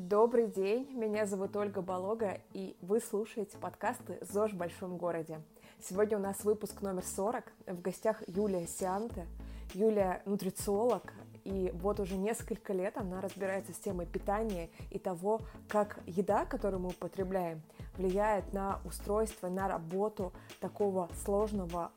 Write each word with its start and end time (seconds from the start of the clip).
Добрый 0.00 0.46
день, 0.46 0.88
меня 0.92 1.26
зовут 1.26 1.56
Ольга 1.56 1.82
Болога, 1.82 2.40
и 2.52 2.76
вы 2.80 3.00
слушаете 3.00 3.58
подкасты 3.58 4.20
«ЗОЖ 4.20 4.52
в 4.52 4.56
большом 4.56 4.96
городе». 4.96 5.40
Сегодня 5.82 6.18
у 6.18 6.20
нас 6.20 6.44
выпуск 6.44 6.82
номер 6.82 7.02
40, 7.04 7.44
в 7.66 7.80
гостях 7.80 8.22
Юлия 8.28 8.68
Сианте. 8.68 9.26
Юлия– 9.74 10.22
нутрициолог, 10.24 11.12
и 11.42 11.72
вот 11.74 11.98
уже 11.98 12.16
несколько 12.16 12.72
лет 12.72 12.96
она 12.96 13.20
разбирается 13.20 13.72
с 13.72 13.78
темой 13.78 14.06
питания 14.06 14.70
и 14.92 15.00
того, 15.00 15.40
как 15.66 15.98
еда, 16.06 16.44
которую 16.44 16.78
мы 16.78 16.90
употребляем, 16.90 17.60
влияет 17.96 18.52
на 18.52 18.80
устройство, 18.84 19.48
на 19.48 19.66
работу 19.66 20.32
такого 20.60 21.10
сложного 21.24 21.90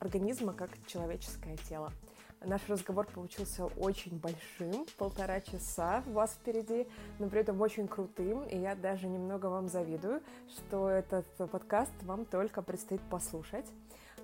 организма, 0.00 0.52
как 0.52 0.70
человеческое 0.88 1.56
тело. 1.68 1.92
Наш 2.44 2.68
разговор 2.68 3.06
получился 3.06 3.64
очень 3.64 4.18
большим, 4.18 4.86
полтора 4.98 5.40
часа 5.40 6.02
у 6.06 6.12
вас 6.12 6.32
впереди, 6.32 6.86
но 7.18 7.28
при 7.28 7.40
этом 7.40 7.60
очень 7.60 7.88
крутым, 7.88 8.44
и 8.44 8.58
я 8.58 8.74
даже 8.74 9.08
немного 9.08 9.46
вам 9.46 9.68
завидую, 9.68 10.22
что 10.48 10.88
этот 10.88 11.26
подкаст 11.50 11.92
вам 12.02 12.24
только 12.24 12.62
предстоит 12.62 13.00
послушать. 13.10 13.66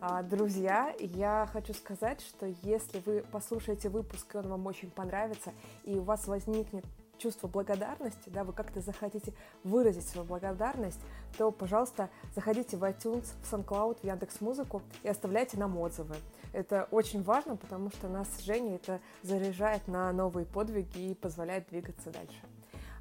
А, 0.00 0.22
друзья, 0.22 0.94
я 0.98 1.48
хочу 1.52 1.72
сказать, 1.74 2.20
что 2.20 2.46
если 2.62 3.00
вы 3.06 3.24
послушаете 3.30 3.88
выпуск, 3.88 4.34
и 4.34 4.38
он 4.38 4.48
вам 4.48 4.66
очень 4.66 4.90
понравится, 4.90 5.52
и 5.84 5.96
у 5.96 6.02
вас 6.02 6.26
возникнет 6.26 6.84
чувство 7.18 7.46
благодарности, 7.46 8.28
да, 8.28 8.42
вы 8.42 8.52
как-то 8.52 8.80
захотите 8.80 9.32
выразить 9.62 10.08
свою 10.08 10.26
благодарность, 10.26 11.00
то, 11.38 11.52
пожалуйста, 11.52 12.10
заходите 12.34 12.76
в 12.76 12.82
iTunes, 12.82 13.26
в 13.42 13.52
SoundCloud, 13.52 14.00
в 14.00 14.04
Яндекс.Музыку 14.04 14.82
и 15.04 15.08
оставляйте 15.08 15.56
нам 15.56 15.78
отзывы. 15.78 16.16
Это 16.52 16.86
очень 16.90 17.22
важно, 17.22 17.56
потому 17.56 17.90
что 17.90 18.08
нас 18.08 18.28
с 18.28 18.40
Женей 18.42 18.76
это 18.76 19.00
заряжает 19.22 19.88
на 19.88 20.12
новые 20.12 20.44
подвиги 20.46 21.10
и 21.10 21.14
позволяет 21.14 21.68
двигаться 21.68 22.10
дальше. 22.10 22.40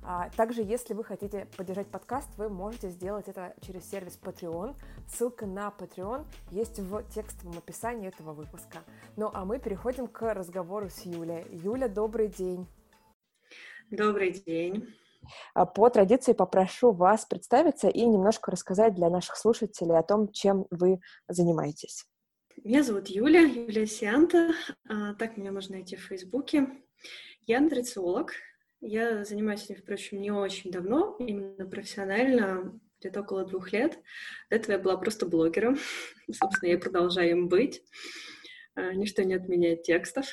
А 0.04 0.30
также, 0.32 0.64
если 0.64 0.96
вы 0.96 1.04
хотите 1.04 1.48
поддержать 1.58 1.88
подкаст, 1.88 2.30
вы 2.38 2.50
можете 2.50 2.90
сделать 2.90 3.28
это 3.28 3.54
через 3.62 3.88
сервис 3.90 4.18
Patreon. 4.22 4.76
Ссылка 5.08 5.46
на 5.46 5.72
Patreon 5.78 6.26
есть 6.50 6.80
в 6.80 7.04
текстовом 7.14 7.58
описании 7.58 8.08
этого 8.08 8.34
выпуска. 8.34 8.80
Ну 9.16 9.30
а 9.32 9.46
мы 9.46 9.60
переходим 9.60 10.08
к 10.08 10.34
разговору 10.34 10.90
с 10.90 11.02
Юлей. 11.02 11.46
Юля, 11.52 11.88
добрый 11.88 12.30
день. 12.30 12.66
Добрый 13.92 14.32
день. 14.32 14.88
А, 15.54 15.68
по 15.68 15.90
традиции 15.90 16.34
попрошу 16.34 16.92
вас 16.92 17.26
представиться 17.26 17.88
и 17.88 18.04
немножко 18.06 18.50
рассказать 18.50 18.96
для 18.96 19.10
наших 19.10 19.38
слушателей 19.38 19.98
о 19.98 20.04
том, 20.04 20.32
чем 20.32 20.66
вы 20.72 21.00
занимаетесь. 21.28 22.08
Меня 22.58 22.84
зовут 22.84 23.08
Юля, 23.08 23.42
Юлия 23.42 23.88
Сианта. 23.88 24.54
А, 24.88 25.16
так 25.16 25.38
меня 25.38 25.52
можно 25.52 25.76
найти 25.76 25.96
в 25.96 26.02
Фейсбуке. 26.02 26.68
Я 27.48 27.60
нутрициолог. 27.60 28.34
Я 28.82 29.24
занимаюсь 29.26 29.66
этим, 29.66 29.82
впрочем, 29.82 30.22
не 30.22 30.32
очень 30.32 30.72
давно, 30.72 31.16
именно 31.20 31.66
профессионально, 31.66 32.80
где-то 33.00 33.22
около 33.22 33.46
двух 33.46 33.72
лет. 33.74 34.00
До 34.50 34.56
этого 34.56 34.74
я 34.74 34.80
была 34.80 34.98
просто 34.98 35.26
блогером. 35.26 35.78
Собственно, 36.32 36.70
я 36.70 36.78
продолжаю 36.78 37.32
им 37.32 37.48
быть. 37.48 37.82
А, 38.76 38.94
ничто 38.94 39.24
не 39.24 39.34
отменяет 39.34 39.84
текстов. 39.84 40.28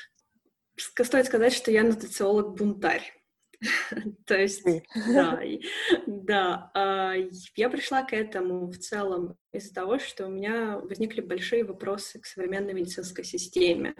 Стоит 0.76 1.26
сказать, 1.26 1.52
что 1.52 1.70
я 1.70 1.82
нутрициолог-бунтарь. 1.82 3.17
То 4.26 4.36
есть, 4.36 4.64
да, 4.64 5.40
да, 6.06 6.70
а, 6.74 7.14
я 7.56 7.70
пришла 7.70 8.02
к 8.02 8.12
этому 8.12 8.66
в 8.66 8.78
целом 8.78 9.36
из-за 9.52 9.74
того, 9.74 9.98
что 9.98 10.26
у 10.26 10.30
меня 10.30 10.78
возникли 10.78 11.20
большие 11.20 11.64
вопросы 11.64 12.20
к 12.20 12.26
современной 12.26 12.74
медицинской 12.74 13.24
системе. 13.24 13.94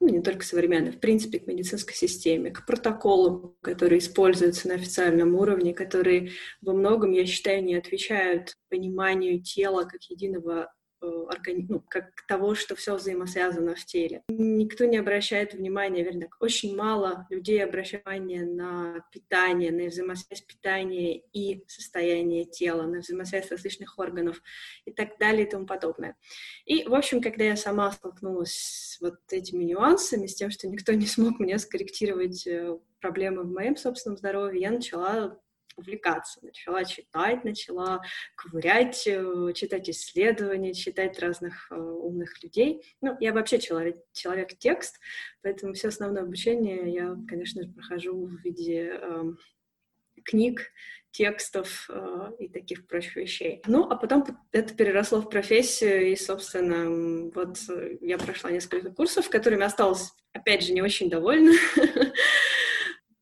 Ну, 0.00 0.08
не 0.08 0.20
только 0.20 0.44
современной, 0.44 0.90
в 0.90 1.00
принципе, 1.00 1.38
к 1.38 1.46
медицинской 1.46 1.94
системе, 1.94 2.50
к 2.50 2.66
протоколам, 2.66 3.56
которые 3.62 4.00
используются 4.00 4.68
на 4.68 4.74
официальном 4.74 5.34
уровне, 5.34 5.72
которые 5.72 6.32
во 6.60 6.74
многом, 6.74 7.12
я 7.12 7.24
считаю, 7.24 7.64
не 7.64 7.76
отвечают 7.76 8.54
пониманию 8.68 9.40
тела 9.42 9.84
как 9.84 10.02
единого 10.04 10.72
органи... 11.04 11.66
ну, 11.68 11.80
как 11.88 12.10
того, 12.26 12.54
что 12.54 12.74
все 12.74 12.94
взаимосвязано 12.96 13.74
в 13.74 13.84
теле. 13.84 14.22
Никто 14.28 14.84
не 14.84 14.96
обращает 14.96 15.54
внимания, 15.54 16.02
вернее, 16.02 16.28
очень 16.40 16.76
мало 16.76 17.26
людей 17.30 17.62
обращают 17.64 18.04
внимание 18.04 18.44
на 18.44 19.04
питание, 19.12 19.72
на 19.72 19.88
взаимосвязь 19.88 20.42
питания 20.42 21.18
и 21.32 21.64
состояние 21.68 22.44
тела, 22.44 22.82
на 22.82 23.00
взаимосвязь 23.00 23.50
различных 23.50 23.98
органов 23.98 24.42
и 24.84 24.92
так 24.92 25.18
далее 25.18 25.46
и 25.46 25.50
тому 25.50 25.66
подобное. 25.66 26.16
И, 26.64 26.84
в 26.84 26.94
общем, 26.94 27.20
когда 27.20 27.44
я 27.44 27.56
сама 27.56 27.90
столкнулась 27.92 28.54
с 28.54 29.00
вот 29.00 29.16
этими 29.30 29.64
нюансами, 29.64 30.26
с 30.26 30.34
тем, 30.34 30.50
что 30.50 30.68
никто 30.68 30.92
не 30.92 31.06
смог 31.06 31.38
мне 31.38 31.58
скорректировать 31.58 32.46
э, 32.46 32.78
проблемы 33.00 33.42
в 33.42 33.52
моем 33.52 33.76
собственном 33.76 34.16
здоровье, 34.16 34.62
я 34.62 34.70
начала 34.70 35.38
увлекаться. 35.76 36.40
Начала 36.42 36.84
читать, 36.84 37.44
начала 37.44 38.02
ковырять, 38.36 39.06
э, 39.06 39.52
читать 39.54 39.88
исследования, 39.90 40.74
читать 40.74 41.18
разных 41.18 41.70
э, 41.70 41.74
умных 41.76 42.42
людей. 42.42 42.84
Ну, 43.00 43.16
я 43.20 43.32
вообще 43.32 43.58
человек, 43.58 43.96
человек-текст, 44.12 45.00
поэтому 45.42 45.74
все 45.74 45.88
основное 45.88 46.22
обучение 46.22 46.92
я, 46.92 47.16
конечно 47.28 47.62
же, 47.62 47.70
прохожу 47.70 48.26
в 48.26 48.40
виде 48.42 48.98
э, 49.00 49.22
книг, 50.24 50.60
текстов 51.14 51.88
э, 51.88 52.30
и 52.40 52.48
таких 52.48 52.86
прочих 52.88 53.16
вещей. 53.16 53.62
Ну, 53.66 53.88
а 53.88 53.96
потом 53.96 54.26
это 54.50 54.74
переросло 54.74 55.20
в 55.20 55.30
профессию, 55.30 56.10
и, 56.10 56.16
собственно, 56.16 57.30
вот 57.32 57.56
я 58.00 58.18
прошла 58.18 58.50
несколько 58.50 58.90
курсов, 58.90 59.30
которыми 59.30 59.64
осталась, 59.64 60.12
опять 60.32 60.64
же, 60.64 60.72
не 60.72 60.82
очень 60.82 61.08
довольна. 61.08 61.52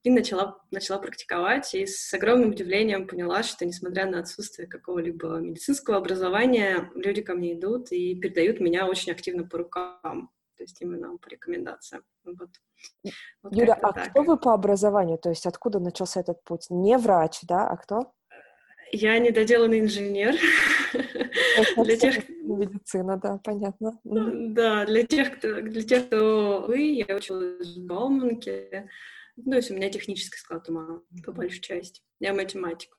и 0.02 0.10
начала, 0.10 0.58
начала 0.70 0.98
практиковать, 0.98 1.74
и 1.74 1.86
с 1.86 2.12
огромным 2.12 2.50
удивлением 2.50 3.06
поняла, 3.06 3.42
что, 3.42 3.64
несмотря 3.64 4.06
на 4.06 4.18
отсутствие 4.18 4.66
какого-либо 4.66 5.38
медицинского 5.38 5.96
образования, 5.96 6.90
люди 6.94 7.22
ко 7.22 7.34
мне 7.34 7.54
идут 7.54 7.92
и 7.92 8.14
передают 8.16 8.60
меня 8.60 8.86
очень 8.86 9.12
активно 9.12 9.44
по 9.44 9.58
рукам, 9.58 10.30
то 10.56 10.64
есть 10.64 10.80
именно 10.80 11.16
по 11.18 11.28
рекомендациям. 11.28 12.02
Вот. 12.24 12.50
Вот 13.42 13.54
Юля, 13.54 13.74
а 13.74 13.92
так. 13.92 14.10
кто 14.10 14.22
вы 14.22 14.36
по 14.36 14.54
образованию? 14.54 15.18
То 15.18 15.28
есть 15.28 15.46
откуда 15.46 15.78
начался 15.78 16.20
этот 16.20 16.42
путь? 16.42 16.66
Не 16.70 16.98
врач, 16.98 17.40
да, 17.42 17.69
а 17.69 17.76
кто? 17.76 18.12
Я 18.90 19.19
недоделанный 19.19 19.80
инженер. 19.80 20.34
Для 21.76 21.96
тех, 21.96 22.28
медицина, 22.28 23.16
да, 23.16 23.40
понятно. 23.42 23.98
Да, 24.04 24.84
для 24.84 25.04
тех, 25.04 25.38
кто, 25.38 25.60
для 25.62 25.82
тех, 25.82 26.06
кто 26.06 26.64
вы, 26.66 27.04
я 27.08 27.16
училась 27.16 27.76
в 27.76 27.86
Бауманке, 27.86 28.90
ну, 29.37 29.50
то 29.50 29.56
есть 29.56 29.70
у 29.70 29.75
меня 29.75 29.91
технический 29.91 30.38
склад 30.38 30.69
ума, 30.69 31.00
по 31.25 31.32
большей 31.32 31.60
части. 31.60 32.03
Я 32.20 32.34
математик. 32.34 32.97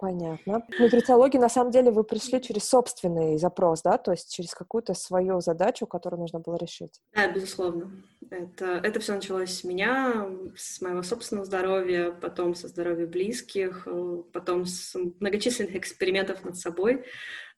Понятно. 0.00 0.66
В 0.66 0.80
нутрициологии, 0.80 1.36
на 1.36 1.50
самом 1.50 1.72
деле, 1.72 1.90
вы 1.90 2.04
пришли 2.04 2.40
через 2.40 2.64
собственный 2.64 3.36
запрос, 3.36 3.82
да? 3.82 3.98
То 3.98 4.12
есть 4.12 4.32
через 4.32 4.54
какую-то 4.54 4.94
свою 4.94 5.40
задачу, 5.42 5.86
которую 5.86 6.20
нужно 6.20 6.38
было 6.38 6.56
решить. 6.56 7.02
Да, 7.12 7.30
безусловно. 7.30 8.02
Это, 8.30 8.80
это 8.82 8.98
все 8.98 9.12
началось 9.12 9.50
с 9.50 9.62
меня, 9.62 10.26
с 10.56 10.80
моего 10.80 11.02
собственного 11.02 11.44
здоровья, 11.44 12.12
потом 12.12 12.54
со 12.54 12.68
здоровья 12.68 13.06
близких, 13.06 13.86
потом 14.32 14.64
с 14.64 14.94
многочисленных 15.20 15.76
экспериментов 15.76 16.44
над 16.44 16.56
собой. 16.56 17.04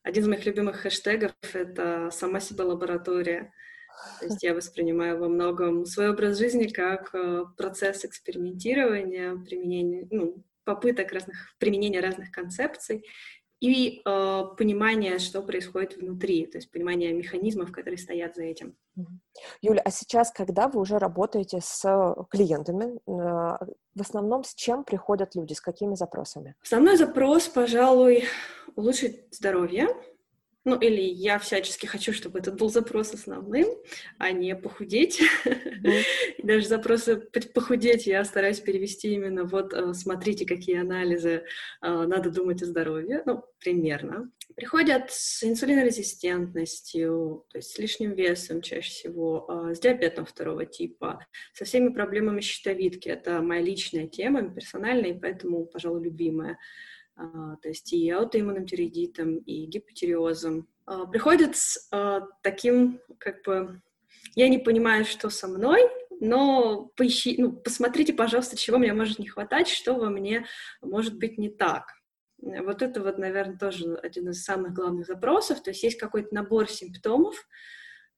Один 0.02 0.24
из 0.24 0.28
моих 0.28 0.44
любимых 0.44 0.78
хэштегов— 0.78 1.32
это 1.52 2.10
«сама 2.10 2.40
себе 2.40 2.64
лаборатория». 2.64 3.52
То 4.20 4.26
есть 4.26 4.42
я 4.42 4.54
воспринимаю 4.54 5.18
во 5.18 5.28
многом 5.28 5.84
свой 5.86 6.10
образ 6.10 6.38
жизни 6.38 6.66
как 6.66 7.14
э, 7.14 7.44
процесс 7.56 8.04
экспериментирования, 8.04 9.36
применения, 9.36 10.06
ну, 10.10 10.44
попыток 10.64 11.12
разных, 11.12 11.36
применения 11.58 12.00
разных 12.00 12.30
концепций 12.30 13.04
и 13.62 14.02
э, 14.04 14.44
понимание, 14.58 15.20
что 15.20 15.40
происходит 15.40 15.96
внутри, 15.96 16.46
то 16.46 16.58
есть 16.58 16.70
понимание 16.72 17.12
механизмов, 17.12 17.70
которые 17.70 17.96
стоят 17.96 18.34
за 18.34 18.42
этим. 18.42 18.76
Юля, 19.60 19.80
а 19.84 19.90
сейчас, 19.92 20.32
когда 20.32 20.66
вы 20.66 20.80
уже 20.80 20.98
работаете 20.98 21.60
с 21.62 21.82
клиентами, 22.28 22.96
э, 22.96 22.98
в 23.06 24.00
основном 24.00 24.42
с 24.42 24.54
чем 24.54 24.82
приходят 24.82 25.36
люди, 25.36 25.52
с 25.52 25.60
какими 25.60 25.94
запросами? 25.94 26.56
Основной 26.60 26.96
запрос, 26.96 27.46
пожалуй, 27.46 28.24
улучшить 28.74 29.32
здоровье, 29.32 29.86
ну, 30.64 30.78
или 30.78 31.00
я 31.00 31.38
всячески 31.38 31.86
хочу, 31.86 32.12
чтобы 32.12 32.38
этот 32.38 32.56
был 32.56 32.70
запрос 32.70 33.12
основным, 33.12 33.66
а 34.18 34.30
не 34.30 34.54
похудеть. 34.54 35.20
Mm-hmm. 35.44 36.02
Даже 36.42 36.68
запросы 36.68 37.16
похудеть 37.54 38.06
я 38.06 38.24
стараюсь 38.24 38.60
перевести 38.60 39.12
именно 39.12 39.44
вот 39.44 39.74
э, 39.74 39.92
смотрите, 39.94 40.46
какие 40.46 40.80
анализы, 40.80 41.44
э, 41.82 41.86
надо 42.06 42.30
думать 42.30 42.62
о 42.62 42.66
здоровье, 42.66 43.22
ну, 43.26 43.42
примерно. 43.58 44.30
Приходят 44.54 45.10
с 45.10 45.42
инсулинорезистентностью, 45.42 47.44
то 47.50 47.58
есть 47.58 47.70
с 47.70 47.78
лишним 47.78 48.14
весом 48.14 48.62
чаще 48.62 48.90
всего, 48.90 49.68
э, 49.70 49.74
с 49.74 49.80
диабетом 49.80 50.26
второго 50.26 50.64
типа, 50.64 51.26
со 51.54 51.64
всеми 51.64 51.88
проблемами 51.88 52.40
щитовидки. 52.40 53.08
Это 53.08 53.42
моя 53.42 53.62
личная 53.62 54.06
тема, 54.06 54.48
персональная, 54.48 55.10
и 55.10 55.18
поэтому, 55.18 55.66
пожалуй, 55.66 56.04
любимая. 56.04 56.58
А, 57.16 57.56
то 57.56 57.68
есть 57.68 57.92
и 57.92 58.10
аутоиммунным 58.10 58.66
тиреидитом, 58.66 59.36
и 59.38 59.66
гипотиреозом, 59.66 60.68
а, 60.86 61.06
приходят 61.06 61.56
с 61.56 61.88
а, 61.92 62.22
таким, 62.42 63.00
как 63.18 63.44
бы, 63.44 63.80
я 64.34 64.48
не 64.48 64.58
понимаю, 64.58 65.04
что 65.04 65.30
со 65.30 65.48
мной, 65.48 65.82
но 66.20 66.86
поищи, 66.96 67.36
ну, 67.38 67.52
посмотрите, 67.52 68.12
пожалуйста, 68.12 68.56
чего 68.56 68.78
мне 68.78 68.92
может 68.92 69.18
не 69.18 69.28
хватать, 69.28 69.68
что 69.68 69.94
во 69.94 70.08
мне 70.08 70.46
может 70.80 71.18
быть 71.18 71.38
не 71.38 71.50
так. 71.50 71.86
Вот 72.38 72.82
это 72.82 73.02
вот, 73.02 73.18
наверное, 73.18 73.58
тоже 73.58 73.96
один 73.96 74.30
из 74.30 74.42
самых 74.42 74.72
главных 74.72 75.06
запросов. 75.06 75.62
То 75.62 75.70
есть 75.70 75.82
есть 75.82 75.98
какой-то 75.98 76.34
набор 76.34 76.68
симптомов, 76.68 77.46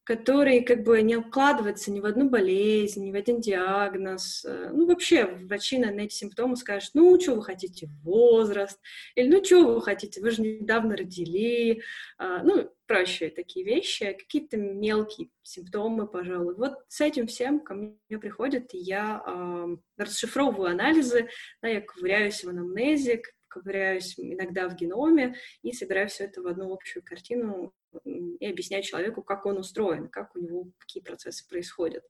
который 0.04 0.62
как 0.62 0.84
бы 0.84 1.00
не 1.02 1.16
укладывается 1.16 1.90
ни 1.90 2.00
в 2.00 2.06
одну 2.06 2.28
болезнь, 2.28 3.04
ни 3.04 3.10
в 3.10 3.14
один 3.14 3.40
диагноз. 3.40 4.44
Э, 4.44 4.70
ну, 4.72 4.86
вообще, 4.86 5.24
врачи 5.24 5.78
на 5.78 5.86
эти 6.00 6.14
симптомы 6.14 6.56
скажут, 6.56 6.90
ну, 6.94 7.18
что 7.18 7.34
вы 7.34 7.42
хотите, 7.42 7.88
возраст, 8.02 8.78
или 9.14 9.28
ну, 9.28 9.42
что 9.42 9.74
вы 9.74 9.82
хотите, 9.82 10.20
вы 10.20 10.30
же 10.30 10.42
недавно 10.42 10.96
родили, 10.96 11.82
а, 12.18 12.42
ну, 12.42 12.70
прочие 12.86 13.30
такие 13.30 13.64
вещи, 13.64 14.12
какие-то 14.12 14.58
мелкие 14.58 15.30
симптомы, 15.42 16.06
пожалуй. 16.06 16.54
Вот 16.54 16.74
с 16.88 17.00
этим 17.00 17.26
всем 17.26 17.60
ко 17.60 17.74
мне 17.74 18.18
приходят, 18.20 18.74
и 18.74 18.78
я 18.78 19.22
э, 19.26 19.76
расшифровываю 19.96 20.72
анализы, 20.72 21.28
да, 21.62 21.68
я 21.68 21.80
ковыряюсь 21.80 22.44
в 22.44 22.48
анамнезе, 22.50 23.22
ковыряюсь 23.54 24.14
иногда 24.18 24.68
в 24.68 24.74
геноме 24.74 25.36
и 25.62 25.72
собираю 25.72 26.08
все 26.08 26.24
это 26.24 26.42
в 26.42 26.46
одну 26.46 26.72
общую 26.72 27.04
картину 27.04 27.72
и 28.04 28.46
объясняю 28.46 28.82
человеку, 28.82 29.22
как 29.22 29.46
он 29.46 29.58
устроен, 29.58 30.08
как 30.08 30.34
у 30.34 30.40
него 30.40 30.70
какие 30.78 31.02
процессы 31.02 31.48
происходят. 31.48 32.04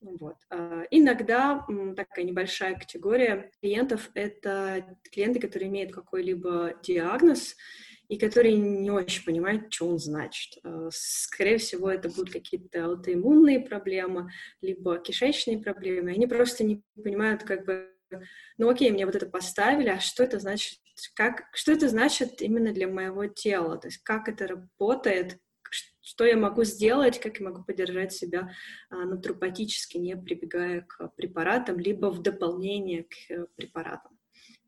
Вот. 0.00 0.36
А, 0.50 0.84
иногда 0.90 1.66
такая 1.96 2.24
небольшая 2.24 2.78
категория 2.78 3.50
клиентов— 3.60 4.10
это 4.14 4.98
клиенты, 5.10 5.40
которые 5.40 5.68
имеют 5.68 5.92
какой-либо 5.92 6.74
диагноз, 6.82 7.56
и 8.08 8.16
которые 8.16 8.56
не 8.56 8.90
очень 8.90 9.24
понимают, 9.24 9.72
что 9.72 9.88
он 9.88 9.98
значит. 9.98 10.58
А, 10.62 10.88
скорее 10.92 11.58
всего, 11.58 11.90
это 11.90 12.08
будут 12.08 12.32
какие-то 12.32 12.86
аутоиммунные 12.86 13.60
проблемы, 13.60 14.30
либо 14.62 14.98
кишечные 14.98 15.58
проблемы. 15.58 16.12
Они 16.12 16.26
просто 16.26 16.64
не 16.64 16.82
понимают, 17.02 17.42
как 17.42 17.66
бы, 17.66 17.90
ну 18.56 18.68
окей, 18.68 18.90
мне 18.90 19.06
вот 19.06 19.16
это 19.16 19.26
поставили, 19.26 19.88
а 19.88 20.00
что 20.00 20.22
это 20.22 20.38
значит 20.38 20.78
как, 21.14 21.44
что 21.52 21.72
это 21.72 21.88
значит 21.88 22.42
именно 22.42 22.72
для 22.72 22.88
моего 22.88 23.26
тела, 23.26 23.78
то 23.78 23.88
есть 23.88 23.98
как 24.02 24.28
это 24.28 24.46
работает, 24.46 25.38
что 26.00 26.24
я 26.24 26.36
могу 26.36 26.64
сделать, 26.64 27.20
как 27.20 27.38
я 27.38 27.48
могу 27.48 27.62
поддержать 27.64 28.12
себя 28.12 28.50
а, 28.90 29.04
натуропатически, 29.04 29.98
не 29.98 30.16
прибегая 30.16 30.80
к 30.80 31.08
препаратам, 31.16 31.78
либо 31.78 32.06
в 32.06 32.22
дополнение 32.22 33.04
к 33.04 33.14
э, 33.30 33.46
препаратам. 33.56 34.18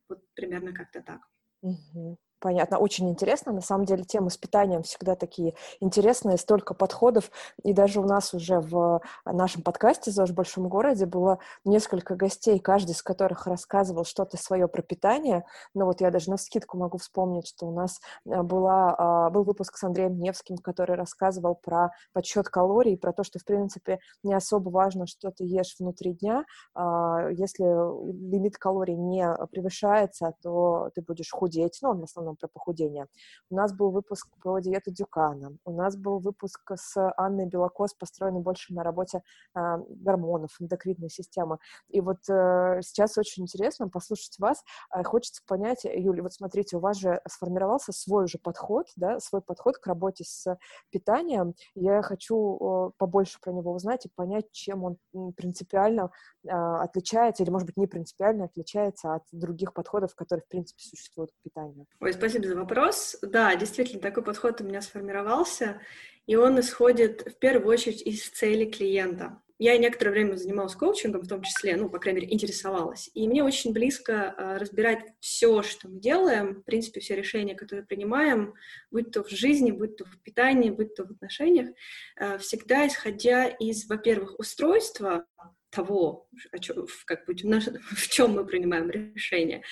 Вот 0.09 0.23
примерно 0.35 0.75
как-то 0.75 1.01
так. 1.03 1.21
Угу. 1.63 2.19
Понятно, 2.41 2.79
очень 2.79 3.11
интересно. 3.11 3.53
На 3.53 3.61
самом 3.61 3.85
деле 3.85 4.03
темы 4.03 4.31
с 4.31 4.39
питанием 4.39 4.83
всегда 4.83 5.15
такие 5.15 5.55
интересные, 5.79 6.39
столько 6.39 6.73
подходов. 6.73 7.31
И 7.63 7.75
даже 7.75 8.01
у 8.01 8.05
нас 8.05 8.33
уже 8.33 8.61
в 8.61 9.03
нашем 9.27 9.63
подкасте 9.63 10.11
«ЗОЖ 10.11 10.31
в 10.31 10.35
большом 10.35 10.69
городе» 10.69 11.05
было 11.05 11.39
несколько 11.67 12.15
гостей, 12.17 12.59
каждый 12.59 12.93
из 12.93 13.03
которых 13.03 13.47
рассказывал 13.47 14.05
что-то 14.05 14.39
свое 14.39 14.69
про 14.69 14.81
питание. 14.81 15.45
Но 15.75 15.85
вот 15.85 16.01
я 16.01 16.11
даже 16.11 16.31
на 16.31 16.39
скидку 16.39 16.79
могу 16.79 16.97
вспомнить, 16.97 17.47
что 17.47 17.67
у 17.67 17.73
нас 17.75 18.01
э, 18.25 18.43
была, 18.43 18.95
а, 18.97 19.29
был 19.31 19.45
выпуск 19.45 19.77
с 19.77 19.85
Андреем 19.85 20.19
Невским, 20.19 20.57
который 20.57 20.97
рассказывал 20.97 21.57
про 21.57 21.91
подсчет 22.15 22.49
калорий, 22.49 22.97
про 22.97 23.13
то, 23.13 23.23
что, 23.23 23.39
в 23.39 23.45
принципе, 23.45 23.99
не 24.23 24.33
особо 24.33 24.71
важно, 24.71 25.07
что 25.07 25.31
ты 25.31 25.45
ешь 25.45 25.77
внутри 25.79 26.15
дня. 26.15 26.47
А, 26.75 27.29
если 27.33 27.65
лимит 27.65 28.57
калорий 28.57 28.97
не 28.97 29.29
превышается, 29.51 30.33
то 30.43 30.89
ты 30.95 31.03
будешь 31.03 31.31
худеть. 31.31 31.81
Ну, 31.83 31.91
он 31.91 32.01
в 32.01 32.05
основном 32.05 32.30
основном 32.31 32.37
про 32.37 32.49
похудение. 32.49 33.07
У 33.51 33.55
нас 33.55 33.73
был 33.73 33.91
выпуск 33.91 34.29
про 34.41 34.61
диету 34.61 34.91
Дюкана. 34.91 35.57
У 35.65 35.73
нас 35.73 35.97
был 35.97 36.19
выпуск 36.19 36.61
с 36.75 37.13
Анной 37.17 37.47
Белокос, 37.47 37.95
построенный 37.95 38.41
больше 38.41 38.75
на 38.75 38.83
работе 38.83 39.23
э, 39.55 39.61
гормонов, 39.89 40.51
эндокринной 40.61 41.11
системы. 41.11 41.59
И 41.89 42.01
вот 42.01 42.19
э, 42.29 42.81
сейчас 42.83 43.19
очень 43.19 43.45
интересно 43.45 43.89
послушать 43.89 44.39
вас. 44.39 44.63
Э, 44.95 45.03
хочется 45.03 45.43
понять, 45.47 45.85
Юля, 45.85 46.23
вот 46.23 46.33
смотрите, 46.33 46.77
у 46.77 46.81
вас 46.81 46.99
же 46.99 47.21
сформировался 47.29 47.93
свой 47.93 48.25
уже 48.25 48.39
подход, 48.39 48.87
да, 48.97 49.21
свой 49.21 49.43
подход 49.43 49.79
к 49.79 49.87
работе 49.87 50.25
с 50.25 50.57
питанием. 50.91 51.55
Я 51.75 52.03
хочу 52.03 52.37
э, 52.57 52.91
побольше 52.99 53.39
про 53.41 53.53
него 53.53 53.73
узнать 53.73 54.07
и 54.07 54.11
понять, 54.15 54.47
чем 54.53 54.85
он 54.85 54.97
принципиально 55.37 56.11
э, 56.45 56.49
отличается 56.51 57.43
или, 57.43 57.51
может 57.51 57.67
быть, 57.67 57.77
не 57.77 57.87
принципиально 57.87 58.45
отличается 58.45 59.15
от 59.15 59.23
других 59.33 59.73
подходов, 59.73 60.15
которые, 60.15 60.45
в 60.45 60.49
принципе, 60.49 60.83
существуют 60.83 61.31
к 61.33 61.43
питанию. 61.43 61.87
Ой, 62.01 62.13
спасибо 62.21 62.47
за 62.47 62.55
вопрос. 62.55 63.17
Да, 63.23 63.57
действительно, 63.57 64.03
такой 64.03 64.23
подход 64.23 64.61
у 64.61 64.65
меня 64.65 64.83
сформировался, 64.83 65.81
и 66.27 66.37
он 66.37 66.61
исходит 66.61 67.23
в 67.23 67.39
первую 67.39 67.69
очередь 67.69 68.03
из 68.03 68.29
цели 68.29 68.71
клиента. 68.71 69.41
Я 69.59 69.77
некоторое 69.79 70.13
время 70.13 70.37
занималась 70.37 70.75
коучингом, 70.75 71.23
в 71.23 71.29
том 71.29 71.43
числе, 71.43 71.77
ну, 71.77 71.89
по 71.89 71.99
крайней 71.99 72.21
мере, 72.21 72.33
интересовалась. 72.33 73.11
И 73.15 73.27
мне 73.27 73.43
очень 73.43 73.73
близко 73.73 74.35
э, 74.37 74.57
разбирать 74.59 75.01
все, 75.21 75.63
что 75.63 75.89
мы 75.89 75.99
делаем, 75.99 76.57
в 76.57 76.63
принципе, 76.65 77.01
все 77.01 77.17
решения, 77.17 77.55
которые 77.55 77.87
принимаем, 77.87 78.55
будь 78.91 79.11
то 79.11 79.23
в 79.23 79.31
жизни, 79.31 79.71
будь 79.71 79.97
то 79.97 80.05
в 80.05 80.23
питании, 80.23 80.71
будь 80.71 80.95
то 80.95 81.05
в 81.05 81.11
отношениях, 81.11 81.69
э, 82.17 82.39
всегда 82.39 82.87
исходя 82.87 83.47
из, 83.47 83.87
во-первых, 83.87 84.39
устройства 84.39 85.27
того, 85.71 86.29
о 86.53 86.59
чем, 86.59 86.87
как 87.07 87.27
бы, 87.27 87.35
в 87.35 88.09
чем 88.11 88.33
мы 88.33 88.45
принимаем 88.45 88.91
решение. 88.91 89.63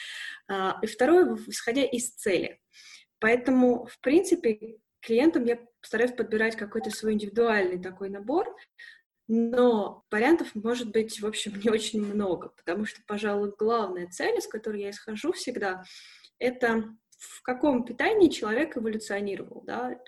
А, 0.49 0.79
и 0.83 0.87
второе, 0.87 1.37
исходя 1.47 1.85
из 1.85 2.11
цели. 2.11 2.61
Поэтому, 3.21 3.87
в 3.87 4.01
принципе, 4.01 4.79
клиентам 5.01 5.45
я 5.45 5.59
стараюсь 5.81 6.13
подбирать 6.13 6.57
какой-то 6.57 6.91
свой 6.91 7.15
индивидуальный 7.15 7.83
такой 7.83 8.11
набор, 8.11 8.55
но 9.27 10.05
вариантов 10.11 10.55
может 10.55 10.91
быть, 10.91 11.21
в 11.21 11.27
общем, 11.27 11.53
не 11.63 11.71
очень 11.71 12.03
много, 12.03 12.51
потому 12.51 12.87
что, 12.87 13.01
пожалуй, 13.07 13.53
главная 13.59 14.09
цель, 14.09 14.39
из 14.39 14.47
которой 14.47 14.83
я 14.83 14.91
исхожу 14.91 15.33
всегда, 15.33 15.85
это 16.39 16.85
в 17.19 17.43
каком 17.43 17.85
питании 17.85 18.29
человек 18.29 18.77
эволюционировал, 18.77 19.63
да, 19.67 19.99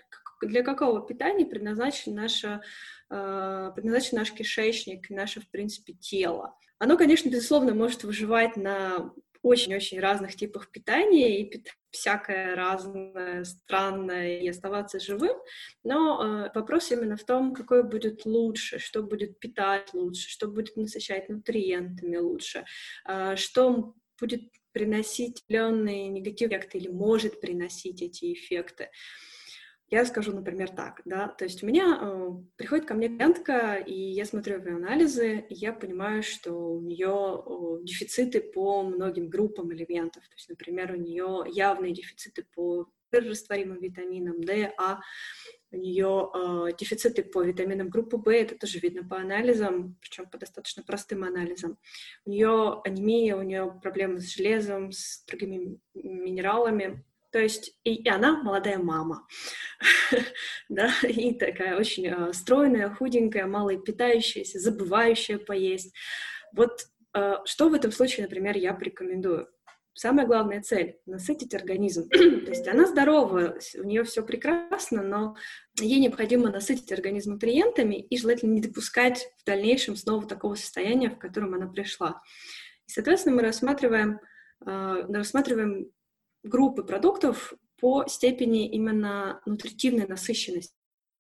для 0.41 0.63
какого 0.63 1.07
питания 1.07 1.47
предназначен, 1.47 2.15
наша, 2.15 2.63
э, 3.11 3.73
предназначен 3.75 4.19
наш 4.19 4.33
кишечник, 4.33 5.11
наше, 5.11 5.41
в 5.41 5.49
принципе, 5.51 5.93
тело. 5.93 6.57
Оно, 6.79 6.97
конечно, 6.97 7.29
безусловно, 7.29 7.75
может 7.75 8.05
выживать 8.05 8.57
на 8.57 9.13
очень-очень 9.43 10.01
разных 10.01 10.37
типах 10.37 10.71
питания 10.71 11.41
и 11.41 11.65
всякое 11.91 12.55
разное, 12.55 13.45
странное, 13.45 14.39
и 14.41 14.49
оставаться 14.49 15.01
живым, 15.01 15.37
но 15.83 16.23
э, 16.23 16.51
вопрос 16.55 16.91
именно 16.93 17.17
в 17.17 17.25
том, 17.25 17.55
какое 17.55 17.83
будет 17.83 18.27
лучше, 18.27 18.79
что 18.79 19.03
будет 19.03 19.39
питать 19.41 19.93
лучше, 19.95 20.29
что 20.29 20.47
будет 20.47 20.77
насыщать 20.77 21.29
нутриентами 21.29 22.17
лучше, 22.17 22.65
э, 23.09 23.37
что 23.37 23.95
будет 24.21 24.43
приносить 24.73 25.43
определенные 25.43 26.09
негативные 26.09 26.59
эффекты 26.59 26.79
или 26.79 26.89
может 26.89 27.41
приносить 27.41 28.03
эти 28.03 28.33
эффекты. 28.33 28.91
Я 29.91 30.05
скажу, 30.05 30.33
например, 30.33 30.71
так, 30.71 31.03
да, 31.05 31.27
то 31.27 31.45
есть 31.45 31.65
у 31.65 31.67
меня 31.67 31.99
э, 32.01 32.31
приходит 32.57 32.87
ко 32.87 32.95
мне 32.95 33.09
клиентка, 33.09 33.75
и 33.75 33.93
я 33.93 34.25
смотрю 34.25 34.61
ее 34.61 34.77
анализы, 34.77 35.41
и 35.49 35.55
я 35.55 35.73
понимаю, 35.73 36.23
что 36.23 36.53
у 36.53 36.81
нее 36.81 37.43
э, 37.45 37.85
дефициты 37.85 38.41
по 38.41 38.85
многим 38.85 39.29
группам 39.29 39.73
элементов, 39.73 40.23
то 40.29 40.35
есть, 40.37 40.49
например, 40.49 40.93
у 40.93 40.97
нее 40.97 41.45
явные 41.49 41.93
дефициты 41.93 42.47
по 42.55 42.87
растворимым 43.11 43.81
витаминам 43.81 44.41
D, 44.41 44.73
А, 44.79 45.01
у 45.73 45.77
нее 45.77 46.31
э, 46.35 46.77
дефициты 46.79 47.25
по 47.25 47.43
витаминам 47.43 47.89
группы 47.89 48.17
В, 48.17 48.29
это 48.29 48.57
тоже 48.57 48.79
видно 48.79 49.03
по 49.03 49.17
анализам, 49.17 49.97
причем 50.01 50.31
по 50.31 50.39
достаточно 50.39 50.85
простым 50.85 51.25
анализам. 51.25 51.79
У 52.25 52.31
нее 52.31 52.81
анемия, 52.85 53.37
у 53.37 53.43
нее 53.43 53.77
проблемы 53.83 54.21
с 54.21 54.37
железом, 54.37 54.93
с 54.93 55.25
другими 55.27 55.81
минералами, 55.95 57.05
то 57.31 57.39
есть 57.39 57.77
и, 57.85 57.95
и 57.95 58.09
она 58.09 58.43
молодая 58.43 58.79
мама, 58.79 59.27
да, 60.69 60.93
и 61.03 61.35
такая 61.35 61.79
очень 61.79 62.07
э, 62.07 62.33
стройная, 62.33 62.91
худенькая, 62.91 63.47
мало 63.47 63.77
питающаяся, 63.77 64.59
забывающая 64.59 65.39
поесть. 65.39 65.95
Вот 66.53 66.87
э, 67.15 67.37
что 67.45 67.69
в 67.69 67.75
этом 67.75 67.93
случае, 67.93 68.25
например, 68.27 68.57
я 68.57 68.75
порекомендую? 68.75 69.49
Самая 69.93 70.27
главная 70.27 70.63
цель— 70.63 70.99
насытить 71.07 71.55
организм. 71.55 72.09
То 72.09 72.19
есть 72.19 72.67
она 72.67 72.87
здорова, 72.87 73.59
у 73.77 73.83
нее 73.83 74.05
все 74.05 74.23
прекрасно, 74.23 75.03
но 75.03 75.37
ей 75.79 76.01
необходимо 76.01 76.51
насытить 76.51 76.91
организм 76.93 77.33
нутриентами 77.33 77.97
и 77.97 78.17
желательно 78.17 78.53
не 78.53 78.61
допускать 78.61 79.29
в 79.39 79.45
дальнейшем 79.45 79.97
снова 79.97 80.27
такого 80.27 80.55
состояния, 80.55 81.11
в 81.11 81.19
котором 81.19 81.55
она 81.55 81.67
пришла. 81.67 82.23
И, 82.87 82.93
соответственно, 82.93 83.37
мы 83.37 83.43
рассматриваем, 83.43 84.21
э, 84.65 85.07
рассматриваем 85.09 85.91
группы 86.43 86.83
продуктов 86.83 87.55
по 87.81 88.07
степени 88.07 88.69
именно 88.69 89.41
нутритивной 89.47 90.07
насыщенности, 90.07 90.75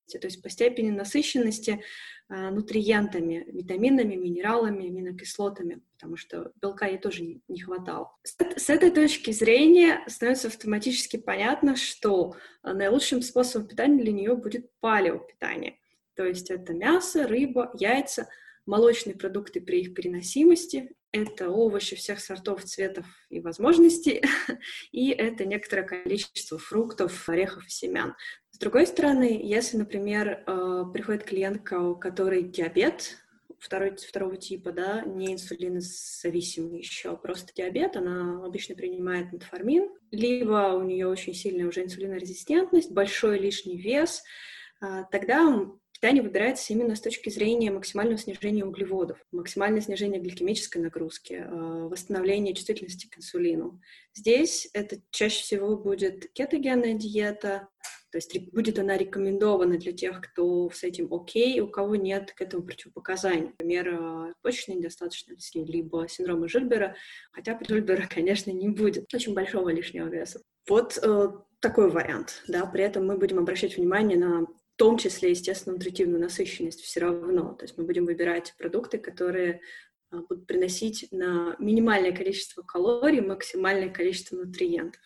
то 0.07 0.27
есть 0.27 0.43
по 0.43 0.50
степени 0.50 0.91
насыщенности 0.91 1.83
э, 2.29 2.50
нутриентами, 2.50 3.45
витаминами, 3.49 4.15
минералами, 4.17 4.89
аминокислотами, 4.89 5.83
потому 5.93 6.17
что 6.17 6.53
белка 6.61 6.87
ей 6.87 6.99
тоже 6.99 7.23
не, 7.23 7.41
не 7.49 7.61
хватало. 7.61 8.15
С, 8.25 8.37
с 8.57 8.71
этой 8.71 8.91
точки 8.91 9.31
зрения 9.31 10.03
становится 10.07 10.49
автоматически 10.49 11.17
понятно, 11.17 11.77
что 11.77 12.35
наилучшим 12.62 13.23
способом 13.23 13.69
питания 13.69 14.03
для 14.03 14.12
нее 14.12 14.35
будет 14.35 14.71
палеопитание, 14.81 15.79
то 16.15 16.25
есть 16.25 16.50
это 16.50 16.75
мясо, 16.75 17.27
рыба, 17.27 17.71
яйца, 17.79 18.29
молочные 18.67 19.17
продукты 19.17 19.61
при 19.61 19.81
их 19.81 19.95
переносимости, 19.95 20.95
это 21.12 21.50
овощи 21.50 21.97
всех 21.97 22.21
сортов, 22.21 22.64
цветов 22.64 23.07
и 23.29 23.40
возможностей, 23.40 24.23
и 24.93 25.11
это 25.11 25.45
некоторое 25.45 25.83
количество 25.83 26.59
фруктов, 26.59 27.29
орехов 27.29 27.67
и 27.67 27.71
семян. 27.71 28.14
С 28.50 28.59
другой 28.59 28.87
стороны, 28.87 29.40
если, 29.43 29.76
например, 29.76 30.45
э, 30.47 30.85
приходит 30.93 31.25
клиентка, 31.25 31.81
у 31.81 31.97
которой 31.97 32.43
диабет, 32.43 33.17
второй, 33.59 33.97
второго 33.97 34.37
типа, 34.37 34.73
да, 34.73 35.02
не 35.02 35.35
инсулинозависимый 35.35 36.79
еще, 36.79 37.11
а 37.11 37.17
просто 37.17 37.52
диабет, 37.55 37.97
она 37.97 38.45
обычно 38.45 38.75
принимает 38.75 39.33
метформин, 39.33 39.90
либо 40.11 40.75
у 40.75 40.83
нее 40.83 41.07
очень 41.07 41.35
сильная 41.35 41.67
уже 41.67 41.85
инсулинорезистентность, 41.85 42.90
большой 42.90 43.38
лишний 43.38 43.76
вес, 43.76 44.23
а, 44.81 45.05
тогда 45.05 45.47
питание 46.00 46.23
выбирается 46.23 46.73
именно 46.73 46.97
с 46.97 47.00
точки 47.00 47.28
зрения 47.28 47.71
максимального 47.71 48.19
снижения 48.19 48.64
углеводов, 48.64 49.19
максимальное 49.33 49.83
снижение 49.83 50.19
гликемической 50.19 50.80
нагрузки, 50.80 51.45
а, 51.47 51.88
восстановление 51.88 52.54
чувствительности 52.54 53.07
к 53.07 53.19
инсулину. 53.19 53.80
Здесь 54.14 54.69
это 54.73 54.97
чаще 55.11 55.42
всего 55.42 55.76
будет 55.76 56.33
кетогенная 56.33 56.95
диета, 56.95 57.69
то 58.11 58.16
есть 58.16 58.35
будет 58.50 58.78
она 58.78 58.97
рекомендована 58.97 59.76
для 59.76 59.92
тех, 59.92 60.23
кто 60.23 60.71
с 60.71 60.83
этим 60.83 61.12
окей, 61.12 61.61
у 61.61 61.69
кого 61.69 61.97
нет 61.97 62.33
к 62.33 62.40
этому 62.40 62.62
противопоказаний. 62.62 63.50
Например, 63.59 63.88
а, 64.00 64.33
почечной 64.40 64.76
недостаточности, 64.76 65.59
либо 65.59 66.09
синдрома 66.09 66.49
Жильбера, 66.49 66.97
хотя 67.30 67.54
при 67.54 67.69
Жильбера, 67.69 68.09
конечно, 68.09 68.50
не 68.50 68.71
будет 68.71 69.12
очень 69.12 69.35
большого 69.35 69.69
лишнего 69.69 70.09
веса. 70.09 70.40
Вот 70.66 70.99
э, 71.02 71.28
такой 71.61 71.90
вариант, 71.90 72.42
да, 72.49 72.64
при 72.66 72.85
этом 72.85 73.07
мы 73.07 73.19
будем 73.19 73.38
обращать 73.38 73.76
внимание 73.76 74.19
на 74.19 74.47
том 74.81 74.97
числе, 74.97 75.33
естественно, 75.33 75.75
нутритивную 75.75 76.23
насыщенность 76.23 76.81
все 76.81 77.01
равно. 77.01 77.53
То 77.53 77.67
есть 77.67 77.77
мы 77.77 77.85
будем 77.85 78.07
выбирать 78.07 78.55
продукты, 78.57 78.97
которые 78.97 79.61
а, 80.11 80.23
будут 80.23 80.47
приносить 80.47 81.07
на 81.11 81.55
минимальное 81.59 82.13
количество 82.13 82.63
калорий 82.63 83.21
максимальное 83.21 83.91
количество 83.91 84.37
нутриентов. 84.37 85.03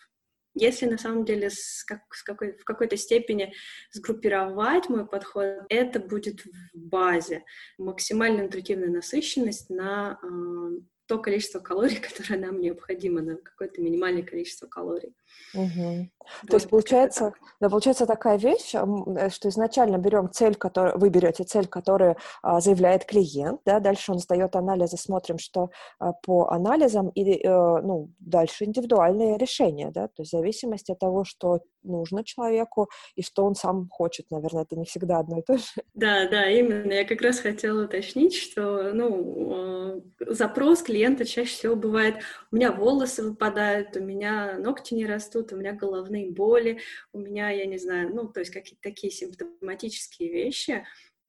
Если 0.53 0.85
на 0.85 0.97
самом 0.97 1.25
деле 1.25 1.49
с 1.49 1.83
как, 1.83 2.03
с 2.13 2.23
какой, 2.23 2.57
в 2.57 2.63
какой-то 2.63 2.95
степени 2.95 3.53
сгруппировать 3.91 4.87
мой 4.87 5.05
подход, 5.05 5.65
это 5.67 5.99
будет 5.99 6.45
в 6.45 6.53
базе. 6.73 7.43
Максимальная 7.77 8.45
интуитивная 8.45 8.87
насыщенность 8.87 9.69
на 9.69 10.17
э, 10.23 10.79
то 11.07 11.19
количество 11.19 11.59
калорий, 11.59 11.99
которое 11.99 12.39
нам 12.39 12.61
необходимо, 12.61 13.21
на 13.21 13.35
какое-то 13.35 13.81
минимальное 13.81 14.23
количество 14.23 14.67
калорий. 14.67 15.13
Угу. 15.53 16.09
Вот, 16.41 16.49
То 16.49 16.55
есть 16.55 16.69
получается, 16.69 17.33
да, 17.59 17.69
получается 17.69 18.05
такая 18.05 18.37
вещь, 18.37 18.73
э, 18.73 19.29
что 19.29 19.49
изначально 19.49 19.97
берем 19.97 20.29
цель, 20.31 20.55
которую 20.55 20.97
вы 20.97 21.09
берете 21.09 21.43
цель, 21.43 21.67
которую 21.67 22.17
а, 22.41 22.59
заявляет 22.59 23.05
клиент, 23.05 23.61
да, 23.65 23.79
дальше 23.79 24.11
он 24.11 24.19
сдает 24.19 24.55
анализы, 24.55 24.97
смотрим, 24.97 25.37
что 25.37 25.69
а, 25.99 26.13
по 26.13 26.49
анализам 26.49 27.09
и 27.09 27.45
а, 27.45 27.81
ну 27.81 28.09
дальше 28.19 28.65
индивидуальные 28.65 29.37
решения, 29.37 29.91
да, 29.91 30.07
то 30.07 30.23
есть 30.23 30.33
в 30.33 30.37
зависимости 30.37 30.91
от 30.91 30.99
того, 30.99 31.23
что 31.23 31.59
нужно 31.83 32.23
человеку 32.23 32.89
и 33.15 33.21
что 33.21 33.45
он 33.45 33.53
сам 33.55 33.87
хочет, 33.89 34.31
наверное, 34.31 34.63
это 34.63 34.75
не 34.75 34.85
всегда 34.85 35.19
одно 35.19 35.39
и 35.39 35.43
то 35.43 35.57
же. 35.57 35.63
Да, 35.93 36.27
да, 36.27 36.49
именно. 36.49 36.91
Я 36.91 37.05
как 37.05 37.21
раз 37.21 37.39
хотела 37.39 37.85
уточнить, 37.85 38.35
что, 38.35 38.91
ну, 38.93 40.03
запрос 40.19 40.81
клиента 40.81 41.25
чаще 41.25 41.49
всего 41.49 41.75
бывает: 41.75 42.15
у 42.51 42.55
меня 42.55 42.71
волосы 42.71 43.23
выпадают, 43.23 43.95
у 43.95 44.01
меня 44.01 44.57
ногти 44.57 44.93
не 44.95 45.05
растут, 45.05 45.24
у 45.33 45.57
меня 45.57 45.73
головные 45.73 46.31
боли, 46.31 46.79
у 47.13 47.19
меня, 47.19 47.49
я 47.49 47.65
не 47.65 47.77
знаю, 47.77 48.13
ну, 48.13 48.27
то 48.27 48.39
есть 48.41 48.51
какие-то 48.51 48.81
такие 48.81 49.11
симптоматические 49.11 50.31
вещи. 50.31 50.85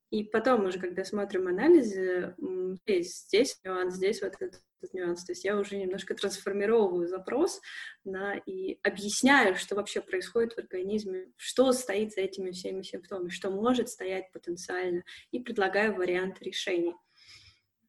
И 0.09 0.23
потом 0.23 0.65
уже, 0.65 0.79
когда 0.79 1.03
смотрим 1.03 1.47
анализы, 1.47 2.33
здесь, 2.85 3.23
здесь 3.25 3.59
нюанс, 3.63 3.95
здесь 3.95 4.21
вот 4.21 4.35
этот, 4.39 4.61
этот 4.81 4.93
нюанс. 4.93 5.25
То 5.25 5.33
есть 5.33 5.43
я 5.43 5.57
уже 5.57 5.75
немножко 5.75 6.15
трансформировываю 6.15 7.07
запрос 7.07 7.59
на, 8.05 8.35
и 8.45 8.79
объясняю, 8.83 9.55
что 9.55 9.75
вообще 9.75 9.99
происходит 9.99 10.53
в 10.53 10.59
организме, 10.59 11.27
что 11.35 11.73
стоит 11.73 12.13
за 12.13 12.21
этими 12.21 12.51
всеми 12.51 12.83
симптомами, 12.83 13.29
что 13.29 13.49
может 13.49 13.89
стоять 13.89 14.31
потенциально, 14.31 15.03
и 15.31 15.39
предлагаю 15.41 15.93
варианты 15.93 16.45
решений. 16.45 16.95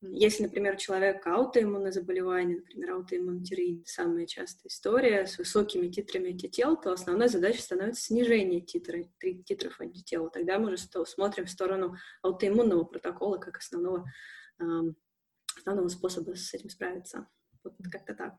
Если, 0.00 0.44
например, 0.44 0.74
у 0.74 0.78
человека 0.78 1.34
аутоиммунное 1.34 1.90
заболевание, 1.90 2.58
например, 2.58 2.92
аутоиммунотиреид, 2.92 3.88
самая 3.88 4.26
частая 4.26 4.68
история 4.68 5.26
с 5.26 5.38
высокими 5.38 5.88
титрами 5.88 6.30
антител, 6.30 6.76
то 6.80 6.92
основной 6.92 7.28
задачей 7.28 7.60
становится 7.60 8.02
снижение 8.02 8.60
титра, 8.60 9.02
титров 9.44 9.80
антител. 9.80 10.30
Тогда 10.30 10.60
мы 10.60 10.68
уже 10.68 10.78
смотрим 11.04 11.46
в 11.46 11.50
сторону 11.50 11.96
аутоиммунного 12.22 12.84
протокола 12.84 13.38
как 13.38 13.58
основного, 13.58 14.04
основного 15.56 15.88
способа 15.88 16.36
с 16.36 16.54
этим 16.54 16.70
справиться. 16.70 17.28
Вот 17.64 17.74
как-то 17.90 18.14
так. 18.14 18.34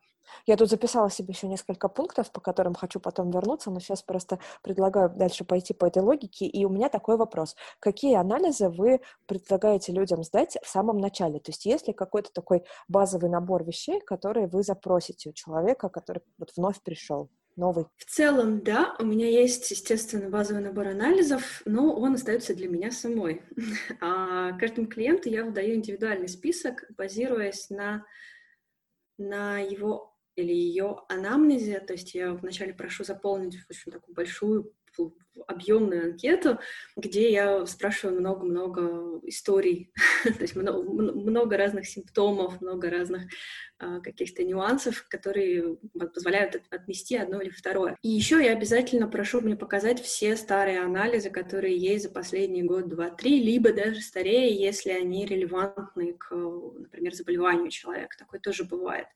Я 0.46 0.58
тут 0.58 0.70
записала 0.70 1.10
себе 1.10 1.34
еще 1.34 1.48
несколько 1.48 1.90
пунктов, 1.90 2.32
по 2.32 2.42
которым 2.42 2.74
хочу 2.74 3.00
потом 3.00 3.32
вернуться, 3.32 3.72
но 3.72 3.80
сейчас 3.80 4.02
просто 4.02 4.40
предлагаю 4.62 5.10
дальше 5.10 5.44
пойти 5.44 5.74
по 5.74 5.86
этой 5.86 6.02
логике. 6.02 6.46
И 6.46 6.66
у 6.66 6.70
меня 6.70 6.90
такой 6.90 7.18
вопрос. 7.18 7.56
Какие 7.80 8.16
анализы 8.16 8.70
вы 8.70 9.02
предлагаете 9.26 9.92
людям 9.92 10.24
сдать 10.24 10.58
в 10.64 10.68
самом 10.68 10.98
начале? 10.98 11.40
То 11.40 11.52
есть 11.52 11.66
есть 11.66 11.88
ли 11.88 11.94
какой-то 11.94 12.32
такой 12.34 12.64
базовый 12.88 13.30
набор 13.30 13.64
вещей, 13.64 14.00
которые 14.02 14.48
вы 14.48 14.64
запросите 14.64 15.30
у 15.30 15.34
человека, 15.34 15.90
который 15.90 16.22
вот 16.38 16.52
вновь 16.56 16.82
пришел? 16.82 17.30
новый? 17.60 17.86
В 17.98 18.06
целом, 18.06 18.64
да, 18.64 18.96
у 19.00 19.06
меня 19.06 19.28
есть, 19.28 19.70
естественно, 19.70 20.30
базовый 20.30 20.64
набор 20.64 20.88
анализов, 20.88 21.62
но 21.66 21.94
он 21.94 22.16
остается 22.16 22.56
для 22.56 22.68
меня 22.68 22.90
самой. 22.90 23.44
А 24.02 24.54
каждому 24.58 24.88
клиенту 24.88 25.30
я 25.30 25.44
выдаю 25.44 25.76
индивидуальный 25.76 26.30
список, 26.30 26.86
базируясь 26.98 27.70
на, 27.70 28.06
на 29.18 29.60
его 29.60 30.09
или 30.39 30.53
ее 30.53 31.01
анамнезе, 31.10 31.79
то 31.79 31.93
есть 31.93 32.15
я 32.15 32.34
вначале 32.34 32.74
прошу 32.74 33.03
заполнить 33.03 33.58
очень 33.69 33.91
такую 33.91 34.15
большую 34.15 34.74
объемную 35.48 36.12
анкету, 36.12 36.60
где 36.96 37.31
я 37.31 37.65
спрашиваю 37.65 38.19
много-много 38.19 39.19
историй, 39.24 39.91
то 40.24 40.41
есть 40.41 40.55
много, 40.55 40.84
много 40.84 41.58
разных 41.58 41.88
симптомов, 41.88 42.60
много 42.62 42.89
разных 42.89 43.24
а, 43.77 44.00
каких-то 44.01 44.43
нюансов, 44.43 45.05
которые 45.08 45.77
позволяют 46.13 46.62
отмести 46.69 47.15
одно 47.15 47.41
или 47.41 47.50
второе. 47.50 47.96
И 48.01 48.10
еще 48.10 48.43
я 48.43 48.51
обязательно 48.51 49.08
прошу 49.08 49.41
мне 49.41 49.55
показать 49.55 50.01
все 50.01 50.36
старые 50.36 50.81
анализы, 50.81 51.29
которые 51.29 51.77
есть 51.77 52.05
за 52.05 52.10
последний 52.12 52.63
год, 52.63 52.89
два, 52.89 53.10
три, 53.10 53.41
либо 53.41 53.72
даже 53.72 54.01
старее, 54.01 54.53
если 54.53 54.91
они 54.91 55.25
релевантны 55.25 56.13
к, 56.13 56.36
например, 56.36 57.13
заболеванию 57.13 57.72
человека. 57.72 58.17
Такое 58.17 58.39
тоже 58.39 58.65
бывает. 58.65 59.08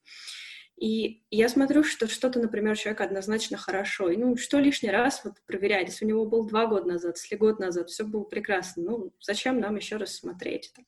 И 0.77 1.23
я 1.29 1.49
смотрю, 1.49 1.83
что 1.83 2.07
что-то, 2.07 2.39
например, 2.39 2.77
человек 2.77 3.01
однозначно 3.01 3.57
хорошо. 3.57 4.09
И, 4.09 4.17
ну, 4.17 4.35
что 4.37 4.59
лишний 4.59 4.89
раз 4.89 5.23
вот 5.23 5.35
проверять? 5.45 5.87
Если 5.87 6.05
у 6.05 6.07
него 6.07 6.25
был 6.25 6.45
два 6.45 6.65
года 6.65 6.87
назад, 6.87 7.17
если 7.17 7.35
год 7.35 7.59
назад, 7.59 7.89
все 7.89 8.03
было 8.03 8.23
прекрасно. 8.23 8.83
Ну, 8.83 9.13
зачем 9.19 9.59
нам 9.59 9.75
еще 9.75 9.97
раз 9.97 10.15
смотреть 10.15 10.71
это? 10.73 10.85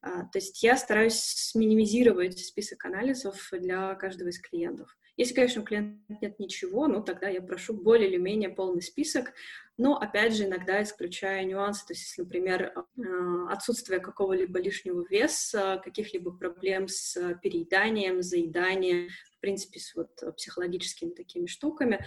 А, 0.00 0.24
то 0.24 0.38
есть 0.38 0.62
я 0.62 0.76
стараюсь 0.76 1.52
минимизировать 1.54 2.38
список 2.38 2.84
анализов 2.84 3.50
для 3.52 3.94
каждого 3.94 4.28
из 4.28 4.40
клиентов. 4.40 4.96
Если, 5.16 5.34
конечно, 5.34 5.62
у 5.62 5.64
клиента 5.64 6.16
нет 6.22 6.38
ничего, 6.38 6.86
ну, 6.86 7.02
тогда 7.02 7.28
я 7.28 7.42
прошу 7.42 7.74
более 7.74 8.08
или 8.08 8.16
менее 8.16 8.48
полный 8.48 8.80
список, 8.80 9.32
но, 9.76 9.96
опять 9.96 10.34
же, 10.34 10.44
иногда 10.44 10.82
исключая 10.82 11.44
нюансы, 11.44 11.86
то 11.86 11.92
есть, 11.92 12.02
если, 12.02 12.22
например, 12.22 12.72
а, 12.74 13.52
отсутствие 13.52 14.00
какого-либо 14.00 14.58
лишнего 14.58 15.04
веса, 15.08 15.80
каких-либо 15.84 16.32
проблем 16.32 16.88
с 16.88 17.34
перееданием, 17.42 18.22
заеданием, 18.22 19.08
в 19.36 19.40
принципе, 19.40 19.80
с 19.80 19.94
вот 19.94 20.10
психологическими 20.36 21.10
такими 21.10 21.46
штуками, 21.46 22.06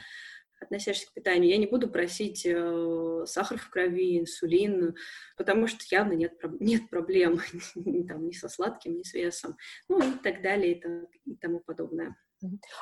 относящихся 0.60 1.12
к 1.12 1.14
питанию, 1.14 1.52
я 1.52 1.58
не 1.58 1.68
буду 1.68 1.90
просить 1.90 2.46
э, 2.46 3.24
сахар 3.28 3.58
в 3.58 3.70
крови, 3.70 4.20
инсулин, 4.20 4.96
потому 5.38 5.68
что 5.68 5.80
явно 5.92 6.14
нет, 6.14 6.34
нет 6.60 6.90
проблем 6.90 7.40
там, 8.08 8.26
ни 8.26 8.32
со 8.32 8.50
сладким, 8.50 8.98
ни 8.98 9.04
с 9.04 9.14
весом, 9.14 9.58
ну 9.90 10.00
и 10.00 10.18
так 10.24 10.42
далее 10.42 10.74
и, 10.74 11.32
и 11.32 11.36
тому 11.36 11.60
подобное. 11.60 12.16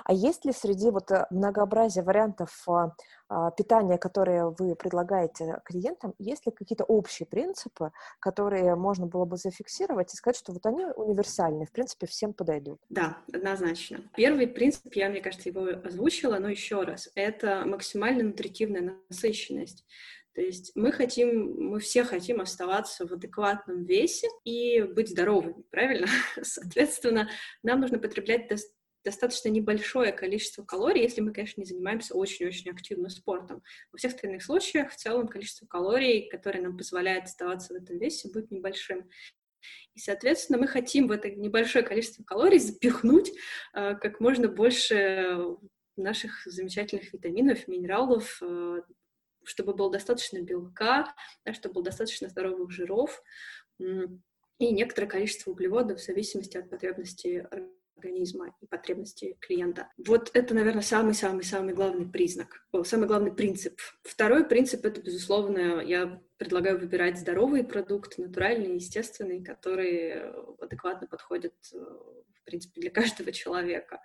А 0.06 0.14
есть 0.14 0.46
ли 0.46 0.52
среди 0.52 0.90
вот 0.90 1.12
э, 1.12 1.26
многообразия 1.30 2.04
вариантов 2.04 2.64
а, 2.68 2.94
а, 3.30 3.52
питания, 3.52 3.98
которые 3.98 4.54
вы 4.58 4.76
предлагаете 4.76 5.62
клиентам, 5.66 6.14
есть 6.20 6.46
ли 6.46 6.52
какие-то 6.52 6.84
общие 6.84 7.26
принципы, 7.26 7.92
которые 8.20 8.76
можно 8.76 9.08
было 9.08 9.26
бы 9.26 9.38
зафиксировать 9.38 10.14
и 10.14 10.18
сказать, 10.18 10.38
что 10.38 10.52
вот 10.52 10.66
они 10.66 10.86
универсальны, 10.96 11.66
в 11.66 11.72
принципе, 11.72 12.08
всем 12.08 12.34
подойдут? 12.34 12.80
Да, 12.90 13.18
однозначно. 13.32 14.02
Первый 14.16 14.48
принцип, 14.48 14.94
я, 14.94 15.10
мне 15.10 15.22
кажется, 15.22 15.50
его 15.50 15.68
озвучила, 15.84 16.38
но 16.38 16.50
еще 16.50 16.82
раз, 16.84 17.10
это 17.16 17.64
максимально 17.66 18.24
нутритивная 18.24 18.96
насыщенность. 19.10 19.86
То 20.34 20.42
есть 20.42 20.72
мы 20.76 20.92
хотим, 20.92 21.70
мы 21.70 21.80
все 21.80 22.04
хотим 22.04 22.42
оставаться 22.42 23.08
в 23.08 23.12
адекватном 23.12 23.84
весе 23.84 24.28
и 24.44 24.82
быть 24.82 25.10
здоровыми, 25.10 25.64
правильно? 25.70 26.08
Соответственно, 26.42 27.30
нам 27.62 27.82
нужно 27.82 28.00
потреблять 28.00 28.48
достаточно 29.04 29.50
небольшое 29.50 30.12
количество 30.12 30.64
калорий, 30.64 31.02
если 31.02 31.22
мы, 31.22 31.34
конечно, 31.34 31.62
не 31.62 31.66
занимаемся 31.66 32.16
очень-очень 32.16 32.72
активным 32.72 33.10
спортом. 33.10 33.62
Во 33.92 33.98
всех 33.98 34.14
остальных 34.14 34.44
случаях 34.44 34.92
в 34.92 34.96
целом 34.96 35.28
количество 35.28 35.66
калорий, 35.66 36.30
которое 36.30 36.62
нам 36.62 36.78
позволяет 36.78 37.26
оставаться 37.26 37.74
в 37.74 37.78
этом 37.78 37.98
весе, 37.98 38.30
будет 38.32 38.52
небольшим. 38.52 39.10
И, 39.94 40.00
соответственно, 40.00 40.60
мы 40.60 40.68
хотим 40.68 41.08
в 41.08 41.12
это 41.12 41.30
небольшое 41.30 41.86
количество 41.86 42.24
калорий 42.24 42.60
запихнуть 42.60 43.32
э, 43.74 43.96
как 43.96 44.20
можно 44.20 44.48
больше 44.48 45.58
наших 45.96 46.44
замечательных 46.46 47.14
витаминов, 47.14 47.68
минералов, 47.68 48.42
э, 48.42 48.82
чтобы 49.44 49.74
было 49.74 49.92
достаточно 49.92 50.42
белка, 50.42 51.14
да, 51.46 51.54
чтобы 51.54 51.76
было 51.76 51.86
достаточно 51.86 52.30
здоровых 52.30 52.72
жиров 52.72 53.22
и 53.80 54.72
некоторое 54.72 55.08
количество 55.08 55.52
углеводов 55.52 56.00
в 56.00 56.06
зависимости 56.06 56.58
от 56.58 56.70
потребностей 56.70 57.40
организма 57.40 57.83
и 58.62 58.66
потребностей 58.68 59.38
клиента. 59.40 59.90
Вот 59.98 60.32
это, 60.34 60.54
наверное, 60.54 60.82
самый-самый-самый 60.82 61.74
главный 61.74 62.06
признак, 62.06 62.66
самый 62.84 63.08
главный 63.08 63.32
принцип. 63.32 63.80
Второй 64.04 64.46
принцип— 64.46 64.86
это, 64.86 65.02
безусловно, 65.02 65.82
я 65.82 66.22
предлагаю 66.38 66.80
выбирать 66.80 67.20
здоровые 67.20 67.64
продукты, 67.64 68.22
натуральные, 68.22 68.76
естественные, 68.76 69.44
которые 69.44 70.34
адекватно 70.60 71.08
подходят, 71.08 71.54
э, 71.74 71.78
в 71.78 72.44
принципе, 72.44 72.82
для 72.82 72.90
каждого 72.92 73.32
человека. 73.32 74.02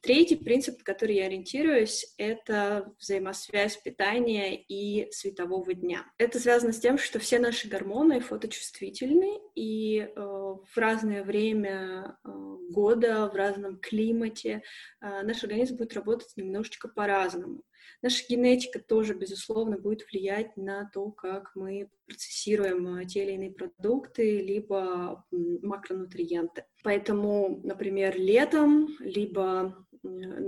Третий 0.00 0.36
принцип, 0.36 0.78
на 0.78 0.84
который 0.84 1.16
я 1.16 1.26
ориентируюсь, 1.26 2.12
это 2.18 2.92
взаимосвязь 2.98 3.76
питания 3.76 4.56
и 4.56 5.10
светового 5.12 5.72
дня. 5.74 6.04
Это 6.18 6.40
связано 6.40 6.72
с 6.72 6.80
тем, 6.80 6.98
что 6.98 7.18
все 7.18 7.38
наши 7.38 7.68
гормоны 7.68 8.20
фоточувствительны, 8.20 9.40
и 9.54 10.00
э, 10.00 10.10
в 10.16 10.76
разное 10.76 11.22
время 11.22 12.18
э, 12.24 12.28
года, 12.70 13.28
в 13.28 13.36
разном 13.36 13.78
климате 13.78 14.62
э, 15.00 15.22
наш 15.22 15.42
организм 15.44 15.76
будет 15.76 15.94
работать 15.94 16.32
немножечко 16.36 16.88
по-разному. 16.88 17.62
Наша 18.02 18.24
генетика 18.28 18.80
тоже, 18.80 19.14
безусловно, 19.14 19.78
будет 19.78 20.06
влиять 20.10 20.56
на 20.56 20.90
то, 20.92 21.10
как 21.10 21.52
мы 21.54 21.90
процессируем 22.06 22.98
э, 22.98 23.04
те 23.06 23.24
или 23.24 23.32
иные 23.32 23.52
продукты, 23.52 24.40
либо 24.42 25.24
макронутриенты. 25.30 26.64
Поэтому, 26.84 27.62
например, 27.64 28.14
летом, 28.16 28.88
либо 29.00 29.74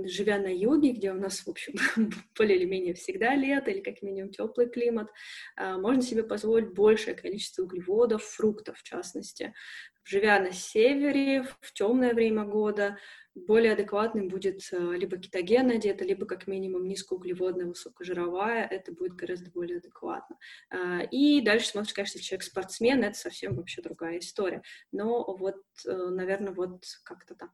живя 0.05 0.37
на 0.37 0.53
юге, 0.55 0.91
где 0.91 1.11
у 1.11 1.15
нас, 1.15 1.39
в 1.39 1.49
общем, 1.49 1.73
более 2.37 2.57
или 2.57 2.65
менее 2.65 2.93
всегда 2.93 3.35
лето 3.35 3.71
или 3.71 3.81
как 3.81 4.03
минимум 4.03 4.31
теплый 4.31 4.69
климат, 4.69 5.09
э, 5.57 5.77
можно 5.77 6.03
себе 6.03 6.23
позволить 6.23 6.75
большее 6.75 7.15
количество 7.15 7.63
углеводов, 7.63 8.23
фруктов 8.23 8.77
в 8.77 8.83
частности. 8.83 9.55
Живя 10.03 10.39
на 10.39 10.51
севере, 10.51 11.43
в 11.61 11.73
темное 11.73 12.13
время 12.13 12.45
года, 12.45 12.99
более 13.45 13.73
адекватным 13.73 14.27
будет 14.27 14.61
э, 14.71 14.77
либо 14.95 15.17
кетогенная 15.17 15.77
диета, 15.77 16.03
либо 16.05 16.25
как 16.25 16.47
минимум 16.47 16.87
низкоуглеводная, 16.87 17.65
высокожировая, 17.65 18.65
это 18.65 18.91
будет 18.91 19.13
гораздо 19.13 19.51
более 19.51 19.77
адекватно. 19.77 20.37
А, 20.69 21.01
и 21.11 21.41
дальше 21.41 21.67
смотришь, 21.67 21.93
конечно, 21.93 22.21
человек 22.21 22.43
спортсмен, 22.43 23.03
это 23.03 23.17
совсем 23.17 23.55
вообще 23.55 23.81
другая 23.81 24.19
история. 24.19 24.61
Но 24.91 25.35
вот, 25.35 25.61
э, 25.85 25.91
наверное, 25.91 26.53
вот 26.53 26.83
как-то 27.03 27.35
так. 27.35 27.51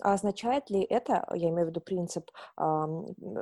А 0.00 0.14
означает 0.14 0.70
ли 0.70 0.82
это, 0.82 1.26
я 1.34 1.48
имею 1.48 1.66
в 1.66 1.70
виду 1.70 1.80
принцип 1.80 2.30
э, 2.56 2.86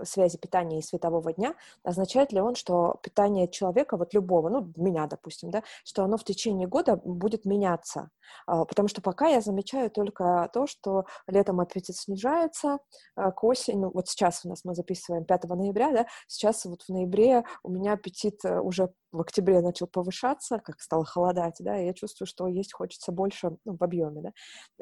связи 0.05 0.39
питания 0.39 0.79
и 0.79 0.83
светового 0.83 1.33
дня, 1.33 1.55
означает 1.85 2.33
ли 2.33 2.41
он, 2.41 2.55
что 2.55 2.99
питание 3.03 3.47
человека, 3.49 3.97
вот 3.97 4.15
любого, 4.15 4.49
ну, 4.49 4.73
меня, 4.77 5.07
допустим, 5.07 5.51
да, 5.51 5.63
что 5.85 6.03
оно 6.03 6.17
в 6.17 6.25
течение 6.25 6.67
года 6.67 6.97
будет 6.97 7.45
меняться? 7.45 8.11
Э, 8.49 8.65
потому 8.67 8.89
что 8.89 9.03
пока 9.03 9.29
я 9.29 9.41
замечаю 9.41 9.91
только 9.91 10.49
то, 10.55 10.67
что 10.67 11.05
летом 11.27 11.61
аппетит 11.61 11.97
снижается, 11.97 12.79
э, 13.17 13.31
к 13.33 13.45
осени, 13.45 13.77
ну, 13.77 13.91
вот 13.93 14.09
сейчас 14.09 14.45
у 14.45 14.49
нас 14.49 14.65
мы 14.65 14.75
записываем 14.75 15.25
5 15.25 15.45
ноября, 15.45 15.93
да, 15.93 16.07
сейчас 16.27 16.65
вот 16.65 16.83
в 16.83 16.89
ноябре 16.89 17.45
у 17.63 17.71
меня 17.71 17.93
аппетит 17.93 18.45
э, 18.45 18.61
уже 18.61 18.91
в 19.13 19.21
октябре 19.21 19.61
начал 19.61 19.87
повышаться, 19.87 20.61
как 20.61 20.81
стало 20.81 21.05
холодать, 21.05 21.57
да, 21.59 21.79
и 21.81 21.87
я 21.87 21.95
чувствую, 21.95 22.27
что 22.27 22.47
есть 22.47 22.73
хочется 22.73 23.13
больше 23.13 23.57
ну, 23.65 23.77
в 23.77 23.83
объеме, 23.83 24.23
да. 24.23 24.33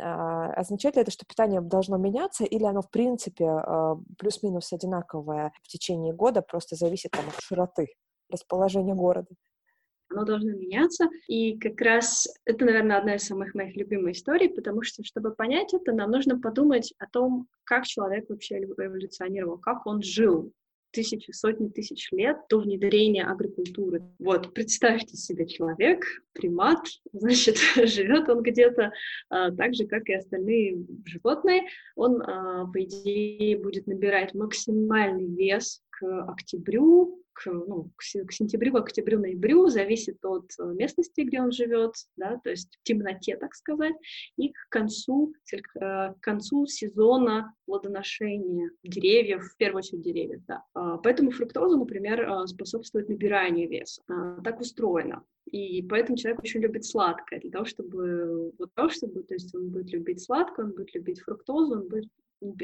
А, 0.00 0.52
означает 0.52 0.96
ли 0.96 1.02
это, 1.02 1.10
что 1.10 1.24
питание 1.24 1.47
должно 1.60 1.96
меняться, 1.96 2.44
или 2.44 2.64
оно, 2.64 2.82
в 2.82 2.90
принципе, 2.90 3.46
а, 3.46 3.96
плюс-минус 4.18 4.72
одинаковое 4.72 5.52
в 5.62 5.68
течение 5.68 6.12
года, 6.12 6.42
просто 6.42 6.76
зависит 6.76 7.12
там, 7.12 7.26
от 7.28 7.40
широты 7.42 7.88
расположения 8.30 8.94
города? 8.94 9.28
оно 10.10 10.24
должно 10.24 10.52
меняться. 10.52 11.08
И 11.26 11.58
как 11.58 11.80
раз 11.80 12.28
это, 12.44 12.64
наверное, 12.64 12.98
одна 12.98 13.16
из 13.16 13.24
самых 13.24 13.54
моих 13.54 13.76
любимых 13.76 14.14
историй, 14.16 14.48
потому 14.48 14.82
что, 14.82 15.04
чтобы 15.04 15.34
понять 15.34 15.74
это, 15.74 15.92
нам 15.92 16.10
нужно 16.10 16.40
подумать 16.40 16.94
о 16.98 17.06
том, 17.06 17.46
как 17.64 17.84
человек 17.84 18.28
вообще 18.28 18.58
эволюционировал, 18.58 19.58
как 19.58 19.86
он 19.86 20.02
жил 20.02 20.52
тысячи, 20.90 21.30
сотни 21.32 21.68
тысяч 21.68 22.10
лет 22.12 22.36
до 22.48 22.58
внедрения 22.58 23.24
агрокультуры. 23.24 24.02
Вот, 24.18 24.52
представьте 24.54 25.16
себе 25.16 25.46
человек, 25.46 26.04
примат, 26.32 26.86
значит, 27.12 27.56
живет 27.76 28.28
он 28.28 28.42
где-то 28.42 28.92
а, 29.28 29.50
так 29.50 29.74
же, 29.74 29.86
как 29.86 30.08
и 30.08 30.14
остальные 30.14 30.84
животные. 31.04 31.62
Он, 31.96 32.22
а, 32.22 32.66
по 32.66 32.82
идее, 32.82 33.58
будет 33.58 33.86
набирать 33.86 34.34
максимальный 34.34 35.26
вес 35.26 35.82
к 35.90 36.24
октябрю, 36.24 37.22
к, 37.38 37.46
ну, 37.46 37.90
к, 37.96 38.32
сентябрю, 38.32 38.72
к 38.72 38.78
октябрю, 38.78 39.20
ноябрю, 39.20 39.68
зависит 39.68 40.24
от 40.24 40.50
э, 40.58 40.64
местности, 40.74 41.20
где 41.20 41.40
он 41.40 41.52
живет, 41.52 41.94
да, 42.16 42.40
то 42.42 42.50
есть 42.50 42.76
в 42.80 42.82
темноте, 42.82 43.36
так 43.36 43.54
сказать, 43.54 43.94
и 44.36 44.48
к 44.48 44.68
концу, 44.70 45.32
э, 45.52 45.58
к 45.80 46.16
концу 46.20 46.66
сезона 46.66 47.54
плодоношения 47.66 48.70
деревьев, 48.82 49.44
в 49.44 49.56
первую 49.56 49.78
очередь 49.78 50.02
деревьев, 50.02 50.40
да. 50.46 50.64
А, 50.74 50.98
поэтому 50.98 51.30
фруктоза, 51.30 51.76
например, 51.76 52.20
э, 52.20 52.46
способствует 52.48 53.08
набиранию 53.08 53.68
веса. 53.68 54.02
А, 54.08 54.40
так 54.42 54.60
устроено. 54.60 55.22
И 55.46 55.82
поэтому 55.82 56.18
человек 56.18 56.40
очень 56.40 56.60
любит 56.60 56.84
сладкое, 56.84 57.40
для 57.40 57.50
того, 57.50 57.64
чтобы, 57.64 58.52
вот 58.58 58.70
то, 58.74 58.88
чтобы, 58.88 59.22
то 59.22 59.34
есть 59.34 59.54
он 59.54 59.70
будет 59.70 59.92
любить 59.92 60.22
сладкое, 60.22 60.66
он 60.66 60.72
будет 60.72 60.94
любить 60.94 61.20
фруктозу, 61.20 61.74
он 61.74 61.88
будет 61.88 62.10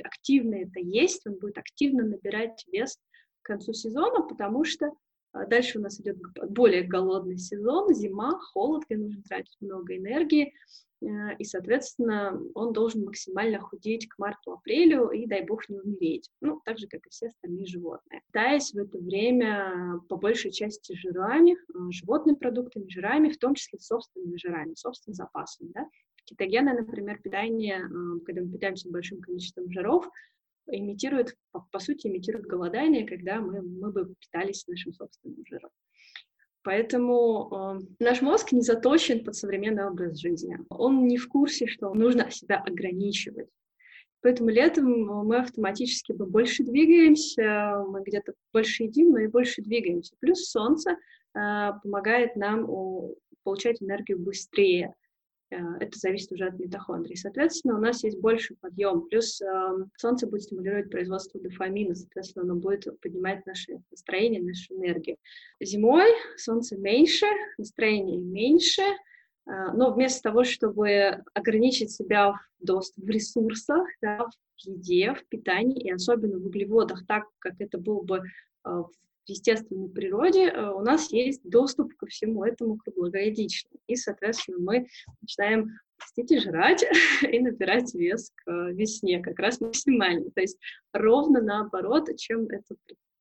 активно 0.03 0.57
это 0.57 0.81
есть, 0.81 1.27
он 1.27 1.35
будет 1.35 1.59
активно 1.59 2.05
набирать 2.05 2.65
вес 2.71 2.99
концу 3.44 3.72
сезона, 3.72 4.22
потому 4.22 4.64
что 4.64 4.92
а, 5.35 5.46
дальше 5.46 5.78
у 5.78 5.83
нас 5.83 6.00
идет 6.00 6.16
более 6.48 6.83
голодный 6.83 7.38
сезон, 7.38 7.92
зима, 7.92 8.38
холод, 8.38 8.85
где 8.87 8.96
нужно 8.96 9.22
тратить 9.22 9.57
много 9.61 9.96
энергии, 9.96 10.54
э, 11.02 11.07
и, 11.38 11.44
соответственно, 11.44 12.40
он 12.54 12.72
должен 12.72 13.04
максимально 13.04 13.59
худеть 13.59 14.09
к 14.09 14.16
марту-апрелю 14.18 15.11
и, 15.11 15.26
дай 15.26 15.44
бог, 15.44 15.68
не 15.68 15.80
умереть. 15.80 16.30
Ну, 16.40 16.61
так 16.64 16.78
же, 16.78 16.87
как 16.87 17.04
и 17.04 17.11
все 17.11 17.26
остальные 17.26 17.66
животные. 17.66 18.22
Питаясь 18.28 18.72
в 18.72 18.78
это 18.78 18.98
время 18.98 20.00
по 20.09 20.16
большей 20.16 20.52
части 20.52 20.94
жирами, 20.94 21.52
э, 21.52 21.90
животными 21.90 22.37
продуктами, 22.37 22.88
жирами, 22.88 23.30
в 23.30 23.38
том 23.38 23.54
числе 23.54 23.80
собственными 23.80 24.37
жирами, 24.37 24.74
собственным 24.76 25.16
запасом. 25.16 25.72
Да? 25.72 25.88
Кетогенное, 26.26 26.74
например, 26.74 27.20
питание, 27.20 27.80
э, 27.80 28.20
когда 28.24 28.42
мы 28.42 28.52
питаемся 28.52 28.88
большим 28.88 29.20
количеством 29.20 29.68
жиров, 29.72 30.09
имитирует, 30.66 31.37
по, 31.53 31.66
по 31.70 31.79
сути, 31.79 32.07
имитирует 32.07 32.46
голодание, 32.46 33.07
когда 33.07 33.40
мы, 33.40 33.62
мы 33.62 33.92
бы 33.92 34.14
питались 34.20 34.66
нашим 34.66 34.92
собственным 34.92 35.44
жиром. 35.46 35.70
Поэтому 36.62 37.50
э, 37.79 38.05
наш 38.05 38.22
мозг 38.22 38.53
не 38.53 38.62
заточен 38.62 39.22
под 39.22 39.37
современный 39.37 39.87
образ 39.87 40.18
жизни. 40.18 40.59
Он 40.70 41.07
не 41.07 41.18
в 41.18 41.29
курсе, 41.29 41.66
что 41.66 41.92
нужно 41.92 42.31
себя 42.31 42.57
ограничивать. 42.57 43.48
Поэтому 44.22 44.48
летом 44.48 44.87
мы 45.27 45.37
автоматически 45.37 46.12
бы 46.12 46.24
больше 46.24 46.64
двигаемся, 46.64 47.85
мы 47.87 48.03
где-то 48.03 48.33
больше 48.55 48.85
едим, 48.85 49.11
но 49.11 49.18
и 49.18 49.27
больше 49.27 49.61
двигаемся. 49.61 50.14
Плюс 50.20 50.48
солнце 50.48 50.92
э, 50.92 50.96
помогает 51.83 52.35
нам 52.35 52.66
получать 53.42 53.83
энергию 53.83 54.18
быстрее. 54.18 54.94
Э, 55.55 55.77
это 55.81 55.99
зависит 55.99 56.33
уже 56.33 56.47
от 56.47 56.59
митохондрий. 56.59 57.17
Соответственно, 57.17 57.77
у 57.77 57.81
нас 57.81 58.03
есть 58.05 58.19
больше 58.19 58.55
подъем. 58.61 59.03
Плюс 59.03 59.40
э, 59.40 59.47
солнце 59.97 60.27
будет 60.27 60.43
стимулировать 60.43 60.90
производство 60.90 61.40
дофамина, 61.40 61.95
соответственно, 61.95 62.45
оно 62.45 62.57
будет 62.57 62.88
поднимать 63.01 63.47
наше 63.47 63.81
настроение, 63.90 64.43
нашу 64.43 64.75
энергию. 64.75 65.17
Зимой 65.61 66.09
солнце 66.37 66.77
меньше, 66.77 67.27
настроение 67.59 68.19
меньше, 68.19 68.83
э, 68.83 69.73
но 69.75 69.93
вместо 69.93 70.23
того, 70.23 70.45
чтобы 70.45 71.23
ограничить 71.35 71.93
себя 71.93 72.33
в, 72.33 72.64
доступ, 72.64 73.05
в 73.05 73.09
ресурсах, 73.09 73.87
да, 74.03 74.27
в 74.27 74.67
еде, 74.67 75.14
в 75.14 75.25
питании 75.29 75.85
и 75.85 75.93
особенно 75.93 76.38
в 76.38 76.47
углеводах, 76.47 77.07
так 77.07 77.25
как 77.38 77.55
это 77.61 77.79
было 77.79 78.03
бы 78.03 78.17
э, 78.19 78.23
в 78.64 78.90
в 79.25 79.29
естественной 79.29 79.89
природе 79.89 80.49
э, 80.49 80.71
у 80.71 80.81
нас 80.81 81.11
есть 81.13 81.41
доступ 81.45 81.95
ко 81.97 82.07
всему 82.07 82.45
этому 82.45 82.77
круглогодично. 82.77 83.71
И, 83.87 83.97
соответственно, 83.97 84.59
мы 84.61 84.87
начинаем, 85.21 85.71
простите, 85.97 86.41
жрать 86.41 86.85
и 87.23 87.39
набирать 87.41 87.95
вес 87.95 88.31
к 88.45 88.51
весне 88.73 89.21
как 89.21 89.39
раз 89.39 89.61
максимально. 89.61 90.31
То 90.35 90.41
есть 90.41 90.59
ровно 90.93 91.41
наоборот, 91.41 92.09
чем 92.17 92.47
это 92.49 92.75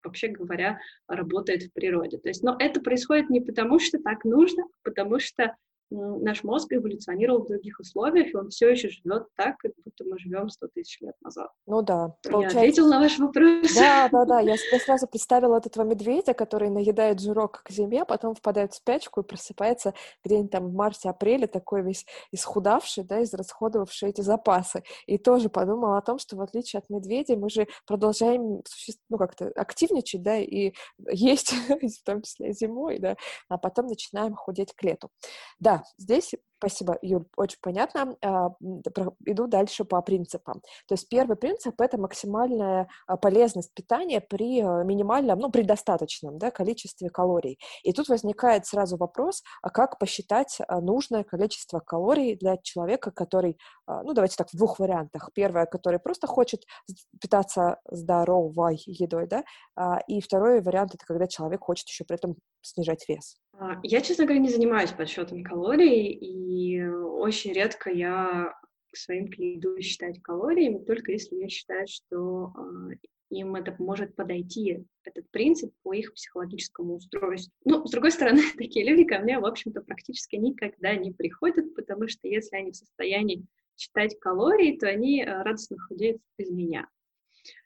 вообще 0.03 0.27
говоря, 0.27 0.79
работает 1.07 1.63
в 1.63 1.71
природе. 1.71 2.17
То 2.17 2.27
есть, 2.27 2.43
но 2.43 2.57
это 2.59 2.81
происходит 2.81 3.29
не 3.29 3.39
потому, 3.39 3.79
что 3.79 3.99
так 3.99 4.25
нужно, 4.25 4.63
а 4.63 4.89
потому 4.89 5.17
что 5.17 5.55
наш 5.93 6.43
мозг 6.43 6.73
эволюционировал 6.73 7.43
в 7.43 7.47
других 7.47 7.79
условиях, 7.79 8.33
и 8.33 8.37
он 8.37 8.49
все 8.49 8.69
еще 8.69 8.89
живет 8.89 9.27
так, 9.35 9.57
как 9.57 9.71
будто 9.83 10.03
мы 10.05 10.17
живем 10.17 10.49
100 10.49 10.67
тысяч 10.73 10.99
лет 11.01 11.15
назад. 11.21 11.49
Ну 11.67 11.81
да. 11.81 12.15
Получается... 12.23 12.57
Я 12.57 12.61
ответила 12.61 12.89
на 12.89 12.99
ваш 12.99 13.19
вопрос. 13.19 13.75
Да, 13.75 14.09
да, 14.11 14.25
да. 14.25 14.39
Я 14.39 14.57
себе 14.57 14.79
сразу 14.79 15.07
представила 15.07 15.57
от 15.57 15.67
этого 15.67 15.83
медведя, 15.83 16.33
который 16.33 16.69
наедает 16.69 17.19
жирок 17.19 17.61
к 17.63 17.69
зиме, 17.69 18.05
потом 18.05 18.35
впадает 18.35 18.73
в 18.73 18.75
спячку 18.77 19.21
и 19.21 19.23
просыпается 19.23 19.93
где-нибудь 20.23 20.51
там 20.51 20.69
в 20.69 20.73
марте-апреле, 20.73 21.47
такой 21.47 21.83
весь 21.83 22.05
исхудавший, 22.31 23.03
да, 23.03 23.23
израсходовавший 23.23 24.09
эти 24.09 24.21
запасы. 24.21 24.83
И 25.05 25.17
тоже 25.17 25.49
подумала 25.49 25.97
о 25.97 26.01
том, 26.01 26.17
что 26.17 26.35
в 26.35 26.41
отличие 26.41 26.79
от 26.79 26.89
медведя 26.89 27.37
мы 27.37 27.49
же 27.49 27.67
продолжаем 27.85 28.63
ну, 29.09 29.17
как-то 29.17 29.47
активничать, 29.55 30.23
да, 30.23 30.37
и 30.37 30.73
есть, 31.11 31.53
в 31.67 32.03
том 32.03 32.21
числе 32.21 32.53
зимой, 32.53 32.99
да, 32.99 33.15
а 33.49 33.57
потом 33.57 33.87
начинаем 33.87 34.35
худеть 34.35 34.73
к 34.73 34.83
лету. 34.83 35.09
Да, 35.59 35.82
здесь 35.97 36.33
Спасибо, 36.63 36.97
Юль, 37.01 37.25
очень 37.35 37.57
понятно. 37.61 38.15
А, 38.21 38.51
иду 39.25 39.47
дальше 39.47 39.83
по 39.83 40.01
принципам. 40.01 40.61
То 40.87 40.93
есть 40.93 41.09
первый 41.09 41.35
принцип— 41.35 41.75
это 41.81 41.97
максимальная 41.97 42.87
а, 43.05 43.17
полезность 43.17 43.73
питания 43.73 44.21
при 44.21 44.61
а, 44.61 44.83
минимальном, 44.85 45.39
ну, 45.39 45.51
при 45.51 45.63
достаточном 45.63 46.37
да, 46.37 46.51
количестве 46.51 47.09
калорий. 47.09 47.59
И 47.83 47.91
тут 47.91 48.07
возникает 48.07 48.65
сразу 48.65 48.95
вопрос, 48.95 49.43
как 49.61 49.99
посчитать 49.99 50.59
нужное 50.69 51.25
количество 51.25 51.81
калорий 51.81 52.37
для 52.37 52.55
человека, 52.55 53.11
который, 53.11 53.57
ну, 53.85 54.13
давайте 54.13 54.37
так, 54.37 54.47
в 54.49 54.55
двух 54.55 54.79
вариантах. 54.79 55.31
Первое, 55.33 55.65
который 55.65 55.99
просто 55.99 56.27
хочет 56.27 56.61
питаться 57.19 57.81
здоровой 57.91 58.81
едой, 58.85 59.27
да, 59.27 59.43
и 60.07 60.21
второй 60.21 60.61
вариант— 60.61 60.93
это 60.95 61.05
когда 61.05 61.27
человек 61.27 61.61
хочет 61.61 61.89
еще 61.89 62.05
при 62.05 62.15
этом 62.15 62.37
снижать 62.61 63.03
вес. 63.09 63.35
Я, 63.83 64.01
честно 64.01 64.25
говоря, 64.25 64.41
не 64.41 64.49
занимаюсь 64.49 64.91
подсчетом 64.91 65.43
калорий, 65.43 66.07
и 66.07 66.52
очень 66.85 67.53
редко 67.53 67.89
я 67.89 68.53
своим 68.93 69.27
клиентам 69.27 69.79
считать 69.81 70.21
калориями, 70.21 70.83
только 70.83 71.11
если 71.11 71.35
я 71.37 71.49
считаю, 71.49 71.87
что 71.87 72.53
э, 72.55 72.95
им 73.29 73.55
это 73.55 73.75
может 73.79 74.15
подойти, 74.15 74.85
этот 75.03 75.29
принцип, 75.31 75.73
по 75.83 75.93
их 75.93 76.13
психологическому 76.13 76.95
устройству. 76.95 77.51
Ну, 77.65 77.85
с 77.85 77.91
другой 77.91 78.11
стороны, 78.11 78.41
такие 78.57 78.87
люди 78.87 79.03
ко 79.03 79.19
мне, 79.19 79.39
в 79.39 79.45
общем-то, 79.45 79.81
практически 79.81 80.35
никогда 80.35 80.95
не 80.95 81.11
приходят, 81.11 81.73
потому 81.75 82.07
что 82.07 82.27
если 82.27 82.55
они 82.55 82.71
в 82.71 82.75
состоянии 82.75 83.45
считать 83.75 84.19
калории, 84.19 84.77
то 84.77 84.87
они 84.87 85.23
э, 85.23 85.25
радостно 85.25 85.77
худеют 85.79 86.21
без 86.37 86.49
меня 86.49 86.87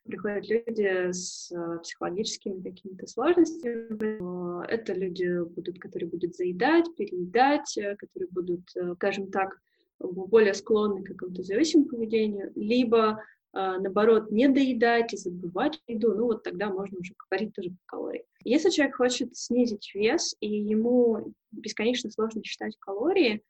приходят 0.08 0.50
люди 0.50 1.12
с 1.12 1.52
э, 1.52 1.80
психологическими 1.80 2.62
какими-то 2.62 3.08
сложностями. 3.08 4.66
Это 4.68 4.94
люди 4.94 5.44
будут, 5.44 5.80
которые 5.80 6.10
будут 6.10 6.36
заедать, 6.36 6.86
переедать, 6.96 7.78
э, 7.78 7.96
которые 7.96 8.30
будут, 8.30 8.64
э, 8.76 8.94
скажем 8.96 9.30
так, 9.30 9.60
более 10.00 10.54
склонны 10.54 11.04
к 11.04 11.08
какому-то 11.08 11.44
зависимому 11.44 11.90
поведению, 11.90 12.52
либо 12.56 13.24
наоборот, 13.54 14.30
не 14.30 14.48
доедать 14.48 15.14
и 15.14 15.18
забывать 15.18 15.82
еду, 15.88 16.14
ну 16.14 16.26
вот 16.26 16.44
тогда 16.44 16.70
можно 16.70 17.00
уже 17.00 17.16
говорить 17.18 17.56
тоже 17.56 17.72
по 17.72 17.78
калории. 17.88 18.24
Если 18.44 18.70
человек 18.70 18.98
хочет 18.98 19.36
снизить 19.36 19.90
вес, 19.96 20.36
и 20.40 20.48
ему 20.48 21.34
бесконечно 21.52 22.12
сложно 22.12 22.44
считать 22.44 22.78
калории, 22.78 23.42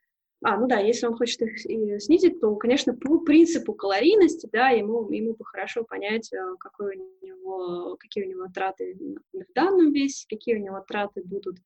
а, 0.44 0.58
ну 0.58 0.68
да, 0.68 0.80
если 0.80 1.08
он 1.08 1.16
хочет 1.16 1.42
их 1.42 1.60
снизить, 1.60 2.40
то, 2.40 2.56
конечно, 2.56 2.94
по 2.94 3.20
принципу 3.20 3.74
калорийности, 3.74 4.48
да, 4.52 4.70
ему, 4.70 5.10
ему 5.12 5.36
бы 5.36 5.44
хорошо 5.44 5.84
понять, 5.84 6.32
э, 6.32 6.38
какой 6.60 6.98
у 6.98 7.26
него, 7.26 7.98
какие 8.00 8.26
у 8.26 8.30
него 8.30 8.48
траты 8.54 8.96
в 9.34 9.54
данном 9.56 9.92
весе, 9.92 10.26
какие 10.30 10.56
у 10.56 10.64
него 10.64 10.80
траты 10.88 11.24
будут 11.24 11.58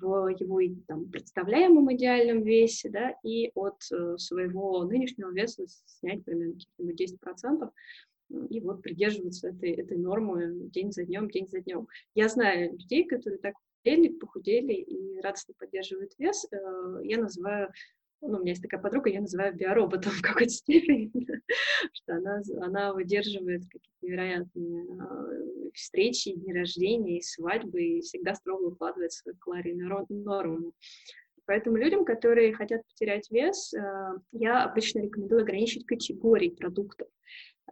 в 0.00 0.28
его 0.28 0.60
там, 0.86 1.08
представляемом 1.10 1.92
идеальном 1.94 2.42
весе, 2.42 2.88
да, 2.88 3.14
и 3.22 3.52
от 3.54 3.82
э, 3.92 4.16
своего 4.18 4.84
нынешнего 4.84 5.30
веса 5.30 5.64
снять 5.86 6.24
примерно 6.24 6.56
10%, 6.80 7.70
и 8.50 8.60
вот 8.60 8.82
придерживаться 8.82 9.48
этой, 9.48 9.72
этой 9.72 9.96
нормы 9.96 10.68
день 10.70 10.92
за 10.92 11.04
днем, 11.04 11.30
день 11.30 11.48
за 11.48 11.60
днем. 11.60 11.86
Я 12.14 12.28
знаю 12.28 12.72
людей, 12.72 13.04
которые 13.04 13.38
так 13.38 13.54
похудели, 13.88 14.08
похудели 14.08 14.72
и 14.72 15.20
радостно 15.20 15.54
поддерживают 15.58 16.12
вес. 16.18 16.46
Э, 16.50 17.00
я 17.04 17.18
называю 17.18 17.72
ну, 18.20 18.38
у 18.38 18.40
меня 18.40 18.50
есть 18.50 18.62
такая 18.62 18.80
подруга, 18.80 19.10
я 19.10 19.20
называю 19.20 19.54
биороботом 19.54 20.12
в 20.18 20.22
какой-то 20.22 20.50
степени, 20.50 21.10
что 21.92 22.14
она, 22.14 22.42
она 22.60 22.92
выдерживает 22.92 23.62
какие-то 23.64 23.98
невероятные 24.02 24.84
э, 24.84 25.70
встречи, 25.74 26.32
дни 26.32 26.52
рождения 26.52 27.18
и 27.18 27.22
свадьбы, 27.22 27.82
и 27.82 28.00
всегда 28.00 28.34
строго 28.34 28.68
укладывает 28.68 29.12
свою 29.12 29.36
калорийную 29.38 30.06
норму. 30.08 30.72
Поэтому 31.46 31.76
людям, 31.76 32.04
которые 32.04 32.52
хотят 32.52 32.86
потерять 32.86 33.30
вес, 33.30 33.72
э, 33.72 33.80
я 34.32 34.64
обычно 34.64 35.00
рекомендую 35.00 35.42
ограничить 35.42 35.86
категории 35.86 36.50
продуктов 36.50 37.08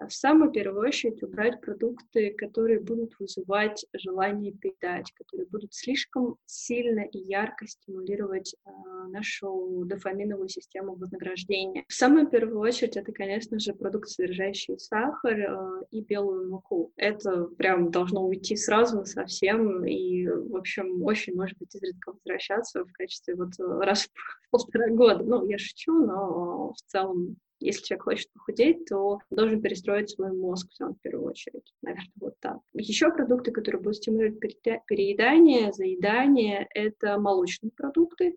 в 0.00 0.12
самую 0.12 0.50
первую 0.52 0.86
очередь 0.86 1.22
убрать 1.22 1.60
продукты, 1.60 2.34
которые 2.36 2.80
будут 2.80 3.18
вызывать 3.18 3.84
желание 3.94 4.52
питать, 4.52 5.12
которые 5.12 5.46
будут 5.46 5.74
слишком 5.74 6.36
сильно 6.46 7.00
и 7.00 7.18
ярко 7.18 7.66
стимулировать 7.66 8.54
э, 8.54 8.70
нашу 9.08 9.84
дофаминовую 9.86 10.48
систему 10.48 10.96
вознаграждения. 10.96 11.84
В 11.88 11.92
самую 11.92 12.28
первую 12.28 12.58
очередь 12.60 12.96
это, 12.96 13.12
конечно 13.12 13.58
же, 13.58 13.74
продукты, 13.74 14.10
содержащие 14.10 14.78
сахар 14.78 15.38
э, 15.38 15.84
и 15.90 16.02
белую 16.02 16.50
муку. 16.50 16.92
Это 16.96 17.44
прям 17.56 17.90
должно 17.90 18.26
уйти 18.26 18.56
сразу 18.56 19.04
совсем 19.04 19.84
и, 19.84 20.26
в 20.26 20.56
общем, 20.56 21.02
очень, 21.02 21.34
может 21.34 21.58
быть, 21.58 21.74
изредка 21.74 22.12
возвращаться 22.12 22.84
в 22.84 22.92
качестве 22.92 23.34
вот 23.34 23.50
раз 23.58 24.08
в 24.12 24.50
полтора 24.50 24.88
года. 24.88 25.24
Ну, 25.24 25.48
я 25.48 25.58
шучу, 25.58 25.92
но 25.92 26.72
в 26.72 26.82
целом 26.86 27.36
если 27.60 27.84
человек 27.84 28.04
хочет 28.04 28.32
похудеть, 28.32 28.84
то 28.86 29.18
должен 29.30 29.62
перестроить 29.62 30.10
свой 30.10 30.32
мозг 30.32 30.68
в 30.78 30.94
первую 31.02 31.30
очередь. 31.30 31.72
Наверное, 31.82 32.12
вот 32.20 32.34
так. 32.40 32.58
Еще 32.74 33.10
продукты, 33.10 33.50
которые 33.50 33.80
будут 33.80 33.96
стимулировать 33.96 34.40
переедание, 34.40 35.72
заедание, 35.72 36.68
это 36.74 37.18
молочные 37.18 37.70
продукты. 37.70 38.36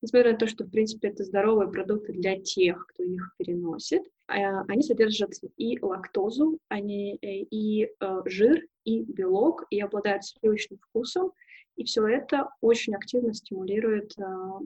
Несмотря 0.00 0.32
на 0.32 0.38
то, 0.38 0.48
что, 0.48 0.64
в 0.64 0.70
принципе, 0.70 1.08
это 1.08 1.22
здоровые 1.22 1.70
продукты 1.70 2.12
для 2.12 2.40
тех, 2.40 2.86
кто 2.88 3.04
их 3.04 3.34
переносит, 3.38 4.02
а, 4.26 4.62
они 4.68 4.82
содержат 4.82 5.30
и 5.56 5.78
лактозу, 5.80 6.58
они, 6.68 7.18
э, 7.22 7.26
и 7.26 7.84
э, 7.84 8.22
жир, 8.24 8.66
и 8.84 9.02
белок, 9.02 9.64
и 9.70 9.80
обладают 9.80 10.24
сливочным 10.24 10.80
вкусом. 10.80 11.32
И 11.76 11.84
все 11.84 12.06
это 12.06 12.48
очень 12.60 12.94
активно 12.96 13.32
стимулирует 13.32 14.12
э, 14.18 14.22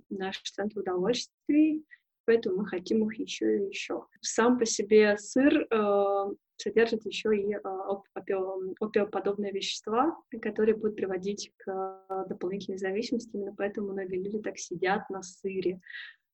наш 0.08 0.40
центр 0.42 0.80
удовольствий, 0.80 1.84
поэтому 2.26 2.58
мы 2.58 2.66
хотим 2.66 3.08
их 3.08 3.18
еще 3.18 3.58
и 3.58 3.68
еще. 3.68 4.04
Сам 4.20 4.58
по 4.58 4.66
себе 4.66 5.16
сыр 5.18 5.66
э, 5.70 6.34
содержит 6.56 7.04
еще 7.06 7.36
и 7.36 7.54
э, 7.54 7.58
опиоподобные 8.80 9.52
вещества, 9.52 10.16
которые 10.42 10.76
будут 10.76 10.96
приводить 10.96 11.52
к 11.56 11.70
э, 12.08 12.24
дополнительной 12.28 12.78
зависимости. 12.78 13.30
Именно 13.34 13.54
поэтому 13.56 13.92
многие 13.92 14.22
люди 14.22 14.38
так 14.38 14.58
сидят 14.58 15.08
на 15.10 15.22
сыре 15.22 15.80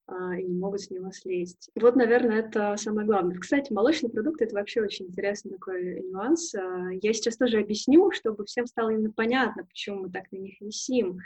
э, 0.09 0.40
и 0.40 0.44
не 0.44 0.59
могут 0.59 0.81
с 0.81 0.90
него 0.90 1.11
слезть. 1.12 1.70
Вот, 1.74 1.96
наверное, 1.96 2.40
это 2.40 2.76
самое 2.76 3.07
главное. 3.07 3.38
Кстати, 3.38 3.72
молочные 3.72 4.11
продукты— 4.11 4.44
это 4.46 4.55
вообще 4.55 4.83
очень 4.83 5.07
интересный 5.07 5.52
такой 5.52 6.02
нюанс. 6.02 6.55
Э, 6.55 6.90
я 7.00 7.12
сейчас 7.12 7.37
тоже 7.37 7.59
объясню, 7.59 8.11
чтобы 8.12 8.44
всем 8.44 8.66
стало 8.66 8.90
именно 8.90 9.12
понятно, 9.12 9.64
почему 9.64 10.05
мы 10.05 10.11
так 10.11 10.31
на 10.33 10.37
них 10.37 10.61
висим 10.61 11.18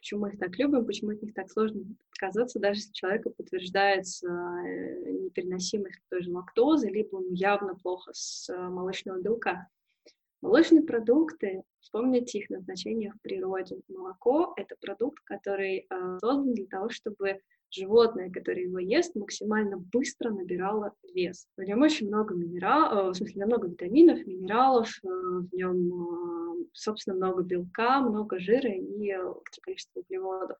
почему 0.00 0.20
мы 0.22 0.30
их 0.30 0.38
так 0.38 0.58
любим, 0.58 0.86
почему 0.86 1.12
от 1.12 1.22
них 1.22 1.34
так 1.34 1.50
сложно 1.50 1.82
отказаться, 2.12 2.58
даже 2.58 2.80
если 2.80 2.90
у 2.90 2.94
человека 2.94 3.30
подтверждается 3.30 4.26
э, 4.28 5.10
непереносимость 5.12 6.00
той 6.08 6.22
же 6.22 6.32
лактозы, 6.32 6.88
либо 6.88 7.20
ему 7.20 7.32
явно 7.32 7.74
плохо 7.76 8.10
с 8.14 8.48
э, 8.48 8.56
молочного 8.56 9.20
белка. 9.20 9.68
Молочные 10.42 10.82
продукты, 10.82 11.62
вспомните 11.80 12.38
их 12.38 12.50
назначение 12.50 13.12
в 13.12 13.20
природе. 13.20 13.80
Молоко— 13.88 14.54
это 14.56 14.74
продукт, 14.80 15.22
который 15.24 15.86
э, 15.88 16.18
создан 16.20 16.54
для 16.54 16.66
того, 16.66 16.88
чтобы 16.88 17.40
животное, 17.70 18.30
которое 18.30 18.62
его 18.62 18.78
ест, 18.78 19.14
максимально 19.14 19.76
быстро 19.76 20.30
набирало 20.30 20.94
вес. 21.14 21.46
В 21.56 21.62
нем 21.62 21.82
очень 21.82 22.08
много 22.08 22.34
минералов, 22.34 23.14
в 23.14 23.16
смысле, 23.16 23.46
много 23.46 23.68
витаминов, 23.68 24.26
минералов, 24.26 24.88
в 25.02 25.54
нем 25.54 26.40
собственно, 26.72 27.16
много 27.16 27.42
белка, 27.42 28.00
много 28.00 28.38
жира 28.38 28.70
и 28.70 29.14
количество 29.62 30.00
углеводов. 30.00 30.56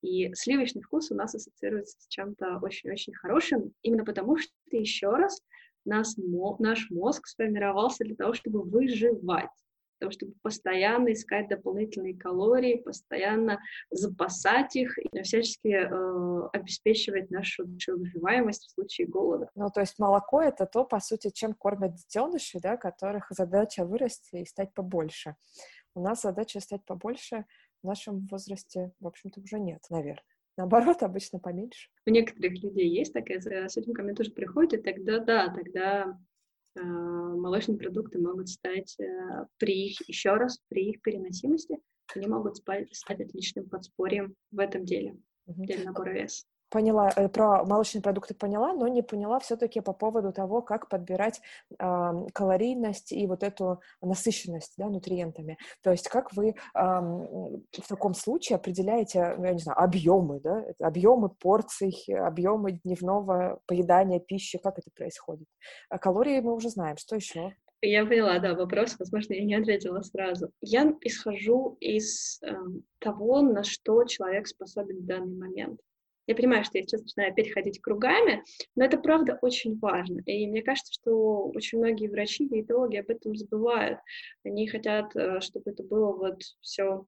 И 0.00 0.32
сливочный 0.34 0.82
вкус 0.82 1.10
у 1.10 1.14
нас 1.14 1.34
ассоциируется 1.34 1.96
с 2.00 2.06
чем-то 2.08 2.58
очень-очень 2.62 3.14
хорошим, 3.14 3.72
именно 3.82 4.04
потому 4.04 4.38
что, 4.38 4.52
еще 4.70 5.10
раз, 5.10 5.42
нас, 5.84 6.16
наш 6.58 6.90
мозг 6.90 7.26
сформировался 7.26 8.04
для 8.04 8.16
того, 8.16 8.34
чтобы 8.34 8.62
выживать 8.62 9.50
того, 9.98 10.12
чтобы 10.12 10.34
постоянно 10.42 11.12
искать 11.12 11.48
дополнительные 11.48 12.16
калории, 12.16 12.82
постоянно 12.82 13.60
запасать 13.90 14.76
их 14.76 14.96
и 14.98 15.22
всячески 15.22 15.68
э, 15.68 16.48
обеспечивать 16.52 17.30
нашу, 17.30 17.66
нашу 17.66 17.98
выживаемость 17.98 18.66
в 18.66 18.70
случае 18.72 19.06
голода. 19.08 19.50
Ну, 19.54 19.68
то 19.70 19.80
есть 19.80 19.98
молоко— 19.98 20.40
это 20.42 20.66
то, 20.66 20.84
по 20.84 21.00
сути, 21.00 21.30
чем 21.30 21.52
кормят 21.54 21.94
детеныши, 21.94 22.60
да, 22.60 22.76
которых 22.76 23.26
задача 23.30 23.84
вырасти 23.84 24.36
и 24.36 24.46
стать 24.46 24.72
побольше. 24.72 25.36
У 25.94 26.00
нас 26.00 26.22
задача 26.22 26.60
стать 26.60 26.84
побольше 26.84 27.44
в 27.82 27.86
нашем 27.86 28.26
возрасте, 28.30 28.92
в 29.00 29.06
общем-то, 29.06 29.40
уже 29.40 29.58
нет, 29.58 29.82
наверное. 29.90 30.22
Наоборот, 30.58 31.02
обычно 31.02 31.38
поменьше. 31.38 31.88
У 32.06 32.10
некоторых 32.10 32.62
людей 32.62 32.88
есть 32.90 33.14
такая, 33.14 33.40
с 33.40 33.76
этим 33.76 33.94
ко 33.94 34.02
мне 34.02 34.12
тоже 34.12 34.32
приходят, 34.32 34.82
тогда 34.82 35.18
да, 35.20 35.48
тогда 35.54 36.18
э, 36.74 36.82
молочные 36.82 37.78
продукты 37.78 38.18
могут 38.18 38.48
стать 38.48 38.98
э, 39.00 39.46
при 39.56 39.86
их, 39.86 40.06
еще 40.08 40.34
раз, 40.34 40.60
при 40.68 40.90
их 40.90 41.00
переносимости, 41.00 41.78
они 42.14 42.26
могут 42.26 42.56
стать, 42.56 42.94
стать 42.94 43.20
отличным 43.20 43.68
подспорьем 43.68 44.34
в 44.50 44.58
этом 44.58 44.84
деле, 44.84 45.16
в 45.46 45.64
деле 45.64 45.84
набора 45.84 46.10
веса 46.10 46.44
поняла, 46.70 47.10
э, 47.16 47.28
про 47.28 47.64
молочные 47.64 48.02
продукты 48.02 48.34
поняла, 48.34 48.72
но 48.72 48.88
не 48.88 49.02
поняла 49.02 49.38
все-таки 49.40 49.80
по 49.80 49.92
поводу 49.92 50.32
того, 50.32 50.62
как 50.62 50.88
подбирать 50.88 51.40
э, 51.78 52.12
калорийность 52.32 53.12
и 53.12 53.26
вот 53.26 53.42
эту 53.42 53.80
насыщенность 54.00 54.74
да, 54.76 54.88
нутриентами. 54.88 55.58
То 55.82 55.90
есть 55.90 56.08
как 56.08 56.32
вы 56.34 56.50
э, 56.50 56.54
в 56.74 57.88
таком 57.88 58.14
случае 58.14 58.56
определяете, 58.56 59.34
ну, 59.38 59.44
я 59.44 59.52
не 59.52 59.60
знаю, 59.60 59.78
объемы, 59.80 60.40
да, 60.40 60.64
объемы 60.80 61.28
порций, 61.28 61.94
объемы 62.08 62.72
дневного 62.72 63.60
поедания 63.66 64.20
пищи, 64.20 64.58
как 64.58 64.78
это 64.78 64.90
происходит? 64.94 65.48
А 65.88 65.98
калории 65.98 66.40
мы 66.40 66.54
уже 66.54 66.70
знаем, 66.70 66.96
что 66.96 67.16
еще? 67.16 67.54
Я 67.80 68.04
поняла, 68.06 68.40
да, 68.40 68.54
вопрос, 68.54 68.96
возможно, 68.98 69.34
я 69.34 69.44
не 69.44 69.54
ответила 69.54 70.02
сразу. 70.02 70.50
Я 70.60 70.92
исхожу 71.02 71.76
из 71.78 72.42
э, 72.42 72.52
того, 72.98 73.40
на 73.40 73.62
что 73.62 74.02
человек 74.04 74.48
способен 74.48 74.98
в 74.98 75.06
данный 75.06 75.36
момент. 75.36 75.80
Я 76.28 76.34
понимаю, 76.34 76.62
что 76.62 76.76
я 76.76 76.84
сейчас 76.84 77.00
начинаю 77.00 77.32
опять 77.32 77.50
ходить 77.52 77.80
кругами, 77.80 78.44
но 78.76 78.84
это 78.84 78.98
правда 78.98 79.38
очень 79.40 79.78
важно. 79.78 80.20
И 80.26 80.46
мне 80.46 80.62
кажется, 80.62 80.92
что 80.92 81.48
очень 81.48 81.78
многие 81.78 82.06
врачи, 82.06 82.46
диетологи 82.46 82.98
об 82.98 83.08
этом 83.08 83.34
забывают. 83.34 83.98
Они 84.44 84.68
хотят, 84.68 85.16
э, 85.16 85.40
чтобы 85.40 85.70
это 85.70 85.82
было 85.82 86.12
вот 86.12 86.42
все 86.60 87.06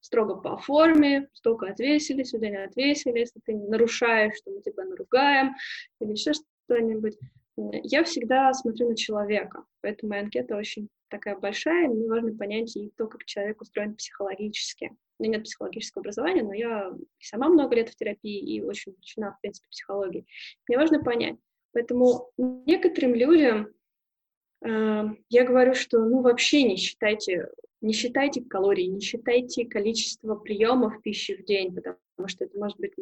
строго 0.00 0.36
по 0.36 0.58
форме, 0.58 1.30
столько 1.32 1.68
отвесили, 1.68 2.24
сюда 2.24 2.50
не 2.50 2.62
отвесили, 2.62 3.20
если 3.20 3.40
ты 3.42 3.56
нарушаешь, 3.56 4.36
что 4.36 4.50
мы 4.50 4.60
тебя 4.60 4.84
наругаем, 4.84 5.54
или 6.00 6.10
еще 6.12 6.32
что-нибудь. 6.34 7.16
Я 7.56 8.04
всегда 8.04 8.52
смотрю 8.52 8.90
на 8.90 8.96
человека, 8.96 9.64
поэтому 9.80 10.10
моя 10.10 10.22
анкета 10.24 10.56
очень 10.56 10.90
такая 11.08 11.38
большая, 11.38 11.88
мне 11.88 12.06
важно 12.06 12.36
понять 12.36 12.76
и 12.76 12.92
то, 12.98 13.06
как 13.06 13.24
человек 13.24 13.62
устроен 13.62 13.96
психологически. 13.96 14.94
У 15.18 15.22
меня 15.22 15.38
нет 15.38 15.44
психологического 15.44 16.00
образования, 16.00 16.42
но 16.42 16.52
я 16.52 16.92
сама 17.18 17.48
много 17.48 17.74
лет 17.74 17.88
в 17.88 17.96
терапии 17.96 18.38
и 18.38 18.62
очень 18.62 18.92
увлечена, 18.92 19.32
в 19.32 19.40
принципе, 19.40 19.68
психологией. 19.70 20.26
Мне 20.68 20.78
важно 20.78 21.02
понять. 21.02 21.36
Поэтому 21.72 22.30
некоторым 22.38 23.14
людям 23.14 23.68
э, 24.64 25.04
я 25.28 25.44
говорю, 25.44 25.74
что 25.74 25.98
ну 25.98 26.22
вообще 26.22 26.62
не 26.62 26.76
считайте, 26.76 27.48
не 27.80 27.92
считайте 27.92 28.42
калории, 28.42 28.84
не 28.84 29.00
считайте 29.00 29.66
количество 29.66 30.36
приемов 30.36 31.02
пищи 31.02 31.34
в 31.36 31.44
день, 31.44 31.74
потому 31.74 31.96
потому 32.16 32.28
что 32.28 32.44
это 32.44 32.58
может 32.58 32.78
быть 32.78 32.92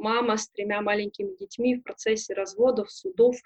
мама 0.00 0.36
с 0.36 0.48
тремя 0.48 0.82
маленькими 0.82 1.34
детьми 1.36 1.76
в 1.76 1.82
процессе 1.82 2.34
разводов, 2.34 2.90
судов 2.90 3.36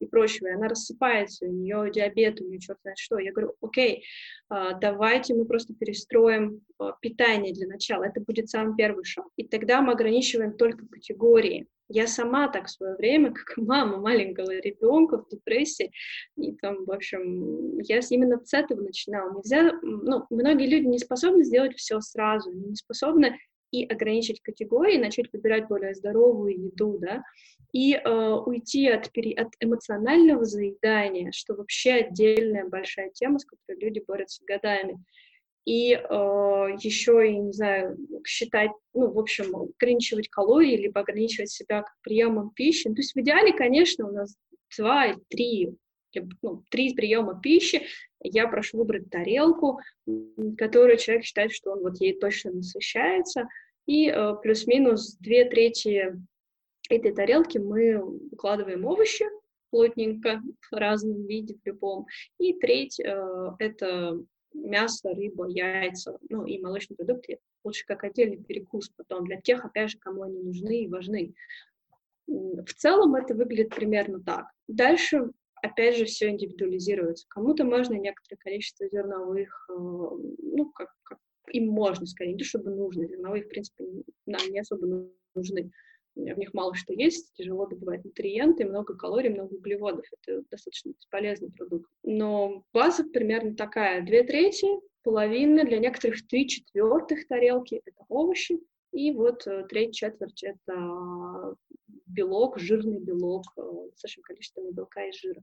и 0.00 0.06
прочего, 0.06 0.48
и 0.48 0.52
она 0.52 0.68
рассыпается, 0.68 1.46
у 1.46 1.48
нее 1.48 1.90
диабет, 1.92 2.40
у 2.40 2.44
нее 2.44 2.58
черт 2.58 2.78
знает 2.82 2.98
что. 2.98 3.18
Я 3.18 3.32
говорю, 3.32 3.54
окей, 3.60 4.04
а, 4.48 4.74
давайте 4.74 5.34
мы 5.34 5.44
просто 5.44 5.74
перестроим 5.74 6.60
а, 6.78 6.92
питание 7.00 7.52
для 7.52 7.68
начала, 7.68 8.04
это 8.04 8.20
будет 8.20 8.48
самый 8.48 8.76
первый 8.76 9.04
шаг. 9.04 9.26
И 9.36 9.46
тогда 9.46 9.80
мы 9.80 9.92
ограничиваем 9.92 10.56
только 10.56 10.86
категории. 10.86 11.66
Я 11.88 12.06
сама 12.06 12.48
так 12.48 12.66
в 12.66 12.70
свое 12.70 12.96
время, 12.96 13.32
как 13.32 13.58
мама 13.58 13.98
маленького 13.98 14.58
ребенка 14.58 15.18
в 15.18 15.28
депрессии, 15.28 15.92
и 16.36 16.52
там, 16.54 16.86
в 16.86 16.90
общем, 16.90 17.78
я 17.80 18.00
именно 18.08 18.42
с 18.42 18.54
этого 18.54 18.80
начинала. 18.80 19.34
Нельзя, 19.36 19.78
ну, 19.82 20.24
многие 20.30 20.66
люди 20.66 20.86
не 20.86 20.98
способны 20.98 21.44
сделать 21.44 21.76
все 21.76 22.00
сразу, 22.00 22.50
не 22.52 22.74
способны 22.74 23.38
и 23.74 23.84
ограничить 23.86 24.40
категории, 24.40 24.98
начать 24.98 25.32
выбирать 25.32 25.66
более 25.66 25.94
здоровую 25.94 26.66
еду, 26.66 26.98
да, 26.98 27.24
и 27.72 27.94
э, 27.94 28.30
уйти 28.46 28.86
от, 28.88 29.06
от 29.06 29.52
эмоционального 29.58 30.44
заедания, 30.44 31.32
что 31.32 31.54
вообще 31.54 31.94
отдельная 31.94 32.68
большая 32.68 33.10
тема, 33.10 33.40
с 33.40 33.44
которой 33.44 33.80
люди 33.80 34.00
борются 34.06 34.44
годами. 34.46 35.02
И 35.64 35.92
э, 35.92 35.96
еще, 35.98 37.28
и, 37.28 37.36
не 37.36 37.52
знаю, 37.52 37.96
считать, 38.24 38.70
ну, 38.92 39.10
в 39.10 39.18
общем, 39.18 39.56
ограничивать 39.56 40.28
калории, 40.28 40.76
либо 40.76 41.00
ограничивать 41.00 41.50
себя 41.50 41.82
к 41.82 41.94
приемам 42.02 42.50
пищи. 42.50 42.86
Ну, 42.86 42.94
то 42.94 43.00
есть 43.00 43.14
в 43.14 43.20
идеале, 43.20 43.52
конечно, 43.52 44.08
у 44.08 44.12
нас 44.12 44.36
два 44.76 45.06
или 45.06 45.18
три 45.28 45.74
ну, 46.42 46.62
три 46.70 46.94
приема 46.94 47.40
пищи, 47.40 47.86
я 48.20 48.48
прошу 48.48 48.78
выбрать 48.78 49.10
тарелку, 49.10 49.80
которую 50.56 50.96
человек 50.96 51.24
считает, 51.24 51.52
что 51.52 51.72
он 51.72 51.80
вот 51.80 52.00
ей 52.00 52.18
точно 52.18 52.52
насыщается, 52.52 53.48
и 53.86 54.08
э, 54.08 54.34
плюс-минус 54.42 55.16
две 55.20 55.44
трети 55.44 56.14
этой 56.88 57.12
тарелки 57.12 57.58
мы 57.58 57.98
укладываем 58.30 58.84
овощи 58.84 59.24
плотненько 59.70 60.40
в 60.70 60.76
разном 60.76 61.26
виде, 61.26 61.54
в 61.54 61.66
любом, 61.66 62.06
и 62.38 62.52
треть 62.54 63.00
э, 63.00 63.50
это 63.58 64.20
мясо, 64.52 65.12
рыба, 65.12 65.48
яйца, 65.48 66.16
ну 66.28 66.46
и 66.46 66.60
молочные 66.60 66.96
продукты, 66.96 67.38
лучше 67.64 67.84
как 67.86 68.04
отдельный 68.04 68.36
перекус 68.36 68.88
потом, 68.96 69.26
для 69.26 69.40
тех, 69.40 69.64
опять 69.64 69.90
же, 69.90 69.98
кому 69.98 70.22
они 70.22 70.38
нужны 70.38 70.84
и 70.84 70.88
важны. 70.88 71.34
В 72.26 72.72
целом 72.76 73.16
это 73.16 73.34
выглядит 73.34 73.74
примерно 73.74 74.20
так. 74.20 74.46
Дальше, 74.68 75.30
опять 75.56 75.96
же, 75.96 76.04
все 76.04 76.30
индивидуализируется. 76.30 77.26
Кому-то 77.28 77.64
можно 77.64 77.94
некоторое 77.94 78.38
количество 78.38 78.88
зерновых, 78.88 79.66
э, 79.68 79.72
ну, 79.72 80.70
как, 80.72 80.90
как 81.02 81.18
им 81.52 81.68
можно, 81.68 82.06
скорее, 82.06 82.32
не 82.32 82.38
то 82.38 82.44
чтобы 82.44 82.70
нужно. 82.70 83.06
Зерновые, 83.06 83.44
в 83.44 83.48
принципе, 83.48 83.84
нам 84.26 84.40
не 84.50 84.60
особо 84.60 85.10
нужны. 85.34 85.70
В 86.14 86.38
них 86.38 86.54
мало 86.54 86.74
что 86.74 86.92
есть, 86.92 87.32
тяжело 87.34 87.66
добывать 87.66 88.04
нутриенты, 88.04 88.64
много 88.64 88.94
калорий, 88.94 89.30
много 89.30 89.54
углеводов. 89.54 90.06
Это 90.22 90.42
достаточно 90.48 90.90
бесполезный 90.90 91.50
продукт. 91.50 91.90
Но 92.04 92.64
база 92.72 93.02
примерно 93.04 93.56
такая. 93.56 94.04
Две 94.04 94.22
трети, 94.22 94.66
половина, 95.02 95.64
для 95.64 95.78
некоторых 95.78 96.24
три 96.28 96.48
четвертых 96.48 97.26
тарелки— 97.26 97.82
это 97.84 98.04
овощи, 98.08 98.60
и 98.92 99.10
вот 99.10 99.44
э, 99.48 99.66
треть, 99.68 99.94
четверть— 99.94 100.42
это 100.44 101.56
белок, 102.06 102.60
жирный 102.60 103.00
белок, 103.00 103.44
э, 103.56 103.60
с 103.96 104.02
большим 104.02 104.22
количеством 104.22 104.72
белка 104.72 105.04
и 105.04 105.12
жира. 105.12 105.42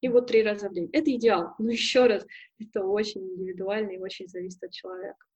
И 0.00 0.08
вот 0.08 0.28
три 0.28 0.42
раза 0.42 0.70
в 0.70 0.74
день. 0.74 0.88
Это 0.92 1.14
идеал. 1.14 1.54
Но 1.58 1.70
еще 1.70 2.06
раз, 2.06 2.26
это 2.58 2.84
очень 2.84 3.20
индивидуально 3.20 3.90
и 3.90 3.98
очень 3.98 4.28
зависит 4.28 4.62
от 4.62 4.72
человека. 4.72 5.26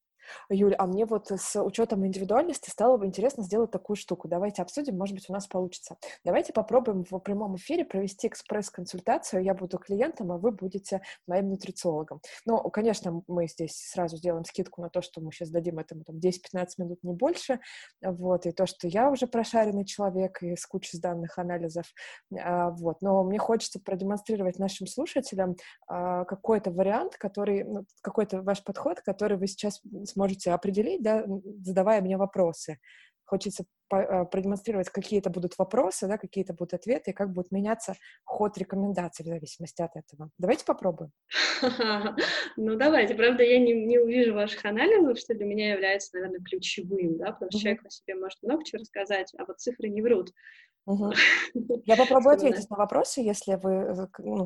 Юль, 0.49 0.75
а 0.75 0.87
мне 0.87 1.05
вот 1.05 1.31
с 1.31 1.61
учетом 1.63 2.07
индивидуальности 2.07 2.71
стало 2.71 2.97
бы 2.97 3.07
интересно 3.07 3.43
сделать 3.43 3.71
такую 3.71 3.97
штуку. 3.97 4.29
Давайте 4.29 4.63
обсудим, 4.63 4.97
может 4.97 5.15
быть, 5.15 5.29
у 5.29 5.33
нас 5.33 5.47
получится. 5.47 5.97
Давайте 6.25 6.53
попробуем 6.53 7.05
в 7.09 7.19
прямом 7.19 7.57
эфире 7.57 7.85
провести 7.85 8.29
экспресс-консультацию. 8.29 9.43
Я 9.43 9.55
буду 9.55 9.79
клиентом, 9.79 10.33
а 10.33 10.39
вы 10.39 10.53
будете 10.53 11.03
моим 11.27 11.51
нутрициологом. 11.51 12.21
Ну, 12.47 12.59
конечно, 12.71 13.23
мы 13.27 13.47
здесь 13.49 13.77
сразу 13.77 14.17
сделаем 14.17 14.45
скидку 14.45 14.81
на 14.83 14.89
то, 14.89 15.03
что 15.03 15.21
мы 15.21 15.33
сейчас 15.33 15.51
дадим 15.51 15.79
этому 15.79 16.05
там 16.05 16.17
10-15 16.17 16.67
минут, 16.79 16.99
не 17.03 17.13
больше. 17.13 17.61
Вот, 18.03 18.47
и 18.47 18.53
то, 18.53 18.67
что 18.67 18.89
я 18.89 19.11
уже 19.11 19.27
прошаренный 19.27 19.85
человек 19.85 20.43
и 20.43 20.57
с 20.57 20.67
кучей 20.67 20.99
данных 20.99 21.39
анализов. 21.39 21.87
А, 22.39 22.71
вот. 22.71 23.03
Но 23.03 23.23
мне 23.25 23.39
хочется 23.39 23.81
продемонстрировать 23.81 24.59
нашим 24.59 24.87
слушателям 24.87 25.57
а, 25.87 26.25
какой-то 26.25 26.71
вариант, 26.71 27.17
который, 27.17 27.65
ну, 27.65 27.85
какой-то 28.01 28.43
ваш 28.43 28.63
подход, 28.65 29.01
который 29.01 29.37
вы 29.37 29.47
сейчас 29.47 29.81
сможете 30.13 30.53
определить, 30.53 31.03
да, 31.03 31.25
задавая 31.63 32.01
мне 32.01 32.17
вопросы. 32.17 32.79
Хочется 33.25 33.65
э, 33.93 34.25
продемонстрировать, 34.27 34.91
какие 34.91 35.21
это 35.21 35.31
будут 35.31 35.57
вопросы, 35.59 36.07
да, 36.07 36.19
какие 36.19 36.45
это 36.45 36.53
будут 36.53 36.75
ответы, 36.75 37.13
и 37.13 37.15
как 37.15 37.33
будет 37.33 37.51
меняться 37.51 37.95
ход 38.25 38.59
рекомендаций 38.59 39.25
в 39.25 39.29
зависимости 39.29 39.81
от 39.81 39.97
этого. 39.97 40.31
Давайте 40.39 40.65
попробуем. 40.65 41.13
Ну, 42.57 42.77
давайте. 42.77 43.15
Правда, 43.15 43.43
я 43.43 43.59
не, 43.59 43.73
не 43.73 43.99
увижу 43.99 44.35
ваших 44.35 44.65
анализов, 44.65 45.19
что 45.19 45.35
для 45.35 45.47
меня 45.47 45.73
является, 45.73 46.11
наверное, 46.15 46.41
ключевым, 46.41 47.17
да, 47.17 47.33
потому 47.33 47.51
что 47.51 47.61
человек 47.61 47.87
о 47.87 47.91
себе 47.91 48.15
может 48.17 48.43
много 48.43 48.65
чего 48.65 48.81
рассказать, 48.81 49.33
а 49.39 49.45
вот 49.47 49.61
цифры 49.61 49.89
не 49.89 50.03
врут. 50.03 50.33
Угу. 50.87 51.13
Я 51.87 51.97
попробую 51.97 52.35
ответить 52.35 52.69
на 52.69 52.77
вопросы, 52.77 53.21
если 53.21 53.55
вы 53.55 53.73
э, 53.73 54.07
ну, 54.19 54.45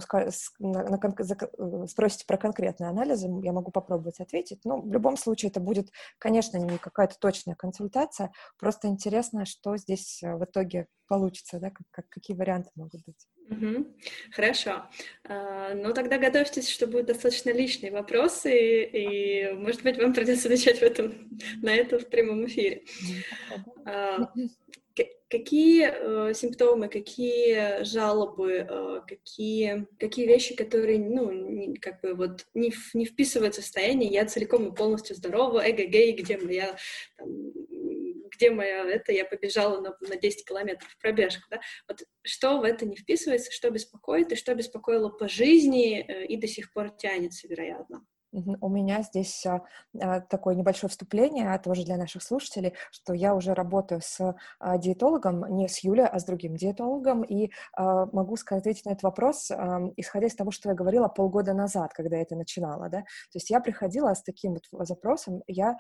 на, 0.59 0.83
на, 0.83 0.99
на, 0.99 1.87
спросите 1.87 2.27
про 2.27 2.37
конкретные 2.37 2.91
анализы, 2.91 3.29
я 3.43 3.53
могу 3.53 3.71
попробовать 3.71 4.21
ответить. 4.21 4.61
Но 4.65 4.81
в 4.81 4.93
любом 4.93 5.17
случае 5.17 5.51
это 5.51 5.61
будет, 5.61 5.91
конечно, 6.19 6.59
не 6.59 6.79
какая-то 6.79 7.17
точная 7.19 7.55
консультация, 7.55 8.33
просто 8.59 8.89
интересно, 8.89 9.47
что 9.47 9.77
здесь 9.77 10.23
э, 10.23 10.37
в 10.37 10.45
итоге 10.45 10.89
получится, 11.07 11.59
да, 11.61 11.71
как, 11.71 11.87
как, 11.91 12.09
какие 12.09 12.37
варианты 12.37 12.71
могут 12.75 13.05
быть. 13.05 13.27
Угу. 13.51 13.87
Хорошо. 14.33 14.87
А, 15.25 15.75
ну, 15.75 15.93
тогда 15.93 16.19
готовьтесь, 16.19 16.69
что 16.69 16.87
будут 16.87 17.07
достаточно 17.07 17.51
личные 17.51 17.93
вопросы, 17.93 18.51
и, 18.53 19.49
и 19.49 19.53
может 19.53 19.83
быть, 19.83 19.99
вам 19.99 20.13
придется 20.13 20.49
начать 20.51 20.79
в 20.79 20.83
этом, 20.83 21.31
на 21.63 21.75
это 21.75 21.99
в 21.99 22.09
прямом 22.09 22.47
эфире. 22.47 22.85
А, 23.85 24.33
Какие 25.29 25.91
э, 25.91 26.35
симптомы, 26.35 26.89
какие 26.89 27.83
жалобы, 27.83 28.65
э, 28.69 29.01
какие, 29.09 29.89
какие 29.99 30.25
вещи, 30.25 30.55
которые, 30.55 31.01
ну, 31.01 31.33
не, 31.33 31.75
как 31.79 32.01
бы 32.01 32.15
вот 32.15 32.47
не, 32.55 32.73
не 32.95 33.07
вписывают 33.07 33.55
в 33.55 33.57
состояние, 33.57 34.13
я 34.13 34.25
целиком 34.27 34.69
и 34.69 34.75
полностью 34.75 35.17
здорова, 35.17 35.69
эгэгэй, 35.69 36.13
где 36.13 36.39
моя, 36.39 36.77
там, 37.17 37.29
где 38.37 38.51
моя 38.51 38.85
это, 38.85 39.13
я 39.13 39.25
побежала 39.25 39.81
на, 39.81 39.97
на 40.01 40.17
10 40.17 40.47
километров 40.47 40.97
пробежку, 41.01 41.43
да, 41.51 41.61
вот 41.89 42.03
что 42.23 42.59
в 42.59 42.65
это 42.65 42.87
не 42.87 42.97
вписывается, 42.97 43.51
что 43.51 43.71
беспокоит, 43.71 44.33
и 44.33 44.37
что 44.37 44.55
беспокоило 44.55 45.09
по 45.09 45.29
жизни 45.29 46.01
э, 46.01 46.27
и 46.27 46.37
до 46.37 46.47
сих 46.47 46.73
пор 46.73 46.91
тянется, 46.91 47.49
вероятно. 47.49 48.05
У 48.61 48.69
меня 48.69 49.03
здесь 49.03 49.47
а, 49.47 49.63
а, 49.99 50.21
такое 50.21 50.55
небольшое 50.55 50.91
вступление, 50.91 51.53
а 51.53 51.59
тоже 51.59 51.85
для 51.85 51.97
наших 51.97 52.23
слушателей, 52.23 52.75
что 52.91 53.15
я 53.15 53.35
уже 53.35 53.55
работаю 53.55 54.03
с 54.03 54.37
а, 54.59 54.77
диетологом, 54.77 55.57
не 55.57 55.69
с 55.69 55.83
Юлей, 55.83 56.07
а 56.07 56.19
с 56.19 56.25
другим 56.25 56.57
диетологом, 56.57 57.23
и 57.23 57.51
могу 57.77 58.37
сказать, 58.37 58.63
ответить 58.63 58.85
на 58.87 58.91
этот 58.91 59.03
вопрос, 59.03 59.51
исходя 59.97 60.27
из 60.27 60.35
того, 60.35 60.51
что 60.51 60.69
я 60.69 60.75
говорила 60.75 61.09
полгода 61.09 61.55
назад, 61.55 61.93
когда 61.93 62.17
я 62.17 62.23
это 62.23 62.37
начинала, 62.37 62.89
да, 62.89 63.01
то 63.01 63.35
есть 63.35 63.51
я 63.51 63.61
приходила 63.61 64.13
с 64.15 64.23
таким 64.23 64.55
вот 64.55 64.87
запросом, 64.87 65.43
я 65.47 65.77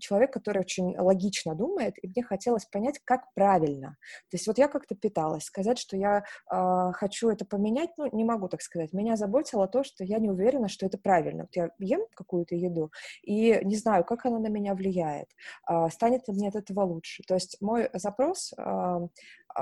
человек, 0.00 0.32
который 0.32 0.60
очень 0.60 0.96
логично 0.98 1.54
думает, 1.54 1.94
и 2.02 2.08
мне 2.08 2.22
хотелось 2.22 2.64
понять, 2.66 3.00
как 3.04 3.32
правильно, 3.34 3.96
то 4.30 4.36
есть 4.36 4.46
вот 4.46 4.58
я 4.58 4.68
как-то 4.68 4.94
питалась, 4.94 5.44
сказать, 5.44 5.78
что 5.78 5.96
я 5.96 6.24
хочу 6.48 7.28
это 7.28 7.44
поменять, 7.44 7.90
ну, 7.96 8.08
не 8.12 8.24
могу 8.24 8.48
так 8.48 8.62
сказать, 8.62 8.92
меня 8.92 9.16
заботило 9.16 9.68
то, 9.68 9.82
что 9.82 10.04
я 10.04 10.18
не 10.18 10.30
уверена, 10.30 10.68
что 10.68 10.86
это 10.86 10.98
правильно, 10.98 11.44
вот 11.44 11.56
я 11.60 11.70
ем 11.78 12.00
какую-то 12.14 12.54
еду 12.54 12.90
и 13.22 13.60
не 13.64 13.76
знаю, 13.76 14.04
как 14.04 14.26
она 14.26 14.38
на 14.38 14.48
меня 14.48 14.74
влияет, 14.74 15.28
а, 15.64 15.90
станет 15.90 16.28
ли 16.28 16.34
мне 16.34 16.48
от 16.48 16.56
этого 16.56 16.82
лучше. 16.82 17.22
То 17.26 17.34
есть 17.34 17.56
мой 17.60 17.90
запрос, 17.94 18.52
а, 18.56 19.08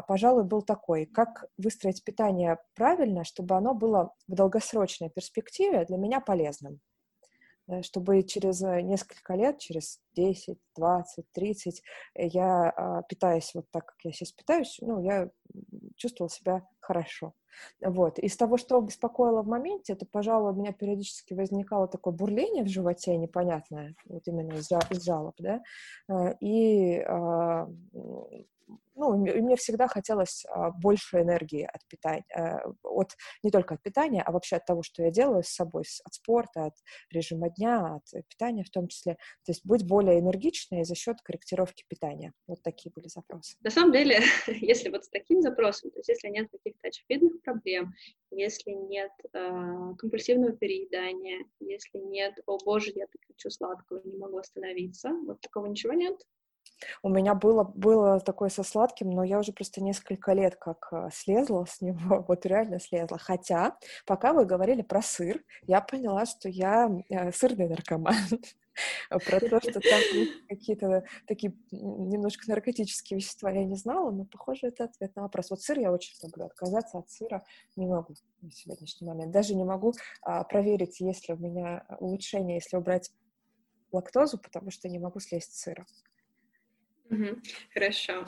пожалуй, 0.06 0.44
был 0.44 0.62
такой, 0.62 1.06
как 1.06 1.46
выстроить 1.56 2.04
питание 2.04 2.58
правильно, 2.74 3.24
чтобы 3.24 3.56
оно 3.56 3.74
было 3.74 4.14
в 4.26 4.34
долгосрочной 4.34 5.10
перспективе 5.10 5.84
для 5.84 5.96
меня 5.96 6.20
полезным 6.20 6.80
чтобы 7.82 8.22
через 8.22 8.60
несколько 8.60 9.34
лет, 9.34 9.58
через 9.58 10.00
10, 10.14 10.58
20, 10.76 11.24
30, 11.32 11.82
я, 12.14 12.70
а, 12.70 13.02
питаясь 13.02 13.52
вот 13.54 13.66
так, 13.70 13.86
как 13.86 13.96
я 14.04 14.12
сейчас 14.12 14.32
питаюсь, 14.32 14.78
ну, 14.80 15.02
я 15.02 15.30
чувствовала 15.96 16.30
себя 16.30 16.66
хорошо. 16.80 17.34
Вот. 17.80 18.18
Из 18.18 18.36
того, 18.36 18.56
что 18.56 18.80
беспокоило 18.80 19.42
в 19.42 19.48
моменте, 19.48 19.92
это, 19.92 20.06
пожалуй, 20.06 20.52
у 20.52 20.54
меня 20.54 20.72
периодически 20.72 21.34
возникало 21.34 21.88
такое 21.88 22.14
бурление 22.14 22.64
в 22.64 22.68
животе 22.68 23.16
непонятное, 23.16 23.94
вот 24.06 24.26
именно 24.26 24.54
из, 24.54 24.70
из 24.90 25.04
жалоб, 25.04 25.34
да, 25.38 25.60
э, 26.08 26.34
и 26.40 27.00
а, 27.00 27.68
ну, 28.98 29.16
мне 29.16 29.56
всегда 29.56 29.86
хотелось 29.86 30.44
а, 30.48 30.70
больше 30.70 31.20
энергии 31.20 31.62
от 31.62 31.86
питания, 31.88 32.24
э, 32.36 32.58
от, 32.82 33.12
не 33.42 33.50
только 33.50 33.74
от 33.74 33.82
питания, 33.82 34.22
а 34.22 34.32
вообще 34.32 34.56
от 34.56 34.66
того, 34.66 34.82
что 34.82 35.02
я 35.02 35.10
делаю 35.10 35.42
с 35.44 35.48
собой, 35.48 35.84
от 36.04 36.14
спорта, 36.14 36.66
от 36.66 36.74
режима 37.10 37.48
дня, 37.50 37.96
от 37.96 38.28
питания 38.28 38.64
в 38.64 38.70
том 38.70 38.88
числе. 38.88 39.14
То 39.44 39.52
есть 39.52 39.64
быть 39.64 39.86
более 39.86 40.18
энергичной 40.18 40.84
за 40.84 40.94
счет 40.94 41.20
корректировки 41.22 41.84
питания. 41.88 42.32
Вот 42.46 42.62
такие 42.62 42.90
были 42.94 43.08
запросы. 43.08 43.56
На 43.60 43.70
самом 43.70 43.92
деле, 43.92 44.20
если 44.46 44.90
вот 44.90 45.04
с 45.04 45.08
таким 45.08 45.42
запросом, 45.42 45.90
то 45.90 46.00
есть 46.00 46.08
если 46.08 46.28
нет 46.28 46.48
каких-то 46.50 46.88
очевидных 46.88 47.40
проблем, 47.42 47.94
если 48.30 48.70
нет 48.72 49.12
э, 49.32 49.94
компульсивного 49.98 50.52
переедания, 50.52 51.46
если 51.60 51.98
нет, 51.98 52.34
о 52.46 52.58
боже, 52.64 52.90
я 52.94 53.06
так 53.06 53.22
хочу 53.28 53.50
сладкого, 53.50 54.02
не 54.04 54.16
могу 54.16 54.38
остановиться, 54.38 55.10
вот 55.26 55.40
такого 55.40 55.66
ничего 55.66 55.92
нет, 55.92 56.18
у 57.02 57.08
меня 57.08 57.34
было, 57.34 57.64
было 57.64 58.20
такое 58.20 58.48
со 58.48 58.62
сладким, 58.62 59.10
но 59.10 59.24
я 59.24 59.38
уже 59.38 59.52
просто 59.52 59.82
несколько 59.82 60.32
лет 60.32 60.56
как 60.56 60.88
э, 60.92 61.08
слезла 61.12 61.64
с 61.64 61.80
него, 61.80 62.24
вот 62.28 62.46
реально 62.46 62.80
слезла. 62.80 63.18
Хотя, 63.18 63.76
пока 64.06 64.32
вы 64.32 64.44
говорили 64.44 64.82
про 64.82 65.02
сыр, 65.02 65.42
я 65.66 65.80
поняла, 65.80 66.26
что 66.26 66.48
я 66.48 66.90
э, 67.08 67.32
сырный 67.32 67.68
наркоман. 67.68 68.14
Про 69.10 69.40
то, 69.40 69.60
что 69.60 69.80
там 69.80 70.00
какие-то 70.48 71.02
такие 71.26 71.52
немножко 71.72 72.48
наркотические 72.48 73.18
вещества 73.18 73.50
я 73.50 73.64
не 73.64 73.74
знала, 73.74 74.12
но, 74.12 74.24
похоже, 74.24 74.68
это 74.68 74.84
ответ 74.84 75.16
на 75.16 75.22
вопрос. 75.22 75.50
Вот 75.50 75.60
сыр 75.60 75.80
я 75.80 75.90
очень 75.90 76.14
люблю, 76.22 76.44
отказаться 76.44 76.98
от 76.98 77.10
сыра 77.10 77.42
не 77.74 77.88
могу 77.88 78.14
на 78.40 78.52
сегодняшний 78.52 79.08
момент. 79.08 79.32
Даже 79.32 79.56
не 79.56 79.64
могу 79.64 79.94
а, 80.22 80.44
проверить, 80.44 81.00
есть 81.00 81.28
ли 81.28 81.34
у 81.34 81.38
меня 81.38 81.84
улучшение, 81.98 82.56
если 82.56 82.76
убрать 82.76 83.10
лактозу, 83.92 84.38
потому 84.38 84.70
что 84.70 84.88
не 84.88 84.98
могу 84.98 85.20
слезть 85.20 85.54
с 85.54 85.62
сыра. 85.62 85.86
Хорошо. 87.72 88.26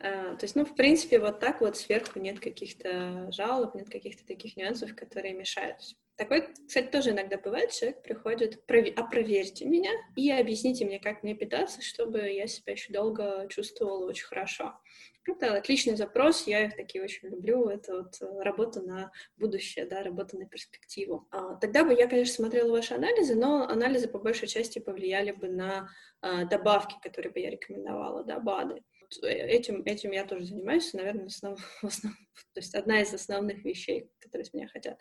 А, 0.00 0.34
то 0.36 0.44
есть, 0.44 0.56
ну, 0.56 0.64
в 0.64 0.74
принципе, 0.74 1.18
вот 1.18 1.40
так 1.40 1.60
вот 1.60 1.76
сверху 1.76 2.18
нет 2.18 2.40
каких-то 2.40 3.30
жалоб, 3.32 3.74
нет 3.74 3.90
каких-то 3.90 4.26
таких 4.26 4.56
нюансов, 4.56 4.94
которые 4.94 5.34
мешают. 5.34 5.80
Такой, 6.16 6.48
кстати, 6.66 6.88
тоже 6.88 7.10
иногда 7.10 7.38
бывает, 7.38 7.70
человек 7.72 8.02
приходит, 8.02 8.62
прови- 8.68 8.92
опроверьте 8.94 9.64
меня 9.64 9.90
и 10.14 10.30
объясните 10.30 10.84
мне, 10.84 11.00
как 11.00 11.22
мне 11.22 11.34
питаться, 11.34 11.80
чтобы 11.80 12.20
я 12.30 12.46
себя 12.46 12.72
еще 12.72 12.92
долго 12.92 13.46
чувствовала 13.48 14.06
очень 14.06 14.26
хорошо. 14.26 14.78
Это 15.24 15.56
отличный 15.56 15.96
запрос, 15.96 16.46
я 16.46 16.66
их 16.66 16.76
такие 16.76 17.02
очень 17.02 17.28
люблю, 17.28 17.68
это 17.68 17.96
вот 17.96 18.20
э, 18.20 18.42
работа 18.42 18.82
на 18.82 19.12
будущее, 19.36 19.86
да, 19.86 20.02
работа 20.02 20.36
на 20.36 20.46
перспективу. 20.46 21.28
А, 21.30 21.54
тогда 21.54 21.84
бы 21.84 21.94
я, 21.94 22.08
конечно, 22.08 22.34
смотрела 22.34 22.70
ваши 22.70 22.94
анализы, 22.94 23.34
но 23.36 23.68
анализы 23.68 24.08
по 24.08 24.18
большей 24.18 24.48
части 24.48 24.80
повлияли 24.80 25.30
бы 25.30 25.48
на 25.48 25.88
а, 26.20 26.44
добавки, 26.44 26.96
которые 27.02 27.32
бы 27.32 27.38
я 27.38 27.50
рекомендовала, 27.50 28.24
да, 28.24 28.40
БАДы. 28.40 28.82
Э, 29.22 29.28
этим, 29.28 29.82
этим 29.84 30.12
я 30.12 30.24
тоже 30.24 30.46
занимаюсь, 30.46 30.92
наверное, 30.92 31.26
основ, 31.26 31.58
основ, 31.82 32.14
то 32.54 32.60
есть 32.60 32.74
одна 32.74 33.00
из 33.00 33.12
основных 33.12 33.64
вещей, 33.64 34.10
которые 34.20 34.44
с 34.44 34.52
меня 34.52 34.68
хотят. 34.68 34.98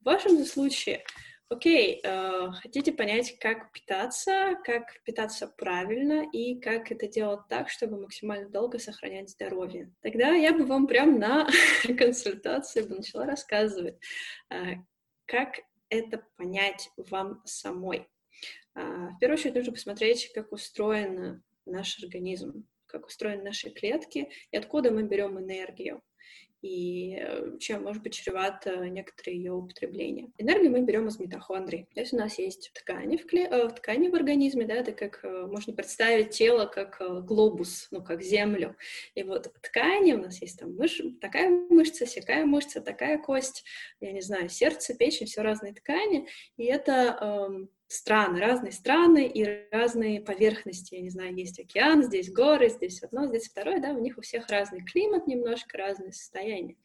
В 0.00 0.04
вашем 0.04 0.44
случае 0.44 1.04
Окей, 1.50 2.00
э, 2.02 2.50
хотите 2.62 2.90
понять, 2.92 3.38
как 3.38 3.70
питаться, 3.70 4.56
как 4.64 5.02
питаться 5.04 5.46
правильно 5.46 6.26
и 6.32 6.58
как 6.58 6.90
это 6.90 7.06
делать 7.06 7.42
так, 7.48 7.68
чтобы 7.68 8.00
максимально 8.00 8.48
долго 8.48 8.78
сохранять 8.78 9.28
здоровье. 9.28 9.92
Тогда 10.00 10.30
я 10.30 10.54
бы 10.54 10.64
вам 10.64 10.86
прям 10.86 11.18
на 11.18 11.46
консультации 11.98 12.82
бы 12.82 12.96
начала 12.96 13.26
рассказывать, 13.26 13.98
э, 14.50 14.76
как 15.26 15.60
это 15.90 16.26
понять 16.36 16.90
вам 16.96 17.42
самой. 17.44 18.08
Э, 18.74 19.10
в 19.14 19.18
первую 19.20 19.38
очередь 19.38 19.54
нужно 19.54 19.72
посмотреть, 19.72 20.32
как 20.32 20.50
устроен 20.50 21.44
наш 21.66 22.02
организм, 22.02 22.66
как 22.94 23.06
устроены 23.06 23.42
наши 23.42 23.70
клетки 23.70 24.28
и 24.50 24.56
откуда 24.56 24.90
мы 24.90 25.02
берем 25.02 25.38
энергию 25.38 26.00
и 26.64 27.18
э, 27.20 27.58
чем 27.60 27.82
может 27.82 28.02
быть 28.02 28.14
чревато 28.14 28.88
некоторое 28.88 29.34
ее 29.34 29.52
употребление. 29.52 30.30
Энергию 30.38 30.72
мы 30.72 30.80
берем 30.80 31.06
из 31.08 31.18
митохондрий. 31.18 31.86
То 31.94 32.00
есть 32.00 32.14
у 32.14 32.16
нас 32.16 32.38
есть 32.38 32.70
ткани 32.72 33.18
в, 33.18 33.26
кле... 33.26 33.46
Э, 33.50 33.68
ткани 33.68 34.08
в 34.08 34.14
организме, 34.14 34.64
да, 34.64 34.76
это 34.76 34.92
как 34.92 35.22
э, 35.24 35.46
можно 35.46 35.74
представить 35.74 36.30
тело 36.30 36.64
как 36.64 37.02
глобус, 37.26 37.88
ну, 37.90 38.02
как 38.02 38.22
землю. 38.22 38.76
И 39.14 39.22
вот 39.24 39.52
ткани 39.60 40.14
у 40.14 40.22
нас 40.22 40.40
есть 40.40 40.58
там 40.58 40.74
мыш... 40.74 41.02
такая 41.20 41.50
мышца, 41.50 42.06
всякая 42.06 42.46
мышца, 42.46 42.80
такая 42.80 43.18
кость, 43.18 43.64
я 44.00 44.12
не 44.12 44.22
знаю, 44.22 44.48
сердце, 44.48 44.94
печень, 44.94 45.26
все 45.26 45.42
разные 45.42 45.74
ткани, 45.74 46.28
и 46.56 46.64
это 46.64 47.18
эм, 47.50 47.68
страны, 47.86 48.40
разные 48.40 48.72
страны 48.72 49.26
и 49.26 49.68
разные 49.70 50.20
поверхности. 50.20 50.94
Я 50.94 51.02
не 51.02 51.10
знаю, 51.10 51.34
есть 51.34 51.60
океан, 51.60 52.02
здесь 52.02 52.32
горы, 52.32 52.68
здесь 52.68 53.02
одно, 53.02 53.26
здесь 53.26 53.48
второе, 53.48 53.80
да, 53.80 53.90
у 53.90 54.00
них 54.00 54.18
у 54.18 54.22
всех 54.22 54.48
разный 54.48 54.84
климат, 54.84 55.26
немножко 55.26 55.78
разное 55.78 56.12
состояние. 56.12 56.76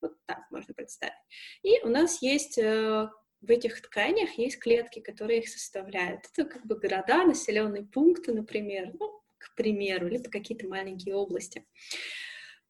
Вот 0.00 0.14
так 0.26 0.40
можно 0.50 0.74
представить. 0.74 1.14
И 1.62 1.80
у 1.82 1.88
нас 1.88 2.22
есть 2.22 2.58
э, 2.58 3.08
в 3.40 3.50
этих 3.50 3.80
тканях 3.82 4.38
есть 4.38 4.58
клетки, 4.58 5.00
которые 5.00 5.40
их 5.40 5.48
составляют. 5.48 6.22
Это 6.32 6.48
как 6.48 6.66
бы 6.66 6.78
города, 6.78 7.24
населенные 7.24 7.84
пункты, 7.84 8.32
например, 8.32 8.92
ну, 8.98 9.20
к 9.38 9.54
примеру, 9.54 10.08
либо 10.08 10.30
какие-то 10.30 10.66
маленькие 10.66 11.14
области. 11.14 11.64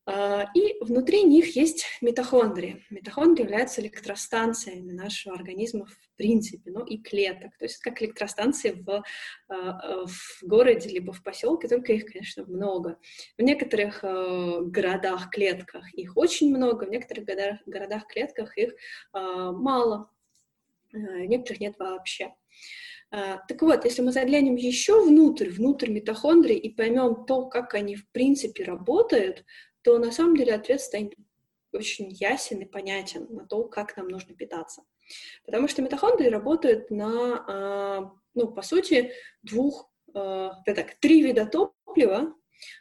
А, 0.09 0.47
и 0.55 0.77
внутри 0.81 1.25
них 1.25 1.57
есть 1.57 1.85
митохондрии. 2.01 2.85
Митохондрии 2.91 3.43
являются 3.43 3.81
электростанциями 3.81 4.93
нашего 4.93 5.35
организма 5.35 5.87
в 5.87 5.99
принципе, 6.17 6.71
ну 6.71 6.85
и 6.85 6.99
клеток. 6.99 7.57
То 7.59 7.65
есть 7.65 7.79
как 7.79 8.01
электростанции 8.01 8.71
в, 8.71 9.03
а, 9.49 10.07
в 10.07 10.43
городе 10.43 10.89
либо 10.89 11.13
в 11.13 11.25
поселке, 11.25 11.67
только 11.67 11.93
их, 11.93 12.07
конечно, 12.07 12.45
много. 12.45 12.99
В 13.37 13.43
некоторых 13.43 14.05
а, 14.05 14.61
городах, 14.61 15.29
клетках 15.31 15.93
их 15.93 16.17
очень 16.17 16.55
много, 16.57 16.85
в 16.85 16.91
некоторых 16.91 17.25
городах, 17.25 17.59
городах 17.67 18.07
клетках 18.07 18.57
их 18.57 18.75
мало, 19.13 20.09
в 20.93 20.99
некоторых 20.99 21.61
нет 21.61 21.75
вообще. 21.79 22.33
Так 23.11 23.63
вот, 23.63 23.85
если 23.85 24.03
мы 24.03 24.13
заглянем 24.13 24.57
еще 24.57 25.05
внутрь, 25.05 25.49
внутрь 25.49 25.91
митохондрий 25.91 26.57
и 26.57 26.75
поймем 26.75 27.25
то, 27.25 27.47
как 27.47 27.75
они 27.75 27.95
в 27.95 28.09
принципе 28.11 28.65
работают, 28.65 29.45
то 29.87 29.99
на 29.99 30.11
самом 30.11 30.37
деле 30.37 30.53
ответ 30.53 30.81
станет 30.81 31.15
очень 31.73 32.09
ясен 32.11 32.59
и 32.59 32.65
понятен 32.65 33.29
на 33.31 33.47
то, 33.47 33.63
как 33.69 33.97
нам 33.97 34.09
нужно 34.09 34.35
питаться. 34.35 34.83
Потому 35.45 35.69
что 35.69 35.81
митохондрии 35.81 36.27
работают 36.27 36.91
на, 36.91 37.45
а, 37.47 38.13
ну, 38.35 38.49
по 38.49 38.63
сути, 38.63 39.13
двух, 39.45 39.89
а, 40.13 40.61
так, 40.65 40.97
три 40.97 41.23
вида 41.23 41.47
топлива. 41.47 42.35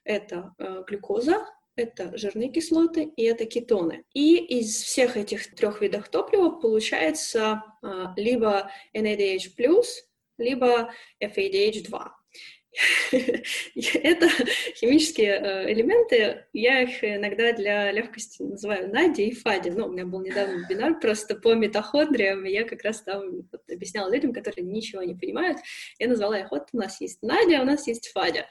Это 0.04 0.56
а, 0.58 0.82
глюкоза, 0.82 1.46
это 1.76 2.18
жирные 2.18 2.50
кислоты 2.50 3.04
и 3.04 3.22
это 3.22 3.46
кетоны. 3.46 4.04
И 4.16 4.38
из 4.38 4.82
всех 4.82 5.16
этих 5.16 5.54
трех 5.54 5.82
видов 5.82 6.10
топлива 6.10 6.50
получается 6.50 7.62
либо 8.16 8.72
NADH+, 8.96 9.84
либо 10.40 10.92
FADH2. 11.22 12.10
Это 13.14 14.30
химические 14.76 15.32
э, 15.34 15.74
элементы. 15.74 16.46
Я 16.54 16.82
их 16.82 17.04
иногда 17.04 17.54
для 17.54 17.92
легкости 17.92 18.42
называю 18.44 18.90
Надя 18.90 19.22
и 19.22 19.34
Фади. 19.34 19.70
Ну, 19.70 19.88
у 19.88 19.92
меня 19.92 20.06
был 20.06 20.22
недавно 20.22 20.66
вебинар 20.66 21.00
просто 21.00 21.36
по 21.36 21.54
митохондриям, 21.54 22.44
я 22.44 22.64
как 22.64 22.84
раз 22.84 23.02
там 23.02 23.48
объясняла 23.72 24.12
людям, 24.12 24.34
которые 24.34 24.66
ничего 24.66 25.04
не 25.04 25.16
понимают. 25.16 25.60
Я 26.00 26.08
назвала 26.08 26.40
их, 26.40 26.52
вот 26.52 26.68
у 26.74 26.78
нас 26.78 27.00
есть 27.02 27.22
Надя, 27.22 27.62
у 27.62 27.66
нас 27.66 27.88
есть 27.88 28.10
Фадя. 28.10 28.48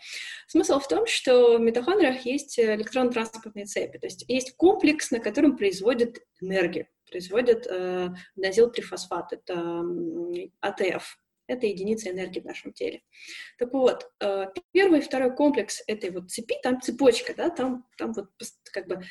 Смысл 0.47 0.79
в 0.79 0.89
том, 0.89 1.07
что 1.07 1.59
в 1.59 1.61
митохондриях 1.61 2.25
есть 2.25 2.59
электрон-транспортные 2.59 3.67
цепи, 3.67 3.99
то 3.99 4.07
есть 4.07 4.25
есть 4.29 4.57
комплекс, 4.57 5.11
на 5.11 5.21
котором 5.21 5.57
производят 5.57 6.19
энергию, 6.41 6.87
производят 7.11 7.67
э, 7.69 8.09
трифосфат, 8.37 9.33
это 9.33 9.55
э, 9.55 10.49
АТФ, 10.61 11.19
это 11.47 11.67
единица 11.67 12.11
энергии 12.11 12.41
в 12.41 12.45
нашем 12.45 12.73
теле. 12.73 13.03
Так 13.59 13.73
вот, 13.73 14.11
э, 14.21 14.47
первый 14.73 15.01
и 15.01 15.03
второй 15.03 15.35
комплекс 15.35 15.83
этой 15.87 16.11
вот 16.11 16.31
цепи, 16.31 16.57
там 16.63 16.81
цепочка, 16.81 17.35
да, 17.35 17.51
там, 17.51 17.87
там 17.97 18.13
вот 18.13 18.29
как 18.73 18.87
бы 18.87 19.03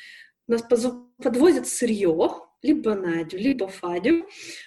нас 0.46 0.62
подвозят 0.62 1.66
сырье, 1.66 2.40
либо 2.62 2.94
Надю, 2.94 3.36
либо 3.36 3.68
Фадю, 3.68 4.26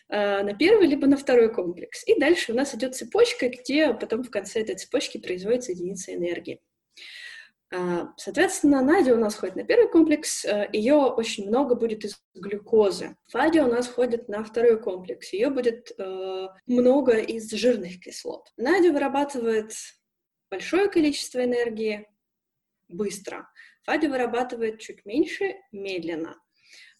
э, 0.09 0.43
на 0.43 0.53
первый, 0.53 0.87
либо 0.87 1.07
на 1.07 1.17
второй 1.17 1.53
комплекс. 1.53 2.03
И 2.07 2.19
дальше 2.19 2.53
у 2.53 2.55
нас 2.55 2.75
идет 2.75 2.95
цепочка, 2.95 3.49
где 3.49 3.93
потом 3.93 4.23
в 4.23 4.29
конце 4.29 4.61
этой 4.61 4.75
цепочки 4.75 5.17
производится 5.17 5.71
единица 5.71 6.13
энергии. 6.13 6.61
А, 7.69 8.13
соответственно, 8.15 8.81
Надя 8.81 9.13
у 9.13 9.17
нас 9.17 9.35
ходит 9.35 9.57
на 9.57 9.63
первый 9.63 9.91
комплекс, 9.91 10.45
э, 10.45 10.69
ее 10.71 10.95
очень 10.95 11.47
много 11.47 11.75
будет 11.75 12.05
из 12.05 12.17
глюкозы. 12.33 13.17
Фадя 13.27 13.65
у 13.65 13.67
нас 13.69 13.87
ходит 13.87 14.29
на 14.29 14.43
второй 14.43 14.81
комплекс, 14.81 15.33
ее 15.33 15.49
будет 15.49 15.91
э, 15.97 16.47
много 16.65 17.17
из 17.17 17.51
жирных 17.51 17.99
кислот. 17.99 18.47
Надя 18.55 18.93
вырабатывает 18.93 19.73
большое 20.49 20.89
количество 20.89 21.43
энергии 21.43 22.07
быстро. 22.87 23.49
Фадя 23.83 24.07
вырабатывает 24.07 24.79
чуть 24.79 25.05
меньше, 25.05 25.55
медленно. 25.73 26.37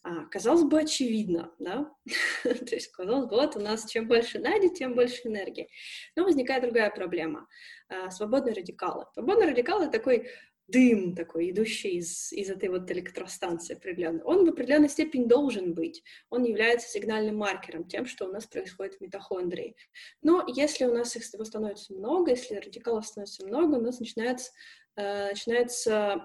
А, 0.08 0.24
казалось 0.28 0.64
бы, 0.64 0.80
очевидно, 0.80 1.52
да? 1.60 1.92
То 2.44 2.76
есть, 2.76 2.88
казалось 2.94 3.26
бы, 3.26 3.36
вот 3.36 3.58
у 3.58 3.60
нас 3.60 3.90
чем 3.90 4.08
больше 4.08 4.40
Нади, 4.40 4.70
тем 4.70 4.96
больше 4.96 5.28
энергии. 5.28 5.68
Но 6.16 6.24
возникает 6.24 6.64
другая 6.64 6.90
проблема. 6.92 7.48
А, 7.90 8.10
свободные 8.10 8.56
радикалы. 8.56 9.06
Свободные 9.14 9.50
радикалы— 9.50 9.90
такой 9.92 10.30
дым 10.68 11.16
такой, 11.16 11.52
идущий 11.52 11.98
из, 11.98 12.32
из 12.34 12.50
этой 12.50 12.70
вот 12.70 12.92
электростанции 12.92 13.76
определенной, 13.76 14.22
он 14.24 14.46
в 14.46 14.50
определенной 14.50 14.90
степени 14.90 15.26
должен 15.26 15.74
быть. 15.74 16.04
Он 16.30 16.44
является 16.44 16.90
сигнальным 16.90 17.38
маркером, 17.38 17.88
тем, 17.88 18.06
что 18.06 18.26
у 18.26 18.32
нас 18.32 18.46
происходит 18.46 18.96
в 18.96 19.02
митохондрии. 19.02 19.76
Но 20.22 20.46
если 20.48 20.86
у 20.86 20.94
нас 20.94 21.16
их 21.16 21.24
становится 21.24 21.94
много, 21.94 22.32
если 22.32 22.56
радикалов 22.56 23.06
становится 23.06 23.46
много, 23.46 23.76
у 23.76 23.82
нас 23.82 24.00
начинается 24.00 24.52
начинаются 24.98 26.24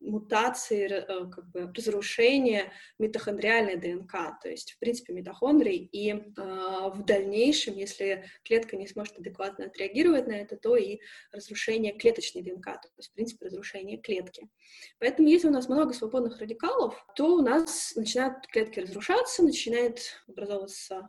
мутации, 0.00 0.88
э, 0.88 1.30
как 1.30 1.50
бы 1.50 1.72
разрушение 1.74 2.72
митохондриальной 2.98 3.76
ДНК, 3.76 4.12
то 4.40 4.48
есть, 4.48 4.72
в 4.72 4.78
принципе, 4.78 5.12
митохондрий, 5.12 5.88
и 5.90 6.12
э, 6.12 6.20
в 6.36 7.04
дальнейшем, 7.04 7.76
если 7.76 8.24
клетка 8.44 8.76
не 8.76 8.86
сможет 8.86 9.18
адекватно 9.18 9.66
отреагировать 9.66 10.28
на 10.28 10.34
это, 10.34 10.56
то 10.56 10.76
и 10.76 11.00
разрушение 11.32 11.92
клеточной 11.92 12.42
ДНК, 12.42 12.64
то 12.64 12.88
есть, 12.96 13.10
в 13.10 13.14
принципе, 13.14 13.46
разрушение 13.46 13.98
клетки. 13.98 14.48
Поэтому, 15.00 15.28
если 15.28 15.48
у 15.48 15.52
нас 15.52 15.68
много 15.68 15.92
свободных 15.92 16.38
радикалов, 16.38 17.04
то 17.16 17.34
у 17.34 17.42
нас 17.42 17.94
начинают 17.96 18.46
клетки 18.46 18.80
разрушаться, 18.80 19.42
начинает 19.42 19.98
образовываться 20.28 21.08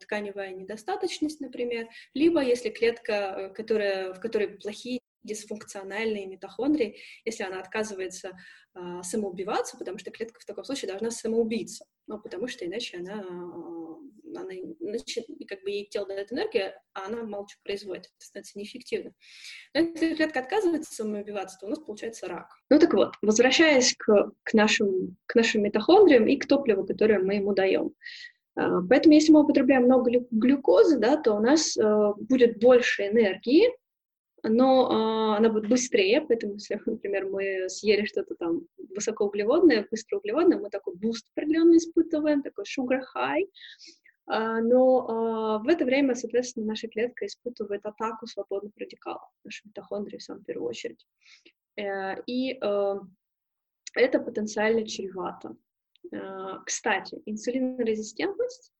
тканевая 0.00 0.52
недостаточность, 0.52 1.40
например, 1.40 1.88
либо 2.14 2.40
если 2.42 2.70
клетка, 2.70 3.52
которая, 3.56 4.14
в 4.14 4.20
которой 4.20 4.48
плохие 4.48 5.00
дисфункциональные 5.24 6.26
митохондрии, 6.26 6.98
если 7.24 7.42
она 7.42 7.60
отказывается 7.60 8.32
э, 8.74 9.02
самоубиваться, 9.02 9.76
потому 9.76 9.98
что 9.98 10.10
клетка 10.10 10.40
в 10.40 10.44
таком 10.44 10.64
случае 10.64 10.90
должна 10.90 11.10
самоубиться, 11.10 11.84
ну, 12.06 12.20
потому 12.20 12.46
что 12.46 12.64
иначе 12.64 12.98
она, 12.98 13.22
э, 13.22 14.38
она 14.38 14.54
иначе, 14.54 15.24
как 15.48 15.62
бы 15.62 15.70
ей 15.70 15.88
тело 15.88 16.06
дает 16.06 16.32
энергию, 16.32 16.72
а 16.92 17.06
она 17.06 17.22
молча 17.22 17.56
производит, 17.64 18.06
это 18.06 18.26
становится 18.26 18.58
неэффективно. 18.58 19.12
Но 19.74 19.80
если 19.80 20.14
клетка 20.14 20.40
отказывается 20.40 20.94
самоубиваться, 20.94 21.58
то 21.58 21.66
у 21.66 21.70
нас 21.70 21.78
получается 21.78 22.28
рак. 22.28 22.48
Ну 22.70 22.78
так 22.78 22.92
вот, 22.94 23.14
возвращаясь 23.22 23.94
к, 23.96 24.32
к, 24.42 24.54
нашим, 24.54 25.16
к 25.26 25.34
нашим 25.34 25.62
митохондриям 25.62 26.26
и 26.26 26.36
к 26.36 26.46
топливу, 26.46 26.86
которое 26.86 27.18
мы 27.18 27.34
ему 27.36 27.54
даем. 27.54 27.94
Поэтому, 28.54 29.14
если 29.14 29.32
мы 29.32 29.42
употребляем 29.42 29.84
много 29.84 30.10
глюкозы, 30.30 30.98
да, 30.98 31.16
то 31.16 31.34
у 31.34 31.40
нас 31.40 31.76
э, 31.76 32.12
будет 32.18 32.60
больше 32.60 33.08
энергии, 33.08 33.68
но 34.48 34.88
э, 34.88 35.36
она 35.38 35.48
будет 35.48 35.68
быстрее, 35.68 36.20
поэтому 36.20 36.54
если, 36.54 36.80
например, 36.86 37.26
мы 37.26 37.68
съели 37.68 38.04
что-то 38.04 38.34
там 38.34 38.66
высокоуглеводное, 38.94 39.86
быстроуглеводное, 39.90 40.58
мы 40.58 40.70
такой 40.70 40.94
буст 40.94 41.26
определенно 41.34 41.76
испытываем, 41.76 42.42
такой 42.42 42.64
sugar 42.64 43.00
high, 43.16 43.44
э, 44.30 44.60
но 44.60 45.60
э, 45.60 45.64
в 45.64 45.68
это 45.68 45.84
время, 45.84 46.14
соответственно, 46.14 46.66
наша 46.66 46.88
клетка 46.88 47.26
испытывает 47.26 47.86
атаку 47.86 48.26
свободных 48.26 48.72
радикалов, 48.76 49.30
наши 49.44 49.62
митохондрии 49.66 50.18
в 50.18 50.22
самую 50.22 50.44
первую 50.44 50.68
очередь. 50.68 51.06
Э, 51.76 52.20
и 52.26 52.58
э, 52.60 52.94
это 53.94 54.18
потенциально 54.18 54.86
чревато. 54.86 55.56
Э, 56.12 56.58
кстати, 56.66 57.20
инсулинорезистентность 57.24 58.73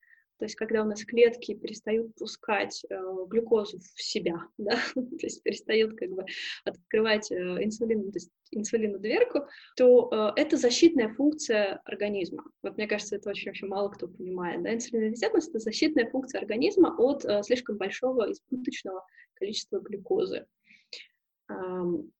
то 0.45 0.47
есть 0.47 0.57
когда 0.57 0.82
у 0.82 0.84
нас 0.84 1.03
клетки 1.07 1.55
перестают 1.55 2.14
пускать 2.16 2.84
э, 2.90 3.01
глюкозу 3.28 3.78
в 3.78 4.03
себя, 4.03 4.47
да, 4.59 4.76
то 4.95 5.03
есть 5.22 5.42
перестают 5.42 5.97
как 5.97 6.11
бы 6.11 6.26
открывать 6.66 7.32
э, 7.32 7.34
инсулин, 7.64 8.12
то 8.12 8.16
есть 8.16 8.30
инсулину 8.51 8.99
дверку, 8.99 9.47
то 9.78 10.11
э, 10.36 10.38
это 10.38 10.59
защитная 10.59 11.09
функция 11.14 11.80
организма. 11.86 12.45
Вот 12.62 12.76
мне 12.76 12.86
кажется, 12.86 13.16
это 13.16 13.30
очень 13.30 13.47
вообще 13.47 13.64
мало 13.64 13.88
кто 13.88 14.07
понимает. 14.07 14.62
Да? 14.62 14.74
Инсулинорезистентность— 14.74 15.49
это 15.51 15.61
защитная 15.61 16.11
функция 16.11 16.42
организма 16.42 16.95
от 16.99 17.24
э, 17.24 17.42
слишком 17.42 17.78
большого 17.78 18.30
избыточного 18.30 19.03
количества 19.36 19.80
глюкозы. 19.80 20.45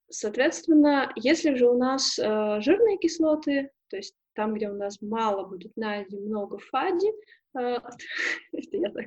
Соответственно, 0.09 1.12
если 1.16 1.55
же 1.57 1.68
у 1.68 1.77
нас 1.77 2.18
э, 2.18 2.61
жирные 2.61 2.97
кислоты, 2.97 3.70
то 3.89 3.97
есть 3.99 4.14
там, 4.35 4.55
где 4.55 4.68
у 4.70 4.75
нас 4.75 5.01
мало 5.01 5.47
будет 5.47 5.77
нади, 5.77 6.18
много 6.18 6.59
фади, 6.59 7.12
я 8.52 8.90
так. 8.90 9.07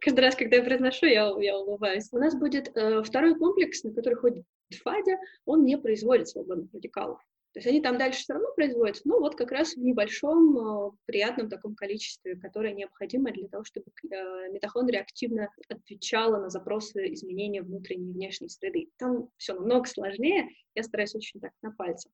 Каждый 0.00 0.20
раз, 0.20 0.36
когда 0.36 0.56
я 0.56 0.62
произношу, 0.62 1.06
я, 1.06 1.32
я 1.40 1.58
улыбаюсь. 1.58 2.08
У 2.12 2.18
нас 2.18 2.34
будет 2.34 2.76
э, 2.76 3.02
второй 3.02 3.36
комплекс, 3.38 3.82
на 3.82 3.94
который 3.94 4.14
ходит 4.14 4.44
Фадя, 4.82 5.18
он 5.46 5.64
не 5.64 5.78
производит 5.78 6.28
свободных 6.28 6.72
радикалов. 6.72 7.18
То 7.52 7.58
есть 7.58 7.66
они 7.66 7.82
там 7.82 7.98
дальше 7.98 8.20
все 8.20 8.32
равно 8.32 8.48
производятся, 8.54 9.02
но 9.06 9.20
вот 9.20 9.36
как 9.36 9.52
раз 9.52 9.74
в 9.74 9.78
небольшом 9.78 10.56
э, 10.56 10.90
приятном 11.06 11.50
таком 11.50 11.74
количестве, 11.74 12.36
которое 12.36 12.72
необходимо 12.72 13.30
для 13.30 13.48
того, 13.48 13.64
чтобы 13.64 13.86
э, 14.10 14.50
митохондрия 14.50 15.00
активно 15.00 15.48
отвечала 15.68 16.38
на 16.38 16.48
запросы 16.48 17.12
изменения 17.12 17.62
внутренней 17.62 18.10
и 18.10 18.14
внешней 18.14 18.48
среды. 18.48 18.88
Там 18.96 19.28
все 19.36 19.54
намного 19.54 19.86
сложнее, 19.86 20.48
я 20.74 20.82
стараюсь 20.82 21.14
очень 21.14 21.40
так 21.40 21.52
на 21.62 21.72
пальцах. 21.72 22.12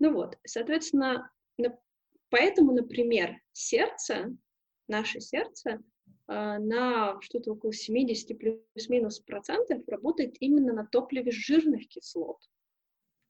Ну 0.00 0.12
вот, 0.12 0.36
соответственно, 0.44 1.30
поэтому, 2.30 2.72
например, 2.72 3.38
сердце 3.52 4.36
наше 4.88 5.20
сердце 5.20 5.82
а, 6.26 6.58
на 6.58 7.20
что-то 7.20 7.52
около 7.52 7.72
70 7.72 8.38
плюс-минус 8.38 9.20
процентов 9.20 9.86
работает 9.86 10.36
именно 10.40 10.72
на 10.72 10.86
топливе 10.86 11.30
жирных 11.30 11.88
кислот. 11.88 12.38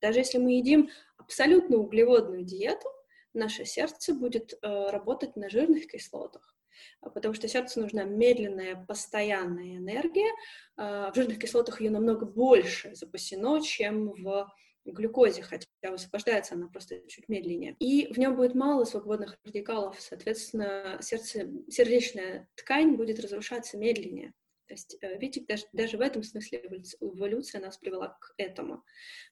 Даже 0.01 0.21
если 0.21 0.39
мы 0.39 0.53
едим 0.53 0.91
абсолютно 1.17 1.79
углеводную 1.79 2.45
диету, 2.45 2.89
наше 3.33 3.65
сердце 3.65 4.15
будет 4.15 4.53
э, 4.53 4.91
работать 4.91 5.35
на 5.35 5.49
жирных 5.49 5.89
кислотах, 5.89 6.57
а, 7.01 7.11
потому 7.11 7.35
что 7.35 7.49
сердцу 7.49 7.81
нужна 7.81 8.05
медленная, 8.05 8.85
постоянная 8.87 9.77
энергия. 9.77 10.31
В 10.77 11.13
жирных 11.15 11.39
кислотах 11.39 11.81
ее 11.81 11.91
намного 11.91 12.27
больше 12.27 12.95
запасено, 12.95 13.61
чем 13.61 14.11
в 14.11 14.49
глюкозе, 14.85 15.43
хотя 15.43 15.67
высвобождается 15.91 16.55
она 16.55 16.69
просто 16.69 17.01
чуть 17.09 17.29
медленнее. 17.29 17.77
И 17.79 18.13
в 18.13 18.19
нем 18.19 18.37
будет 18.37 18.55
мало 18.55 18.85
свободных 18.85 19.39
радикалов, 19.45 20.01
соответственно, 20.01 20.99
сердце, 21.01 21.51
сердечная 21.69 22.49
ткань 22.55 22.97
будет 22.97 23.21
разрушаться 23.21 23.79
медленнее. 23.79 24.33
То 24.67 24.75
есть, 24.75 24.97
э, 25.03 25.19
видите, 25.19 25.45
даже, 25.47 25.65
даже 25.73 25.99
в 25.99 26.01
этом 26.01 26.23
смысле 26.23 26.83
эволюция 27.01 27.61
нас 27.61 27.77
привела 27.77 28.17
к 28.21 28.33
этому. 28.39 28.83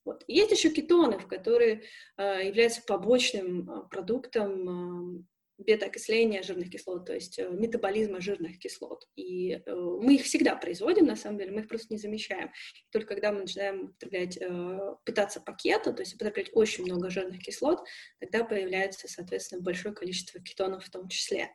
Вот. 0.04 0.24
Есть 0.28 0.52
еще 0.52 0.70
кетоны, 0.70 1.18
которые 1.20 1.84
э, 2.18 2.46
являются 2.46 2.82
побочным 2.82 3.70
э, 3.70 3.88
продуктом 3.88 5.26
бета-окисления 5.58 6.42
жирных 6.42 6.70
кислот, 6.70 7.06
то 7.06 7.14
есть 7.14 7.38
э, 7.38 7.48
метаболизма 7.48 8.20
жирных 8.20 8.58
кислот. 8.58 9.06
И 9.16 9.52
э, 9.52 9.74
мы 9.74 10.16
их 10.16 10.24
всегда 10.24 10.56
производим, 10.56 11.06
на 11.06 11.16
самом 11.16 11.38
деле, 11.38 11.52
мы 11.52 11.60
их 11.60 11.68
просто 11.68 11.92
не 11.92 11.98
замечаем. 11.98 12.50
Только 12.90 13.14
когда 13.14 13.32
мы 13.32 13.40
начинаем 13.40 13.84
употреблять, 13.84 14.38
э, 14.40 14.78
питаться 15.04 15.40
пакета, 15.40 15.92
то 15.92 16.02
есть 16.02 16.14
употреблять 16.14 16.50
очень 16.54 16.84
много 16.84 17.10
жирных 17.10 17.40
кислот, 17.40 17.80
тогда 18.18 18.44
появляется, 18.44 19.08
соответственно, 19.08 19.62
большое 19.62 19.94
количество 19.94 20.40
кетонов 20.40 20.84
в 20.84 20.90
том 20.90 21.08
числе. 21.08 21.50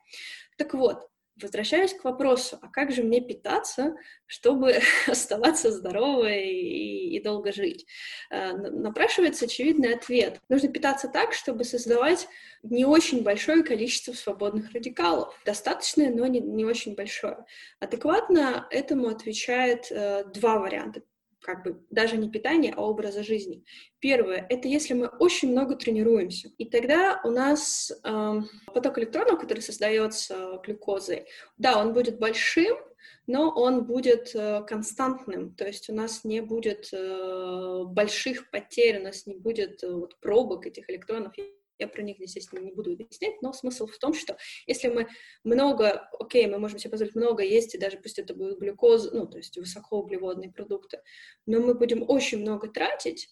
Так 0.58 0.74
вот, 0.74 1.08
возвращаюсь 1.42 1.94
к 1.94 2.04
вопросу, 2.04 2.58
а 2.62 2.68
как 2.68 2.92
же 2.92 3.04
мне 3.04 3.22
питаться, 3.22 3.96
чтобы 4.26 4.80
оставаться 5.08 5.72
здоровой 5.72 6.48
и, 6.50 7.16
и 7.16 7.24
долго 7.24 7.52
жить? 7.52 7.86
Э, 8.30 8.54
напрашивается 8.54 9.46
очевидный 9.46 9.96
ответ. 9.96 10.40
Нужно 10.50 10.70
питаться 10.70 11.08
так, 11.08 11.34
чтобы 11.34 11.64
создавать 11.64 12.28
не 12.64 12.86
очень 12.86 13.24
большое 13.24 13.64
количество 13.64 14.14
свободных 14.14 14.72
радикалов. 14.74 15.34
Достаточное, 15.46 16.10
но 16.10 16.26
не, 16.28 16.40
не 16.40 16.66
очень 16.66 16.96
большое. 16.96 17.46
Адекватно 17.80 18.68
этому 18.72 19.08
отвечает 19.10 19.92
э, 19.92 20.26
два 20.34 20.60
варианта 20.60 21.02
как 21.48 21.64
бы 21.64 21.82
даже 21.89 22.18
не 22.18 22.30
питания, 22.30 22.74
а 22.76 22.82
образа 22.82 23.24
жизни. 23.24 23.64
Первое— 24.00 24.45
это 24.50 24.68
если 24.68 24.93
мы 24.93 25.08
очень 25.08 25.52
много 25.52 25.78
тренируемся. 25.78 26.50
И 26.58 26.66
тогда 26.66 27.22
у 27.24 27.32
нас 27.32 27.89
э, 28.04 28.41
поток 28.74 29.00
электронов, 29.00 29.39
который 29.39 29.62
создается 29.62 30.60
глюкозой, 30.62 31.26
да, 31.58 31.80
он 31.80 31.93
будет 31.93 32.20
большим, 32.20 32.76
но 33.28 33.50
он 33.50 33.86
будет 33.86 34.36
э, 34.36 34.62
константным, 34.68 35.56
то 35.56 35.66
есть 35.66 35.89
у 35.89 35.93
нас 35.93 36.26
не 36.26 36.41
будет 36.41 36.89
э, 36.91 37.84
больших 37.86 38.50
потерь, 38.52 39.00
у 39.00 39.04
нас 39.04 39.26
не 39.26 39.36
будет 39.36 39.82
э, 39.84 39.89
вот, 39.89 40.20
пробок 40.20 40.68
этих 40.68 40.89
электронов 40.89 41.34
я 41.80 41.88
про 41.88 42.01
них, 42.01 42.19
естественно, 42.19 42.59
не 42.59 42.71
буду 42.71 42.93
объяснять, 42.93 43.41
но 43.41 43.53
смысл 43.53 43.88
в 43.88 43.97
том, 43.97 44.13
что 44.13 44.38
если 44.65 44.88
мы 44.88 45.07
много, 45.43 46.09
окей, 46.19 46.47
мы 46.47 46.59
можем 46.59 46.80
себе 46.80 46.91
позволить 46.91 47.15
много 47.15 47.43
есть, 47.43 47.75
и 47.75 47.78
даже 47.78 47.97
пусть 47.97 48.19
это 48.19 48.34
будет 48.34 48.59
глюкоза, 48.59 49.11
ну, 49.13 49.28
то 49.28 49.38
есть 49.38 49.57
высокоуглеводные 49.57 50.51
продукты, 50.51 51.01
но 51.45 51.59
мы 51.59 51.73
будем 51.73 52.03
очень 52.07 52.39
много 52.39 52.67
тратить, 52.67 53.30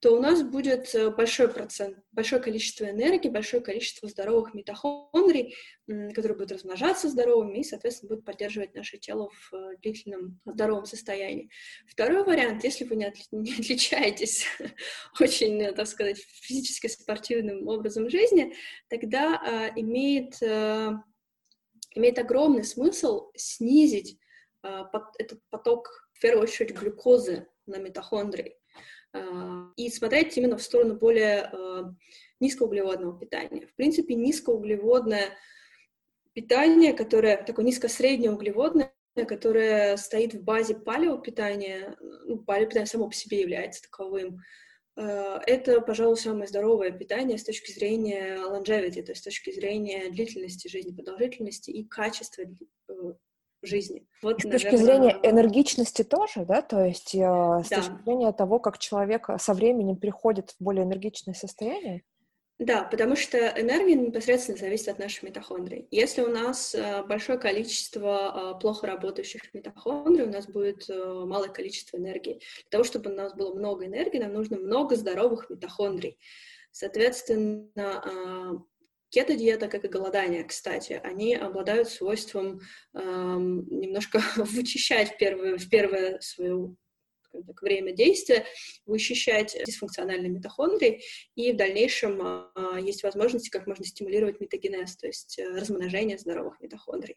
то 0.00 0.16
у 0.16 0.20
нас 0.20 0.42
будет 0.42 0.94
э, 0.94 1.10
большой 1.10 1.48
процент, 1.48 1.98
большое 2.10 2.40
количество 2.40 2.88
энергии, 2.88 3.28
большое 3.28 3.62
количество 3.62 4.08
здоровых 4.08 4.54
митохондрий, 4.54 5.54
которые 5.86 6.36
будут 6.38 6.52
размножаться 6.52 7.08
здоровыми 7.08 7.58
и, 7.58 7.64
соответственно, 7.64 8.08
будут 8.08 8.24
поддерживать 8.24 8.74
наше 8.74 8.96
тело 8.96 9.28
в 9.28 9.54
э, 9.54 9.76
длительном 9.82 10.40
здоровом 10.46 10.86
состоянии. 10.86 11.50
Второй 11.86 12.24
вариант, 12.24 12.64
если 12.64 12.84
вы 12.84 12.96
не, 12.96 13.08
отли- 13.08 13.26
не 13.32 13.52
отличаетесь 13.52 14.46
очень, 15.20 15.60
э, 15.62 15.72
так 15.72 15.86
сказать, 15.86 16.18
физически 16.18 16.86
спортивным 16.86 17.68
образом 17.68 18.08
жизни, 18.08 18.54
тогда 18.88 19.70
э, 19.74 19.80
имеет, 19.80 20.42
э, 20.42 20.92
имеет 21.94 22.18
огромный 22.18 22.64
смысл 22.64 23.30
снизить 23.36 24.18
э, 24.62 24.84
под, 24.90 25.04
этот 25.18 25.40
поток, 25.50 26.08
в 26.14 26.20
первую 26.20 26.44
очередь, 26.44 26.74
глюкозы 26.74 27.46
на 27.66 27.76
митохондрии 27.76 28.54
а, 28.54 28.59
и 29.76 29.90
смотреть 29.90 30.36
именно 30.36 30.56
в 30.56 30.62
сторону 30.62 30.94
более 30.94 31.42
а, 31.42 31.94
низкоуглеводного 32.38 33.18
питания. 33.18 33.66
В 33.66 33.74
принципе, 33.74 34.14
низкоуглеводное 34.14 35.30
питание, 36.32 36.92
которое 36.92 37.42
такое 37.42 37.64
низко-среднеуглеводное, 37.64 38.94
которое 39.26 39.96
стоит 39.96 40.34
в 40.34 40.42
базе 40.42 40.74
палеопитания, 40.74 41.96
ну, 42.00 42.38
палеопитание 42.38 42.86
само 42.86 43.08
по 43.08 43.14
себе 43.14 43.40
является 43.40 43.82
таковым, 43.82 44.40
а, 44.96 45.40
это, 45.46 45.80
пожалуй, 45.80 46.16
самое 46.16 46.46
здоровое 46.46 46.90
питание 46.90 47.38
с 47.38 47.44
точки 47.44 47.72
зрения 47.72 48.36
longevity, 48.36 49.02
то 49.02 49.12
есть 49.12 49.22
с 49.22 49.24
точки 49.24 49.50
зрения 49.52 50.10
длительности 50.10 50.68
жизни, 50.68 50.94
продолжительности 50.94 51.70
и 51.70 51.84
качества 51.84 52.42
э, 52.42 52.92
жизни. 53.62 54.06
Вот, 54.22 54.40
с 54.40 54.44
наверное... 54.44 54.70
точки 54.70 54.76
зрения 54.76 55.20
энергичности 55.22 56.02
тоже, 56.02 56.44
да, 56.44 56.62
то 56.62 56.84
есть 56.84 57.14
э, 57.14 57.18
с 57.18 57.68
да. 57.68 57.76
точки 57.76 58.02
зрения 58.04 58.32
того, 58.32 58.58
как 58.58 58.78
человек 58.78 59.28
со 59.38 59.54
временем 59.54 59.96
приходит 59.96 60.50
в 60.50 60.62
более 60.62 60.84
энергичное 60.84 61.34
состояние? 61.34 62.02
Да, 62.58 62.84
потому 62.84 63.16
что 63.16 63.38
энергия 63.38 63.94
непосредственно 63.94 64.58
зависит 64.58 64.88
от 64.88 64.98
нашей 64.98 65.24
митохондрии. 65.24 65.88
Если 65.90 66.20
у 66.20 66.28
нас 66.28 66.74
э, 66.74 67.02
большое 67.04 67.38
количество 67.38 68.54
э, 68.56 68.60
плохо 68.60 68.86
работающих 68.86 69.54
митохондрий, 69.54 70.26
у 70.26 70.30
нас 70.30 70.46
будет 70.46 70.86
малое 70.88 71.48
количество 71.48 71.96
энергии. 71.96 72.34
Для 72.34 72.70
того, 72.70 72.84
чтобы 72.84 73.10
у 73.10 73.14
нас 73.14 73.34
было 73.34 73.54
много 73.54 73.86
энергии, 73.86 74.18
нам 74.18 74.34
нужно 74.34 74.58
много 74.58 74.96
здоровых 74.96 75.48
митохондрий. 75.48 76.18
Соответственно, 76.72 78.62
Кето-диета, 79.10 79.68
как 79.68 79.84
и 79.84 79.88
голодание, 79.88 80.44
кстати, 80.44 81.00
они 81.02 81.34
обладают 81.34 81.88
свойством 81.88 82.60
эм, 82.94 83.66
немножко 83.68 84.20
вычищать 84.36 85.14
в 85.14 85.18
первое, 85.18 85.58
в 85.58 85.68
первое 85.68 86.20
свое 86.20 86.74
так, 87.32 87.62
время 87.62 87.92
действия, 87.92 88.44
вычищать 88.86 89.56
дисфункциональные 89.66 90.30
митохондрии, 90.30 91.02
и 91.34 91.52
в 91.52 91.56
дальнейшем 91.56 92.20
э, 92.22 92.80
есть 92.82 93.02
возможности, 93.02 93.50
как 93.50 93.66
можно 93.66 93.84
стимулировать 93.84 94.40
метагенез, 94.40 94.96
то 94.96 95.06
есть 95.06 95.38
э, 95.38 95.48
размножение 95.48 96.18
здоровых 96.18 96.60
митохондрий. 96.60 97.16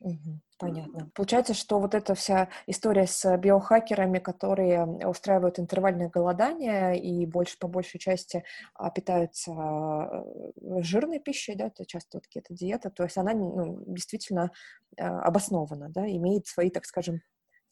Угу, 0.00 0.40
понятно. 0.58 1.10
Получается, 1.14 1.54
что 1.54 1.80
вот 1.80 1.94
эта 1.94 2.14
вся 2.14 2.48
история 2.68 3.06
с 3.06 3.36
биохакерами, 3.36 4.20
которые 4.20 4.84
устраивают 4.84 5.58
интервальное 5.58 6.08
голодание 6.08 6.98
и 7.00 7.26
больше 7.26 7.58
по 7.58 7.66
большей 7.66 7.98
части 7.98 8.44
а, 8.74 8.90
питаются 8.90 9.50
э, 9.50 10.82
жирной 10.82 11.18
пищей, 11.18 11.56
да, 11.56 11.66
это 11.66 11.84
часто 11.84 12.18
вот 12.18 12.24
какие-то 12.24 12.54
диета, 12.54 12.90
то 12.90 13.02
есть 13.02 13.16
она 13.16 13.34
ну, 13.34 13.82
действительно 13.86 14.52
э, 14.96 15.02
обоснована, 15.04 15.88
да, 15.88 16.06
имеет 16.06 16.46
свои, 16.46 16.70
так 16.70 16.84
скажем, 16.84 17.20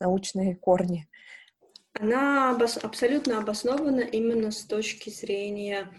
научные 0.01 0.57
корни. 0.57 1.09
Она 1.93 2.57
обос- 2.59 2.81
абсолютно 2.81 3.39
обоснована 3.39 4.01
именно 4.01 4.51
с 4.51 4.65
точки 4.65 5.11
зрения 5.11 5.93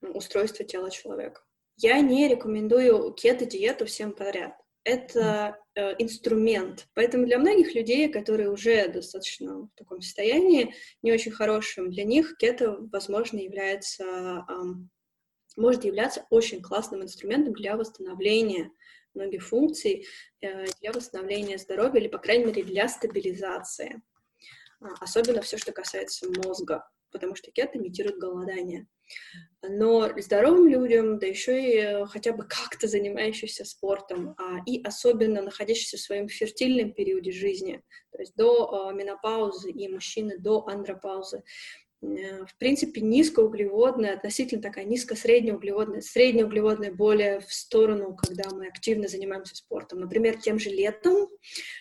устройства 0.00 0.64
тела 0.64 0.90
человека. 0.90 1.42
Я 1.76 2.00
не 2.00 2.26
рекомендую 2.26 3.12
кето-диету 3.12 3.84
всем 3.84 4.12
подряд 4.12 4.54
это 4.84 5.58
инструмент. 5.76 6.86
Поэтому 6.94 7.26
для 7.26 7.38
многих 7.38 7.74
людей, 7.74 8.08
которые 8.08 8.50
уже 8.50 8.88
достаточно 8.88 9.62
в 9.62 9.70
таком 9.74 10.00
состоянии, 10.00 10.74
не 11.02 11.12
очень 11.12 11.32
хорошем, 11.32 11.90
для 11.90 12.04
них 12.04 12.36
кето, 12.38 12.78
возможно, 12.92 13.38
является, 13.38 14.04
э, 14.04 14.52
может 15.56 15.84
являться 15.84 16.26
очень 16.30 16.62
классным 16.62 17.02
инструментом 17.02 17.54
для 17.54 17.76
восстановления 17.76 18.70
многих 19.14 19.46
функций, 19.46 20.06
э, 20.40 20.66
для 20.80 20.92
восстановления 20.92 21.58
здоровья 21.58 22.00
или, 22.00 22.08
по 22.08 22.18
крайней 22.18 22.46
мере, 22.46 22.62
для 22.62 22.88
стабилизации. 22.88 24.02
А, 24.80 24.88
особенно 25.00 25.40
все, 25.42 25.56
что 25.56 25.72
касается 25.72 26.26
мозга, 26.44 26.86
потому 27.14 27.34
что 27.34 27.50
кето 27.50 27.78
имитирует 27.78 28.18
голодание. 28.18 28.86
Но 29.62 30.10
здоровым 30.18 30.68
людям, 30.68 31.18
да 31.18 31.26
еще 31.26 31.62
и 31.62 31.76
э, 31.76 32.06
хотя 32.06 32.32
бы 32.32 32.44
как-то 32.46 32.86
занимающимся 32.86 33.64
спортом, 33.64 34.34
а, 34.36 34.58
и 34.66 34.82
особенно 34.82 35.40
находящимся 35.40 35.96
в 35.96 36.00
своем 36.00 36.28
фертильном 36.28 36.92
периоде 36.92 37.30
жизни, 37.32 37.82
то 38.12 38.18
есть 38.18 38.34
до 38.36 38.88
а, 38.88 38.92
менопаузы 38.92 39.70
и 39.70 39.88
мужчины 39.88 40.38
до 40.38 40.66
андропаузы, 40.66 41.44
в 42.46 42.56
принципе, 42.58 43.00
низкоуглеводная, 43.00 44.14
относительно 44.14 44.62
такая 44.62 44.84
низко-среднеуглеводная, 44.84 46.00
среднеуглеводная 46.00 46.92
более 46.92 47.40
в 47.40 47.52
сторону, 47.52 48.16
когда 48.16 48.50
мы 48.50 48.68
активно 48.68 49.08
занимаемся 49.08 49.56
спортом. 49.56 50.00
Например, 50.00 50.36
тем 50.40 50.58
же 50.58 50.70
летом, 50.70 51.28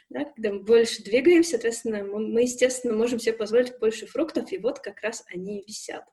да, 0.10 0.26
когда 0.26 0.54
мы 0.54 0.64
больше 0.64 1.04
двигаемся, 1.04 1.52
соответственно, 1.52 2.04
мы, 2.04 2.28
мы, 2.28 2.42
естественно, 2.42 2.94
можем 2.96 3.20
себе 3.20 3.34
позволить 3.34 3.78
больше 3.80 4.06
фруктов, 4.06 4.52
и 4.52 4.58
вот 4.58 4.80
как 4.80 5.02
раз 5.02 5.24
они 5.34 5.64
висят 5.68 6.04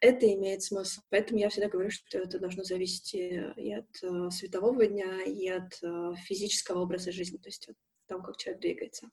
это 0.00 0.30
имеет 0.32 0.62
смысл. 0.62 1.00
Поэтому 1.08 1.40
я 1.40 1.48
всегда 1.48 1.68
говорю, 1.68 1.90
что 1.90 2.18
это 2.18 2.38
должно 2.38 2.62
зависеть 2.62 3.14
и 3.14 3.72
от 3.72 3.88
э, 4.02 4.30
светового 4.30 4.86
дня, 4.86 5.22
и 5.22 5.48
от 5.48 5.78
э, 5.82 6.12
физического 6.26 6.80
образа 6.80 7.10
жизни, 7.10 7.38
то 7.38 7.48
есть 7.48 7.68
того, 8.06 8.22
как 8.22 8.36
человек 8.36 8.60
двигается. 8.60 9.08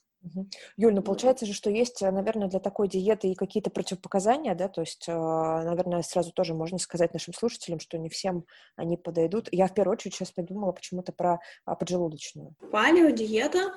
Юль, 0.78 0.94
ну 0.94 1.02
получается 1.02 1.48
же, 1.48 1.54
что 1.54 1.72
есть, 1.72 2.02
э, 2.04 2.12
наверное, 2.12 2.48
для 2.48 2.60
такой 2.60 2.88
диеты 2.88 3.30
и 3.30 3.36
какие-то 3.36 3.72
противопоказания, 3.72 4.54
да, 4.54 4.68
то 4.68 4.82
есть, 4.82 5.08
наверное, 5.08 6.04
сразу 6.04 6.32
тоже 6.32 6.54
можно 6.54 6.78
сказать 6.78 7.14
нашим 7.14 7.34
слушателям, 7.34 7.80
что 7.80 7.98
не 7.98 8.08
всем 8.10 8.46
они 8.76 8.98
подойдут. 8.98 9.50
Я 9.52 9.68
в 9.68 9.74
первую 9.74 9.94
очередь 9.94 10.14
сейчас 10.14 10.32
подумала 10.32 10.74
почему-то 10.74 11.12
про 11.12 11.39
а, 11.66 11.76
поджелудочную. 11.76 12.56
Палеодиета 12.72 13.74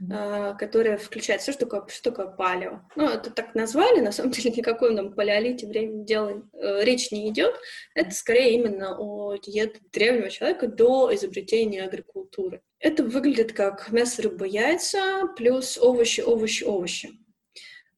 Uh, 0.00 0.56
которая 0.56 0.96
включает 0.96 1.40
все, 1.40 1.50
что 1.50 1.66
такое, 1.66 1.88
что 1.88 2.12
такое 2.12 2.28
палео. 2.28 2.82
Ну, 2.94 3.08
это 3.08 3.30
так 3.30 3.56
назвали, 3.56 4.00
на 4.00 4.12
самом 4.12 4.30
деле 4.32 4.52
никакой 4.52 4.94
нам 4.94 5.12
палеолите 5.12 5.66
время 5.66 6.04
дела 6.04 6.48
э, 6.52 6.84
речь 6.84 7.10
не 7.10 7.28
идет. 7.28 7.56
Это 7.96 8.12
скорее 8.12 8.54
именно 8.54 8.96
о 8.96 9.34
диете 9.36 9.80
древнего 9.92 10.30
человека 10.30 10.68
до 10.68 11.12
изобретения 11.14 11.82
агрикультуры. 11.82 12.62
Это 12.78 13.02
выглядит 13.02 13.52
как 13.52 13.90
мясо, 13.90 14.22
рыба, 14.22 14.44
яйца 14.44 15.26
плюс 15.36 15.76
овощи, 15.76 16.20
овощи, 16.20 16.62
овощи. 16.62 17.10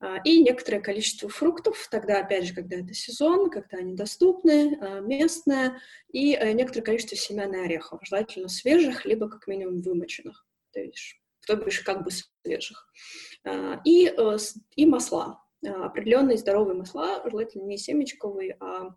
Uh, 0.03 0.17
и 0.25 0.43
некоторое 0.43 0.81
количество 0.81 1.29
фруктов, 1.29 1.87
тогда, 1.91 2.21
опять 2.21 2.47
же, 2.47 2.55
когда 2.55 2.77
это 2.77 2.95
сезон, 2.95 3.51
когда 3.51 3.77
они 3.77 3.95
доступны, 3.95 4.79
uh, 4.81 5.03
местное, 5.03 5.79
и 6.11 6.35
э, 6.35 6.53
некоторое 6.53 6.85
количество 6.85 7.19
семян 7.19 7.53
и 7.53 7.59
орехов, 7.59 8.01
желательно 8.03 8.49
свежих, 8.49 9.05
либо 9.05 9.29
как 9.29 9.47
минимум 9.47 9.83
вымоченных. 9.83 10.47
То 10.73 10.81
есть 10.81 11.20
то 11.47 11.57
бишь 11.57 11.81
как 11.81 12.05
бы 12.05 12.11
свежих. 12.11 12.87
А, 13.45 13.81
и, 13.85 14.07
э, 14.07 14.37
и 14.77 14.87
масла, 14.87 15.43
а, 15.67 15.87
определенные 15.87 16.37
здоровые 16.37 16.77
масла, 16.77 17.23
желательно 17.29 17.65
не 17.65 17.79
семечковые, 17.79 18.57
а, 18.61 18.95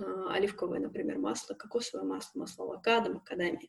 а 0.00 0.34
оливковое, 0.34 0.80
например, 0.80 1.18
масло, 1.18 1.54
кокосовое 1.54 2.06
масло, 2.06 2.40
масло 2.40 2.64
авокадо, 2.64 3.12
макадамия. 3.12 3.68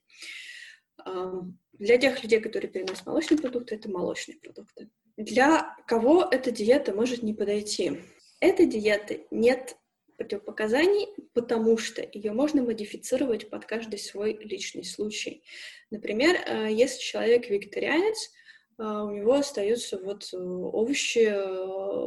Для 1.73 1.97
тех 1.97 2.21
людей, 2.21 2.41
которые 2.41 2.69
переносят 2.69 3.05
молочные 3.05 3.39
продукты, 3.39 3.75
это 3.75 3.89
молочные 3.89 4.37
продукты. 4.37 4.89
Для 5.15 5.75
кого 5.87 6.27
эта 6.29 6.51
диета 6.51 6.93
может 6.93 7.23
не 7.23 7.33
подойти? 7.33 8.01
Этой 8.41 8.65
диеты 8.65 9.25
нет 9.31 9.77
противопоказаний, 10.19 11.07
потому 11.33 11.77
что 11.77 12.07
ее 12.13 12.33
можно 12.33 12.61
модифицировать 12.61 13.49
под 13.49 13.65
каждый 13.65 13.97
свой 13.97 14.33
личный 14.33 14.83
случай. 14.83 15.43
Например, 15.89 16.35
э, 16.35 16.67
если 16.71 16.99
человек 16.99 17.49
вегетарианец, 17.49 18.29
э, 18.77 18.83
у 18.83 19.11
него 19.11 19.35
остаются 19.35 19.97
вот 19.97 20.29
э, 20.33 20.37
овощи, 20.37 21.25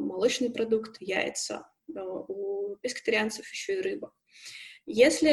молочные 0.01 0.51
продукты, 0.51 0.99
яйца. 1.01 1.67
У 1.89 2.77
вегетарианцев 2.83 3.51
еще 3.51 3.79
и 3.79 3.83
рыба. 3.83 4.13
Если, 4.85 5.31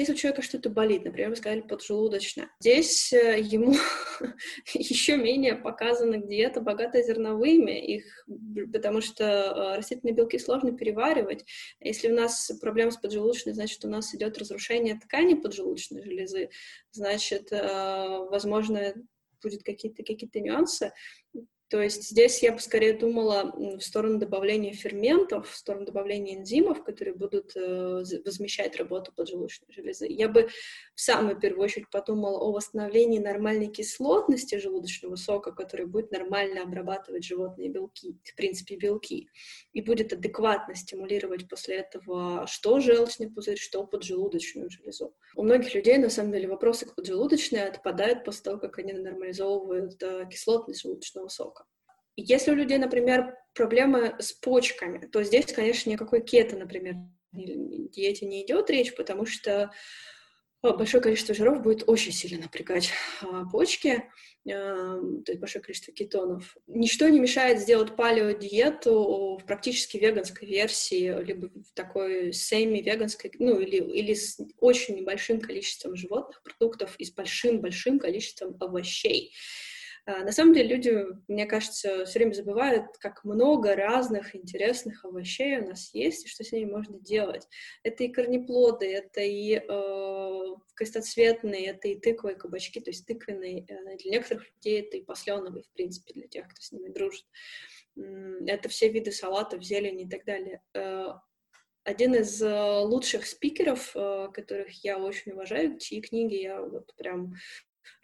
если 0.00 0.12
у 0.12 0.16
человека 0.16 0.42
что-то 0.42 0.70
болит, 0.70 1.04
например, 1.04 1.30
вы 1.30 1.36
сказали 1.36 1.60
поджелудочная, 1.60 2.48
здесь 2.60 3.12
э, 3.12 3.40
ему 3.40 3.74
еще 4.74 5.16
менее 5.16 5.54
показана 5.54 6.18
диета, 6.18 6.60
богатая 6.60 7.02
зерновыми, 7.02 7.78
их, 7.96 8.26
потому 8.72 9.00
что 9.00 9.24
э, 9.24 9.76
растительные 9.76 10.14
белки 10.14 10.38
сложно 10.38 10.72
переваривать. 10.72 11.44
Если 11.80 12.10
у 12.10 12.14
нас 12.14 12.50
проблема 12.60 12.90
с 12.90 12.96
поджелудочной, 12.96 13.52
значит, 13.52 13.84
у 13.84 13.88
нас 13.88 14.14
идет 14.14 14.38
разрушение 14.38 14.98
ткани 14.98 15.34
поджелудочной 15.34 16.02
железы, 16.02 16.50
значит, 16.90 17.50
возможно, 17.50 18.94
будет 19.42 19.62
какие-то 19.62 20.02
какие 20.04 20.30
нюансы. 20.42 20.92
То 21.72 21.80
есть 21.80 22.10
здесь 22.10 22.42
я 22.42 22.52
бы 22.52 22.58
скорее 22.58 22.92
думала 22.92 23.50
в 23.56 23.80
сторону 23.80 24.18
добавления 24.18 24.74
ферментов, 24.74 25.48
в 25.48 25.56
сторону 25.56 25.86
добавления 25.86 26.36
энзимов, 26.36 26.84
которые 26.84 27.14
будут 27.14 27.56
э, 27.56 28.02
возмещать 28.26 28.76
работу 28.76 29.10
поджелудочной 29.16 29.72
железы. 29.72 30.06
Я 30.06 30.28
бы 30.28 30.50
в 30.94 31.00
самую 31.00 31.40
первую 31.40 31.64
очередь 31.64 31.88
подумала 31.88 32.38
о 32.38 32.52
восстановлении 32.52 33.18
нормальной 33.18 33.68
кислотности 33.68 34.58
желудочного 34.58 35.16
сока, 35.16 35.50
который 35.50 35.86
будет 35.86 36.10
нормально 36.10 36.60
обрабатывать 36.60 37.24
животные 37.24 37.70
белки, 37.70 38.18
в 38.22 38.34
принципе, 38.36 38.76
белки, 38.76 39.30
и 39.72 39.80
будет 39.80 40.12
адекватно 40.12 40.74
стимулировать 40.74 41.48
после 41.48 41.76
этого 41.76 42.46
что 42.46 42.80
желчный 42.80 43.30
пузырь, 43.30 43.56
что 43.56 43.86
поджелудочную 43.86 44.68
железу. 44.68 45.16
У 45.36 45.42
многих 45.42 45.74
людей, 45.74 45.96
на 45.96 46.10
самом 46.10 46.32
деле, 46.32 46.48
вопросы 46.48 46.84
к 46.84 46.94
поджелудочной 46.94 47.62
отпадают 47.62 48.26
после 48.26 48.42
того, 48.42 48.58
как 48.58 48.78
они 48.78 48.92
нормализовывают 48.92 50.02
э, 50.02 50.28
кислотность 50.30 50.82
желудочного 50.82 51.28
сока. 51.28 51.61
Если 52.16 52.50
у 52.50 52.54
людей, 52.54 52.78
например, 52.78 53.34
проблемы 53.54 54.16
с 54.18 54.32
почками, 54.32 55.06
то 55.06 55.22
здесь, 55.22 55.46
конечно, 55.52 55.90
никакой 55.90 56.22
кето, 56.22 56.56
например, 56.56 56.96
диете 57.32 58.26
не 58.26 58.44
идет 58.44 58.70
речь, 58.70 58.94
потому 58.94 59.26
что 59.26 59.70
а, 60.62 60.72
большое 60.74 61.02
количество 61.02 61.34
жиров 61.34 61.62
будет 61.62 61.84
очень 61.86 62.12
сильно 62.12 62.42
напрягать 62.42 62.90
а, 63.22 63.44
почки, 63.50 64.04
а, 64.48 65.00
то 65.24 65.32
есть 65.32 65.40
большое 65.40 65.62
количество 65.62 65.92
кетонов. 65.92 66.56
Ничто 66.66 67.08
не 67.08 67.18
мешает 67.18 67.60
сделать 67.60 67.96
палеодиету 67.96 69.38
в 69.38 69.44
практически 69.44 69.96
веганской 69.96 70.46
версии, 70.46 71.22
либо 71.24 71.48
в 71.48 71.72
такой 71.74 72.32
семи-веганской, 72.32 73.32
ну 73.38 73.58
или, 73.58 73.76
или 73.76 74.14
с 74.14 74.38
очень 74.58 74.96
небольшим 74.96 75.40
количеством 75.40 75.96
животных 75.96 76.42
продуктов 76.42 76.94
и 76.98 77.04
с 77.04 77.12
большим-большим 77.12 77.98
количеством 77.98 78.56
овощей. 78.60 79.34
А, 80.04 80.24
на 80.24 80.32
самом 80.32 80.52
деле 80.52 80.76
люди, 80.76 81.06
мне 81.28 81.46
кажется, 81.46 82.04
все 82.04 82.18
время 82.18 82.32
забывают, 82.32 82.98
как 82.98 83.22
много 83.22 83.76
разных 83.76 84.34
интересных 84.34 85.04
овощей 85.04 85.58
у 85.58 85.68
нас 85.68 85.94
есть, 85.94 86.24
и 86.24 86.28
что 86.28 86.42
с 86.42 86.50
ними 86.50 86.70
можно 86.70 86.98
делать. 86.98 87.46
Это 87.84 88.02
и 88.02 88.08
корнеплоды, 88.08 88.92
это 88.92 89.20
и 89.20 89.54
э, 89.54 90.42
крестоцветные, 90.74 91.66
это 91.66 91.86
и 91.86 92.00
тыквы, 92.00 92.32
и 92.32 92.36
кабачки, 92.36 92.80
то 92.80 92.90
есть 92.90 93.06
тыквенные. 93.06 93.64
Э, 93.68 93.96
для 93.98 94.10
некоторых 94.10 94.44
людей 94.56 94.80
это 94.80 94.96
и 94.96 95.04
посленовые, 95.04 95.62
в 95.62 95.70
принципе, 95.70 96.14
для 96.14 96.26
тех, 96.26 96.48
кто 96.48 96.60
с 96.60 96.72
ними 96.72 96.88
дружит. 96.88 97.24
Это 97.94 98.68
все 98.68 98.88
виды 98.88 99.12
салатов, 99.12 99.62
зелени 99.62 100.04
и 100.04 100.08
так 100.08 100.24
далее. 100.24 100.62
Э, 100.74 101.10
один 101.84 102.16
из 102.16 102.42
э, 102.42 102.80
лучших 102.80 103.24
спикеров, 103.24 103.92
которых 103.92 104.84
я 104.84 104.98
очень 104.98 105.32
уважаю, 105.32 105.78
чьи 105.78 106.00
книги 106.00 106.34
я 106.34 106.60
вот 106.60 106.92
прям 106.96 107.34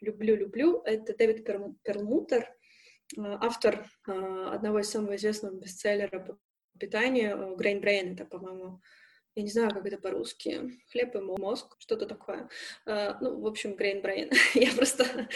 люблю-люблю, 0.00 0.82
это 0.84 1.16
Дэвид 1.16 1.44
Перлмутер, 1.82 2.42
э, 2.42 2.46
автор 3.16 3.86
э, 4.06 4.12
одного 4.52 4.80
из 4.80 4.90
самых 4.90 5.14
известных 5.14 5.54
бестселлеров 5.54 6.26
по 6.26 6.38
питанию, 6.78 7.56
Grain 7.58 7.80
Brain, 7.80 8.14
это, 8.14 8.24
по-моему, 8.24 8.80
я 9.34 9.42
не 9.42 9.50
знаю, 9.50 9.70
как 9.70 9.86
это 9.86 9.98
по-русски, 9.98 10.72
хлеб 10.90 11.14
и 11.14 11.20
мозг, 11.20 11.76
что-то 11.78 12.06
такое. 12.06 12.48
Э, 12.86 13.14
ну, 13.20 13.40
в 13.40 13.46
общем, 13.46 13.72
Grain 13.72 14.02
Brain. 14.04 14.32
я 14.54 14.72
просто 14.72 15.28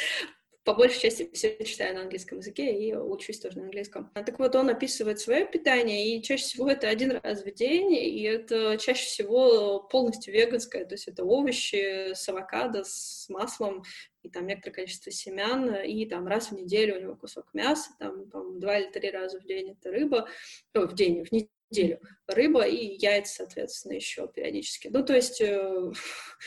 по 0.64 0.74
большей 0.74 1.00
части 1.00 1.28
все 1.32 1.56
читаю 1.64 1.94
на 1.94 2.02
английском 2.02 2.38
языке 2.38 2.72
и 2.72 2.94
учусь 2.94 3.40
тоже 3.40 3.58
на 3.58 3.64
английском. 3.64 4.10
А 4.14 4.22
так 4.22 4.38
вот, 4.38 4.54
он 4.54 4.68
описывает 4.68 5.18
свое 5.18 5.44
питание, 5.44 6.16
и 6.16 6.22
чаще 6.22 6.44
всего 6.44 6.70
это 6.70 6.88
один 6.88 7.18
раз 7.22 7.42
в 7.42 7.52
день, 7.52 7.92
и 7.94 8.22
это 8.22 8.76
чаще 8.78 9.04
всего 9.04 9.80
полностью 9.80 10.32
веганское, 10.32 10.84
то 10.84 10.94
есть 10.94 11.08
это 11.08 11.24
овощи 11.24 12.14
с 12.14 12.28
авокадо, 12.28 12.84
с 12.84 13.28
маслом, 13.28 13.82
и 14.22 14.28
там 14.28 14.46
некоторое 14.46 14.74
количество 14.74 15.10
семян, 15.10 15.74
и 15.74 16.06
там 16.06 16.28
раз 16.28 16.48
в 16.48 16.52
неделю 16.52 16.96
у 16.96 17.00
него 17.00 17.16
кусок 17.16 17.52
мяса, 17.54 17.90
там, 17.98 18.30
по 18.30 18.42
два 18.42 18.78
или 18.78 18.90
три 18.90 19.10
раза 19.10 19.40
в 19.40 19.44
день 19.44 19.72
это 19.72 19.90
рыба, 19.90 20.28
о, 20.74 20.86
в 20.86 20.94
день, 20.94 21.24
в 21.24 21.32
неделю 21.32 22.00
рыба 22.28 22.66
и 22.66 22.96
яйца, 22.98 23.34
соответственно, 23.36 23.94
еще 23.94 24.28
периодически. 24.28 24.88
Ну, 24.88 25.04
то 25.04 25.14
есть 25.14 25.40
э, 25.40 25.92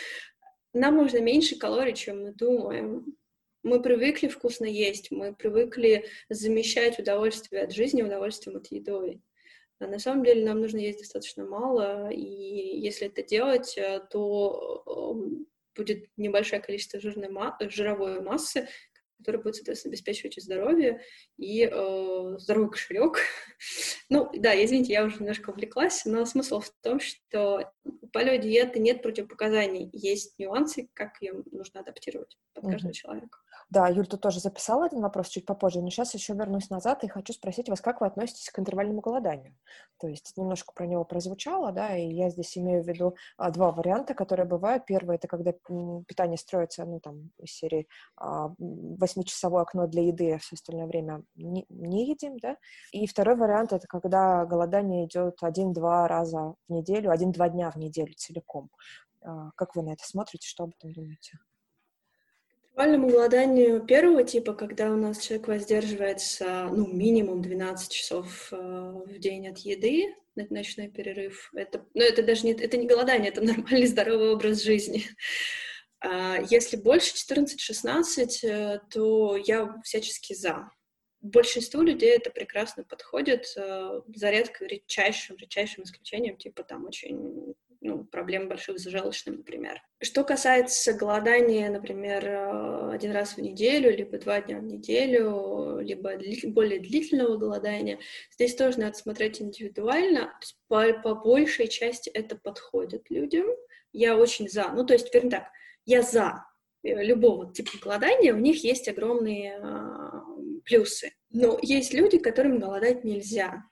нам 0.74 0.97
нужно 0.97 1.20
меньше 1.20 1.57
калорий, 1.57 1.93
чем 1.93 2.24
мы 2.24 2.32
думаем. 2.32 3.18
Мы 3.66 3.82
привыкли 3.82 4.28
вкусно 4.28 4.66
есть, 4.66 5.09
мы 5.09 5.34
привыкли 5.34 6.05
замещать 6.30 6.99
удовольствие 6.99 7.63
от 7.63 7.74
жизни 7.74 8.03
удовольствием 8.03 8.57
от 8.57 8.68
еды. 8.68 9.20
А 9.80 9.88
на 9.88 9.97
самом 9.97 10.24
деле 10.24 10.45
нам 10.45 10.61
нужно 10.61 10.78
есть 10.78 10.99
достаточно 10.99 11.45
мало, 11.45 12.11
и 12.11 12.22
если 12.22 13.07
это 13.07 13.24
делать, 13.24 13.76
э, 13.76 14.01
то 14.11 14.84
эм, 14.86 15.47
будет 15.76 16.05
небольшое 16.16 16.61
количество 16.61 16.99
жирной 16.99 17.30
ма- 17.30 17.57
жировой 17.59 18.22
массы, 18.22 18.68
которая 19.18 19.41
будет, 19.41 19.55
соответственно, 19.55 19.93
обеспечивать 19.93 20.38
и 20.38 20.41
здоровье, 20.41 21.01
и 21.38 21.63
э, 21.63 22.36
здоровый 22.38 22.70
кошелек. 22.70 23.18
ну, 24.09 24.30
да, 24.36 24.53
извините, 24.63 24.93
я 24.93 25.03
уже 25.03 25.16
немножко 25.16 25.49
увлеклась, 25.49 26.05
но 26.05 26.24
смысл 26.28 26.59
в 26.59 26.70
том, 26.84 26.99
что 26.99 27.74
у 27.84 28.07
палеодиеты 28.09 28.78
нет 28.78 29.01
противопоказаний, 29.01 29.89
есть 29.91 30.38
нюансы, 30.38 30.88
как 30.93 31.20
ее 31.20 31.43
нужно 31.51 31.80
адаптировать 31.80 32.38
под 32.53 32.66
каждого 32.66 32.91
mm-hmm. 32.91 32.93
человека. 32.93 33.39
Да, 33.72 33.88
Юль, 33.88 34.05
ты 34.07 34.18
тоже 34.18 34.39
записала 34.39 34.86
один 34.86 35.01
вопрос 35.01 35.28
чуть 35.28 35.45
попозже, 35.45 35.82
но 35.82 35.89
сейчас 35.89 36.13
еще 36.13 36.34
вернусь 36.34 36.70
назад 36.70 37.03
и 37.03 37.07
хочу 37.07 37.34
спросить 37.34 37.68
вас, 37.68 37.82
как 37.82 37.99
вы 37.99 38.07
относитесь 38.07 38.49
к 38.51 38.59
интервальному 38.59 39.01
голоданию? 39.01 39.55
То 39.99 40.07
есть 40.07 40.38
немножко 40.38 40.72
про 40.74 40.86
него 40.86 41.03
прозвучало, 41.03 41.72
да, 41.72 41.97
и 41.97 42.07
я 42.13 42.30
здесь 42.30 42.57
имею 42.57 42.84
в 42.84 42.88
виду 42.88 43.16
а, 43.38 43.49
два 43.49 43.72
варианта, 43.72 44.13
которые 44.13 44.45
бывают. 44.45 44.86
Первый— 44.86 45.16
это 45.18 45.28
когда 45.28 45.51
питание 45.51 46.38
строится, 46.38 46.86
ну, 46.86 46.99
там, 46.99 47.32
из 47.39 47.53
серии 47.53 47.88
а, 48.18 48.53
восьмичасовое 48.59 49.63
окно 49.63 49.88
для 49.88 50.03
еды, 50.03 50.34
а 50.34 50.38
все 50.38 50.53
остальное 50.53 50.86
время 50.86 51.24
не, 51.36 51.66
не 51.70 52.07
едим, 52.07 52.38
да. 52.38 52.57
И 52.91 53.07
второй 53.07 53.36
вариант— 53.36 53.74
это 53.74 53.88
когда 53.88 54.45
голодание 54.45 55.05
идет 55.05 55.39
один-два 55.41 56.07
раза 56.07 56.53
в 56.68 56.72
неделю, 56.72 57.09
один-два 57.09 57.49
дня 57.49 57.72
в 57.72 57.78
неделю 57.78 58.13
целиком. 58.16 58.70
А, 59.22 59.49
как 59.55 59.76
вы 59.76 59.82
на 59.82 59.93
это 59.93 60.05
смотрите, 60.05 60.47
что 60.47 60.66
об 60.66 60.74
этом 60.78 60.93
думаете? 60.93 61.39
Интервальному 62.76 63.08
голоданию 63.08 63.86
первого 63.86 64.26
типа, 64.26 64.54
когда 64.54 64.92
у 64.92 64.98
нас 64.98 65.20
человек 65.20 65.48
воздерживается, 65.48 66.68
ну, 66.70 66.86
минимум 66.86 67.42
12 67.42 67.90
часов 67.90 68.50
э, 68.52 68.58
в 68.58 69.18
день 69.18 69.48
от 69.48 69.60
еды, 69.60 70.14
ночной 70.36 70.90
перерыв, 70.90 71.52
это, 71.56 71.86
ну, 71.94 72.02
это 72.02 72.22
даже 72.22 72.46
не, 72.46 72.52
это 72.52 72.76
не 72.76 72.86
голодание, 72.86 73.30
это 73.30 73.40
нормальный 73.46 73.86
здоровый 73.86 74.32
образ 74.32 74.62
жизни. 74.62 75.06
А 76.02 76.40
если 76.50 76.76
больше 76.76 77.14
14-16, 77.14 78.44
э, 78.44 78.80
то 78.92 79.38
я 79.38 79.82
всячески 79.86 80.34
за. 80.34 80.70
Большинству 81.22 81.82
людей 81.82 82.10
это 82.14 82.30
прекрасно 82.30 82.84
подходит, 82.84 83.54
э, 83.56 84.02
за 84.14 84.30
редко 84.30 84.66
редчайшим, 84.66 85.38
редчайшим 85.38 85.86
исключением, 85.86 86.36
типа 86.36 86.64
там 86.64 86.84
очень 86.84 87.56
ну, 87.86 88.04
проблем 88.04 88.50
больших 88.50 88.80
с 88.80 88.84
желчным, 88.86 89.38
например. 89.38 89.82
Что 90.02 90.24
касается 90.24 90.94
голодания, 90.94 91.70
например, 91.70 92.26
э, 92.26 92.92
один 92.94 93.12
раз 93.12 93.38
в 93.38 93.42
неделю, 93.42 93.96
либо 93.96 94.18
два 94.18 94.42
дня 94.42 94.58
в 94.58 94.64
неделю, 94.64 95.80
либо 95.80 96.14
более 96.48 96.80
длительного 96.80 97.38
голодания, 97.38 98.00
здесь 98.32 98.56
тоже 98.56 98.80
надо 98.80 98.98
смотреть 98.98 99.42
индивидуально. 99.42 100.34
По, 100.68 100.94
по 100.94 101.14
большей 101.14 101.68
части 101.68 102.10
это 102.10 102.36
подходит 102.36 103.10
людям. 103.10 103.46
Я 103.94 104.18
очень 104.18 104.50
за. 104.50 104.70
Ну, 104.70 104.86
то 104.86 104.94
есть, 104.94 105.14
вернее 105.14 105.30
так, 105.32 105.46
я 105.86 106.02
за 106.02 106.46
э, 106.84 107.04
любого 107.04 107.54
типа 107.54 107.72
голодания, 107.82 108.34
у 108.34 108.40
них 108.40 108.64
есть 108.64 108.88
огромные 108.88 109.60
э, 109.62 110.62
плюсы. 110.66 111.12
Но 111.30 111.60
есть 111.62 111.94
люди, 111.94 112.18
которым 112.18 112.60
голодать 112.60 113.04
нельзя. 113.04 113.64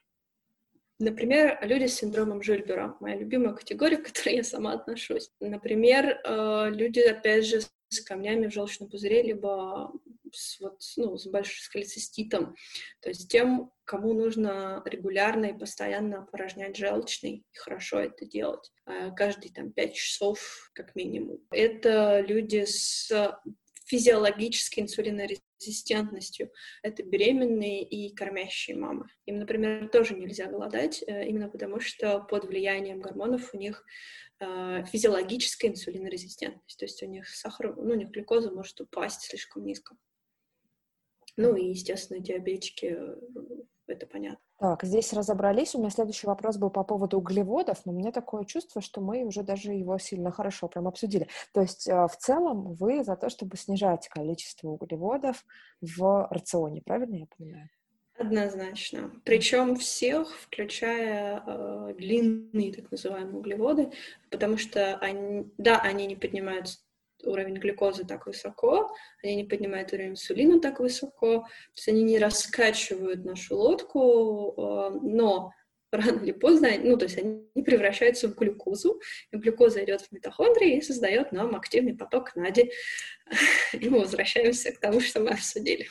Например, 0.98 1.58
люди 1.62 1.86
с 1.86 1.96
синдромом 1.96 2.42
Жильбера, 2.42 2.96
моя 3.00 3.16
любимая 3.16 3.54
категория, 3.54 3.96
к 3.98 4.06
которой 4.12 4.36
я 4.36 4.44
сама 4.44 4.72
отношусь. 4.72 5.30
Например, 5.40 6.20
э, 6.24 6.70
люди, 6.70 7.00
опять 7.00 7.46
же, 7.46 7.60
с 7.88 8.00
камнями 8.00 8.46
в 8.46 8.52
желчном 8.52 8.88
пузыре, 8.88 9.22
либо 9.22 9.92
с, 10.32 10.58
вот, 10.60 10.80
ну, 10.96 11.16
с 11.16 11.26
большим 11.26 11.62
с 11.62 11.68
холециститом. 11.68 12.56
То 13.00 13.08
есть 13.08 13.30
тем, 13.30 13.70
кому 13.84 14.12
нужно 14.12 14.82
регулярно 14.84 15.46
и 15.46 15.58
постоянно 15.58 16.22
опорожнять 16.22 16.76
желчный, 16.76 17.44
и 17.52 17.56
хорошо 17.56 18.00
это 18.00 18.26
делать. 18.26 18.72
А 18.84 19.10
каждые 19.10 19.52
там 19.52 19.72
5 19.72 19.94
часов 19.94 20.70
как 20.74 20.94
минимум. 20.96 21.38
Это 21.50 22.20
люди 22.20 22.64
с 22.64 23.10
физиологической 23.84 24.82
инсулинорезистентностью. 24.82 26.50
Это 26.82 27.02
беременные 27.02 27.82
и 27.82 28.14
кормящие 28.14 28.76
мамы. 28.76 29.06
Им, 29.26 29.38
например, 29.38 29.88
тоже 29.88 30.14
нельзя 30.14 30.46
голодать, 30.46 31.02
э, 31.06 31.28
именно 31.28 31.48
потому 31.48 31.80
что 31.80 32.20
под 32.20 32.44
влиянием 32.44 33.00
гормонов 33.00 33.52
у 33.54 33.58
них 33.58 33.84
э, 34.40 34.84
физиологическая 34.86 35.70
инсулинорезистентность, 35.70 36.78
то 36.78 36.84
есть 36.84 37.02
у 37.02 37.06
них 37.06 37.28
сахар, 37.28 37.76
ну, 37.76 37.92
у 37.92 37.96
них 37.96 38.10
глюкоза 38.10 38.50
может 38.50 38.80
упасть 38.80 39.22
слишком 39.22 39.64
низко. 39.64 39.96
Ну 41.36 41.56
и, 41.56 41.68
естественно, 41.68 42.20
диабетики, 42.20 42.96
э, 42.98 43.16
это 43.86 44.06
понятно. 44.06 44.44
Так, 44.58 44.84
здесь 44.84 45.12
разобрались. 45.12 45.74
У 45.74 45.78
меня 45.80 45.90
следующий 45.90 46.26
вопрос 46.28 46.56
был 46.56 46.70
по 46.70 46.84
поводу 46.84 47.18
углеводов, 47.18 47.84
но 47.84 47.92
у 47.92 47.96
меня 47.96 48.12
такое 48.12 48.44
чувство, 48.44 48.80
что 48.80 49.00
мы 49.00 49.24
уже 49.24 49.42
даже 49.42 49.72
его 49.72 49.98
сильно 49.98 50.30
хорошо 50.30 50.68
прям 50.68 50.86
обсудили. 50.86 51.28
То 51.52 51.60
есть 51.60 51.88
э, 51.88 52.06
в 52.06 52.16
целом 52.16 52.72
вы 52.74 53.02
за 53.02 53.16
то, 53.16 53.30
чтобы 53.30 53.56
снижать 53.56 54.08
количество 54.08 54.68
углеводов 54.68 55.44
в 55.80 56.28
рационе, 56.30 56.82
правильно 56.82 57.16
я 57.16 57.26
понимаю? 57.36 57.68
Однозначно. 58.16 59.10
Причем 59.24 59.74
всех, 59.74 60.36
включая 60.38 61.42
э, 61.44 61.94
длинные 61.98 62.72
так 62.72 62.88
называемые 62.92 63.38
углеводы, 63.38 63.90
потому 64.30 64.56
что 64.56 64.96
они, 64.98 65.50
да, 65.58 65.80
они 65.80 66.06
не 66.06 66.14
поднимают 66.14 66.78
уровень 67.26 67.56
глюкозы 67.56 68.04
так 68.04 68.26
высоко, 68.26 68.94
они 69.22 69.36
не 69.36 69.44
поднимают 69.44 69.92
уровень 69.92 70.10
инсулина 70.10 70.60
так 70.60 70.80
высоко, 70.80 71.40
то 71.40 71.48
есть 71.76 71.88
они 71.88 72.02
не 72.02 72.18
раскачивают 72.18 73.24
нашу 73.24 73.56
лодку, 73.56 74.54
э, 74.56 74.98
но 75.02 75.52
рано 75.96 76.22
или 76.22 76.32
поздно, 76.32 76.70
ну, 76.78 76.96
то 76.96 77.04
есть 77.04 77.18
они 77.18 77.62
превращаются 77.64 78.28
в 78.28 78.34
глюкозу, 78.34 79.00
и 79.30 79.36
глюкоза 79.36 79.84
идет 79.84 80.02
в 80.02 80.12
митохондрии 80.12 80.76
и 80.76 80.82
создает 80.82 81.32
нам 81.32 81.54
активный 81.54 81.96
поток 81.96 82.34
нади. 82.36 82.72
И 83.72 83.88
мы 83.88 84.00
возвращаемся 84.00 84.72
к 84.72 84.78
тому, 84.78 85.00
что 85.00 85.20
мы 85.20 85.30
обсудили. 85.30 85.88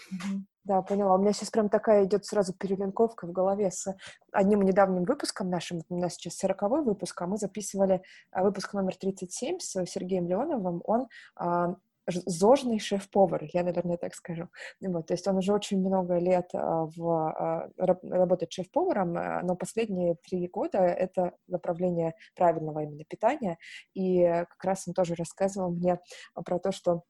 Да, 0.63 0.81
поняла. 0.81 1.15
У 1.15 1.17
меня 1.17 1.33
сейчас 1.33 1.49
прям 1.49 1.67
такая 1.67 2.05
идет 2.05 2.25
сразу 2.25 2.53
перелинковка 2.53 3.27
в 3.27 3.33
голове 3.33 3.69
с 3.69 3.93
одним 4.31 4.61
недавним 4.61 5.03
выпуском 5.03 5.49
нашим. 5.49 5.81
У 5.89 5.99
нас 5.99 6.13
сейчас 6.13 6.37
сороковой 6.37 6.83
выпуск, 6.83 7.21
а 7.21 7.27
мы 7.27 7.37
записывали 7.37 8.01
а, 8.31 8.43
выпуск 8.43 8.73
номер 8.73 8.95
37 8.95 9.59
с 9.59 9.85
Сергеем 9.85 10.25
Леоновым. 10.25 10.81
Он 10.85 11.07
а, 11.35 11.75
зожный 12.07 12.79
шеф-повар, 12.79 13.43
я, 13.51 13.63
наверное, 13.63 13.97
так 13.97 14.15
скажу. 14.15 14.47
Вот, 14.79 15.07
то 15.07 15.13
есть 15.13 15.27
он 15.27 15.37
уже 15.37 15.53
очень 15.53 15.79
много 15.79 16.17
лет 16.17 16.49
а, 16.53 16.85
в, 16.85 17.09
а, 17.09 17.69
работает 17.77 18.53
шеф-поваром, 18.53 19.13
но 19.45 19.57
последние 19.57 20.15
три 20.15 20.47
года 20.47 20.77
это 20.77 21.33
направление 21.47 22.15
правильного 22.37 22.83
именно 22.83 23.03
питания. 23.03 23.57
И 23.95 24.23
как 24.23 24.63
раз 24.63 24.87
он 24.87 24.93
тоже 24.93 25.15
рассказывал 25.15 25.71
мне 25.71 25.99
про 26.33 26.57
то, 26.57 26.71
что 26.71 27.03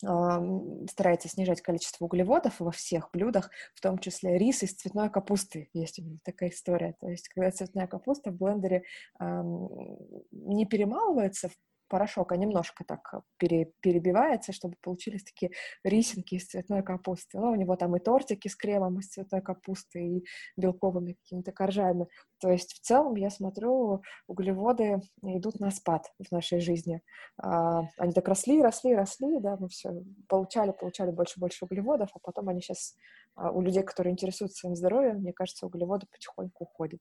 старается 0.00 1.28
снижать 1.28 1.60
количество 1.60 2.04
углеводов 2.06 2.60
во 2.60 2.70
всех 2.70 3.10
блюдах, 3.12 3.50
в 3.74 3.80
том 3.80 3.98
числе 3.98 4.38
рис 4.38 4.62
из 4.62 4.74
цветной 4.74 5.10
капусты. 5.10 5.68
Есть 5.72 5.98
у 5.98 6.02
него 6.02 6.16
такая 6.24 6.50
история. 6.50 6.94
То 7.00 7.08
есть, 7.08 7.28
когда 7.28 7.50
цветная 7.50 7.86
капуста 7.86 8.30
в 8.30 8.36
блендере 8.36 8.84
не 9.20 10.66
перемалывается 10.66 11.50
порошок, 11.90 12.32
а 12.32 12.36
немножко 12.36 12.84
так 12.84 13.00
э, 13.12 13.20
пере, 13.36 13.72
перебивается, 13.80 14.52
чтобы 14.52 14.76
получились 14.80 15.24
такие 15.24 15.52
рисинки 15.84 16.36
из 16.36 16.46
цветной 16.46 16.82
капусты. 16.82 17.38
Ну, 17.38 17.50
у 17.50 17.54
него 17.56 17.76
там 17.76 17.96
и 17.96 18.00
тортики 18.00 18.48
с 18.48 18.56
кремом 18.56 19.00
из 19.00 19.08
цветной 19.08 19.42
капусты, 19.42 20.00
и 20.00 20.24
белковыми 20.56 21.14
какими-то 21.14 21.52
коржами. 21.52 22.06
То 22.40 22.50
есть 22.50 22.72
в 22.72 22.80
целом, 22.80 23.16
я 23.16 23.28
смотрю, 23.28 24.02
углеводы 24.26 25.00
идут 25.22 25.60
на 25.60 25.70
спад 25.70 26.06
в 26.18 26.32
нашей 26.32 26.60
жизни. 26.60 27.02
А, 27.36 27.82
они 27.98 28.12
так 28.12 28.26
росли, 28.28 28.62
росли, 28.62 28.94
росли, 28.94 29.40
да, 29.40 29.56
мы 29.58 29.68
все 29.68 29.92
получали, 30.28 30.70
получали 30.70 31.10
больше 31.10 31.38
больше 31.38 31.64
углеводов, 31.64 32.10
а 32.14 32.18
потом 32.22 32.48
они 32.48 32.62
сейчас 32.62 32.96
а, 33.34 33.50
у 33.50 33.60
людей, 33.60 33.82
которые 33.82 34.12
интересуются 34.12 34.60
своим 34.60 34.76
здоровьем, 34.76 35.16
мне 35.16 35.32
кажется, 35.32 35.66
углеводы 35.66 36.06
потихоньку 36.10 36.64
уходят. 36.64 37.00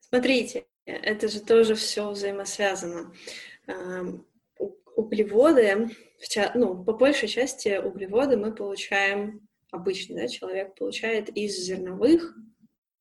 Смотрите, 0.00 0.66
это 0.86 1.28
же 1.28 1.40
тоже 1.40 1.74
все 1.74 2.08
взаимосвязано. 2.08 3.12
Углеводы, 4.96 5.90
ну, 6.54 6.84
по 6.84 6.92
большей 6.92 7.28
части 7.28 7.78
углеводы 7.78 8.36
мы 8.36 8.52
получаем, 8.52 9.48
обычный 9.70 10.22
да, 10.22 10.28
человек 10.28 10.74
получает 10.74 11.28
из 11.28 11.56
зерновых, 11.56 12.34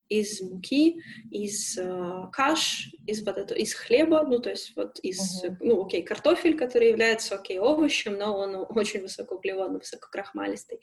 из 0.10 0.42
муки, 0.42 1.02
из 1.32 1.78
э, 1.78 2.30
каш, 2.32 2.90
из 3.06 3.26
вот 3.26 3.38
это, 3.38 3.54
из 3.56 3.74
хлеба, 3.74 4.24
ну 4.26 4.40
то 4.40 4.50
есть 4.50 4.74
вот 4.76 5.00
из, 5.00 5.44
uh-huh. 5.44 5.58
ну 5.60 5.86
окей, 5.86 6.02
картофель, 6.02 6.58
который 6.58 6.90
является 6.90 7.36
окей 7.36 7.60
овощем, 7.60 8.18
но 8.18 8.38
он 8.38 8.56
очень 8.56 9.02
высокоуглеводный, 9.02 9.80
высококрахмалистый, 9.80 10.80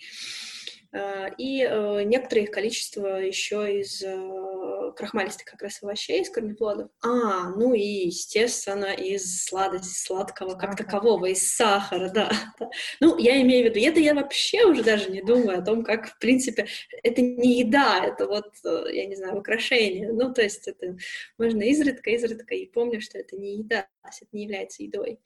и 1.38 1.66
э, 1.68 2.02
некоторое 2.04 2.42
их 2.42 2.50
количество 2.50 3.20
еще 3.20 3.80
из 3.80 4.00
э, 4.02 4.92
крахмалистых 4.96 5.44
как 5.44 5.62
раз 5.62 5.82
овощей, 5.82 6.22
из 6.22 6.30
корнеплодов. 6.30 6.88
А, 7.02 7.50
ну 7.50 7.74
и, 7.74 8.06
естественно, 8.06 8.92
из 8.92 9.44
сладости, 9.44 9.98
сладкого 9.98 10.54
как 10.54 10.76
такового, 10.76 11.26
из 11.26 11.52
сахара, 11.52 12.10
да. 12.10 12.30
Ну, 13.00 13.18
я 13.18 13.40
имею 13.42 13.64
в 13.64 13.74
виду, 13.74 13.84
это 13.86 14.00
я 14.00 14.14
вообще 14.14 14.64
уже 14.64 14.82
даже 14.82 15.10
не 15.10 15.22
думаю 15.22 15.58
о 15.58 15.64
том, 15.64 15.82
как, 15.84 16.08
в 16.08 16.18
принципе, 16.18 16.66
это 17.02 17.22
не 17.22 17.60
еда, 17.60 18.04
это 18.04 18.26
вот, 18.28 18.52
э, 18.64 18.84
я 18.92 19.06
не 19.06 19.16
знаю, 19.16 19.38
украшение. 19.38 20.12
Ну, 20.12 20.32
то 20.32 20.42
есть 20.42 20.68
это 20.68 20.96
можно 21.38 21.62
изредка, 21.62 22.10
изредка, 22.10 22.54
и 22.54 22.66
помню, 22.66 23.00
что 23.00 23.18
это 23.18 23.36
не 23.36 23.58
еда, 23.58 23.86
это 24.08 24.28
не 24.32 24.44
является 24.44 24.82
едой. 24.82 25.20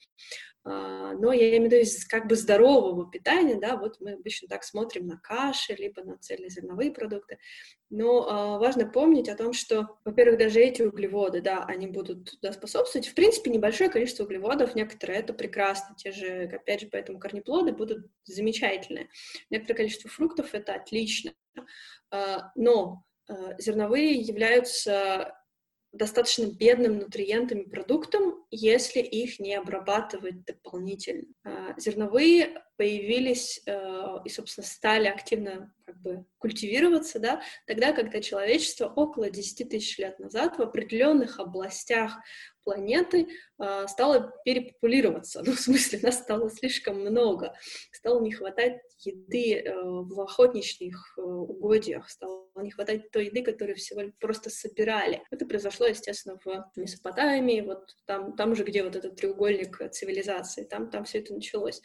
А, 0.65 1.15
но 1.15 1.33
я 1.33 1.57
имею 1.57 1.71
в 1.71 1.73
виду 1.73 1.91
как 2.09 2.27
бы 2.27 2.37
здорового 2.37 3.11
питания, 3.11 3.55
да, 3.55 3.77
вот 3.77 4.01
мы 4.01 4.13
обычно 4.13 4.49
так 4.49 4.65
смотрим 4.65 5.07
на 5.07 5.17
каши, 5.19 5.75
либо 5.75 6.03
на 6.03 6.19
цельнозерновые 6.19 6.91
продукты, 6.91 7.39
но 7.89 8.29
а, 8.29 8.59
важно 8.59 8.87
помнить 8.87 9.29
о 9.29 9.37
том, 9.37 9.53
что, 9.53 9.99
во-первых, 10.05 10.39
даже 10.39 10.61
эти 10.61 10.83
углеводы, 10.83 11.41
да, 11.41 11.65
они 11.65 11.87
будут 11.87 12.39
да, 12.43 12.53
способствовать, 12.53 13.09
в 13.09 13.15
принципе, 13.15 13.51
небольшое 13.51 13.89
количество 13.89 14.25
углеводов, 14.25 14.75
некоторые 14.75 15.21
это 15.21 15.33
прекрасно, 15.33 15.95
те 15.97 16.13
же, 16.13 16.45
опять 16.45 16.81
же, 16.83 16.89
поэтому 16.89 17.19
корнеплоды 17.19 17.73
будут 17.73 18.07
замечательные, 18.25 19.09
некоторое 19.49 19.77
количество 19.77 20.11
фруктов 20.11 20.55
это 20.55 20.75
отлично, 20.75 21.33
а, 22.11 22.51
но 22.57 23.05
зерновые 23.59 24.15
являются 24.15 25.38
достаточно 25.93 26.47
бедным 26.47 26.99
нутриентами 26.99 27.63
продуктом, 27.63 28.45
если 28.51 29.01
их 29.01 29.41
не 29.41 29.55
обрабатывать 29.55 30.45
дополнительно. 30.45 31.25
А, 31.45 31.75
зерновые 31.79 32.63
появились 32.77 33.61
э, 33.67 34.19
и, 34.25 34.29
собственно, 34.29 34.67
стали 34.67 35.09
активно 35.09 35.75
как 35.85 36.01
бы 36.01 36.25
культивироваться, 36.39 37.19
да, 37.19 37.43
тогда, 37.67 37.93
когда 37.93 38.21
человечество 38.21 38.87
около 38.87 39.31
10 39.31 39.69
тысяч 39.69 39.99
лет 39.99 40.19
назад 40.21 40.59
в 40.59 40.63
определенных 40.63 41.41
областях 41.41 42.19
планеты 42.69 43.29
э, 43.59 43.87
стало 43.89 44.33
перепопулироваться. 44.45 45.43
Ну, 45.49 45.53
в 45.55 45.61
смысле, 45.61 46.01
нас 46.03 46.19
стало 46.19 46.51
слишком 46.51 47.01
много. 47.01 47.55
Стало 47.93 48.21
не 48.21 48.31
хватать 48.31 48.83
еды 48.99 49.55
э, 49.55 49.73
в 49.75 50.21
охотничьих 50.21 51.15
э, 51.17 51.23
угодьях, 51.23 52.11
стало 52.11 52.47
не 52.63 52.71
хватать 52.71 53.11
той 53.11 53.27
еды, 53.27 53.43
которую 53.43 53.77
всего 53.77 54.03
просто 54.21 54.51
собирали. 54.51 55.23
Это 55.31 55.47
произошло, 55.47 55.87
естественно, 55.87 56.39
в 56.45 56.71
Месопотамии, 56.77 57.63
вот 57.63 57.97
там, 58.05 58.37
там 58.37 58.55
же, 58.55 58.65
где 58.65 58.83
вот 58.83 58.97
этот 58.97 59.17
треугольник 59.17 59.91
цивилизации, 59.93 60.65
там, 60.65 60.91
там 60.91 61.05
все 61.05 61.21
это 61.21 61.33
началось. 61.33 61.81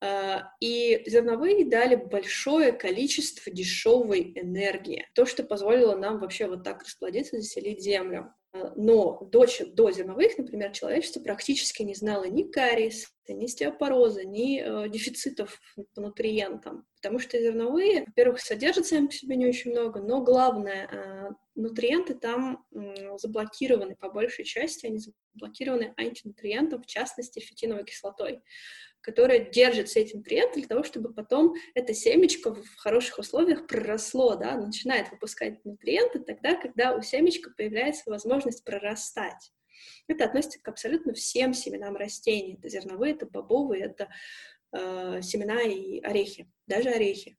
А, 0.00 0.44
и 0.60 1.02
зерновые 1.06 1.64
дали 1.64 1.96
большое 1.96 2.70
количество 2.72 3.50
дешевой 3.52 4.32
энергии. 4.36 5.08
То, 5.14 5.26
что 5.26 5.42
позволило 5.42 5.96
нам 5.96 6.20
вообще 6.20 6.46
вот 6.46 6.62
так 6.62 6.82
расплодиться, 6.82 7.40
заселить 7.40 7.82
Землю. 7.82 8.32
А, 8.54 8.72
но 8.76 9.18
до, 9.30 9.46
до 9.72 9.90
зерновых, 9.90 10.38
например, 10.38 10.70
человечество 10.70 11.20
практически 11.20 11.82
не 11.82 11.94
знало 11.94 12.24
ни 12.24 12.44
кариеса, 12.44 13.08
ни 13.28 13.46
стеопороза, 13.46 14.24
ни 14.24 14.60
э, 14.60 14.88
дефицитов 14.88 15.60
по 15.94 16.00
нутриентам. 16.00 16.86
Потому 16.96 17.18
что 17.18 17.38
зерновые, 17.38 18.04
во-первых, 18.06 18.40
содержат 18.40 18.86
сами 18.86 19.06
по 19.06 19.12
себе 19.12 19.36
не 19.36 19.46
очень 19.46 19.72
много, 19.72 20.00
но 20.00 20.22
главное, 20.22 20.88
э, 20.90 21.30
нутриенты 21.56 22.14
там 22.14 22.64
э, 22.72 23.18
заблокированы 23.18 23.96
по 23.96 24.08
большей 24.08 24.44
части, 24.44 24.86
они 24.86 25.00
заблокированы 25.00 25.92
антинутриентом, 25.96 26.82
в 26.82 26.86
частности, 26.86 27.40
фитиновой 27.40 27.84
кислотой 27.84 28.42
которая 29.04 29.38
держит 29.38 29.88
все 29.88 30.00
эти 30.00 30.16
нутриенты 30.16 30.60
для 30.60 30.68
того, 30.68 30.82
чтобы 30.82 31.12
потом 31.12 31.54
это 31.74 31.92
семечко 31.92 32.54
в 32.54 32.76
хороших 32.76 33.18
условиях 33.18 33.66
проросло, 33.66 34.34
да, 34.34 34.56
начинает 34.56 35.10
выпускать 35.10 35.62
нутриенты 35.64 36.20
тогда, 36.20 36.54
когда 36.54 36.96
у 36.96 37.02
семечка 37.02 37.50
появляется 37.54 38.10
возможность 38.10 38.64
прорастать. 38.64 39.52
Это 40.08 40.24
относится 40.24 40.58
к 40.58 40.68
абсолютно 40.68 41.12
всем 41.12 41.52
семенам 41.52 41.96
растений. 41.96 42.54
Это 42.54 42.70
зерновые, 42.70 43.12
это 43.12 43.26
бобовые, 43.26 43.84
это 43.84 44.08
э, 44.72 45.20
семена 45.20 45.60
и 45.60 46.00
орехи, 46.00 46.50
даже 46.66 46.88
орехи. 46.88 47.36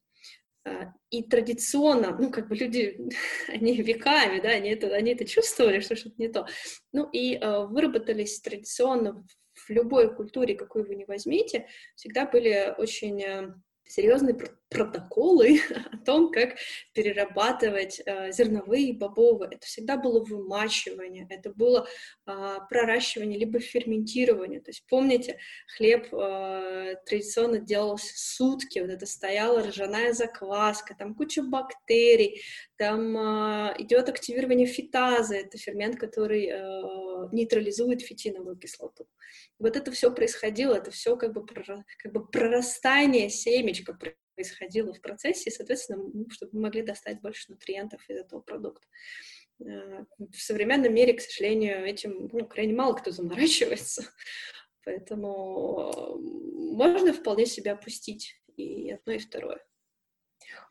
Э, 0.65 0.91
и 1.09 1.23
традиционно, 1.23 2.15
ну, 2.15 2.29
как 2.29 2.47
бы 2.47 2.55
люди, 2.55 3.09
они 3.47 3.73
веками, 3.81 4.39
да, 4.39 4.49
они 4.49 4.69
это, 4.69 4.93
они 4.93 5.13
это 5.13 5.25
чувствовали, 5.25 5.79
что 5.79 5.95
что-то 5.95 6.15
не 6.19 6.27
то. 6.27 6.45
Ну, 6.91 7.09
и 7.09 7.37
э, 7.37 7.65
выработались 7.65 8.39
традиционно 8.39 9.25
в 9.67 9.69
любой 9.71 10.13
культуре, 10.15 10.55
какую 10.55 10.85
вы 10.87 10.95
не 10.95 11.05
возьмите, 11.05 11.67
всегда 11.95 12.25
были 12.25 12.73
очень 12.77 13.21
э, 13.21 13.53
серьезные 13.85 14.35
протоколы 14.75 15.59
о 15.91 15.97
том, 15.97 16.31
как 16.31 16.55
перерабатывать 16.93 18.01
э, 18.05 18.31
зерновые 18.31 18.93
бобовые. 18.93 19.51
Это 19.53 19.65
всегда 19.65 19.97
было 19.97 20.23
вымачивание, 20.23 21.27
это 21.29 21.51
было 21.51 21.87
э, 22.27 22.57
проращивание 22.69 23.39
либо 23.39 23.59
ферментирование. 23.59 24.59
То 24.59 24.69
есть 24.69 24.85
помните, 24.89 25.37
хлеб 25.75 26.13
э, 26.13 26.95
традиционно 27.05 27.59
делался 27.59 28.11
сутки, 28.15 28.79
вот 28.79 28.89
это 28.89 29.05
стояла 29.05 29.65
ржаная 29.67 30.13
закваска, 30.13 30.95
там 30.97 31.15
куча 31.15 31.41
бактерий, 31.41 32.41
там 32.77 33.17
э, 33.17 33.75
идет 33.79 34.09
активирование 34.09 34.67
фитазы, 34.67 35.37
это 35.37 35.57
фермент, 35.57 35.97
который 35.97 36.47
э, 36.47 37.29
нейтрализует 37.31 38.01
фитиновую 38.01 38.57
кислоту. 38.57 39.07
Вот 39.59 39.75
это 39.77 39.91
все 39.91 40.11
происходило, 40.11 40.75
это 40.75 40.91
все 40.91 41.15
как 41.15 41.33
бы, 41.33 41.45
как 41.45 42.11
бы 42.11 42.27
прорастание 42.27 43.29
семечка 43.29 43.93
происходило 44.35 44.93
в 44.93 45.01
процессе, 45.01 45.49
и, 45.49 45.53
соответственно, 45.53 46.03
чтобы 46.29 46.51
мы 46.53 46.61
могли 46.61 46.81
достать 46.81 47.21
больше 47.21 47.51
нутриентов 47.51 48.07
из 48.09 48.17
этого 48.17 48.41
продукта. 48.41 48.85
Э, 49.59 50.03
в 50.31 50.41
современном 50.41 50.93
мире, 50.93 51.13
к 51.13 51.21
сожалению, 51.21 51.85
этим 51.85 52.29
ну, 52.31 52.45
крайне 52.45 52.73
мало 52.73 52.93
кто 52.93 53.11
заморачивается, 53.11 54.03
поэтому 54.83 56.17
можно 56.75 57.13
вполне 57.13 57.45
себя 57.45 57.73
опустить 57.73 58.41
и 58.57 58.91
одно, 58.91 59.13
и 59.13 59.17
второе. 59.17 59.63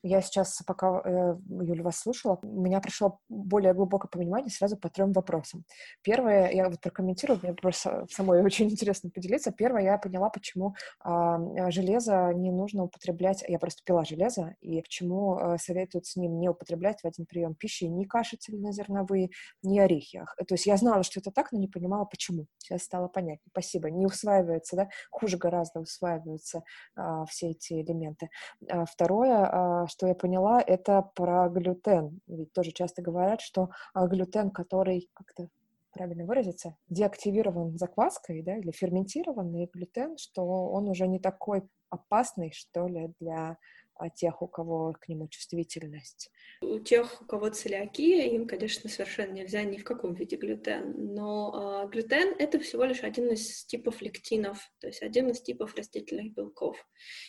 Я 0.07 0.21
сейчас, 0.21 0.61
пока, 0.67 1.01
э, 1.03 1.35
Юля, 1.49 1.83
вас 1.83 1.97
слушала, 1.97 2.39
у 2.43 2.61
меня 2.61 2.79
пришло 2.81 3.21
более 3.31 3.73
глубокое 3.73 4.11
понимание 4.11 4.51
сразу 4.51 4.77
по 4.77 4.91
трем 4.91 5.13
вопросам. 5.13 5.65
Первое, 6.03 6.51
я 6.51 6.69
вот 6.69 6.79
прокомментирую, 6.83 7.41
мне 7.43 7.55
просто 7.55 8.07
самой 8.11 8.43
очень 8.45 8.71
интересно 8.71 9.09
поделиться. 9.09 9.51
Первое, 9.51 9.83
я 9.83 9.97
поняла, 9.97 10.29
почему 10.29 10.75
э, 11.03 11.71
железо 11.71 12.35
не 12.35 12.51
нужно 12.51 12.85
употреблять, 12.85 13.43
я 13.49 13.59
просто 13.59 13.83
пила 13.83 14.05
железо, 14.05 14.55
и 14.61 14.83
почему 14.83 15.39
э, 15.39 15.57
советуют 15.57 16.05
с 16.05 16.17
ним 16.17 16.39
не 16.39 16.51
употреблять 16.51 17.01
в 17.01 17.07
один 17.07 17.25
прием 17.25 17.55
пищи 17.55 17.85
ни 17.85 18.05
каши 18.05 18.37
цельнозерновые, 18.37 19.31
ни 19.63 19.79
орехи. 19.79 20.23
То 20.37 20.55
есть 20.55 20.67
я 20.67 20.77
знала, 20.77 21.03
что 21.03 21.21
это 21.21 21.31
так, 21.31 21.51
но 21.51 21.59
не 21.59 21.69
понимала, 21.69 22.05
почему. 22.05 22.45
Сейчас 22.59 22.83
стало 22.83 23.09
понятно. 23.09 23.45
Спасибо. 23.53 23.91
Не 23.91 24.05
усваивается, 24.05 24.77
да? 24.77 24.89
Хуже 25.11 25.39
гораздо 25.39 25.81
усваиваются 25.81 26.63
э, 26.95 27.25
все 27.31 27.53
эти 27.53 27.81
элементы. 27.81 28.29
А 28.69 28.85
второе, 28.85 29.87
что 29.95 30.09
я 30.09 30.15
поняла, 30.15 30.61
это 30.61 31.03
про 31.15 31.49
глютен. 31.49 32.21
Ведь 32.27 32.53
тоже 32.53 32.73
часто 32.73 33.01
говорят, 33.01 33.41
что 33.41 33.71
а, 33.95 34.09
глютен, 34.09 34.51
который 34.51 35.09
как-то 35.15 35.49
правильно 35.93 36.25
выразиться, 36.25 36.77
деактивирован 36.89 37.79
закваской, 37.79 38.43
да, 38.43 38.57
или 38.57 38.73
ферментированный 38.73 39.71
глютен, 39.73 40.19
что 40.19 40.43
он 40.45 40.89
уже 40.89 41.07
не 41.07 41.21
такой 41.21 41.63
опасный, 41.91 42.51
что 42.53 42.89
ли, 42.89 43.13
для 43.21 43.57
а 43.97 44.11
тех, 44.11 44.43
у 44.43 44.49
кого 44.49 44.95
к 45.01 45.09
нему 45.09 45.29
чувствительность. 45.29 46.31
У 46.61 46.79
тех, 46.79 47.23
у 47.23 47.25
кого 47.27 47.49
целиакия, 47.51 48.27
им, 48.27 48.47
конечно, 48.47 48.91
совершенно 48.91 49.33
нельзя 49.33 49.63
ни 49.63 49.77
в 49.77 49.85
каком 49.85 50.15
виде 50.15 50.37
глютен. 50.37 51.15
Но 51.15 51.85
э, 51.85 51.91
глютен— 51.91 52.35
это 52.39 52.59
всего 52.59 52.85
лишь 52.85 53.03
один 53.03 53.33
из 53.33 53.65
типов 53.65 54.03
лектинов, 54.03 54.71
то 54.81 54.89
есть 54.89 55.03
один 55.03 55.31
из 55.31 55.41
типов 55.41 55.75
растительных 55.77 56.33
белков. 56.35 56.77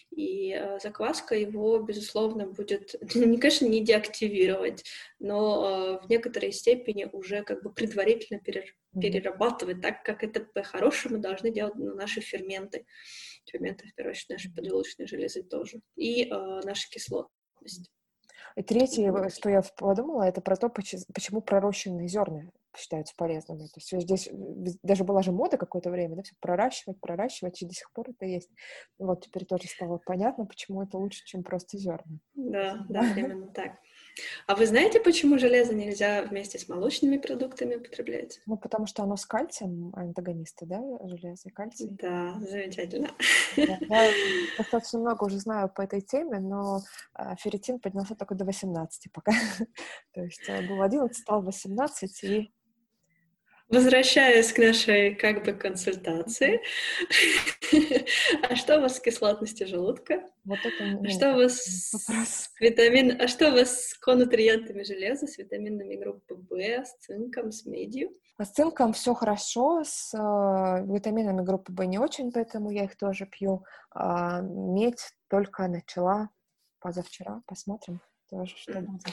И 0.10 0.54
э, 0.54 0.80
закваска 0.80 1.36
его, 1.36 1.80
безусловно, 1.80 2.48
будет, 2.48 2.96
не, 3.16 3.38
конечно, 3.38 3.68
не 3.68 3.82
деактивировать, 3.82 4.84
но 5.20 6.00
э, 6.02 6.06
в 6.06 6.10
некоторой 6.10 6.52
степени 6.52 7.08
уже 7.12 7.44
как 7.44 7.62
бы 7.64 7.72
предварительно 7.72 8.40
перер, 8.40 8.66
перерабатывать 9.00 9.82
так, 9.82 10.04
как 10.04 10.24
это 10.24 10.40
по-хорошему 10.40 11.20
должны 11.20 11.52
делать 11.52 11.76
наши 11.76 12.22
ферменты 12.22 12.86
ферменты, 13.52 13.88
в 13.88 13.96
первую 13.96 14.12
очередь, 14.12 14.30
наши 14.30 14.54
поджелудочные 14.54 15.08
железы 15.08 15.44
тоже, 15.44 15.80
и 15.96 16.24
э, 16.24 16.62
наша 16.64 16.90
кислотность. 16.90 17.90
И 18.56 18.64
третье, 18.64 19.30
что 19.30 19.50
я 19.50 19.62
подумала, 19.78 20.24
это 20.24 20.42
про 20.42 20.56
то, 20.56 20.70
почему 20.70 21.42
пророщенные 21.42 22.08
зерна 22.08 22.44
считаются 22.78 23.14
полезными. 23.18 23.68
То 23.68 23.80
есть 23.80 24.02
здесь 24.02 24.30
даже 24.84 25.04
была 25.04 25.22
же 25.22 25.32
мода 25.32 25.58
какое-то 25.58 25.90
время, 25.90 26.16
да, 26.16 26.24
все 26.24 26.36
проращивать, 26.40 27.00
проращивать, 27.00 27.62
и 27.62 27.66
до 27.66 27.74
сих 27.74 27.92
пор 27.92 28.10
это 28.10 28.26
есть. 28.26 28.50
Вот 28.98 29.26
теперь 29.26 29.46
тоже 29.46 29.68
стало 29.68 30.00
понятно, 30.06 30.46
почему 30.46 30.84
это 30.84 30.98
лучше, 30.98 31.24
чем 31.26 31.44
просто 31.44 31.78
зерна. 31.78 32.20
Да, 32.34 32.86
да, 32.90 33.02
именно 33.18 33.48
так. 33.48 33.78
А 34.48 34.56
вы 34.56 34.66
знаете, 34.66 35.00
почему 35.00 35.38
железо 35.38 35.74
нельзя 35.74 36.24
вместе 36.24 36.58
с 36.58 36.70
молочными 36.70 37.18
продуктами 37.18 37.76
употреблять? 37.76 38.42
Ну, 38.46 38.58
потому 38.58 38.86
что 38.86 39.04
оно 39.04 39.18
с 39.18 39.26
кальцием, 39.26 39.92
антагонисты, 39.96 40.66
да, 40.66 40.82
железо 41.04 41.50
и 41.50 41.52
кальций? 41.52 41.88
Да, 41.92 42.36
замечательно. 42.40 43.10
Я 43.56 44.12
достаточно 44.58 45.00
много 45.00 45.26
уже 45.26 45.40
знаю 45.40 45.70
по 45.70 45.82
этой 45.82 46.02
теме, 46.02 46.40
но 46.40 46.82
а, 47.14 47.36
ферритин 47.36 47.80
поднялся 47.80 48.16
только 48.16 48.36
до 48.36 48.46
18 48.46 49.12
пока. 49.12 49.32
То 50.14 50.22
есть 50.22 50.44
э, 50.48 50.62
был 50.68 50.82
11, 50.82 51.16
стал 51.18 51.42
18, 51.42 52.24
и 52.24 52.54
Возвращаясь 53.68 54.54
к 54.54 54.60
нашей 54.60 55.16
как 55.16 55.44
бы 55.44 55.54
консультации, 55.54 56.62
а 58.44 58.56
что 58.56 58.78
у 58.78 58.82
вас 58.82 58.98
с 58.98 59.00
кислотностью 59.00 59.68
желудка? 59.68 60.22
Вот 60.44 60.60
это 60.64 61.00
а 61.04 61.10
что 61.10 61.34
у 61.34 61.38
вас 61.38 61.56
с 61.56 62.50
витамин, 62.60 63.20
а 63.20 63.28
что 63.28 63.50
у 63.50 63.54
вас 63.54 63.88
с 63.88 63.98
конутриентами 63.98 64.84
железа, 64.84 65.26
с 65.26 65.40
витаминами 65.40 65.96
группы 65.96 66.36
В, 66.36 66.86
с 66.86 66.96
цинком, 67.00 67.52
с 67.52 67.66
медью? 67.66 68.12
А 68.38 68.46
с 68.46 68.52
цинком 68.52 68.94
все 68.94 69.16
хорошо, 69.16 69.82
с 69.84 70.14
э, 70.14 70.86
витаминами 70.86 71.42
группы 71.42 71.74
В 71.74 71.84
не 71.86 71.98
очень, 71.98 72.32
поэтому 72.32 72.70
я 72.70 72.84
их 72.84 72.96
тоже 72.96 73.26
пью. 73.26 73.66
А 73.90 74.42
медь 74.42 75.12
только 75.28 75.68
начала 75.68 76.30
позавчера, 76.80 77.42
посмотрим 77.48 78.00
тоже, 78.30 78.56
что 78.58 78.80
будет. 78.80 79.06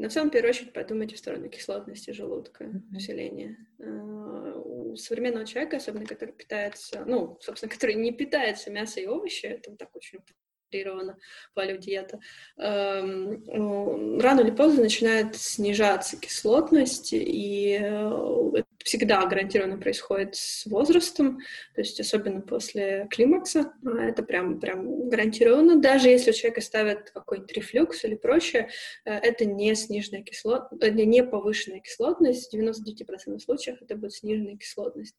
Но 0.00 0.08
в 0.08 0.12
самом 0.14 0.30
первую 0.30 0.48
очередь 0.50 0.72
подумайте 0.72 1.14
в 1.14 1.18
сторону 1.18 1.50
кислотности 1.50 2.10
желудка, 2.12 2.64
mm-hmm. 2.64 2.96
усиления. 2.96 3.56
А, 3.80 4.54
у 4.56 4.96
современного 4.96 5.44
человека, 5.44 5.76
особенно 5.76 6.06
который 6.06 6.32
питается, 6.32 7.04
ну, 7.04 7.36
собственно, 7.42 7.70
который 7.70 7.96
не 7.96 8.10
питается 8.10 8.70
мясом 8.70 9.02
и 9.02 9.06
овощи, 9.06 9.44
это 9.44 9.76
так 9.76 9.94
очень 9.94 10.20
утрированно 10.68 11.18
палеодиета, 11.52 12.18
эм, 12.56 13.44
ну, 13.44 14.18
рано 14.20 14.40
или 14.40 14.52
поздно 14.52 14.84
начинает 14.84 15.36
снижаться 15.36 16.16
кислотность, 16.16 17.12
и 17.12 17.78
э, 17.78 18.62
всегда 18.84 19.24
гарантированно 19.26 19.78
происходит 19.78 20.36
с 20.36 20.64
возрастом, 20.66 21.40
то 21.74 21.80
есть 21.80 22.00
особенно 22.00 22.40
после 22.40 23.06
климакса, 23.10 23.72
а 23.84 24.04
это 24.04 24.22
прям, 24.22 24.58
прям 24.58 25.08
гарантированно. 25.08 25.80
Даже 25.80 26.08
если 26.08 26.30
у 26.30 26.34
человека 26.34 26.60
ставят 26.60 27.10
какой-нибудь 27.10 27.52
рефлюкс 27.52 28.04
или 28.04 28.14
прочее, 28.14 28.70
э, 29.04 29.12
это 29.12 29.44
не 29.44 29.74
сниженная 29.74 30.22
кислотность, 30.22 30.82
э, 30.82 30.90
не 30.90 31.22
повышенная 31.22 31.80
кислотность, 31.80 32.50
в 32.50 32.54
99% 32.54 33.38
случаев 33.38 33.78
это 33.82 33.96
будет 33.96 34.14
сниженная 34.14 34.56
кислотность. 34.56 35.16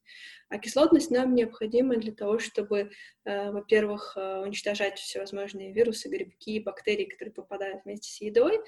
А 0.49 0.57
кислотность 0.57 1.11
нам 1.11 1.35
необходима 1.35 1.95
для 1.97 2.11
того, 2.11 2.39
чтобы, 2.39 2.91
э, 3.25 3.51
во-первых, 3.51 4.17
уничтожать 4.17 4.99
всевозможные 4.99 5.71
вирусы, 5.71 6.09
грибки, 6.09 6.59
бактерии, 6.59 7.05
которые 7.05 7.33
попадают 7.33 7.83
вместе 7.85 8.11
с 8.11 8.21
едой, 8.21 8.59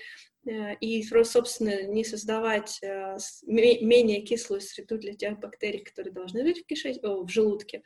и, 0.46 1.04
собственно, 1.04 1.84
не 1.84 2.04
создавать 2.04 2.80
э, 2.82 3.18
менее 3.46 4.22
кислую 4.22 4.62
среду 4.62 4.98
для 4.98 5.14
тех 5.14 5.39
бактерий, 5.39 5.80
которые 5.84 6.14
должны 6.14 6.46
жить 6.46 6.64
в, 6.64 6.66
кишеч... 6.66 6.98
в 7.02 7.28
желудке. 7.30 7.84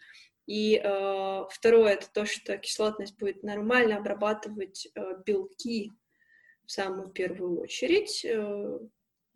И 0.48 0.82
э, 0.82 1.44
второе 1.50 1.94
это 1.94 2.10
то, 2.12 2.26
что 2.26 2.58
кислотность 2.58 3.18
будет 3.18 3.44
нормально 3.44 3.98
обрабатывать 3.98 4.88
э, 4.96 5.02
белки 5.26 5.92
в 6.66 6.72
самую 6.72 7.10
первую 7.10 7.60
очередь, 7.60 8.24
э, 8.26 8.80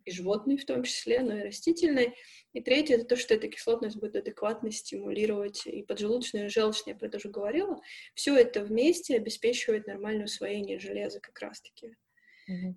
и 0.06 0.12
животные 0.12 0.58
в 0.58 0.66
том 0.66 0.84
числе, 0.84 1.20
но 1.20 1.38
и 1.38 1.44
растительные. 1.44 2.16
И 2.54 2.62
третье 2.62 2.96
это 2.96 3.06
то, 3.06 3.16
что 3.18 3.34
эта 3.34 3.50
кислотность 3.50 3.98
будет 3.98 4.16
адекватно 4.16 4.72
стимулировать 4.72 5.68
и 5.68 5.84
поджелудочную, 5.84 6.48
и 6.48 6.50
желчную, 6.50 6.96
я 6.96 7.00
про 7.00 7.08
это 7.08 7.18
уже 7.18 7.30
говорила. 7.30 7.80
Все 8.16 8.36
это 8.36 8.62
вместе 8.64 9.18
обеспечивает 9.18 9.88
нормальное 9.88 10.26
усвоение 10.26 10.80
железа 10.80 11.20
как 11.20 11.38
раз-таки. 11.40 11.96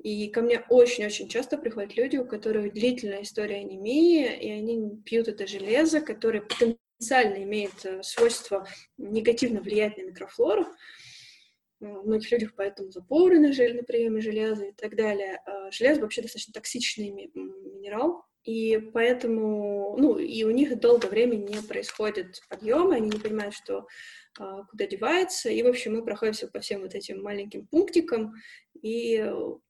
И 0.02 0.28
ко 0.28 0.42
мне 0.42 0.64
очень-очень 0.68 1.28
часто 1.28 1.58
приходят 1.58 1.96
люди, 1.96 2.16
у 2.16 2.26
которых 2.26 2.72
длительная 2.72 3.22
история 3.22 3.56
анемии, 3.56 4.26
и 4.36 4.50
они 4.50 5.02
пьют 5.04 5.28
это 5.28 5.46
железо, 5.46 6.00
которое 6.00 6.42
потенциально 6.42 7.42
имеет 7.42 7.84
э, 7.84 8.02
свойство 8.02 8.66
негативно 8.98 9.60
влиять 9.60 9.96
на 9.96 10.02
микрофлору. 10.02 10.66
У 11.80 12.06
многих 12.06 12.30
людях 12.32 12.52
поэтому 12.56 12.90
запоры 12.90 13.38
на, 13.38 13.48
на 13.48 13.82
приеме 13.82 14.20
железа 14.20 14.66
и 14.66 14.72
так 14.72 14.96
далее. 14.96 15.40
А 15.46 15.70
железо 15.70 16.00
вообще 16.00 16.22
достаточно 16.22 16.52
токсичный 16.52 17.10
минерал, 17.10 18.24
и 18.44 18.78
поэтому, 18.92 19.96
ну, 19.98 20.18
и 20.18 20.44
у 20.44 20.50
них 20.50 20.78
долгое 20.78 21.08
время 21.08 21.36
не 21.36 21.62
происходит 21.66 22.40
подъема, 22.48 22.96
они 22.96 23.08
не 23.08 23.18
понимают, 23.18 23.54
что 23.54 23.86
куда 24.36 24.86
девается, 24.86 25.48
и, 25.48 25.62
в 25.62 25.66
общем, 25.66 25.94
мы 25.94 26.04
проходимся 26.04 26.48
по 26.48 26.60
всем 26.60 26.82
вот 26.82 26.94
этим 26.94 27.22
маленьким 27.22 27.66
пунктикам, 27.66 28.34
и 28.84 29.18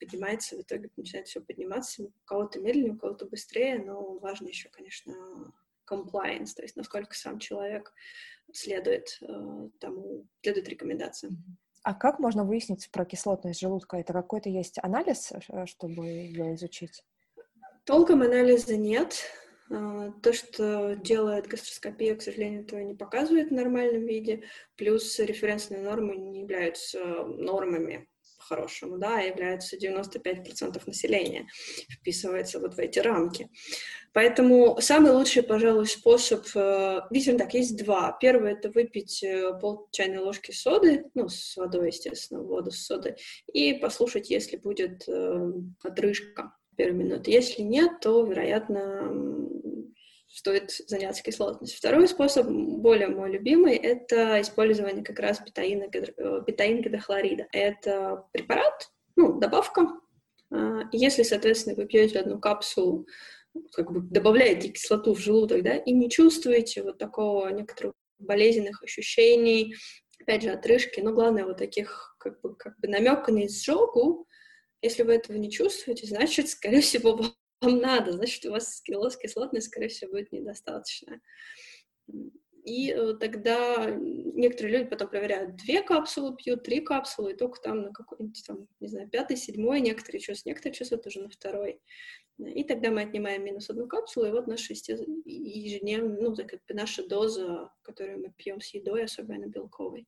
поднимается, 0.01 0.57
в 0.57 0.63
итоге 0.63 0.91
начинает 0.97 1.29
все 1.29 1.41
подниматься, 1.41 2.03
у 2.03 2.13
кого-то 2.25 2.59
медленнее, 2.59 2.95
у 2.95 2.99
кого-то 2.99 3.27
быстрее, 3.27 3.79
но 3.79 4.19
важно 4.19 4.49
еще, 4.49 4.69
конечно, 4.71 5.15
compliance, 5.89 6.51
то 6.57 6.63
есть 6.63 6.75
насколько 6.75 7.15
сам 7.15 7.39
человек 7.39 7.93
следует 8.53 9.17
э, 9.23 9.69
тому, 9.79 10.27
следует 10.43 10.69
рекомендациям. 10.69 11.37
А 11.85 11.95
как 11.95 12.19
можно 12.19 12.43
выяснить 12.45 12.91
про 12.91 13.05
кислотность 13.05 13.61
желудка? 13.61 13.99
Это 13.99 14.13
какой-то 14.13 14.49
есть 14.49 14.81
анализ, 14.83 15.31
э, 15.31 15.67
чтобы 15.67 16.07
ее 16.07 16.57
изучить? 16.57 17.05
Толком 17.85 18.23
анализа 18.23 18.77
нет. 18.77 19.31
А, 19.71 20.11
то, 20.23 20.33
что 20.33 20.97
делает 20.97 21.47
гастроскопия, 21.47 22.17
к 22.17 22.23
сожалению, 22.23 22.63
этого 22.63 22.81
не 22.81 22.95
показывает 22.95 23.51
в 23.51 23.55
нормальном 23.55 24.07
виде. 24.07 24.43
Плюс 24.75 25.21
референсные 25.21 25.83
нормы 25.83 26.17
не 26.17 26.41
являются 26.41 26.99
нормами 27.25 28.09
по-хорошему, 28.45 28.99
да, 28.99 29.21
являются 29.21 29.77
95% 29.77 30.81
населения, 30.87 31.47
вписывается 31.91 32.61
вот 32.61 32.75
в 32.75 32.79
эти 32.79 32.99
рамки. 32.99 33.49
Поэтому 34.13 34.79
самый 34.81 35.13
лучший, 35.13 35.43
пожалуй, 35.43 35.87
способ, 35.87 36.47
э, 36.55 37.01
видимо, 37.11 37.39
так, 37.39 37.55
есть 37.55 37.77
два. 37.77 38.17
Первый— 38.21 38.53
это 38.55 38.71
выпить 38.71 39.23
э, 39.25 39.59
пол 39.61 39.89
чайной 39.91 40.19
ложки 40.19 40.53
соды, 40.53 41.07
ну, 41.15 41.29
с 41.29 41.57
водой, 41.57 41.89
естественно, 41.89 42.43
воду 42.43 42.71
с 42.71 42.87
содой, 42.87 43.17
и 43.53 43.75
послушать, 43.75 44.31
если 44.31 44.57
будет 44.57 45.09
э, 45.09 45.53
отрыжка 45.83 46.53
первой 46.77 47.05
минуты. 47.05 47.31
Если 47.31 47.63
нет, 47.63 48.01
то, 48.01 48.25
вероятно, 48.25 49.11
стоит 50.35 50.73
заняться 50.89 51.23
кислотностью. 51.23 51.79
Второй 51.79 52.09
способ, 52.09 52.49
более 52.49 53.07
мой 53.07 53.31
любимый, 53.31 53.77
это 53.77 54.41
использование 54.41 55.05
как 55.05 55.21
раз 55.21 55.41
бетаина, 55.41 55.85
э, 55.93 56.41
бетаин 56.45 56.83
гидрохлорида. 56.83 57.47
Это 57.53 58.27
препарат, 58.33 58.91
ну, 59.15 59.39
добавка. 59.39 59.93
А, 60.51 60.81
если, 60.91 61.23
соответственно, 61.23 61.77
вы 61.77 61.87
пьете 61.87 62.19
одну 62.19 62.41
капсулу, 62.41 63.07
как 63.75 63.93
бы 63.93 64.01
добавляете 64.01 64.71
кислоту 64.71 65.15
в 65.15 65.21
желудок, 65.21 65.63
да, 65.63 65.77
и 65.77 65.93
не 65.93 66.11
чувствуете 66.11 66.83
вот 66.83 66.99
такого 66.99 67.49
некоторых 67.51 67.95
болезненных 68.19 68.83
ощущений, 68.83 69.77
опять 70.21 70.43
же, 70.43 70.51
отрыжки, 70.51 71.01
но 71.01 71.13
главное 71.13 71.45
вот 71.45 71.59
таких 71.59 72.17
как 72.19 72.41
бы, 72.41 72.57
как 72.57 72.77
бы 72.81 72.89
намека 72.89 73.31
на 73.31 73.47
изжогу, 73.47 74.27
если 74.83 75.05
вы 75.05 75.15
этого 75.15 75.37
не 75.37 75.49
чувствуете, 75.49 76.09
значит, 76.09 76.49
скорее 76.49 76.81
всего, 76.81 77.25
вам 77.61 77.79
надо, 77.79 78.13
значит, 78.13 78.45
у 78.47 78.51
вас 78.51 78.83
кислотность, 78.83 79.69
скорее 79.69 79.89
всего, 79.89 80.13
будет 80.13 80.33
недостаточно. 80.33 81.21
И 82.65 82.91
э, 82.91 83.15
тогда 83.21 83.91
некоторые 83.91 84.79
люди 84.79 84.91
потом 84.91 85.09
проверяют, 85.09 85.57
две 85.57 85.83
капсулы 85.83 86.35
пьют, 86.35 86.63
три 86.63 86.81
капсулы, 86.81 87.33
и 87.33 87.37
только 87.37 87.61
там 87.61 87.83
на 87.83 87.93
какой-нибудь, 87.93 88.43
там, 88.47 88.69
не 88.81 88.89
знаю, 88.89 89.09
пятый, 89.11 89.37
седьмой, 89.37 89.81
некоторые 89.81 90.21
чувствуют, 90.21 90.47
некоторые 90.47 90.75
чувствуют 90.75 91.07
уже 91.07 91.21
на 91.21 91.29
второй. 91.29 91.81
И 92.39 92.65
тогда 92.65 92.91
мы 92.91 93.03
отнимаем 93.03 93.45
минус 93.45 93.69
одну 93.69 93.87
капсулу, 93.87 94.27
и 94.27 94.31
вот 94.31 94.47
наша 94.47 94.73
ежедневная, 94.73 96.19
ну, 96.21 96.35
бы 96.35 96.47
наша 96.71 97.07
доза, 97.07 97.71
которую 97.83 98.21
мы 98.21 98.33
пьем 98.37 98.63
с 98.63 98.73
едой, 98.73 99.05
особенно 99.05 99.47
белковой. 99.47 100.07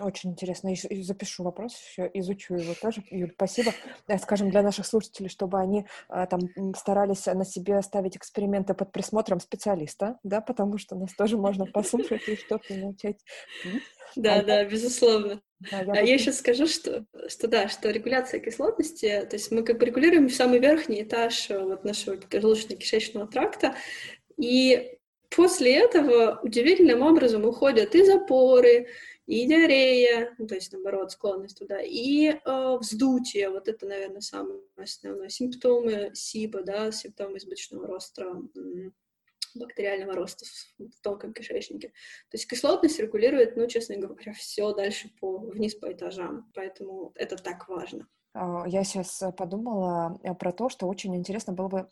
Очень 0.00 0.30
интересно. 0.30 0.72
И 0.72 1.02
запишу 1.02 1.44
вопрос 1.44 1.76
еще, 1.76 2.10
изучу 2.14 2.54
его 2.54 2.74
тоже. 2.80 3.02
Юль, 3.10 3.32
спасибо. 3.34 3.72
Э, 4.06 4.18
скажем, 4.18 4.50
для 4.50 4.62
наших 4.62 4.86
слушателей, 4.86 5.28
чтобы 5.28 5.58
они 5.58 5.84
а, 6.08 6.26
там 6.26 6.40
старались 6.74 7.26
на 7.26 7.44
себе 7.44 7.82
ставить 7.82 8.16
эксперименты 8.16 8.74
под 8.74 8.92
присмотром 8.92 9.40
специалиста, 9.40 10.18
да, 10.22 10.40
потому 10.40 10.78
что 10.78 10.96
нас 10.96 11.12
тоже 11.14 11.36
можно 11.36 11.66
послушать 11.72 12.26
и 12.28 12.36
что-то 12.36 12.74
начать. 12.74 13.18
Да, 14.16 14.36
а 14.36 14.42
да, 14.42 14.60
я... 14.60 14.64
безусловно. 14.64 15.40
Да, 15.70 15.80
я, 15.80 15.92
а 15.92 16.02
я 16.02 16.14
еще 16.14 16.32
скажу, 16.32 16.66
что, 16.66 17.04
что 17.28 17.48
да, 17.48 17.68
что 17.68 17.90
регуляция 17.90 18.40
кислотности, 18.40 19.26
то 19.28 19.34
есть 19.36 19.50
мы 19.50 19.64
как 19.64 19.78
бы 19.78 19.86
регулируем 19.86 20.30
самый 20.30 20.60
верхний 20.60 21.02
этаж 21.02 21.50
э, 21.50 21.58
вот 21.58 21.84
нашего 21.84 22.14
желудочно-кишечного 22.14 23.26
тракта, 23.26 23.74
и 24.38 24.98
после 25.30 25.76
этого 25.76 26.38
удивительным 26.42 27.02
образом 27.02 27.44
уходят 27.44 27.94
и 27.94 28.04
запоры, 28.04 28.88
и 29.28 29.46
диарея, 29.46 30.34
ну, 30.38 30.46
то 30.46 30.54
есть, 30.54 30.72
наоборот, 30.72 31.12
склонность 31.12 31.58
туда, 31.58 31.82
и 31.82 32.28
э, 32.28 32.76
вздутие, 32.80 33.50
вот 33.50 33.68
это, 33.68 33.84
наверное, 33.84 34.22
самое 34.22 34.60
основное. 34.78 35.28
Симптомы 35.28 36.12
СИБа, 36.14 36.62
да, 36.62 36.90
симптомы 36.90 37.36
избыточного 37.36 37.86
роста, 37.86 38.24
бактериального 39.54 40.14
роста 40.14 40.46
в 40.78 41.00
тонком 41.02 41.34
кишечнике. 41.34 41.88
То 41.88 42.38
есть 42.38 42.48
кислотность 42.48 42.98
регулирует, 43.00 43.54
ну, 43.54 43.66
честно 43.66 43.96
говоря, 43.98 44.32
все 44.32 44.72
дальше 44.72 45.10
по, 45.20 45.36
вниз 45.36 45.74
по 45.74 45.92
этажам, 45.92 46.50
поэтому 46.54 47.12
это 47.14 47.36
так 47.36 47.68
важно. 47.68 48.08
А, 48.32 48.64
я 48.66 48.82
сейчас 48.82 49.22
подумала 49.36 50.18
э, 50.22 50.34
про 50.34 50.52
то, 50.52 50.70
что 50.70 50.88
очень 50.88 51.14
интересно 51.14 51.52
было 51.52 51.68
бы 51.68 51.88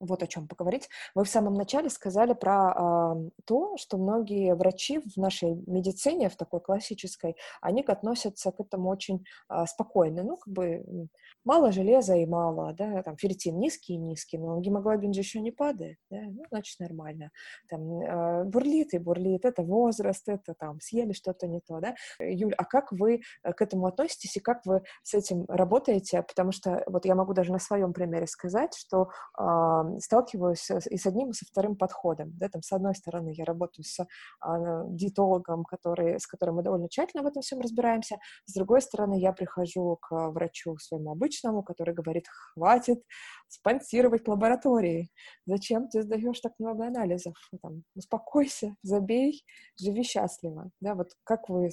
вот 0.00 0.22
о 0.22 0.26
чем 0.26 0.48
поговорить. 0.48 0.88
Вы 1.14 1.24
в 1.24 1.28
самом 1.28 1.54
начале 1.54 1.90
сказали 1.90 2.32
про 2.32 3.14
э, 3.16 3.30
то, 3.44 3.76
что 3.76 3.98
многие 3.98 4.54
врачи 4.54 4.98
в 4.98 5.16
нашей 5.16 5.54
медицине, 5.66 6.28
в 6.28 6.36
такой 6.36 6.60
классической, 6.60 7.36
они 7.60 7.82
относятся 7.82 8.50
к 8.50 8.60
этому 8.60 8.88
очень 8.88 9.24
э, 9.48 9.66
спокойно. 9.66 10.22
Ну, 10.22 10.36
как 10.38 10.52
бы 10.52 11.08
мало 11.44 11.72
железа 11.72 12.14
и 12.16 12.26
мало, 12.26 12.72
да, 12.72 13.02
там 13.02 13.16
ферритин 13.16 13.58
низкий 13.58 13.94
и 13.94 13.98
низкий, 13.98 14.38
но 14.38 14.58
гемоглобин 14.60 15.12
же 15.12 15.20
еще 15.20 15.40
не 15.40 15.50
падает, 15.50 15.98
да, 16.10 16.18
ну, 16.22 16.42
значит, 16.50 16.80
нормально. 16.80 17.30
Там 17.68 18.00
э, 18.00 18.44
бурлит 18.44 18.94
и 18.94 18.98
бурлит, 18.98 19.44
это 19.44 19.62
возраст, 19.62 20.28
это 20.28 20.54
там 20.54 20.80
съели 20.80 21.12
что-то 21.12 21.46
не 21.46 21.60
то, 21.60 21.80
да. 21.80 21.94
Юль, 22.20 22.54
а 22.56 22.64
как 22.64 22.92
вы 22.92 23.22
э, 23.42 23.52
к 23.52 23.62
этому 23.62 23.86
относитесь 23.86 24.36
и 24.36 24.40
как 24.40 24.64
вы 24.64 24.82
с 25.02 25.14
этим 25.14 25.44
работаете? 25.48 26.22
Потому 26.22 26.52
что 26.52 26.82
вот 26.86 27.04
я 27.04 27.14
могу 27.14 27.34
даже 27.34 27.52
на 27.52 27.58
своем 27.58 27.92
примере 27.92 28.26
сказать, 28.26 28.74
что 28.74 29.10
э, 29.38 29.89
сталкиваюсь 29.98 30.70
и 30.90 30.96
с 30.96 31.06
одним, 31.06 31.30
и 31.30 31.32
со 31.32 31.44
вторым 31.44 31.76
подходом. 31.76 32.32
Да, 32.38 32.48
там, 32.48 32.62
с 32.62 32.72
одной 32.72 32.94
стороны, 32.94 33.32
я 33.34 33.44
работаю 33.44 33.84
с 33.84 34.06
а, 34.40 34.84
диетологом, 34.86 35.64
который, 35.64 36.20
с 36.20 36.26
которым 36.26 36.56
мы 36.56 36.62
довольно 36.62 36.88
тщательно 36.88 37.22
в 37.22 37.26
этом 37.26 37.42
всем 37.42 37.60
разбираемся. 37.60 38.18
С 38.46 38.54
другой 38.54 38.82
стороны, 38.82 39.18
я 39.18 39.32
прихожу 39.32 39.98
к 40.00 40.30
врачу 40.30 40.76
своему 40.78 41.12
обычному, 41.12 41.62
который 41.62 41.94
говорит, 41.94 42.26
хватит 42.28 43.02
спонсировать 43.48 44.28
лаборатории. 44.28 45.10
Зачем 45.46 45.88
ты 45.88 46.02
сдаешь 46.02 46.40
так 46.40 46.52
много 46.58 46.86
анализов? 46.86 47.34
Там, 47.62 47.82
успокойся, 47.94 48.76
забей, 48.82 49.44
живи 49.78 50.02
счастливо. 50.02 50.70
Да, 50.80 50.94
вот 50.94 51.08
как 51.24 51.48
вы 51.48 51.70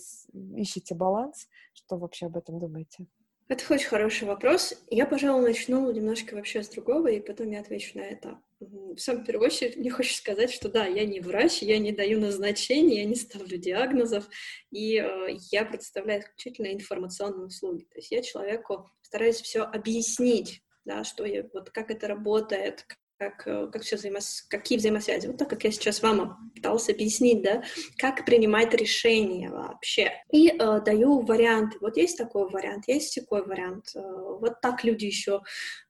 ищете 0.55 0.95
баланс? 0.95 1.47
Что 1.74 1.97
вообще 1.97 2.28
об 2.28 2.38
этом 2.38 2.59
думаете? 2.59 3.07
Это 3.49 3.73
очень 3.73 3.87
хороший 3.87 4.27
вопрос. 4.27 4.73
Я, 4.89 5.05
пожалуй, 5.05 5.41
начну 5.41 5.89
немножко 5.89 6.35
вообще 6.35 6.63
с 6.63 6.69
другого, 6.69 7.07
и 7.07 7.21
потом 7.21 7.49
я 7.51 7.61
отвечу 7.61 7.97
на 7.97 8.01
это. 8.01 8.41
В 8.59 8.97
самом 8.97 9.23
первую 9.23 9.47
очередь 9.47 9.77
мне 9.77 9.89
хочется 9.89 10.17
сказать, 10.17 10.51
что 10.51 10.67
да, 10.67 10.85
я 10.85 11.05
не 11.05 11.21
врач, 11.21 11.61
я 11.61 11.79
не 11.79 11.93
даю 11.93 12.19
назначений, 12.19 12.97
я 12.97 13.05
не 13.05 13.15
ставлю 13.15 13.57
диагнозов, 13.57 14.27
и 14.71 14.97
э, 14.97 15.37
я 15.51 15.63
предоставляю 15.63 16.21
исключительно 16.21 16.73
информационные 16.73 17.45
услуги. 17.45 17.83
То 17.83 17.99
есть 17.99 18.11
я 18.11 18.21
человеку 18.21 18.89
стараюсь 19.01 19.39
все 19.39 19.61
объяснить, 19.61 20.61
да, 20.83 21.05
что 21.05 21.23
я, 21.23 21.47
вот 21.53 21.69
как 21.69 21.89
это 21.89 22.07
работает, 22.07 22.85
как, 23.18 23.47
э, 23.47 23.68
как 23.72 23.82
все 23.82 23.95
взаимос... 23.95 24.45
какие 24.49 24.78
взаимосвязи. 24.78 25.28
Вот 25.28 25.38
так, 25.38 25.49
как 25.49 25.63
я 25.63 25.72
сейчас 25.72 26.01
вам 26.01 26.51
пыталась 26.55 26.89
объяснить, 26.89 27.41
да, 27.41 27.63
как 27.97 28.26
принимать 28.26 28.74
решения 28.74 29.49
вообще. 29.49 30.11
И 30.32 30.49
э, 30.49 30.82
даю 30.82 31.22
варианты. 31.22 31.78
Вот 31.82 31.97
есть 31.97 32.18
такой 32.18 32.49
вариант, 32.49 32.86
есть 32.88 33.15
такой 33.15 33.43
вариант. 33.45 33.95
Э, 33.95 33.99
вот 34.01 34.61
так 34.61 34.84
люди 34.84 35.05
еще 35.05 35.41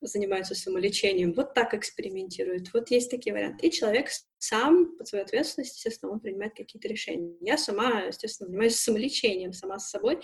занимаются 0.02 0.56
самолечением, 0.56 1.34
вот 1.34 1.54
так 1.54 1.74
экспериментируют. 1.74 2.74
Вот 2.74 2.92
есть 2.92 3.12
такие 3.12 3.34
варианты. 3.34 3.68
И 3.68 3.72
человек 3.72 4.10
сам 4.38 4.98
под 4.98 5.08
свою 5.08 5.26
ответственность, 5.26 5.76
естественно, 5.76 6.12
он 6.12 6.20
принимает 6.20 6.56
какие-то 6.56 6.88
решения. 6.88 7.36
Я 7.42 7.58
сама, 7.58 8.02
естественно, 8.04 8.48
занимаюсь 8.48 8.76
самолечением, 8.78 9.54
сама 9.54 9.80
с 9.80 9.90
собой. 9.90 10.20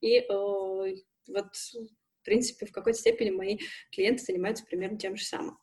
И 0.00 0.16
э, 0.16 0.24
вот, 0.28 1.54
в 1.54 2.24
принципе, 2.24 2.66
в 2.66 2.72
какой-то 2.72 2.98
степени 2.98 3.30
мои 3.30 3.58
клиенты 3.92 4.24
занимаются 4.24 4.64
примерно 4.64 4.98
тем 4.98 5.16
же 5.16 5.24
самым. 5.24 5.58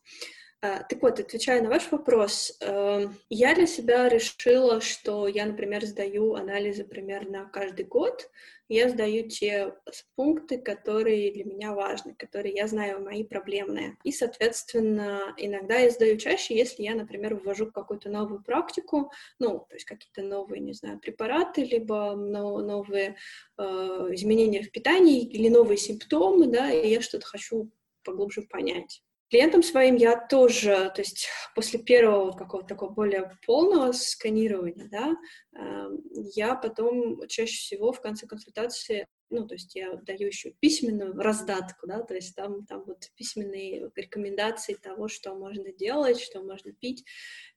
А, 0.60 0.82
так 0.84 1.04
вот, 1.04 1.20
отвечая 1.20 1.62
на 1.62 1.70
ваш 1.70 1.92
вопрос, 1.92 2.58
эм, 2.62 3.16
я 3.30 3.54
для 3.54 3.68
себя 3.68 4.10
решила, 4.10 4.82
что 4.82 5.28
я, 5.28 5.46
например, 5.46 5.86
сдаю 5.86 6.34
анализы 6.34 6.84
примерно 6.84 7.48
каждый 7.54 7.86
год. 7.86 8.28
Я 8.68 8.90
сдаю 8.90 9.30
те 9.30 9.76
пункты, 10.16 10.58
которые 10.58 11.32
для 11.32 11.46
меня 11.46 11.74
важны, 11.74 12.16
которые 12.16 12.56
я 12.56 12.68
знаю 12.68 13.04
мои 13.04 13.24
проблемные. 13.24 13.98
И, 14.04 14.12
соответственно, 14.12 15.36
иногда 15.38 15.76
я 15.76 15.92
сдаю 15.92 16.18
чаще, 16.18 16.58
если 16.58 16.82
я, 16.82 16.96
например, 16.96 17.36
ввожу 17.36 17.72
какую-то 17.72 18.10
новую 18.10 18.42
практику, 18.44 19.12
ну, 19.40 19.60
то 19.70 19.76
есть 19.76 19.86
какие-то 19.86 20.24
новые, 20.24 20.60
не 20.60 20.74
знаю, 20.74 21.00
препараты, 21.00 21.64
либо 21.64 22.16
новые 22.16 23.16
э, 23.58 23.64
изменения 23.64 24.64
в 24.64 24.72
питании 24.72 25.24
или 25.24 25.50
новые 25.50 25.78
симптомы, 25.78 26.48
да, 26.48 26.72
и 26.72 26.90
я 26.90 27.02
что-то 27.02 27.28
хочу 27.28 27.70
поглубже 28.04 28.42
понять. 28.42 29.04
Клиентам 29.30 29.62
своим 29.62 29.96
я 29.96 30.18
тоже, 30.28 30.92
то 30.96 31.02
есть 31.02 31.28
после 31.54 31.80
первого 31.80 32.32
какого-то 32.32 32.70
такого 32.70 32.92
более 32.92 33.38
полного 33.46 33.92
сканирования, 33.92 34.88
да, 34.90 35.18
эм, 35.54 36.02
я 36.34 36.56
потом 36.56 37.28
чаще 37.28 37.58
всего 37.58 37.92
в 37.92 38.00
конце 38.00 38.26
консультации, 38.26 39.06
ну, 39.30 39.46
то 39.46 39.56
есть 39.56 39.76
я 39.76 39.96
даю 39.98 40.28
еще 40.28 40.52
письменную 40.62 41.14
раздатку, 41.14 41.88
да, 41.88 42.04
то 42.04 42.16
есть 42.16 42.36
там, 42.36 42.66
там 42.66 42.86
вот 42.86 43.10
письменные 43.16 43.92
рекомендации 43.96 44.76
того, 44.76 45.10
что 45.10 45.36
можно 45.36 45.74
делать, 45.74 46.22
что 46.22 46.42
можно 46.42 46.72
пить 46.72 47.04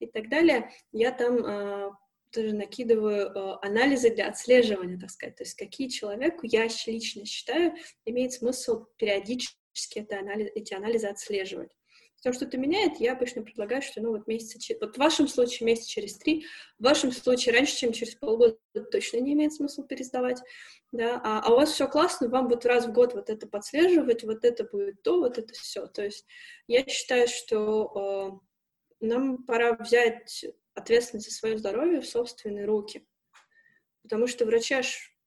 и 0.00 0.06
так 0.06 0.28
далее. 0.28 0.70
Я 0.90 1.12
там 1.12 1.36
э, 1.36 1.90
тоже 2.32 2.52
накидываю 2.54 3.28
э, 3.28 3.58
анализы 3.62 4.12
для 4.12 4.28
отслеживания, 4.28 4.98
так 4.98 5.10
сказать, 5.10 5.36
то 5.36 5.44
есть 5.44 5.54
какие 5.54 5.86
человеку 5.86 6.40
я 6.42 6.66
лично 6.86 7.24
считаю 7.24 7.74
имеет 8.04 8.32
смысл 8.32 8.86
периодически 8.96 9.59
это 9.94 10.18
анализ, 10.18 10.50
эти 10.54 10.74
анализы 10.74 11.06
отслеживать. 11.06 11.70
Если 12.22 12.36
что-то 12.36 12.58
меняет, 12.58 13.00
я 13.00 13.12
обычно 13.12 13.42
предлагаю, 13.42 13.80
что 13.80 14.02
ну 14.02 14.10
вот 14.10 14.26
месяца, 14.26 14.74
вот 14.80 14.96
в 14.96 14.98
вашем 14.98 15.26
случае 15.26 15.66
месяц 15.66 15.86
через 15.86 16.18
три, 16.18 16.44
в 16.78 16.84
вашем 16.84 17.12
случае 17.12 17.54
раньше, 17.54 17.76
чем 17.76 17.92
через 17.92 18.14
полгода 18.14 18.58
точно 18.92 19.18
не 19.18 19.32
имеет 19.32 19.54
смысла 19.54 19.84
пересдавать, 19.86 20.42
да, 20.92 21.18
а, 21.24 21.40
а 21.40 21.52
у 21.52 21.56
вас 21.56 21.72
все 21.72 21.88
классно, 21.88 22.28
вам 22.28 22.48
вот 22.48 22.66
раз 22.66 22.86
в 22.86 22.92
год 22.92 23.14
вот 23.14 23.30
это 23.30 23.46
подслеживать, 23.46 24.22
вот 24.22 24.44
это 24.44 24.64
будет 24.64 25.02
то, 25.02 25.18
вот 25.18 25.38
это 25.38 25.54
все. 25.54 25.86
То 25.86 26.04
есть 26.04 26.26
я 26.66 26.84
считаю, 26.86 27.26
что 27.26 28.42
э, 29.00 29.06
нам 29.06 29.42
пора 29.44 29.72
взять 29.76 30.44
ответственность 30.74 31.30
за 31.30 31.34
свое 31.34 31.56
здоровье 31.56 32.02
в 32.02 32.06
собственные 32.06 32.66
руки, 32.66 33.06
потому 34.02 34.26
что 34.26 34.44
врачи 34.44 34.76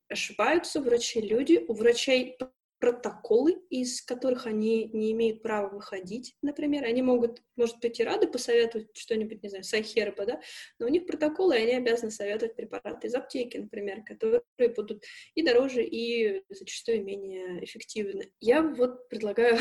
ошибаются, 0.10 0.80
врачи 0.80 1.22
люди, 1.22 1.66
у 1.68 1.74
врачей 1.74 2.38
протоколы, 2.84 3.62
из 3.70 4.02
которых 4.02 4.46
они 4.46 4.90
не 4.92 5.14
имеют 5.14 5.42
права 5.42 5.70
выходить, 5.70 6.36
например. 6.42 6.84
Они 6.84 7.02
могут, 7.02 7.42
может 7.56 7.80
быть, 7.80 7.98
и 8.02 8.04
рады 8.04 8.28
посоветовать 8.28 8.90
что-нибудь, 8.94 9.42
не 9.42 9.48
знаю, 9.48 9.64
сайхерба, 9.64 10.26
да, 10.26 10.42
но 10.80 10.88
у 10.88 10.90
них 10.90 11.08
протоколы, 11.08 11.56
и 11.56 11.62
они 11.62 11.76
обязаны 11.76 12.12
советовать 12.12 12.58
препараты 12.58 13.08
из 13.08 13.16
аптеки, 13.16 13.56
например, 13.56 14.04
которые 14.04 14.42
будут 14.76 15.06
и 15.34 15.44
дороже, 15.44 15.82
и 15.82 16.44
зачастую 16.50 17.06
менее 17.06 17.64
эффективны. 17.64 18.34
Я 18.42 18.62
вот 18.62 19.08
предлагаю 19.08 19.60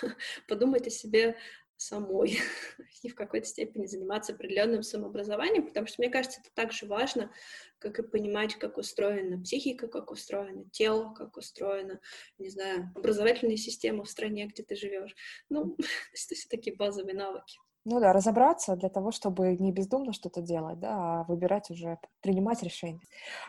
подумать 0.48 0.86
о 0.86 0.90
себе 0.90 1.36
самой 1.82 2.38
и 3.02 3.08
в 3.08 3.14
какой-то 3.14 3.46
степени 3.46 3.86
заниматься 3.86 4.32
определенным 4.32 4.82
самообразованием, 4.82 5.66
потому 5.66 5.86
что, 5.86 6.00
мне 6.00 6.10
кажется, 6.10 6.40
это 6.40 6.50
также 6.54 6.86
важно, 6.86 7.32
как 7.78 7.98
и 7.98 8.02
понимать, 8.02 8.54
как 8.56 8.78
устроена 8.78 9.42
психика, 9.42 9.88
как 9.88 10.10
устроено 10.10 10.64
тело, 10.70 11.12
как 11.14 11.36
устроена, 11.36 12.00
не 12.38 12.48
знаю, 12.48 12.90
образовательная 12.94 13.56
система 13.56 14.04
в 14.04 14.10
стране, 14.10 14.46
где 14.46 14.62
ты 14.62 14.76
живешь. 14.76 15.14
Ну, 15.48 15.76
то 15.76 15.84
есть 16.12 16.48
такие 16.48 16.76
базовые 16.76 17.14
навыки. 17.14 17.58
Ну 17.84 17.98
да, 17.98 18.12
разобраться 18.12 18.76
для 18.76 18.88
того, 18.88 19.10
чтобы 19.10 19.56
не 19.56 19.72
бездумно 19.72 20.12
что-то 20.12 20.40
делать, 20.40 20.78
да, 20.78 20.90
а 20.90 21.24
выбирать 21.26 21.68
уже, 21.70 21.98
принимать 22.20 22.62
решения. 22.62 23.00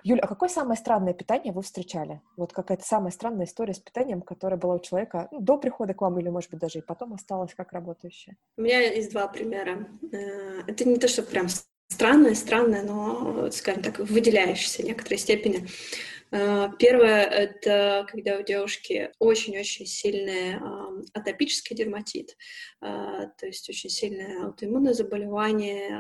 Юля, 0.04 0.24
а 0.24 0.28
какое 0.28 0.50
самое 0.50 0.78
странное 0.78 1.14
питание 1.14 1.54
вы 1.54 1.62
встречали? 1.62 2.20
Вот 2.36 2.52
какая-то 2.52 2.84
самая 2.84 3.12
странная 3.12 3.46
история 3.46 3.76
с 3.76 3.80
питанием, 3.80 4.22
которая 4.22 4.60
была 4.60 4.76
у 4.76 4.80
человека 4.80 5.28
ну, 5.32 5.40
до 5.40 5.58
прихода 5.58 5.94
к 5.94 6.02
вам 6.02 6.20
или, 6.20 6.30
может 6.30 6.50
быть, 6.50 6.60
даже 6.60 6.80
и 6.80 6.82
потом 6.82 7.14
осталась 7.14 7.54
как 7.54 7.74
работающая? 7.74 8.36
У 8.58 8.62
меня 8.62 8.80
есть 8.80 9.12
два 9.12 9.28
примера. 9.28 9.88
Э, 10.12 10.62
это 10.66 10.86
не 10.86 10.98
то, 10.98 11.08
что 11.08 11.22
прям 11.22 11.48
странное, 11.90 12.34
странное, 12.34 12.82
но, 12.82 13.52
скажем 13.52 13.84
так, 13.84 14.00
выделяющееся 14.00 14.82
в 14.82 14.86
некоторой 14.86 15.20
степени. 15.20 15.68
Э, 16.32 16.70
первое— 16.80 17.24
это 17.24 18.08
когда 18.10 18.40
у 18.40 18.44
девушки 18.44 19.12
очень-очень 19.20 19.86
сильный 19.86 20.56
атопический 21.14 21.76
дерматит, 21.76 22.38
э, 22.82 22.86
то 22.86 23.46
есть 23.46 23.70
очень 23.70 23.90
сильное 23.90 24.46
аутоиммунное 24.46 24.94
заболевание, 24.94 26.00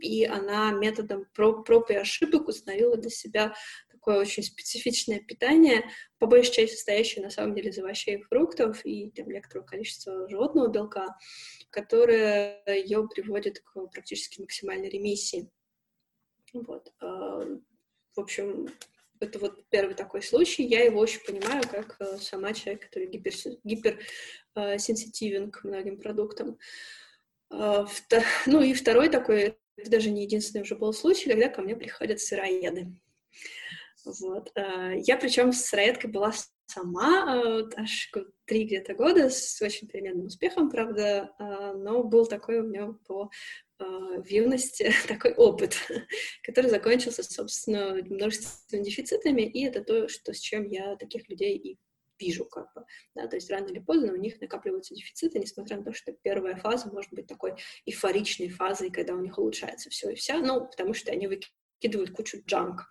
и 0.00 0.24
она 0.24 0.72
методом 0.72 1.26
проб, 1.34 1.66
проб 1.66 1.90
и 1.90 1.94
ошибок 1.94 2.48
установила 2.48 2.96
для 2.96 3.10
себя 3.10 3.54
такое 4.04 4.20
очень 4.20 4.42
специфичное 4.42 5.20
питание, 5.20 5.90
по 6.18 6.26
большей 6.26 6.52
части 6.52 6.74
состоящее 6.74 7.24
на 7.24 7.30
самом 7.30 7.54
деле 7.54 7.70
из 7.70 7.78
овощей 7.78 8.18
и 8.18 8.22
фруктов 8.22 8.84
и 8.84 9.10
там, 9.10 9.28
некоторого 9.28 9.66
количества 9.66 10.28
животного 10.28 10.68
белка, 10.68 11.16
которое 11.70 12.62
ее 12.66 13.08
приводит 13.08 13.60
к 13.60 13.86
практически 13.86 14.40
максимальной 14.40 14.90
ремиссии. 14.90 15.50
Вот. 16.52 16.92
Э, 17.00 17.58
в 18.14 18.20
общем, 18.20 18.68
это 19.24 19.38
вот 19.38 19.64
первый 19.70 19.94
такой 19.94 20.22
случай. 20.22 20.62
Я 20.62 20.84
его 20.84 21.00
очень 21.00 21.20
понимаю, 21.24 21.62
как 21.70 21.96
э, 22.00 22.18
сама 22.18 22.52
человек, 22.52 22.86
который 22.86 23.08
гипер, 23.08 23.32
гиперсенситивен 23.64 25.50
к 25.50 25.64
многим 25.64 25.98
продуктам. 25.98 26.58
Э, 27.50 27.86
ну 28.46 28.62
и 28.62 28.74
второй 28.74 29.08
такой, 29.08 29.58
это 29.76 29.90
даже 29.90 30.10
не 30.10 30.22
единственный 30.22 30.62
уже 30.62 30.76
был 30.76 30.92
случай, 30.92 31.30
когда 31.30 31.48
ко 31.48 31.62
мне 31.62 31.76
приходят 31.76 32.20
сыроеды. 32.20 32.92
Вот. 34.04 34.50
Э, 34.54 34.94
я 34.98 35.16
причем 35.16 35.52
с 35.52 35.64
сыроедкой 35.64 36.10
была 36.10 36.32
сама 36.66 37.64
аж 37.76 38.12
три 38.46 38.64
где-то 38.64 38.94
года 38.94 39.30
с 39.30 39.60
очень 39.62 39.88
переменным 39.88 40.26
успехом, 40.26 40.70
правда, 40.70 41.34
но 41.38 42.02
был 42.02 42.26
такой 42.26 42.60
у 42.60 42.64
меня 42.64 42.94
по 43.06 43.30
а, 43.78 44.20
в 44.22 44.26
юности 44.28 44.92
такой 45.08 45.34
опыт, 45.34 45.76
который 46.42 46.70
закончился, 46.70 47.22
собственно, 47.22 47.94
множественными 48.04 48.84
дефицитами, 48.84 49.42
и 49.42 49.64
это 49.64 49.82
то, 49.82 50.08
что, 50.08 50.32
с 50.32 50.38
чем 50.38 50.68
я 50.68 50.96
таких 50.96 51.28
людей 51.28 51.56
и 51.56 51.78
вижу, 52.20 52.44
как 52.44 52.72
бы, 52.74 52.84
да, 53.16 53.26
то 53.26 53.36
есть 53.36 53.50
рано 53.50 53.66
или 53.66 53.80
поздно 53.80 54.12
у 54.12 54.16
них 54.16 54.40
накапливаются 54.40 54.94
дефициты, 54.94 55.40
несмотря 55.40 55.78
на 55.78 55.84
то, 55.84 55.92
что 55.92 56.12
первая 56.12 56.56
фаза 56.56 56.88
может 56.88 57.12
быть 57.12 57.26
такой 57.26 57.54
эйфоричной 57.86 58.48
фазой, 58.48 58.90
когда 58.90 59.14
у 59.14 59.20
них 59.20 59.36
улучшается 59.36 59.90
все 59.90 60.10
и 60.10 60.14
вся, 60.14 60.38
ну, 60.38 60.66
потому 60.66 60.94
что 60.94 61.10
они 61.10 61.26
выкидывают 61.74 62.10
кучу 62.10 62.38
джанк 62.46 62.88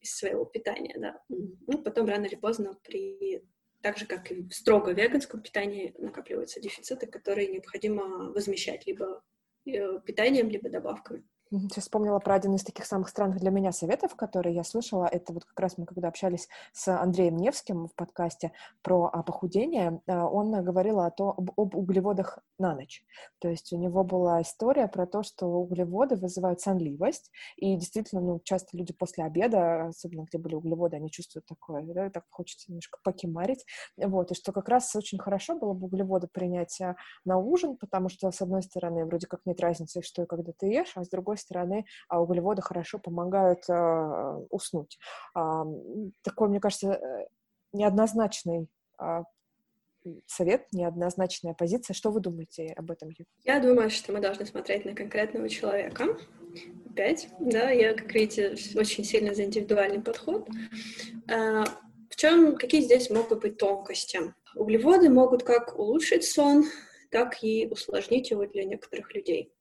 из 0.00 0.16
своего 0.16 0.44
питания, 0.44 0.94
да. 0.98 1.22
Ну, 1.28 1.78
потом 1.82 2.06
рано 2.06 2.26
или 2.26 2.36
поздно 2.36 2.78
при 2.84 3.42
так 3.82 3.98
же, 3.98 4.06
как 4.06 4.32
и 4.32 4.42
в 4.42 4.52
строго 4.52 4.92
веганском 4.92 5.42
питании, 5.42 5.94
накапливаются 5.98 6.60
дефициты, 6.60 7.06
которые 7.06 7.48
необходимо 7.48 8.32
возмещать 8.32 8.86
либо 8.86 9.22
Э, 9.66 9.98
питанием 10.04 10.48
либо 10.48 10.70
добавками. 10.70 11.24
Сейчас 11.52 11.84
вспомнила 11.84 12.18
про 12.18 12.34
один 12.34 12.56
из 12.56 12.64
таких 12.64 12.86
самых 12.86 13.08
странных 13.08 13.38
для 13.38 13.50
меня 13.50 13.70
советов, 13.70 14.16
которые 14.16 14.52
я 14.52 14.64
слышала. 14.64 15.06
Это 15.06 15.32
вот 15.32 15.44
как 15.44 15.60
раз 15.60 15.78
мы 15.78 15.86
когда 15.86 16.08
общались 16.08 16.48
с 16.72 16.88
Андреем 16.88 17.36
Невским 17.36 17.86
в 17.86 17.94
подкасте 17.94 18.50
про 18.82 19.08
а, 19.12 19.22
похудение, 19.22 20.00
а, 20.08 20.26
он 20.26 20.64
говорил 20.64 20.98
о 20.98 21.10
том, 21.12 21.34
об, 21.36 21.52
об 21.56 21.76
углеводах 21.76 22.40
на 22.58 22.74
ночь. 22.74 23.04
То 23.38 23.48
есть 23.48 23.72
у 23.72 23.78
него 23.78 24.02
была 24.02 24.42
история 24.42 24.88
про 24.88 25.06
то, 25.06 25.22
что 25.22 25.46
углеводы 25.46 26.16
вызывают 26.16 26.60
сонливость, 26.60 27.30
и 27.56 27.76
действительно, 27.76 28.20
ну, 28.20 28.40
часто 28.42 28.76
люди 28.76 28.92
после 28.92 29.22
обеда, 29.22 29.86
особенно 29.86 30.24
где 30.24 30.38
были 30.38 30.56
углеводы, 30.56 30.96
они 30.96 31.12
чувствуют 31.12 31.46
такое, 31.46 31.82
да, 31.82 32.10
так 32.10 32.24
хочется 32.28 32.72
немножко 32.72 32.98
покемарить, 33.04 33.64
вот, 33.96 34.32
и 34.32 34.34
что 34.34 34.50
как 34.50 34.68
раз 34.68 34.96
очень 34.96 35.18
хорошо 35.18 35.56
было 35.56 35.74
бы 35.74 35.86
углеводы 35.86 36.26
принять 36.26 36.80
а, 36.80 36.96
на 37.24 37.38
ужин, 37.38 37.76
потому 37.76 38.08
что, 38.08 38.32
с 38.32 38.42
одной 38.42 38.62
стороны, 38.62 39.04
вроде 39.04 39.28
как 39.28 39.46
нет 39.46 39.60
разницы, 39.60 40.02
что 40.02 40.24
и 40.24 40.26
когда 40.26 40.50
ты 40.50 40.66
ешь, 40.66 40.92
а 40.96 41.04
с 41.04 41.08
другой 41.08 41.35
стороны, 41.36 41.84
а, 42.08 42.20
углеводы 42.20 42.62
хорошо 42.62 42.98
помогают 42.98 43.64
уснуть. 44.50 44.98
Такой, 45.34 46.48
мне 46.48 46.60
кажется, 46.60 46.92
э, 46.92 47.26
неоднозначный 47.72 48.68
совет, 50.26 50.66
неоднозначная 50.72 51.54
позиция. 51.54 51.94
Что 51.94 52.10
вы 52.10 52.20
думаете 52.20 52.72
об 52.76 52.90
этом? 52.90 53.10
Я 53.44 53.60
думаю, 53.60 53.90
что 53.90 54.12
мы 54.12 54.20
должны 54.20 54.46
смотреть 54.46 54.84
на 54.84 54.94
конкретного 54.94 55.48
человека. 55.48 56.16
Опять, 56.90 57.28
да, 57.40 57.70
я, 57.70 57.94
как 57.94 58.12
видите, 58.14 58.56
очень 58.78 59.04
сильно 59.04 59.34
за 59.34 59.44
индивидуальный 59.44 60.00
подход. 60.00 60.48
А, 61.30 61.64
в 62.08 62.16
чем, 62.16 62.56
какие 62.56 62.80
здесь 62.80 63.10
могут 63.10 63.42
быть 63.42 63.58
тонкости? 63.58 64.20
Углеводы 64.54 65.10
могут 65.10 65.42
как 65.42 65.78
улучшить 65.78 66.24
сон, 66.24 66.64
так 67.10 67.42
и 67.42 67.68
усложнить 67.70 68.30
его 68.30 68.46
для 68.46 68.64
некоторых 68.64 69.14
людей. 69.14 69.52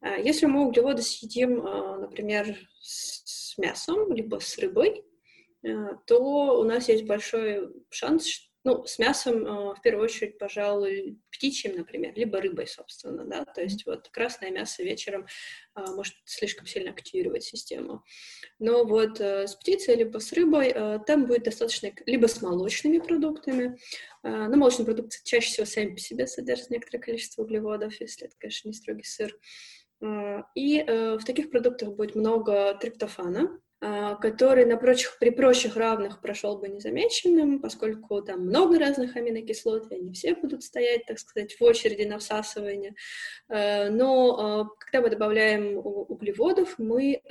А, 0.00 0.16
если 0.16 0.46
мы 0.46 0.66
углеводы 0.66 1.02
съедим, 1.02 1.66
а, 1.66 1.98
например, 1.98 2.56
с 2.80 3.56
мясом, 3.58 4.12
либо 4.12 4.40
с 4.40 4.58
рыбой, 4.58 5.04
то 6.06 6.60
у 6.60 6.64
нас 6.64 6.88
есть 6.90 7.06
большой 7.06 7.72
шанс, 7.88 8.50
ну, 8.64 8.82
с 8.86 8.98
мясом, 8.98 9.46
э, 9.46 9.74
в 9.74 9.80
первую 9.82 10.04
очередь, 10.04 10.38
пожалуй, 10.38 11.18
птичьим, 11.30 11.76
например, 11.76 12.14
либо 12.16 12.40
рыбой, 12.40 12.66
собственно, 12.66 13.24
да, 13.24 13.44
то 13.44 13.60
есть 13.60 13.84
вот 13.84 14.08
красное 14.08 14.50
мясо 14.50 14.82
вечером 14.82 15.26
э, 15.76 15.80
может 15.90 16.14
слишком 16.24 16.66
сильно 16.66 16.90
активировать 16.90 17.44
систему. 17.44 18.02
Но 18.58 18.86
вот 18.86 19.20
э, 19.20 19.46
с 19.46 19.54
птицей 19.54 19.96
либо 19.96 20.18
с 20.18 20.32
рыбой 20.32 20.74
там 21.06 21.26
будет 21.26 21.44
достаточно, 21.44 21.92
либо 22.06 22.26
с 22.26 22.40
молочными 22.40 22.98
продуктами, 22.98 23.78
но 24.22 24.56
молочные 24.56 24.86
продукты 24.86 25.18
чаще 25.24 25.48
всего 25.48 25.66
сами 25.66 25.92
по 25.92 26.00
себе 26.00 26.26
содержат 26.26 26.70
некоторое 26.70 27.00
количество 27.00 27.42
углеводов, 27.42 28.00
если 28.00 28.26
это, 28.26 28.36
конечно, 28.38 28.68
не 28.68 28.74
строгий 28.74 29.04
сыр. 29.04 29.38
И 30.54 30.84
в 30.86 31.24
таких 31.24 31.50
продуктах 31.50 31.90
будет 31.90 32.14
много 32.14 32.74
триптофана, 32.80 33.50
а, 33.50 33.63
который 34.20 34.64
на 34.64 34.76
прочих, 34.76 35.18
при 35.18 35.30
прочих 35.30 35.76
равных 35.76 36.20
прошел 36.20 36.58
бы 36.58 36.68
незамеченным, 36.68 37.60
поскольку 37.60 38.22
там 38.22 38.46
много 38.46 38.78
разных 38.78 39.16
аминокислот, 39.16 39.90
и 39.90 39.96
они 39.96 40.12
все 40.12 40.34
будут 40.34 40.62
стоять, 40.62 41.06
так 41.06 41.18
сказать, 41.18 41.58
в 41.58 41.62
очереди 41.62 42.02
на 42.06 42.18
всасывание. 42.18 42.94
А, 43.48 43.90
но 43.90 44.70
когда 44.78 45.00
мы 45.02 45.10
добавляем 45.10 45.76
углеводов, 45.76 46.78
мы 46.78 47.22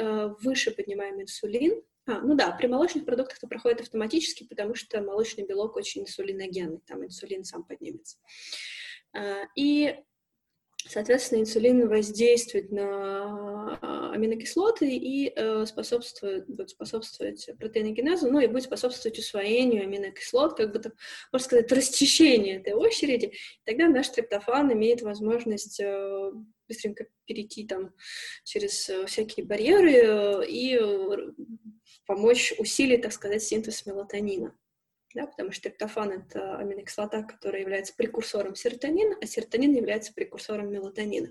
выше 0.41 0.71
поднимаем 0.71 1.21
инсулин, 1.21 1.81
а, 2.05 2.19
ну 2.19 2.35
да, 2.35 2.51
при 2.51 2.67
молочных 2.67 3.05
продуктах 3.05 3.37
это 3.37 3.47
проходит 3.47 3.81
автоматически, 3.81 4.45
потому 4.45 4.75
что 4.75 5.01
молочный 5.01 5.45
белок 5.45 5.75
очень 5.75 6.01
инсулиногенный, 6.01 6.81
там 6.85 7.05
инсулин 7.05 7.45
сам 7.45 7.63
поднимется. 7.63 8.17
И 9.55 9.95
Соответственно, 10.87 11.41
инсулин 11.41 11.87
воздействует 11.87 12.71
на 12.71 13.77
а, 13.81 14.11
аминокислоты 14.13 14.89
и 14.89 15.31
э, 15.33 15.65
способствует, 15.65 16.47
будет 16.47 16.71
способствовать 16.71 17.49
протеиногенезу, 17.57 18.29
ну 18.29 18.39
и 18.39 18.47
будет 18.47 18.63
способствовать 18.63 19.17
усвоению 19.17 19.83
аминокислот, 19.83 20.57
как 20.57 20.73
бы 20.73 20.79
так, 20.79 20.93
можно 21.31 21.45
сказать, 21.45 21.71
расчищению 21.71 22.59
этой 22.59 22.73
очереди. 22.73 23.33
Тогда 23.63 23.87
наш 23.87 24.09
триптофан 24.09 24.73
имеет 24.73 25.01
возможность 25.01 25.79
э, 25.79 26.31
быстренько 26.67 27.07
перейти 27.25 27.65
там 27.65 27.93
через 28.43 28.89
э, 28.89 29.05
всякие 29.05 29.45
барьеры 29.45 30.45
и 30.47 30.79
помочь 32.05 32.53
усилить, 32.57 33.01
так 33.01 33.13
сказать, 33.13 33.41
синтез 33.41 33.85
мелатонина 33.85 34.53
да, 35.13 35.27
потому 35.27 35.51
что 35.51 35.63
триптофан— 35.63 36.11
это 36.11 36.57
аминокислота, 36.57 37.23
которая 37.23 37.61
является 37.61 37.93
прекурсором 37.95 38.55
серотонина, 38.55 39.17
а 39.21 39.25
серотонин 39.25 39.73
является 39.75 40.13
прекурсором 40.13 40.71
мелатонина. 40.71 41.29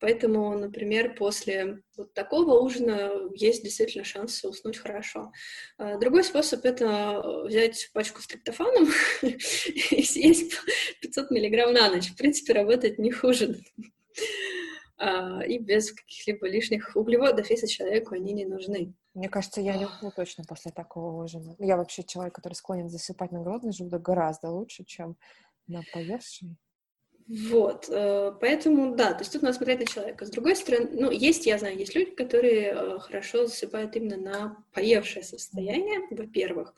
Поэтому, 0.00 0.58
например, 0.58 1.14
после 1.14 1.82
вот 1.96 2.12
такого 2.12 2.60
ужина 2.60 3.12
есть 3.34 3.62
действительно 3.62 4.04
шанс 4.04 4.44
уснуть 4.44 4.76
хорошо. 4.76 5.32
А, 5.78 5.96
другой 5.98 6.24
способ— 6.24 6.64
это 6.66 7.22
взять 7.46 7.90
пачку 7.94 8.20
с 8.20 8.26
триптофаном 8.26 8.88
и 9.22 10.02
съесть 10.02 10.60
500 11.00 11.30
миллиграмм 11.30 11.72
на 11.72 11.88
ночь. 11.90 12.10
В 12.10 12.16
принципе, 12.16 12.52
работает 12.52 12.98
не 12.98 13.12
хуже. 13.12 13.56
А, 14.98 15.42
и 15.46 15.58
без 15.58 15.92
каких-либо 15.92 16.48
лишних 16.48 16.94
углеводов, 16.96 17.48
если 17.48 17.66
человеку 17.66 18.14
они 18.14 18.32
не 18.32 18.44
нужны. 18.44 18.92
Мне 19.14 19.28
кажется, 19.28 19.60
я 19.60 19.76
не 19.76 19.86
усну 19.86 20.10
точно 20.10 20.44
после 20.44 20.72
такого 20.72 21.22
ужина. 21.22 21.54
Я 21.60 21.76
вообще 21.76 22.02
человек, 22.02 22.34
который 22.34 22.54
склонен 22.54 22.88
засыпать 22.88 23.30
на 23.30 23.40
голодный 23.40 23.72
желудок 23.72 24.02
гораздо 24.02 24.50
лучше, 24.50 24.84
чем 24.84 25.16
на 25.68 25.82
поевший. 25.92 26.56
Вот, 27.26 27.88
э, 27.88 28.32
поэтому, 28.38 28.94
да, 28.96 29.14
то 29.14 29.20
есть 29.20 29.32
тут 29.32 29.42
надо 29.42 29.56
смотреть 29.56 29.80
на 29.80 29.86
человека. 29.86 30.26
С 30.26 30.30
другой 30.30 30.56
стороны, 30.56 30.90
ну, 30.92 31.10
есть, 31.10 31.46
я 31.46 31.58
знаю, 31.58 31.78
есть 31.78 31.94
люди, 31.94 32.10
которые 32.10 32.74
э, 32.74 32.98
хорошо 32.98 33.46
засыпают 33.46 33.96
именно 33.96 34.16
на 34.18 34.64
поевшее 34.72 35.22
состояние, 35.22 36.00
во-первых. 36.10 36.74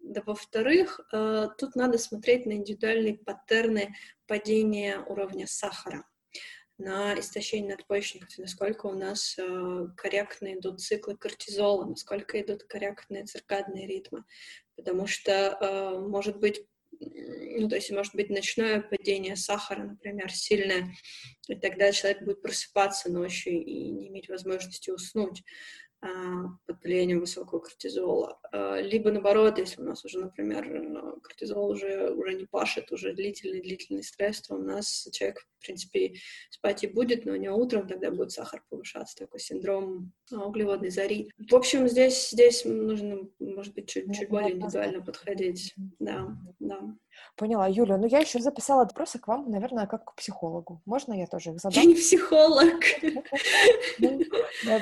Да, 0.00 0.22
во-вторых, 0.24 1.00
э, 1.12 1.48
тут 1.58 1.76
надо 1.76 1.98
смотреть 1.98 2.46
на 2.46 2.52
индивидуальные 2.52 3.18
паттерны 3.18 3.94
падения 4.26 4.98
уровня 5.06 5.46
сахара 5.46 6.04
на 6.78 7.18
истощение 7.18 7.76
надпочечников, 7.76 8.38
насколько 8.38 8.86
у 8.86 8.94
нас 8.94 9.36
э, 9.38 9.86
корректно 9.96 10.54
идут 10.54 10.80
циклы 10.80 11.16
кортизола, 11.16 11.84
насколько 11.84 12.40
идут 12.40 12.64
корректные 12.64 13.24
циркадные 13.24 13.86
ритмы. 13.86 14.24
Потому 14.76 15.06
что 15.06 15.32
э, 15.32 15.98
может 15.98 16.38
быть 16.38 16.64
ну, 17.00 17.68
то 17.68 17.76
есть 17.76 17.90
может 17.90 18.14
быть 18.14 18.30
ночное 18.30 18.80
падение 18.80 19.36
сахара, 19.36 19.84
например, 19.84 20.32
сильное, 20.32 20.90
и 21.46 21.54
тогда 21.54 21.92
человек 21.92 22.22
будет 22.22 22.42
просыпаться 22.42 23.10
ночью 23.12 23.52
и 23.52 23.90
не 23.90 24.08
иметь 24.08 24.28
возможности 24.28 24.90
уснуть. 24.90 25.42
А, 26.00 26.08
под 26.66 26.80
влиянием 26.84 27.18
высокого 27.18 27.58
кортизола. 27.58 28.38
А, 28.52 28.80
либо 28.80 29.10
наоборот, 29.10 29.58
если 29.58 29.82
у 29.82 29.84
нас 29.84 30.04
уже, 30.04 30.20
например, 30.20 31.20
кортизол 31.22 31.70
уже, 31.70 32.12
уже 32.12 32.34
не 32.34 32.46
пашет, 32.46 32.92
уже 32.92 33.14
длительный-длительный 33.14 34.04
стресс, 34.04 34.40
то 34.42 34.54
у 34.54 34.58
нас 34.58 35.08
человек, 35.10 35.44
в 35.58 35.66
принципе, 35.66 36.14
спать 36.50 36.84
и 36.84 36.86
будет, 36.86 37.24
но 37.24 37.34
не 37.34 37.50
утром, 37.50 37.88
тогда 37.88 38.12
будет 38.12 38.30
сахар 38.30 38.62
повышаться, 38.68 39.16
такой 39.16 39.40
синдром 39.40 40.12
а, 40.32 40.46
углеводной 40.46 40.90
зари. 40.90 41.32
В 41.36 41.54
общем, 41.56 41.88
здесь, 41.88 42.30
здесь 42.30 42.64
нужно, 42.64 43.28
может 43.40 43.74
быть, 43.74 43.88
чуть, 43.88 44.14
чуть 44.14 44.28
более 44.28 44.52
индивидуально 44.52 45.02
подходить. 45.02 45.74
Да, 45.98 46.28
да. 46.60 46.96
Поняла, 47.36 47.68
Юля. 47.68 47.96
Ну, 47.96 48.06
я 48.06 48.18
еще 48.18 48.40
записала 48.40 48.84
вопросы 48.84 49.18
к 49.18 49.28
вам, 49.28 49.50
наверное, 49.50 49.86
как 49.86 50.04
к 50.06 50.14
психологу. 50.14 50.80
Можно 50.84 51.14
я 51.14 51.26
тоже 51.26 51.50
их 51.50 51.60
задам? 51.60 51.82
Я 51.82 51.88
не 51.88 51.94
психолог. 51.94 52.82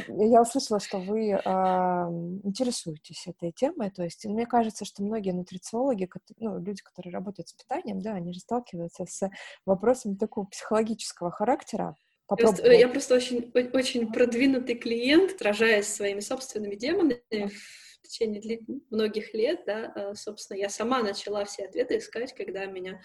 Ну, 0.09 0.31
я 0.31 0.43
услышала, 0.43 0.81
что 0.81 0.99
вы 0.99 1.31
интересуетесь 1.31 3.27
этой 3.27 3.53
темой. 3.53 3.91
То 3.91 4.03
есть 4.03 4.25
мне 4.25 4.47
кажется, 4.47 4.85
что 4.85 5.03
многие 5.03 5.33
нутрициологи, 5.33 6.09
ну, 6.39 6.59
люди, 6.59 6.83
которые 6.83 7.13
работают 7.13 7.49
с 7.49 7.53
питанием, 7.53 8.01
да, 8.01 8.15
они 8.15 8.33
же 8.33 8.41
сталкиваются 8.41 9.07
с 9.07 9.29
вопросами 9.65 10.15
такого 10.15 10.47
психологического 10.47 11.31
характера. 11.31 11.97
Я 12.29 12.89
просто 12.89 13.15
очень, 13.15 13.53
очень 13.73 14.13
продвинутый 14.13 14.75
клиент, 14.75 15.33
отражаясь 15.33 15.87
своими 15.87 16.21
собственными 16.21 16.75
демонами 16.75 17.21
в 17.31 17.86
течение 18.07 18.41
длит... 18.41 18.63
многих 18.91 19.35
лет, 19.35 19.63
да, 19.67 19.93
а, 19.95 20.15
собственно, 20.15 20.59
я 20.59 20.69
сама 20.69 21.03
начала 21.03 21.45
все 21.45 21.67
ответы 21.67 21.99
искать, 21.99 22.33
когда 22.35 22.67
меня 22.67 23.03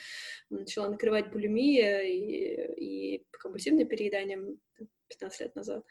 начала 0.49 0.89
накрывать 0.89 1.31
булимия 1.31 2.01
и, 2.01 3.15
и 3.17 3.25
компульсивное 3.31 3.85
переедание 3.85 4.39
15 5.09 5.39
лет 5.41 5.55
назад. 5.55 5.83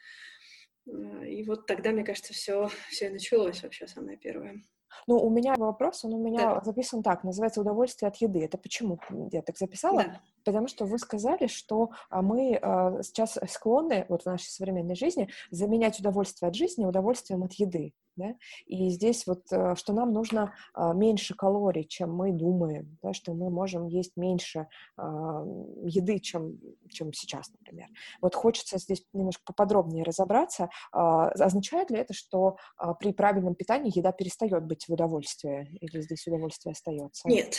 А, 0.87 1.25
и 1.25 1.43
вот 1.43 1.65
тогда, 1.65 1.91
мне 1.91 2.03
кажется, 2.03 2.33
все, 2.33 2.69
все 2.89 3.09
началось 3.09 3.63
вообще 3.63 3.87
самое 3.87 4.17
первое. 4.17 4.61
Ну, 5.07 5.15
у 5.17 5.29
меня 5.29 5.55
вопрос, 5.55 6.03
он 6.05 6.13
у 6.13 6.23
меня 6.23 6.55
да. 6.55 6.61
записан 6.63 7.01
так, 7.01 7.23
называется 7.23 7.61
«Удовольствие 7.61 8.09
от 8.09 8.17
еды». 8.17 8.43
Это 8.43 8.57
почему 8.57 8.99
я 9.31 9.41
так 9.41 9.57
записала? 9.57 10.03
Да. 10.03 10.21
Потому 10.43 10.67
что 10.67 10.85
вы 10.85 10.97
сказали, 10.99 11.47
что 11.47 11.91
а, 12.09 12.21
мы 12.21 12.59
сейчас 13.03 13.37
склонны 13.49 14.05
вот 14.09 14.23
в 14.23 14.25
нашей 14.25 14.49
современной 14.49 14.95
жизни 14.95 15.29
заменять 15.49 15.99
удовольствие 15.99 16.49
от 16.49 16.55
жизни 16.55 16.85
удовольствием 16.85 17.43
от 17.43 17.53
еды. 17.53 17.93
Да? 18.15 18.35
И 18.65 18.89
здесь 18.89 19.25
вот, 19.25 19.43
э, 19.51 19.75
что 19.75 19.93
нам 19.93 20.11
нужно 20.11 20.53
а, 20.73 20.93
меньше 20.93 21.33
калорий, 21.33 21.85
чем 21.85 22.13
мы 22.13 22.31
думаем, 22.31 22.97
да? 23.01 23.13
что 23.13 23.33
мы 23.33 23.49
можем 23.49 23.87
есть 23.87 24.17
меньше 24.17 24.67
а, 24.97 25.43
еды, 25.83 26.19
чем, 26.19 26.59
чем 26.89 27.13
сейчас, 27.13 27.51
например. 27.51 27.87
Вот 28.21 28.35
хочется 28.35 28.77
здесь 28.77 29.05
немножко 29.13 29.43
поподробнее 29.45 30.03
разобраться. 30.03 30.69
А, 30.91 31.29
означает 31.29 31.89
ли 31.89 31.99
это, 31.99 32.13
что 32.13 32.57
при 32.99 33.13
правильном 33.13 33.55
питании 33.55 33.97
еда 33.97 34.11
перестает 34.11 34.65
быть 34.65 34.85
в 34.87 34.93
удовольствии, 34.93 35.77
или 35.79 36.01
здесь 36.01 36.27
удовольствие 36.27 36.73
остается? 36.73 37.27
Нет, 37.27 37.57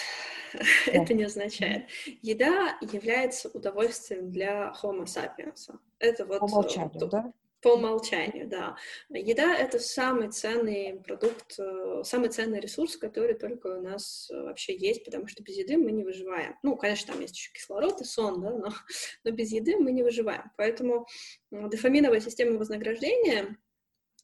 да. 0.52 0.92
это 0.92 1.14
не 1.14 1.24
означает. 1.24 1.86
Еда 2.20 2.76
является 2.80 3.48
удовольствием 3.48 4.30
для 4.30 4.72
Homo 4.82 5.04
sapiens. 5.04 5.74
Это 5.98 6.26
вот... 6.26 6.40
По 6.40 6.44
умолчанию, 6.44 7.08
да? 7.08 7.32
По 7.62 7.74
умолчанию, 7.74 8.48
да. 8.48 8.76
Еда— 9.08 9.56
это 9.58 9.78
самый 9.78 10.30
ценный 10.30 11.00
продукт, 11.00 11.58
э, 11.60 12.02
самый 12.04 12.28
ценный 12.28 12.58
ресурс, 12.58 12.96
который 12.96 13.34
только 13.34 13.78
у 13.78 13.80
нас 13.80 14.28
э, 14.32 14.42
вообще 14.42 14.76
есть, 14.76 15.04
потому 15.04 15.28
что 15.28 15.44
без 15.44 15.56
еды 15.56 15.76
мы 15.76 15.92
не 15.92 16.02
выживаем. 16.02 16.56
Ну, 16.64 16.76
конечно, 16.76 17.12
там 17.12 17.22
есть 17.22 17.36
еще 17.36 17.52
кислород 17.52 18.00
и 18.00 18.04
сон, 18.04 18.42
да, 18.42 18.50
но, 18.50 18.72
но 19.24 19.30
без 19.30 19.52
еды 19.52 19.76
мы 19.76 19.92
не 19.92 20.02
выживаем. 20.02 20.50
Поэтому 20.56 21.06
дофаминовая 21.52 22.20
система 22.20 22.58
вознаграждения 22.58 23.56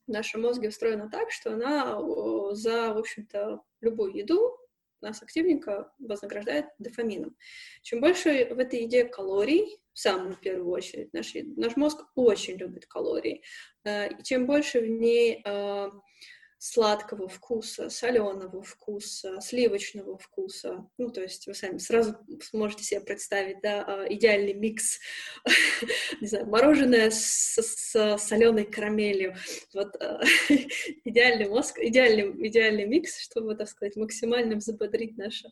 в 0.09 0.11
нашем 0.11 0.43
мозге 0.43 0.71
устроена 0.71 1.09
так, 1.09 1.31
что 1.31 1.53
она 1.53 1.97
за, 2.55 2.93
в 2.93 2.99
общем-то, 2.99 3.63
любую 3.81 4.17
еду 4.17 4.59
нас 5.01 5.23
активненько 5.23 5.93
вознаграждает 5.99 6.67
дофамином. 6.79 7.37
Чем 7.83 8.01
больше 8.01 8.47
в 8.51 8.59
этой 8.59 8.83
еде 8.83 9.05
калорий, 9.05 9.81
самую 9.99 10.37
первую 10.37 10.71
очередь, 10.71 11.13
наш, 11.13 11.33
наш 11.35 11.77
мозг 11.77 12.05
очень 12.15 12.57
любит 12.57 12.87
калории, 12.87 13.43
э, 13.85 14.13
и 14.13 14.23
чем 14.23 14.47
больше 14.47 14.81
в 14.81 14.89
ней 14.89 15.43
э, 15.45 15.91
сладкого 16.59 17.29
вкуса, 17.29 17.89
соленого 17.89 18.63
вкуса, 18.63 19.41
сливочного 19.41 20.19
вкуса. 20.19 20.89
Ну, 20.99 21.11
то 21.11 21.23
есть 21.23 21.47
вы 21.47 21.55
сами 21.55 21.79
сразу 21.79 22.17
сможете 22.43 22.83
себе 22.83 23.01
представить, 23.01 23.61
да, 23.63 23.85
а, 23.87 24.13
идеальный 24.13 24.55
микс, 24.55 24.99
не 26.21 26.27
знаю, 26.27 26.47
мороженое 26.47 27.11
с, 27.11 27.59
с 27.61 28.19
соленой 28.19 28.65
карамелью. 28.65 29.37
Вот 29.73 29.95
а, 30.03 30.21
идеальный 31.05 31.49
мозг, 31.49 31.79
идеальный, 31.79 32.49
идеальный 32.49 32.87
микс, 32.87 33.21
чтобы, 33.21 33.55
так 33.55 33.69
сказать, 33.69 33.95
максимально 33.95 34.57
взбодрить 34.57 35.17
наше 35.17 35.51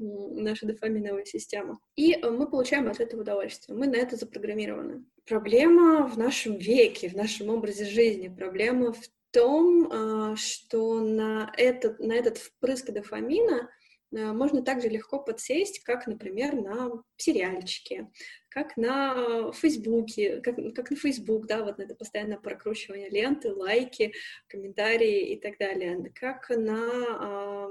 наша 0.00 0.66
дофаминовая 0.66 1.24
система. 1.24 1.78
И 1.96 2.14
э, 2.14 2.30
мы 2.30 2.48
получаем 2.48 2.88
от 2.88 3.00
этого 3.00 3.20
удовольствие. 3.20 3.76
Мы 3.76 3.86
на 3.86 3.96
это 3.96 4.16
запрограммированы. 4.16 5.04
Проблема 5.26 6.06
в 6.08 6.18
нашем 6.18 6.56
веке, 6.56 7.08
в 7.08 7.14
нашем 7.14 7.50
образе 7.50 7.84
жизни, 7.84 8.28
проблема 8.28 8.92
в 8.92 9.02
том, 9.30 9.88
а, 9.92 10.36
что 10.36 11.00
на 11.00 11.52
этот, 11.56 12.00
на 12.00 12.14
этот 12.14 12.38
впрыск 12.38 12.90
дофамина 12.90 13.70
э, 14.12 14.32
можно 14.32 14.62
также 14.62 14.88
легко 14.88 15.20
подсесть, 15.20 15.80
как, 15.84 16.06
например, 16.06 16.54
на 16.54 17.02
сериальчики, 17.16 18.08
как 18.48 18.76
на 18.76 19.52
Фейсбуке, 19.52 20.40
как, 20.40 20.56
как 20.74 20.90
на 20.90 20.96
Фейсбук, 20.96 21.46
да, 21.46 21.62
вот 21.62 21.78
это 21.78 21.94
постоянное 21.94 22.38
прокручивание 22.38 23.08
ленты, 23.08 23.52
лайки, 23.52 24.12
комментарии 24.48 25.32
и 25.32 25.40
так 25.40 25.58
далее, 25.58 26.12
как 26.14 26.48
на, 26.50 27.68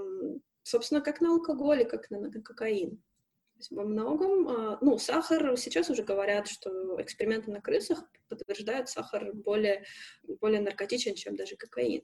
собственно, 0.70 1.02
как 1.02 1.22
на 1.22 1.32
алкоголе, 1.34 1.86
как 1.86 2.10
на, 2.10 2.20
на 2.20 2.42
кокаин 2.42 3.02
есть 3.58 3.72
во 3.72 3.84
многом, 3.84 4.48
а, 4.48 4.78
ну, 4.82 4.98
сахар, 4.98 5.58
сейчас 5.58 5.90
уже 5.90 6.04
говорят, 6.04 6.48
что 6.48 7.02
эксперименты 7.02 7.52
на 7.52 7.62
крысах 7.62 8.04
подтверждают, 8.30 8.90
сахар 8.90 9.34
более, 9.34 9.84
более 10.24 10.62
наркотичен, 10.62 11.16
чем 11.16 11.36
даже 11.36 11.58
кокаин. 11.58 12.04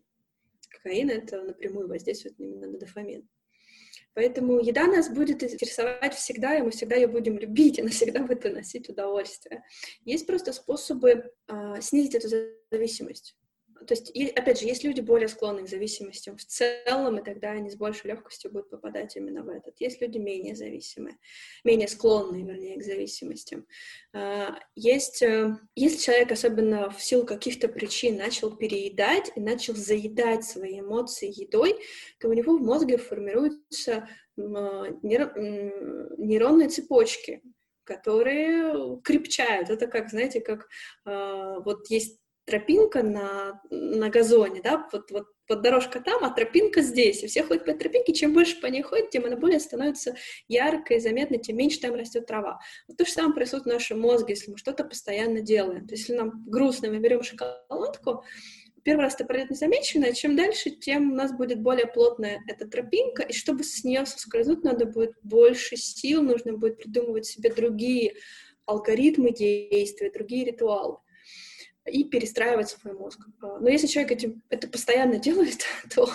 Кокаин— 0.69 1.09
это 1.11 1.41
напрямую 1.41 1.87
воздействует 1.87 2.39
именно 2.39 2.67
на 2.67 2.77
дофамин. 2.77 3.27
Поэтому 4.13 4.59
еда 4.59 4.87
нас 4.87 5.09
будет 5.09 5.43
интересовать 5.43 6.13
всегда, 6.13 6.57
и 6.57 6.61
мы 6.61 6.71
всегда 6.71 6.95
ее 6.95 7.07
будем 7.07 7.37
любить, 7.37 7.77
и 7.77 7.81
она 7.81 7.91
всегда 7.91 8.21
будет 8.21 8.41
приносить 8.41 8.89
удовольствие. 8.89 9.63
Есть 10.03 10.25
просто 10.25 10.53
способы 10.53 11.31
э, 11.47 11.81
снизить 11.81 12.15
эту 12.15 12.29
зависимость. 12.71 13.37
То 13.87 13.93
есть, 13.93 14.11
и, 14.15 14.27
опять 14.27 14.59
же, 14.59 14.65
есть 14.65 14.83
люди 14.83 15.01
более 15.01 15.27
склонны 15.27 15.63
к 15.63 15.69
зависимостям 15.69 16.37
в 16.37 16.45
целом, 16.45 17.17
и 17.17 17.23
тогда 17.23 17.51
они 17.51 17.69
с 17.69 17.75
большей 17.75 18.11
легкостью 18.11 18.51
будут 18.51 18.69
попадать 18.69 19.15
именно 19.15 19.43
в 19.43 19.49
этот. 19.49 19.75
Есть 19.79 20.01
люди 20.01 20.17
менее 20.17 20.55
зависимые, 20.55 21.17
менее 21.63 21.87
склонные, 21.87 22.43
вернее, 22.43 22.77
к 22.77 22.83
зависимостям. 22.83 23.65
А, 24.13 24.57
есть, 24.75 25.21
э, 25.21 25.57
если 25.75 25.97
человек, 25.97 26.31
особенно 26.31 26.89
в 26.89 27.03
силу 27.03 27.25
каких-то 27.25 27.67
причин, 27.67 28.17
начал 28.17 28.55
переедать 28.55 29.31
и 29.35 29.39
начал 29.39 29.75
заедать 29.75 30.45
свои 30.45 30.79
эмоции 30.79 31.31
едой, 31.35 31.75
то 32.19 32.29
у 32.29 32.33
него 32.33 32.57
в 32.57 32.61
мозге 32.61 32.97
формируются 32.97 34.07
нейронные 34.37 36.69
цепочки, 36.69 37.41
которые 37.83 38.99
крепчают. 39.01 39.69
Это 39.69 39.87
как, 39.87 40.09
знаете, 40.09 40.41
как 40.41 40.67
э, 41.05 41.55
вот 41.63 41.89
есть 41.89 42.19
тропинка 42.45 43.03
на, 43.03 43.61
на 43.69 44.09
газоне, 44.09 44.61
да, 44.61 44.87
вот, 44.91 45.11
вот, 45.11 45.25
вот 45.49 45.61
дорожка 45.61 45.99
там, 45.99 46.23
а 46.23 46.29
тропинка 46.29 46.81
здесь, 46.81 47.23
и 47.23 47.27
все 47.27 47.43
ходят 47.43 47.65
по 47.65 47.73
тропинке, 47.73 48.13
чем 48.13 48.33
больше 48.33 48.61
по 48.61 48.67
ней 48.67 48.83
ходят, 48.83 49.09
тем 49.09 49.25
она 49.25 49.35
более 49.35 49.59
становится 49.59 50.15
яркой, 50.47 50.99
заметной, 50.99 51.39
тем 51.39 51.57
меньше 51.57 51.79
там 51.79 51.95
растет 51.95 52.27
трава. 52.27 52.59
Вот 52.87 52.97
то 52.97 53.05
же 53.05 53.11
самое 53.11 53.33
происходит 53.33 53.65
в 53.65 53.69
нашем 53.69 53.99
мозге, 53.99 54.33
если 54.33 54.51
мы 54.51 54.57
что-то 54.57 54.83
постоянно 54.83 55.41
делаем. 55.41 55.87
То 55.87 55.93
есть, 55.93 56.07
если 56.07 56.13
нам 56.13 56.43
грустно, 56.47 56.89
мы 56.89 56.99
берем 56.99 57.23
шоколадку, 57.23 58.23
первый 58.83 59.01
раз 59.01 59.15
это 59.15 59.25
пройдет 59.25 59.49
незамеченно, 59.49 60.13
чем 60.13 60.35
дальше, 60.35 60.69
тем 60.69 61.11
у 61.11 61.15
нас 61.15 61.35
будет 61.35 61.61
более 61.61 61.87
плотная 61.87 62.41
эта 62.47 62.67
тропинка, 62.67 63.23
и 63.23 63.33
чтобы 63.33 63.63
с 63.63 63.83
нее 63.83 64.05
соскользнуть, 64.05 64.63
надо 64.63 64.85
будет 64.85 65.13
больше 65.23 65.77
сил, 65.77 66.21
нужно 66.21 66.53
будет 66.53 66.77
придумывать 66.77 67.25
себе 67.25 67.51
другие 67.51 68.13
алгоритмы 68.67 69.31
действия, 69.31 70.11
другие 70.11 70.45
ритуалы 70.45 70.97
и 71.85 72.03
перестраивать 72.03 72.69
свой 72.69 72.93
мозг. 72.93 73.19
А, 73.41 73.59
но 73.59 73.69
если 73.69 73.87
человек 73.87 74.11
этим, 74.11 74.43
это 74.49 74.67
постоянно 74.67 75.17
делает, 75.17 75.65
то 75.93 76.09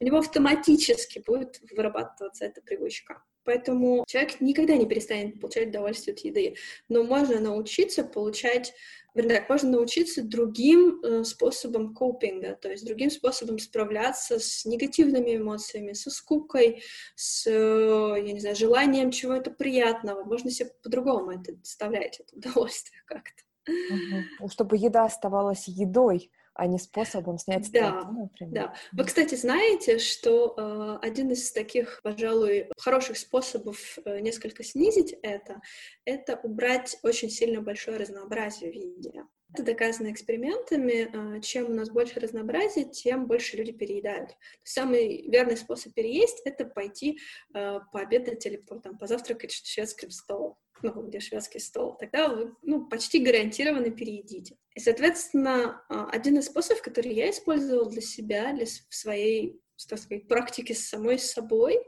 у 0.00 0.04
него 0.04 0.18
автоматически 0.18 1.22
будет 1.24 1.60
вырабатываться 1.70 2.44
эта 2.44 2.60
привычка. 2.62 3.22
Поэтому 3.44 4.04
человек 4.08 4.40
никогда 4.40 4.74
не 4.76 4.86
перестанет 4.86 5.38
получать 5.38 5.68
удовольствие 5.68 6.14
от 6.14 6.20
еды. 6.20 6.56
Но 6.88 7.04
можно 7.04 7.40
научиться 7.40 8.02
получать, 8.02 8.72
вернее, 9.14 9.44
можно 9.46 9.72
научиться 9.72 10.22
другим 10.22 11.02
э, 11.02 11.24
способом 11.24 11.94
копинга, 11.94 12.56
то 12.60 12.70
есть 12.70 12.86
другим 12.86 13.10
способом 13.10 13.58
справляться 13.58 14.38
с 14.38 14.64
негативными 14.64 15.36
эмоциями, 15.36 15.92
со 15.92 16.10
скукой, 16.10 16.82
с, 17.16 17.46
я 17.46 18.32
не 18.32 18.40
знаю, 18.40 18.56
желанием 18.56 19.10
чего-то 19.10 19.50
приятного. 19.50 20.24
Можно 20.24 20.50
себе 20.50 20.70
по-другому 20.82 21.32
это 21.32 21.52
доставлять, 21.52 22.20
это 22.20 22.36
удовольствие 22.36 23.02
как-то. 23.06 23.42
Угу. 23.66 24.48
Чтобы 24.48 24.76
еда 24.76 25.04
оставалась 25.04 25.68
едой, 25.68 26.30
а 26.54 26.66
не 26.66 26.78
способом 26.78 27.38
снять 27.38 27.66
стресс, 27.66 27.90
да, 27.90 28.04
например. 28.04 28.54
Да. 28.54 28.74
Вы, 28.92 29.04
кстати, 29.04 29.34
знаете, 29.34 29.98
что 29.98 30.54
э, 30.56 30.98
один 31.02 31.30
из 31.32 31.50
таких, 31.50 32.00
пожалуй, 32.02 32.68
хороших 32.78 33.18
способов 33.18 33.98
э, 34.04 34.20
несколько 34.20 34.62
снизить 34.62 35.16
это, 35.22 35.60
это 36.04 36.38
убрать 36.42 36.96
очень 37.02 37.28
сильно 37.28 37.60
большое 37.60 37.96
разнообразие 37.96 38.70
в 38.70 38.74
еде. 38.74 39.24
Это 39.54 39.62
доказано 39.62 40.10
экспериментами. 40.10 41.36
Э, 41.36 41.40
чем 41.40 41.66
у 41.66 41.74
нас 41.74 41.88
больше 41.88 42.18
разнообразия, 42.18 42.84
тем 42.84 43.26
больше 43.26 43.56
люди 43.56 43.70
переедают. 43.70 44.30
Самый 44.64 45.28
верный 45.30 45.56
способ 45.56 45.94
переесть— 45.94 46.42
это 46.44 46.64
пойти 46.64 47.20
э, 47.54 47.78
пообедать 47.92 48.44
или 48.46 48.56
там, 48.56 48.98
позавтракать 48.98 49.52
шведским 49.52 50.10
столом 50.10 50.56
ну, 50.82 51.06
где 51.06 51.18
шведский 51.18 51.60
стол, 51.60 51.96
тогда 51.98 52.28
вы 52.28 52.54
ну, 52.60 52.86
почти 52.86 53.18
гарантированно 53.18 53.90
переедите. 53.90 54.56
И, 54.74 54.80
соответственно, 54.80 55.82
а, 55.88 56.10
один 56.10 56.36
из 56.38 56.46
способов, 56.46 56.82
который 56.82 57.14
я 57.14 57.30
использовала 57.30 57.88
для 57.88 58.02
себя, 58.02 58.52
для 58.52 58.66
своей, 58.90 59.62
так 59.88 59.98
сказать, 59.98 60.28
практики 60.28 60.74
с 60.74 60.88
самой 60.88 61.18
собой, 61.18 61.78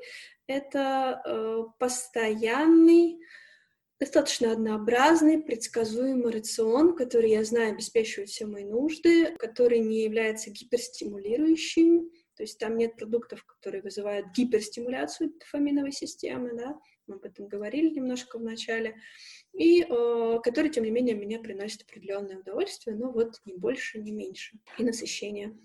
это 0.47 1.21
э, 1.27 1.65
постоянный, 1.79 3.19
достаточно 3.99 4.53
однообразный, 4.53 5.43
предсказуемый 5.43 6.33
рацион, 6.33 6.97
который, 6.97 7.31
я 7.31 7.45
знаю, 7.45 7.73
обеспечивает 7.73 8.29
все 8.29 8.47
мои 8.47 8.65
нужды, 8.65 9.35
который 9.37 9.79
не 9.79 10.03
является 10.05 10.51
гиперстимулирующим, 10.51 12.11
то 12.37 12.43
есть 12.43 12.59
там 12.59 12.77
нет 12.77 12.97
продуктов, 12.97 13.45
которые 13.45 13.83
вызывают 13.83 14.27
гиперстимуляцию 14.37 15.33
дофаминовой 15.39 15.93
системы, 15.93 16.55
да, 16.55 16.79
мы 17.07 17.17
об 17.17 17.25
этом 17.25 17.49
говорили 17.49 17.89
немножко 17.89 18.39
в 18.39 18.43
начале, 18.43 18.97
и 19.55 19.83
э, 19.83 20.39
который, 20.43 20.71
тем 20.71 20.85
не 20.85 20.91
менее, 20.91 21.15
мне 21.15 21.39
приносит 21.39 21.83
определенное 21.83 22.39
удовольствие, 22.39 22.97
но 22.97 23.11
вот 23.11 23.41
не 23.47 23.55
больше, 23.55 23.99
не 23.99 24.13
меньше, 24.13 24.59
и 24.79 24.85
насыщение. 24.85 25.57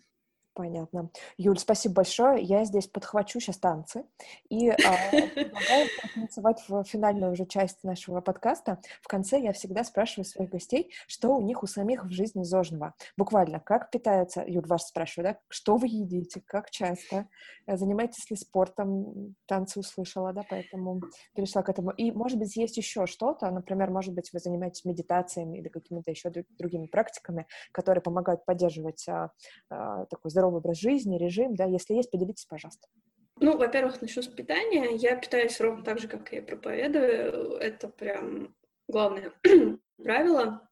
Понятно. 0.53 1.09
Юль, 1.37 1.57
спасибо 1.57 1.95
большое. 1.95 2.43
Я 2.43 2.65
здесь 2.65 2.85
подхвачу 2.85 3.39
сейчас 3.39 3.57
танцы 3.57 4.03
и 4.49 4.67
э, 4.67 4.75
предлагаю 5.33 5.87
танцевать 6.13 6.61
в 6.67 6.83
финальную 6.83 7.31
уже 7.31 7.45
часть 7.45 7.85
нашего 7.85 8.19
подкаста. 8.19 8.81
В 9.01 9.07
конце 9.07 9.39
я 9.39 9.53
всегда 9.53 9.85
спрашиваю 9.85 10.25
своих 10.25 10.49
гостей, 10.49 10.91
что 11.07 11.35
у 11.35 11.41
них 11.41 11.63
у 11.63 11.67
самих 11.67 12.03
в 12.03 12.09
жизни 12.09 12.43
зожного. 12.43 12.95
Буквально, 13.15 13.61
как 13.61 13.91
питаются, 13.91 14.43
Юль, 14.45 14.67
вас 14.67 14.89
спрашиваю, 14.89 15.33
да, 15.33 15.39
что 15.47 15.77
вы 15.77 15.87
едите, 15.87 16.41
как 16.45 16.69
часто, 16.69 17.27
э, 17.65 17.77
занимаетесь 17.77 18.29
ли 18.29 18.35
спортом, 18.35 19.35
танцы 19.45 19.79
услышала, 19.79 20.33
да, 20.33 20.43
поэтому 20.49 21.01
перешла 21.33 21.63
к 21.63 21.69
этому. 21.69 21.91
И, 21.91 22.11
может 22.11 22.37
быть, 22.37 22.57
есть 22.57 22.75
еще 22.75 23.05
что-то, 23.05 23.49
например, 23.51 23.89
может 23.89 24.13
быть, 24.13 24.33
вы 24.33 24.39
занимаетесь 24.39 24.83
медитациями 24.83 25.59
или 25.59 25.69
какими-то 25.69 26.11
еще 26.11 26.29
другими 26.59 26.87
практиками, 26.87 27.47
которые 27.71 28.01
помогают 28.01 28.43
поддерживать 28.43 29.07
а, 29.07 29.31
а, 29.69 30.05
такой 30.07 30.29
здоровый 30.41 30.50
образ 30.53 30.79
жизни, 30.79 31.17
режим, 31.17 31.55
да, 31.55 31.65
если 31.65 31.93
есть, 31.93 32.11
поделитесь, 32.11 32.45
пожалуйста. 32.45 32.87
Ну, 33.39 33.57
во-первых, 33.57 34.01
начну 34.01 34.21
с 34.21 34.27
питания. 34.27 34.95
Я 34.95 35.15
питаюсь 35.15 35.59
ровно 35.59 35.83
так 35.83 35.99
же, 35.99 36.07
как 36.07 36.31
я 36.31 36.43
проповедую. 36.43 37.55
Это 37.57 37.87
прям 37.87 38.55
главное 38.87 39.33
правило. 39.97 40.67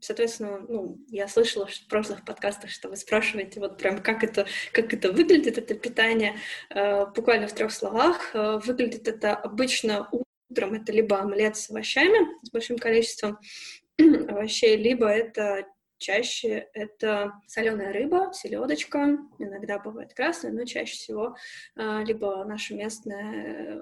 Соответственно, 0.00 0.58
ну, 0.68 0.98
я 1.08 1.26
слышала 1.26 1.66
в 1.66 1.88
прошлых 1.88 2.24
подкастах, 2.24 2.70
что 2.70 2.88
вы 2.88 2.96
спрашиваете, 2.96 3.60
вот 3.60 3.78
прям 3.78 4.02
как 4.02 4.24
это, 4.24 4.46
как 4.72 4.92
это 4.92 5.10
выглядит, 5.10 5.56
это 5.56 5.74
питание, 5.74 6.36
э, 6.68 7.06
буквально 7.06 7.48
в 7.48 7.54
трех 7.54 7.72
словах. 7.72 8.34
Э, 8.34 8.58
выглядит 8.58 9.08
это 9.08 9.34
обычно 9.34 10.08
утром, 10.50 10.74
это 10.74 10.92
либо 10.92 11.18
омлет 11.18 11.56
с 11.56 11.70
овощами, 11.70 12.26
с 12.42 12.50
большим 12.50 12.76
количеством 12.76 13.38
овощей, 13.98 14.76
либо 14.76 15.06
это 15.06 15.66
Чаще 16.02 16.68
это 16.74 17.32
соленая 17.46 17.92
рыба, 17.92 18.32
селедочка, 18.32 19.18
иногда 19.38 19.78
бывает 19.78 20.12
красная, 20.14 20.50
но 20.50 20.64
чаще 20.64 20.94
всего 20.94 21.36
а, 21.76 22.02
либо 22.02 22.44
наша 22.44 22.74
местная 22.74 23.76
э, 23.76 23.80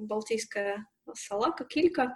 балтийская 0.00 0.86
салака, 1.14 1.64
килька, 1.64 2.14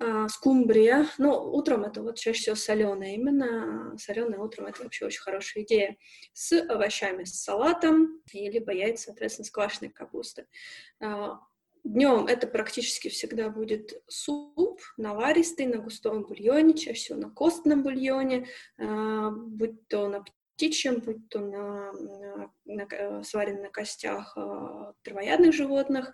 а, 0.00 0.28
скумбрия. 0.28 1.06
Ну, 1.16 1.30
утром 1.30 1.84
это 1.84 2.02
вот 2.02 2.18
чаще 2.18 2.40
всего 2.40 2.56
соленая. 2.56 3.14
Именно 3.14 3.96
соленая 3.98 4.40
утром 4.40 4.66
это 4.66 4.82
вообще 4.82 5.06
очень 5.06 5.20
хорошая 5.20 5.62
идея. 5.62 5.96
С 6.32 6.60
овощами, 6.68 7.22
с 7.22 7.40
салатом, 7.40 8.20
и 8.32 8.50
либо 8.50 8.72
яйца, 8.72 9.04
соответственно, 9.04 9.46
с 9.46 9.50
квашеной 9.52 9.92
капустой. 9.92 10.46
Днем 11.86 12.26
это 12.26 12.48
практически 12.48 13.08
всегда 13.08 13.48
будет 13.48 14.02
суп, 14.08 14.80
наваристый, 14.96 15.66
на 15.66 15.78
густом 15.78 16.24
бульоне, 16.24 16.74
чаще 16.74 16.94
всего 16.94 17.18
на 17.20 17.30
костном 17.30 17.84
бульоне, 17.84 18.48
э, 18.76 19.30
будь 19.30 19.86
то 19.86 20.08
на 20.08 20.24
птичьем, 20.56 20.98
будь 20.98 21.28
то 21.28 21.38
на, 21.38 21.92
на, 21.92 22.52
на 22.64 22.86
э, 22.90 23.22
сваренный 23.22 23.62
на 23.62 23.70
костях 23.70 24.36
э, 24.36 24.94
травоядных 25.02 25.54
животных, 25.54 26.12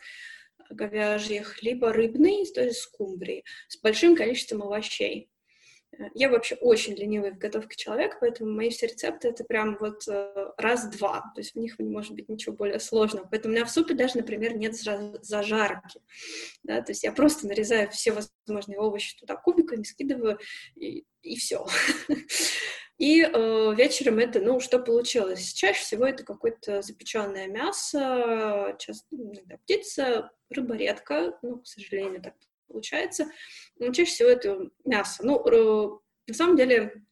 говяжьих, 0.68 1.62
либо 1.62 1.90
рыбный, 1.90 2.44
то 2.52 2.62
есть 2.62 2.80
скумбрии, 2.80 3.42
с 3.68 3.80
большим 3.80 4.14
количеством 4.14 4.64
овощей. 4.64 5.30
Я 6.14 6.30
вообще 6.30 6.54
очень 6.56 6.94
ленивый 6.94 7.32
в 7.32 7.38
готовке 7.38 7.76
человек, 7.76 8.18
поэтому 8.20 8.50
мои 8.50 8.70
все 8.70 8.86
рецепты 8.86 9.28
это 9.28 9.44
прям 9.44 9.76
вот 9.78 10.08
э, 10.08 10.52
раз-два, 10.56 11.32
то 11.34 11.40
есть 11.40 11.54
в 11.54 11.58
них 11.58 11.78
не 11.78 11.90
может 11.90 12.14
быть 12.14 12.28
ничего 12.28 12.54
более 12.54 12.80
сложного. 12.80 13.26
Поэтому 13.30 13.52
у 13.52 13.56
меня 13.56 13.66
в 13.66 13.70
супе 13.70 13.94
даже, 13.94 14.16
например, 14.16 14.56
нет 14.56 14.74
зажарки, 14.74 16.00
да, 16.62 16.80
то 16.80 16.92
есть 16.92 17.04
я 17.04 17.12
просто 17.12 17.46
нарезаю 17.46 17.90
все 17.90 18.12
возможные 18.12 18.78
овощи 18.78 19.18
туда 19.18 19.36
кубиками, 19.36 19.82
скидываю 19.82 20.38
и, 20.76 21.04
и 21.22 21.36
все. 21.36 21.66
И 22.98 23.20
э, 23.20 23.74
вечером 23.74 24.18
это, 24.20 24.38
ну, 24.38 24.60
что 24.60 24.78
получилось? 24.78 25.52
Чаще 25.54 25.80
всего 25.80 26.06
это 26.06 26.22
какое-то 26.22 26.82
запеченное 26.82 27.48
мясо, 27.48 28.76
часто 28.78 29.16
иногда 29.16 29.56
птица, 29.56 30.30
рыба 30.50 30.76
редко, 30.76 31.36
ну, 31.42 31.58
к 31.58 31.66
сожалению, 31.66 32.22
так 32.22 32.34
получается. 32.72 33.30
Но 33.78 33.92
чаще 33.92 34.10
всего 34.10 34.28
это 34.28 34.70
мясо. 34.84 35.24
Ну, 35.24 36.00
на 36.26 36.34
самом 36.34 36.56
деле, 36.56 37.04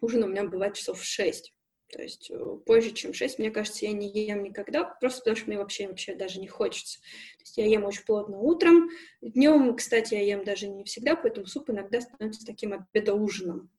ужин 0.00 0.24
у 0.24 0.28
меня 0.28 0.44
бывает 0.44 0.74
часов 0.74 1.00
в 1.00 1.04
6. 1.04 1.52
То 1.90 2.02
есть 2.02 2.30
э, 2.30 2.56
позже, 2.66 2.90
чем 2.90 3.14
6, 3.14 3.38
мне 3.38 3.50
кажется, 3.50 3.86
я 3.86 3.92
не 3.92 4.10
ем 4.10 4.42
никогда, 4.42 4.84
просто 4.84 5.20
потому 5.20 5.36
что 5.36 5.46
мне 5.46 5.56
вообще, 5.56 5.88
вообще 5.88 6.14
даже 6.14 6.38
не 6.38 6.46
хочется. 6.46 7.00
То 7.00 7.44
есть 7.44 7.56
я 7.56 7.66
ем 7.66 7.84
очень 7.84 8.04
плотно 8.04 8.38
утром. 8.38 8.90
Днем, 9.22 9.74
кстати, 9.74 10.14
я 10.14 10.22
ем 10.22 10.44
даже 10.44 10.68
не 10.68 10.84
всегда, 10.84 11.16
поэтому 11.16 11.46
суп 11.46 11.70
иногда 11.70 12.00
становится 12.00 12.44
таким 12.44 12.74
обедоужином. 12.74 13.70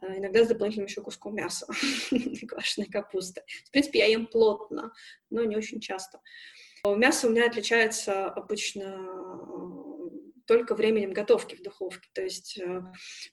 Э, 0.00 0.16
иногда 0.16 0.44
с 0.44 0.48
дополнительным 0.48 0.86
еще 0.86 1.02
куском 1.02 1.34
мяса, 1.34 1.66
квашеной 2.48 2.88
капусты. 2.88 3.42
В 3.66 3.70
принципе, 3.70 3.98
я 3.98 4.06
ем 4.06 4.26
плотно, 4.26 4.94
но 5.28 5.44
не 5.44 5.56
очень 5.56 5.80
часто. 5.80 6.20
Мясо 6.86 7.26
у 7.26 7.30
меня 7.30 7.46
отличается 7.46 8.30
обычно 8.30 8.96
только 10.46 10.74
временем 10.74 11.12
готовки 11.12 11.56
в 11.56 11.62
духовке. 11.62 12.08
То 12.12 12.22
есть 12.22 12.58
э, 12.58 12.82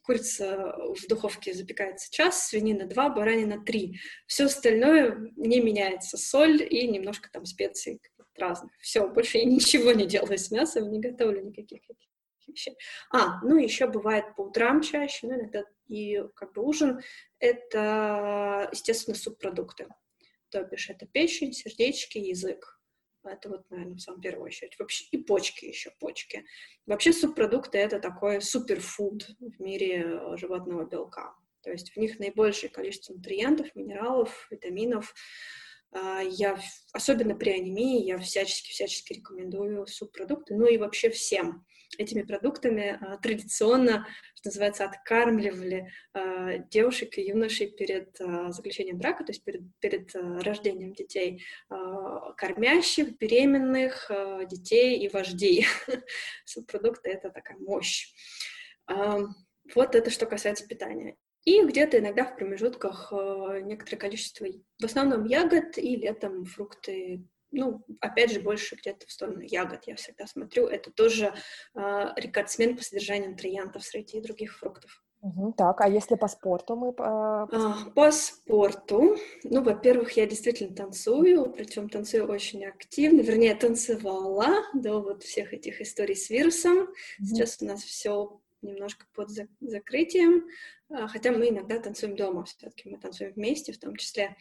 курица 0.01 0.75
в 0.77 1.07
духовке 1.07 1.53
запекается 1.53 2.11
час, 2.11 2.47
свинина 2.47 2.85
два, 2.85 3.09
баранина 3.09 3.63
три. 3.63 3.99
Все 4.27 4.45
остальное 4.45 5.31
не 5.35 5.61
меняется. 5.61 6.17
Соль 6.17 6.61
и 6.61 6.87
немножко 6.87 7.29
там 7.31 7.45
специй 7.45 8.01
разных. 8.37 8.71
Все, 8.79 9.07
больше 9.07 9.37
я 9.37 9.45
ничего 9.45 9.91
не 9.91 10.05
делаю 10.05 10.37
с 10.37 10.51
мясом, 10.51 10.91
не 10.91 10.99
готовлю 10.99 11.41
никаких 11.41 11.81
вещей. 12.47 12.75
А, 13.11 13.41
ну 13.43 13.57
еще 13.57 13.87
бывает 13.87 14.35
по 14.35 14.41
утрам 14.41 14.81
чаще, 14.81 15.27
ну 15.27 15.35
иногда 15.35 15.63
и 15.87 16.23
как 16.35 16.53
бы 16.53 16.63
ужин, 16.63 17.01
это, 17.39 18.69
естественно, 18.71 19.15
субпродукты. 19.15 19.87
То 20.49 20.63
бишь 20.63 20.89
это 20.89 21.05
печень, 21.05 21.53
сердечки, 21.53 22.17
язык. 22.17 22.79
Это 23.23 23.49
вот, 23.49 23.69
наверное, 23.69 23.95
в 23.95 23.99
самую 23.99 24.21
первую 24.21 24.45
очередь. 24.45 24.77
Вообще, 24.77 25.05
и 25.11 25.17
почки 25.17 25.65
еще, 25.65 25.91
почки. 25.99 26.45
Вообще 26.85 27.13
субпродукты— 27.13 27.77
это 27.79 27.99
такой 27.99 28.41
суперфуд 28.41 29.29
в 29.39 29.61
мире 29.61 30.03
э, 30.05 30.37
животного 30.37 30.85
белка. 30.85 31.35
То 31.61 31.71
есть 31.71 31.93
в 31.93 31.97
них 31.97 32.19
наибольшее 32.19 32.69
количество 32.69 33.13
нутриентов, 33.13 33.73
минералов, 33.75 34.47
витаминов. 34.51 35.13
А, 35.91 36.21
я, 36.21 36.59
особенно 36.91 37.35
при 37.35 37.51
анемии, 37.51 38.03
я 38.03 38.17
всячески-всячески 38.17 39.13
рекомендую 39.13 39.87
субпродукты, 39.87 40.55
ну 40.55 40.67
и 40.67 40.77
вообще 40.77 41.09
всем 41.09 41.65
этими 41.97 42.23
продуктами 42.23 42.97
а, 42.99 43.17
традиционно, 43.17 44.07
что 44.35 44.49
называется, 44.49 44.85
откармливали 44.85 45.91
а, 46.13 46.57
девушек 46.57 47.17
и 47.17 47.23
юношей 47.23 47.67
перед 47.67 48.19
а, 48.19 48.51
заключением 48.51 48.97
брака, 48.97 49.23
то 49.23 49.31
есть 49.31 49.43
перед, 49.43 49.61
перед 49.79 50.13
рождением 50.15 50.93
детей, 50.93 51.43
кормящих, 52.37 53.17
беременных, 53.17 54.11
детей 54.49 54.99
и 54.99 55.09
вождей. 55.09 55.65
Субпродукты— 56.45 57.09
это 57.11 57.29
такая 57.29 57.57
мощь. 57.57 58.13
Вот 58.87 59.95
это 59.95 60.09
что 60.09 60.25
касается 60.25 60.67
питания. 60.67 61.15
И 61.45 61.63
где-то 61.63 61.99
иногда 61.99 62.25
в 62.25 62.35
промежутках 62.35 63.11
некоторое 63.63 63.97
количество, 63.97 64.45
в 64.79 64.85
основном 64.85 65.25
ягод 65.25 65.77
и 65.77 65.95
летом 65.95 66.45
фрукты, 66.45 67.25
ну, 67.53 67.85
опять 68.01 68.31
же, 68.31 68.41
больше 68.41 68.75
где-то 68.75 69.07
в 69.07 69.11
сторону 69.11 69.41
ягод 69.41 69.83
я 69.85 69.95
всегда 69.95 70.27
смотрю. 70.27 70.67
Это 70.67 70.91
тоже 70.91 71.33
э, 71.75 71.79
рекордсмен 72.17 72.75
по 72.75 72.83
содержанию 72.83 73.31
нутриентов 73.31 73.83
среди 73.83 74.19
других 74.19 74.57
фруктов. 74.57 75.03
Угу, 75.21 75.53
так, 75.53 75.79
а 75.79 75.87
если 75.87 76.15
по 76.15 76.27
спорту 76.27 76.75
мы... 76.75 76.91
По... 76.91 77.43
А, 77.43 77.89
по 77.95 78.11
спорту, 78.11 79.15
ну, 79.43 79.63
во-первых, 79.63 80.11
я 80.17 80.25
действительно 80.25 80.75
танцую, 80.75 81.49
причем 81.51 81.87
танцую 81.87 82.27
очень 82.27 82.65
активно, 82.65 83.21
вернее, 83.21 83.55
танцевала 83.55 84.65
до 84.73 84.99
вот 84.99 85.23
всех 85.23 85.53
этих 85.53 85.79
историй 85.79 86.17
с 86.17 86.29
вирусом. 86.29 86.77
Угу. 86.79 86.89
Сейчас 87.25 87.61
у 87.61 87.65
нас 87.65 87.83
все 87.83 88.41
немножко 88.61 89.05
под 89.13 89.29
закрытием, 89.61 90.47
а, 90.89 91.07
хотя 91.07 91.31
мы 91.31 91.49
иногда 91.49 91.79
танцуем 91.79 92.17
дома, 92.17 92.43
все-таки 92.43 92.89
мы 92.89 92.97
танцуем 92.97 93.31
вместе 93.33 93.71
в 93.71 93.79
том 93.79 93.95
числе. 93.95 94.35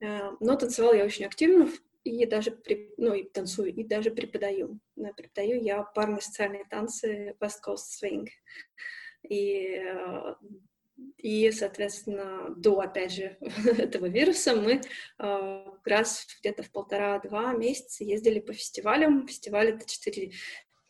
А, 0.00 0.32
но 0.38 0.54
танцевала 0.54 0.94
я 0.94 1.04
очень 1.04 1.24
активно, 1.24 1.68
и 2.04 2.26
даже 2.26 2.58
ну, 2.96 3.14
и 3.14 3.24
танцую, 3.24 3.74
и 3.74 3.84
даже 3.84 4.10
преподаю. 4.10 4.80
Да, 4.96 5.12
преподаю 5.12 5.62
я 5.62 5.82
парные 5.82 6.20
социальные 6.20 6.64
танцы 6.64 7.36
West 7.40 7.60
Coast 7.66 8.02
Swing. 8.02 8.26
И, 9.28 9.76
э, 9.76 10.34
и, 11.18 11.50
соответственно, 11.50 12.54
до, 12.56 12.80
опять 12.80 13.12
же, 13.12 13.36
этого 13.78 14.06
вируса 14.06 14.56
мы 14.56 14.80
э, 15.18 15.64
раз 15.84 16.26
где-то 16.40 16.62
в 16.62 16.70
полтора-два 16.70 17.52
месяца 17.52 18.04
ездили 18.04 18.40
по 18.40 18.52
фестивалям. 18.52 19.26
Фестиваль— 19.26 19.68
это 19.70 19.88
четыре 19.88 20.32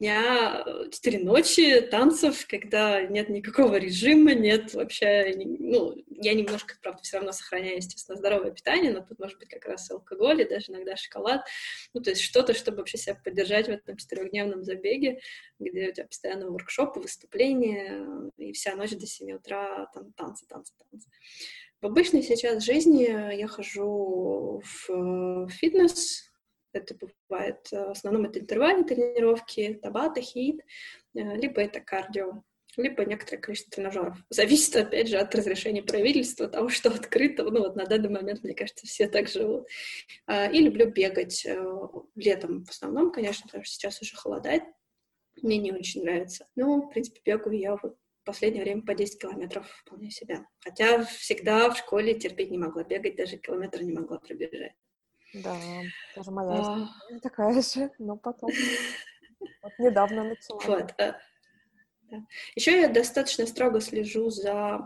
дня, 0.00 0.64
четыре 0.90 1.18
ночи 1.18 1.82
танцев, 1.82 2.46
когда 2.48 3.02
нет 3.02 3.28
никакого 3.28 3.76
режима, 3.76 4.32
нет 4.32 4.72
вообще, 4.72 5.34
ну, 5.36 5.94
я 6.08 6.32
немножко, 6.32 6.74
правда, 6.82 7.02
все 7.02 7.18
равно 7.18 7.32
сохраняю, 7.32 7.76
естественно, 7.76 8.16
здоровое 8.16 8.50
питание, 8.50 8.92
но 8.92 9.02
тут 9.02 9.18
может 9.18 9.38
быть 9.38 9.50
как 9.50 9.66
раз 9.66 9.90
алкоголь 9.90 10.40
и 10.40 10.48
даже 10.48 10.72
иногда 10.72 10.96
шоколад, 10.96 11.46
ну, 11.92 12.00
то 12.00 12.10
есть 12.10 12.22
что-то, 12.22 12.54
чтобы 12.54 12.78
вообще 12.78 12.96
себя 12.96 13.14
поддержать 13.14 13.66
в 13.66 13.70
этом 13.70 13.98
четырехдневном 13.98 14.64
забеге, 14.64 15.20
где 15.58 15.90
у 15.90 15.92
тебя 15.92 16.06
постоянно 16.06 16.50
воркшопы, 16.50 17.00
выступления, 17.00 18.30
и 18.38 18.52
вся 18.52 18.74
ночь 18.76 18.92
до 18.92 19.06
7 19.06 19.32
утра 19.32 19.90
там 19.92 20.12
танцы, 20.14 20.46
танцы, 20.48 20.72
танцы. 20.90 21.08
В 21.82 21.86
обычной 21.86 22.22
сейчас 22.22 22.64
жизни 22.64 23.34
я 23.34 23.48
хожу 23.48 24.62
в 24.64 25.48
фитнес, 25.50 26.29
это 26.72 26.94
бывает, 26.94 27.68
э, 27.72 27.86
в 27.86 27.90
основном 27.90 28.24
это 28.26 28.40
интервальные 28.40 28.84
тренировки, 28.84 29.78
табата, 29.82 30.20
хит, 30.20 30.60
э, 31.14 31.36
либо 31.36 31.60
это 31.60 31.80
кардио, 31.80 32.42
либо 32.76 33.04
некоторое 33.04 33.38
количество 33.38 33.70
тренажеров. 33.72 34.18
Зависит, 34.30 34.76
опять 34.76 35.08
же, 35.08 35.18
от 35.18 35.34
разрешения 35.34 35.82
правительства, 35.82 36.48
того, 36.48 36.68
что 36.68 36.90
открыто. 36.90 37.44
Ну, 37.44 37.60
вот 37.60 37.76
на 37.76 37.86
данный 37.86 38.10
момент, 38.10 38.42
мне 38.42 38.54
кажется, 38.54 38.86
все 38.86 39.08
так 39.08 39.28
живут. 39.28 39.66
А, 40.26 40.46
и 40.46 40.60
люблю 40.60 40.90
бегать 40.90 41.44
э, 41.46 41.62
летом 42.14 42.64
в 42.64 42.70
основном, 42.70 43.12
конечно, 43.12 43.46
потому 43.46 43.64
что 43.64 43.74
сейчас 43.74 44.00
уже 44.02 44.16
холодает. 44.16 44.62
Мне 45.42 45.58
не 45.58 45.72
очень 45.72 46.02
нравится. 46.02 46.46
Но, 46.54 46.82
в 46.82 46.90
принципе, 46.90 47.20
бегаю 47.24 47.58
я 47.58 47.76
вот 47.76 47.96
в 48.22 48.24
последнее 48.24 48.62
время 48.62 48.82
по 48.82 48.94
10 48.94 49.20
километров 49.20 49.66
вполне 49.84 50.10
себя. 50.10 50.46
Хотя 50.60 51.04
всегда 51.04 51.70
в 51.70 51.78
школе 51.78 52.14
терпеть 52.14 52.50
не 52.50 52.58
могла 52.58 52.84
бегать, 52.84 53.16
даже 53.16 53.38
километр 53.38 53.82
не 53.82 53.92
могла 53.92 54.18
пробежать. 54.18 54.72
Да, 55.34 55.56
тоже 56.14 56.30
моя 56.30 56.60
а... 56.60 56.88
такая 57.22 57.62
же, 57.62 57.90
но 57.98 58.16
потом 58.16 58.50
вот 59.62 59.72
недавно 59.78 60.24
начала. 60.24 60.60
Вот. 60.66 60.94
Э, 60.98 61.14
Еще 62.56 62.80
я 62.80 62.88
достаточно 62.88 63.46
строго 63.46 63.80
слежу 63.80 64.30
за, 64.30 64.84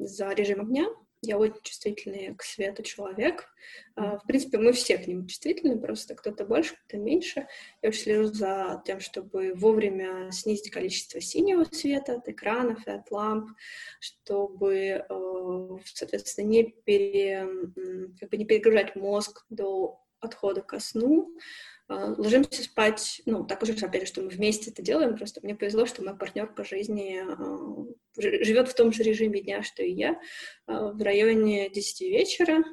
за 0.00 0.30
режимом 0.32 0.68
дня, 0.68 0.86
я 1.22 1.38
очень 1.38 1.62
чувствительный 1.62 2.34
к 2.34 2.42
свету 2.42 2.82
человек. 2.82 3.48
А, 3.94 4.18
в 4.18 4.26
принципе, 4.26 4.58
мы 4.58 4.72
все 4.72 4.98
к 4.98 5.06
нему 5.06 5.26
чувствительны, 5.26 5.78
просто 5.78 6.16
кто-то 6.16 6.44
больше, 6.44 6.74
кто-то 6.74 6.98
меньше. 6.98 7.46
Я 7.80 7.88
очень 7.90 8.00
слежу 8.00 8.24
за 8.24 8.82
тем, 8.84 8.98
чтобы 8.98 9.54
вовремя 9.54 10.30
снизить 10.32 10.70
количество 10.70 11.20
синего 11.20 11.64
света 11.70 12.16
от 12.16 12.28
экранов 12.28 12.86
и 12.86 12.90
от 12.90 13.10
ламп, 13.12 13.50
чтобы, 14.00 15.04
э, 15.08 15.68
соответственно, 15.84 16.46
не, 16.46 16.64
пере, 16.64 17.48
как 18.18 18.28
бы 18.30 18.36
не 18.36 18.44
перегружать 18.44 18.96
мозг 18.96 19.46
до 19.48 20.00
отхода 20.20 20.60
ко 20.62 20.80
сну, 20.80 21.36
а, 21.88 22.14
ложимся 22.16 22.62
спать, 22.62 23.22
ну, 23.26 23.44
так 23.44 23.62
уже, 23.62 23.72
опять 23.74 24.02
же, 24.02 24.06
что 24.06 24.22
мы 24.22 24.28
вместе 24.28 24.70
это 24.70 24.82
делаем, 24.82 25.16
просто 25.16 25.40
мне 25.42 25.54
повезло, 25.54 25.84
что 25.86 26.02
мой 26.02 26.16
партнер 26.16 26.52
по 26.52 26.64
жизни 26.64 27.20
а, 27.20 27.86
живет 28.16 28.68
в 28.68 28.74
том 28.74 28.92
же 28.92 29.02
режиме 29.02 29.40
дня, 29.40 29.62
что 29.62 29.82
и 29.82 29.92
я, 29.92 30.20
а, 30.66 30.92
в 30.92 31.02
районе 31.02 31.68
10 31.70 32.00
вечера, 32.02 32.64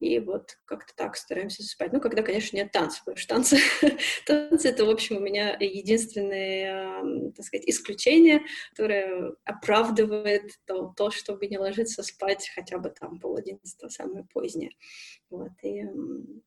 и 0.00 0.20
вот 0.20 0.56
как-то 0.64 0.94
так 0.94 1.16
стараемся 1.16 1.62
засыпать. 1.62 1.92
Ну, 1.92 2.00
когда, 2.00 2.22
конечно, 2.22 2.56
нет 2.56 2.70
танцев, 2.70 3.00
потому 3.00 3.16
что 3.16 3.34
танцы, 3.34 3.58
танцы— 4.26 4.68
это, 4.70 4.84
в 4.84 4.90
общем, 4.90 5.16
у 5.16 5.20
меня 5.20 5.56
единственное, 5.58 7.32
так 7.32 7.44
сказать, 7.44 7.68
исключение, 7.68 8.42
которое 8.70 9.34
оправдывает 9.44 10.52
то, 10.66 10.94
то, 10.96 11.10
чтобы 11.10 11.48
не 11.48 11.58
ложиться 11.58 12.02
спать 12.04 12.48
хотя 12.54 12.78
бы 12.78 12.90
там 12.90 13.18
пол 13.18 13.36
одиннадцатого, 13.36 13.90
самое 13.90 14.24
позднее. 14.32 14.70
Вот, 15.30 15.50
и 15.62 15.82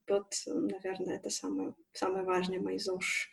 вот, 0.07 0.33
наверное, 0.45 1.17
это 1.17 1.29
самое, 1.29 1.75
самое 1.91 2.23
важное, 2.23 2.61
мои 2.61 2.77
ЗОЖ 2.77 3.29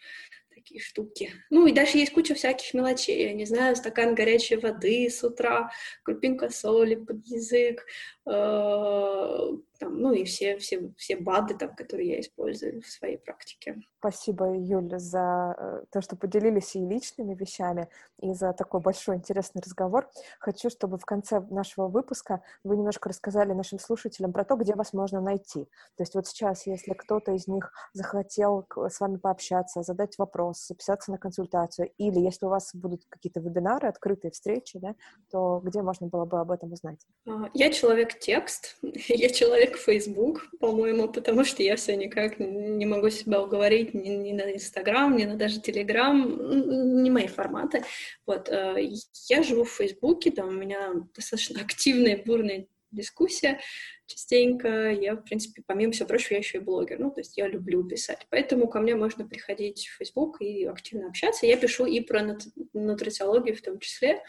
такие 0.58 0.80
штуки. 0.80 1.32
Ну 1.50 1.66
и 1.66 1.72
даже 1.72 1.98
есть 1.98 2.12
куча 2.12 2.34
всяких 2.34 2.74
мелочей. 2.74 3.28
Я 3.28 3.32
не 3.32 3.44
знаю, 3.44 3.76
стакан 3.76 4.14
горячей 4.14 4.56
воды 4.56 5.08
с 5.08 5.22
утра, 5.22 5.70
крупинка 6.02 6.50
соли 6.50 6.96
под 6.96 7.24
язык, 7.26 7.86
э, 8.26 9.38
там, 9.78 10.00
ну 10.00 10.12
и 10.12 10.24
все, 10.24 10.58
все, 10.58 10.92
все 10.96 11.16
БАДы, 11.16 11.54
там, 11.54 11.74
которые 11.74 12.10
я 12.10 12.20
использую 12.20 12.82
в 12.82 12.86
своей 12.86 13.18
практике. 13.18 13.76
Спасибо, 13.98 14.54
Юля, 14.56 14.98
за 14.98 15.54
э, 15.58 15.84
то, 15.90 16.00
что 16.00 16.16
поделились 16.16 16.76
и 16.76 16.80
личными 16.80 17.34
вещами, 17.34 17.88
и 18.20 18.32
за 18.32 18.52
такой 18.52 18.80
большой 18.80 19.16
интересный 19.16 19.62
разговор. 19.64 20.08
Хочу, 20.40 20.70
чтобы 20.70 20.98
в 20.98 21.04
конце 21.04 21.40
нашего 21.50 21.88
выпуска 21.88 22.42
вы 22.64 22.76
немножко 22.76 23.08
рассказали 23.08 23.52
нашим 23.52 23.78
слушателям 23.78 24.32
про 24.32 24.44
то, 24.44 24.56
где 24.56 24.74
вас 24.74 24.92
можно 24.92 25.20
найти. 25.20 25.64
То 25.96 26.02
есть 26.02 26.14
вот 26.14 26.26
сейчас, 26.26 26.66
если 26.66 26.92
кто-то 26.92 27.32
из 27.32 27.48
них 27.48 27.72
захотел 27.92 28.66
с 28.76 29.00
вами 29.00 29.16
пообщаться, 29.16 29.82
задать 29.82 30.18
вопрос, 30.18 30.66
записаться 30.66 31.10
на 31.10 31.18
консультацию, 31.18 31.90
или 31.98 32.20
если 32.20 32.46
у 32.46 32.50
вас 32.50 32.70
будут 32.74 33.04
какие-то 33.08 33.40
вебинары, 33.40 33.88
открытые 33.88 34.30
встречи, 34.30 34.78
да, 34.78 34.94
то 35.30 35.60
где 35.64 35.82
можно 35.82 36.06
было 36.06 36.24
бы 36.24 36.40
об 36.40 36.50
этом 36.50 36.72
узнать? 36.72 37.00
А, 37.26 37.50
я 37.54 37.70
человек-текст, 37.70 38.76
я 38.82 39.28
человек 39.28 39.67
Facebook, 39.76 40.48
по-моему, 40.60 41.08
потому 41.08 41.44
что 41.44 41.62
я 41.62 41.76
все 41.76 41.96
никак 41.96 42.38
не 42.38 42.86
могу 42.86 43.10
себя 43.10 43.42
уговорить 43.42 43.94
ни, 43.94 44.08
ни 44.08 44.32
на 44.32 44.52
Инстаграм, 44.54 45.16
ни 45.16 45.24
на 45.24 45.36
даже 45.36 45.60
Телеграм, 45.60 47.02
не 47.02 47.10
мои 47.10 47.26
форматы. 47.26 47.84
Вот, 48.26 48.48
э, 48.48 48.90
я 49.28 49.42
живу 49.42 49.64
в 49.64 49.72
Фейсбуке, 49.72 50.30
там 50.30 50.48
у 50.48 50.52
меня 50.52 50.92
достаточно 51.14 51.60
активная, 51.64 52.22
бурная 52.24 52.66
дискуссия 52.90 53.60
частенько. 54.06 54.90
Я, 54.90 55.14
в 55.14 55.22
принципе, 55.22 55.62
помимо 55.66 55.92
всего 55.92 56.08
прочего, 56.08 56.34
я 56.34 56.38
еще 56.38 56.58
и 56.58 56.62
блогер. 56.62 56.98
Ну, 56.98 57.10
то 57.10 57.20
есть 57.20 57.36
я 57.36 57.46
люблю 57.46 57.84
писать. 57.84 58.26
Поэтому 58.30 58.68
ко 58.68 58.80
мне 58.80 58.94
можно 58.94 59.26
приходить 59.26 59.86
в 59.88 59.98
Facebook 59.98 60.40
и 60.40 60.64
активно 60.64 61.08
общаться. 61.08 61.46
Я 61.46 61.56
пишу 61.56 61.86
и 61.86 62.00
про 62.00 62.36
нутрициологию 62.72 63.56
в 63.56 63.62
том 63.62 63.78
числе 63.78 64.22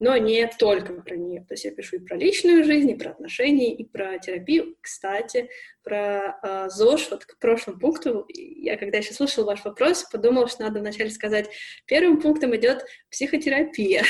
но 0.00 0.16
не 0.16 0.46
только 0.58 0.92
про 0.94 1.16
нее. 1.16 1.40
То 1.40 1.54
есть 1.54 1.64
я 1.64 1.72
пишу 1.72 1.96
и 1.96 1.98
про 1.98 2.16
личную 2.16 2.64
жизнь, 2.64 2.90
и 2.90 2.94
про 2.94 3.10
отношения, 3.10 3.74
и 3.74 3.84
про 3.84 4.18
терапию. 4.18 4.76
Кстати, 4.80 5.50
про 5.82 6.38
э, 6.42 6.68
ЗОЖ, 6.70 7.10
вот 7.10 7.24
к 7.24 7.38
прошлому 7.38 7.78
пункту, 7.78 8.24
я 8.28 8.76
когда 8.76 8.98
еще 8.98 9.12
слушала 9.12 9.46
ваш 9.46 9.64
вопрос, 9.64 10.04
подумала, 10.04 10.48
что 10.48 10.62
надо 10.62 10.80
вначале 10.80 11.10
сказать, 11.10 11.50
первым 11.86 12.20
пунктом 12.20 12.54
идет 12.54 12.84
психотерапия. 13.10 14.04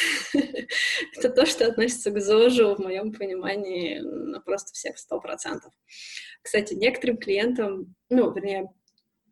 Это 1.16 1.30
то, 1.30 1.46
что 1.46 1.66
относится 1.66 2.10
к 2.10 2.20
ЗОЖу 2.20 2.74
в 2.74 2.80
моем 2.80 3.12
понимании 3.12 3.98
на 3.98 4.40
просто 4.40 4.72
всех 4.74 4.98
сто 4.98 5.20
процентов. 5.20 5.72
Кстати, 6.42 6.74
некоторым 6.74 7.16
клиентам, 7.16 7.94
ну, 8.10 8.32
вернее, 8.32 8.68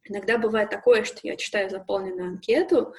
Иногда 0.08 0.38
бывает 0.38 0.70
такое, 0.70 1.02
что 1.02 1.18
я 1.24 1.36
читаю 1.36 1.68
заполненную 1.68 2.28
анкету, 2.28 2.94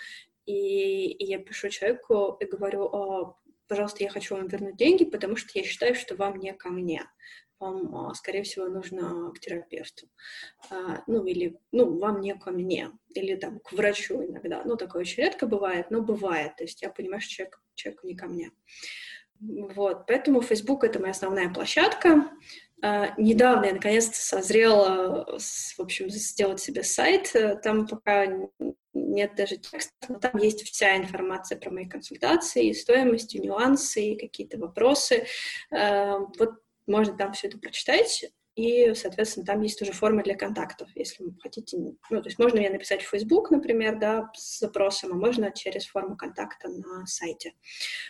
и, 0.45 1.07
и 1.11 1.25
я 1.25 1.39
пишу 1.39 1.69
человеку 1.69 2.37
и 2.39 2.45
говорю, 2.45 3.37
пожалуйста, 3.67 4.03
я 4.03 4.09
хочу 4.09 4.35
вам 4.35 4.47
вернуть 4.47 4.77
деньги, 4.77 5.05
потому 5.05 5.35
что 5.35 5.57
я 5.57 5.63
считаю, 5.63 5.95
что 5.95 6.15
вам 6.15 6.39
не 6.39 6.53
ко 6.53 6.69
мне. 6.69 7.03
Вам, 7.59 7.95
а, 7.95 8.13
скорее 8.13 8.43
всего, 8.43 8.67
нужно 8.67 9.31
к 9.31 9.39
терапевту. 9.39 10.07
А, 10.69 11.03
ну, 11.07 11.25
или, 11.25 11.57
ну, 11.71 11.97
вам 11.97 12.21
не 12.21 12.35
ко 12.35 12.51
мне. 12.51 12.91
Или 13.15 13.35
там 13.35 13.59
к 13.59 13.73
врачу 13.73 14.23
иногда. 14.23 14.63
Ну, 14.63 14.75
такое 14.75 15.01
очень 15.01 15.23
редко 15.23 15.47
бывает, 15.47 15.89
но 15.89 16.01
бывает. 16.01 16.55
То 16.55 16.63
есть 16.63 16.81
я 16.81 16.89
понимаю, 16.89 17.21
что 17.21 17.31
человек, 17.33 17.61
человек 17.73 18.03
не 18.03 18.15
ко 18.15 18.27
мне. 18.27 18.51
Вот, 19.39 20.05
поэтому 20.07 20.41
Facebook— 20.41 20.83
это 20.85 20.99
моя 20.99 21.11
основная 21.11 21.53
площадка. 21.53 22.29
Uh, 22.83 23.09
недавно 23.17 23.65
я 23.65 23.73
наконец-то 23.73 24.15
созрела, 24.15 25.25
в 25.39 25.79
общем, 25.79 26.11
сделать 26.11 26.59
себе 26.59 26.83
сайт. 26.83 27.33
Там 27.63 27.87
пока 27.87 28.27
нет 28.97 29.35
даже 29.35 29.57
текста, 29.57 29.93
но 30.09 30.19
там 30.19 30.37
есть 30.37 30.63
вся 30.63 30.97
информация 30.97 31.57
про 31.57 31.71
мои 31.71 31.87
консультации, 31.87 32.71
стоимости, 32.71 33.37
нюансы, 33.37 34.17
какие-то 34.19 34.57
вопросы. 34.57 35.25
Uh, 35.71 36.25
вот 36.37 36.55
можно 36.87 37.15
там 37.17 37.33
все 37.33 37.47
это 37.47 37.57
прочитать 37.57 38.25
и, 38.57 38.95
соответственно, 38.95 39.45
там 39.45 39.61
есть 39.61 39.79
уже 39.83 39.91
формы 39.91 40.23
для 40.23 40.35
контактов, 40.35 40.89
если 40.95 41.23
вы 41.23 41.35
хотите. 41.39 41.77
Ну, 41.77 41.95
то 42.09 42.23
есть 42.25 42.39
можно 42.39 42.59
мне 42.59 42.71
написать 42.71 43.03
в 43.03 43.07
Facebook, 43.07 43.51
например, 43.51 43.99
да, 43.99 44.31
с 44.33 44.57
запросом, 44.57 45.11
а 45.11 45.15
можно 45.15 45.51
через 45.51 45.85
форму 45.85 46.17
контакта 46.17 46.67
на 46.67 47.05
сайте. 47.05 47.53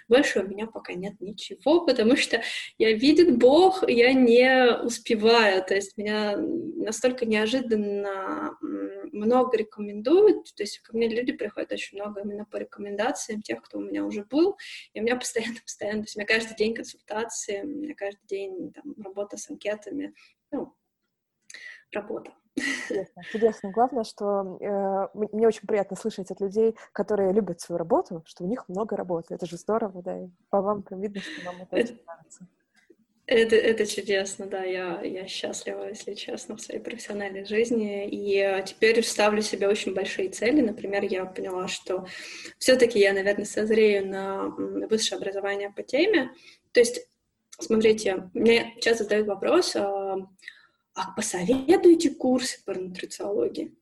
Больше 0.08 0.40
у 0.40 0.48
меня 0.48 0.66
пока 0.66 0.94
нет 0.94 1.20
ничего, 1.20 1.86
потому 1.86 2.16
что 2.16 2.42
я 2.78 2.94
видит 2.94 3.38
Бог, 3.38 3.88
я 3.90 4.14
не 4.14 4.74
успеваю, 4.84 5.66
то 5.66 5.76
есть 5.76 5.98
меня 5.98 6.38
настолько 6.38 7.26
неожиданно 7.26 8.58
много 9.12 9.58
рекомендуют, 9.58 10.56
то 10.56 10.64
есть 10.64 10.80
ко 10.80 10.96
мне 10.96 11.10
люди 11.10 11.34
приходят 11.34 11.74
очень 11.74 11.98
много 11.98 12.22
именно 12.22 12.46
по 12.46 12.56
рекомендациям 12.56 13.42
тех, 13.42 13.62
кто 13.62 13.80
у 13.80 13.82
меня 13.82 14.06
уже 14.06 14.24
был, 14.24 14.56
и 14.94 15.02
у 15.02 15.04
меня 15.04 15.18
постоянно, 15.18 15.58
постоянно, 15.62 16.04
то 16.04 16.06
есть 16.06 16.16
у 16.16 16.20
меня 16.20 16.28
каждый 16.28 16.56
день 16.56 16.74
консультации, 16.74 17.64
у 17.64 17.68
меня 17.68 17.96
каждый 17.96 18.26
день 18.28 18.72
там, 18.72 18.96
работа 19.04 19.36
с 19.36 19.50
анкетами, 19.50 20.14
ну, 20.52 20.74
работа. 21.92 22.32
Интересно, 22.56 23.22
интересно. 23.32 23.72
Главное, 23.72 24.04
что 24.04 24.58
э, 24.60 25.08
мне 25.14 25.48
очень 25.48 25.68
приятно 25.68 25.96
слышать 25.96 26.32
от 26.32 26.42
людей, 26.42 26.76
которые 26.92 27.32
любят 27.32 27.62
свою 27.62 27.78
работу, 27.78 28.24
что 28.26 28.44
у 28.44 28.48
них 28.48 28.68
много 28.68 28.96
работы. 28.96 29.36
Это 29.36 29.46
же 29.46 29.58
здорово, 29.58 30.02
да, 30.02 30.24
и 30.24 30.28
по 30.50 30.62
вам 30.62 30.82
прям 30.82 31.02
видно, 31.02 31.22
что 31.22 31.46
вам 31.46 31.56
это, 31.62 31.76
это 31.76 31.94
очень 31.94 32.04
нравится. 32.06 32.48
Это, 33.28 33.58
это 33.58 33.86
чудесно, 33.86 34.46
да, 34.46 34.64
я, 34.64 35.02
я 35.02 35.28
счастлива, 35.28 35.90
если 35.90 36.14
честно, 36.14 36.56
в 36.56 36.62
своей 36.62 36.80
профессиональной 36.80 37.44
жизни, 37.44 38.08
и 38.08 38.64
теперь 38.66 39.04
ставлю 39.04 39.42
себе 39.42 39.68
очень 39.68 39.94
большие 39.94 40.30
цели, 40.30 40.62
например, 40.62 41.04
я 41.04 41.26
поняла, 41.26 41.68
что 41.68 42.08
все-таки 42.58 43.00
я, 43.00 43.12
наверное, 43.12 43.44
созрею 43.44 44.08
на 44.08 44.48
высшее 44.88 45.20
образование 45.20 45.70
по 45.70 45.84
теме, 45.84 46.32
то 46.72 46.80
есть 46.80 47.06
Смотрите, 47.60 48.30
мне 48.34 48.76
часто 48.82 49.04
задают 49.04 49.28
вопрос, 49.28 49.76
а, 49.76 50.16
а 50.94 51.12
посоветуйте 51.16 52.12
курсы 52.12 52.64
по 52.64 52.74
нутрициологии? 52.74 53.76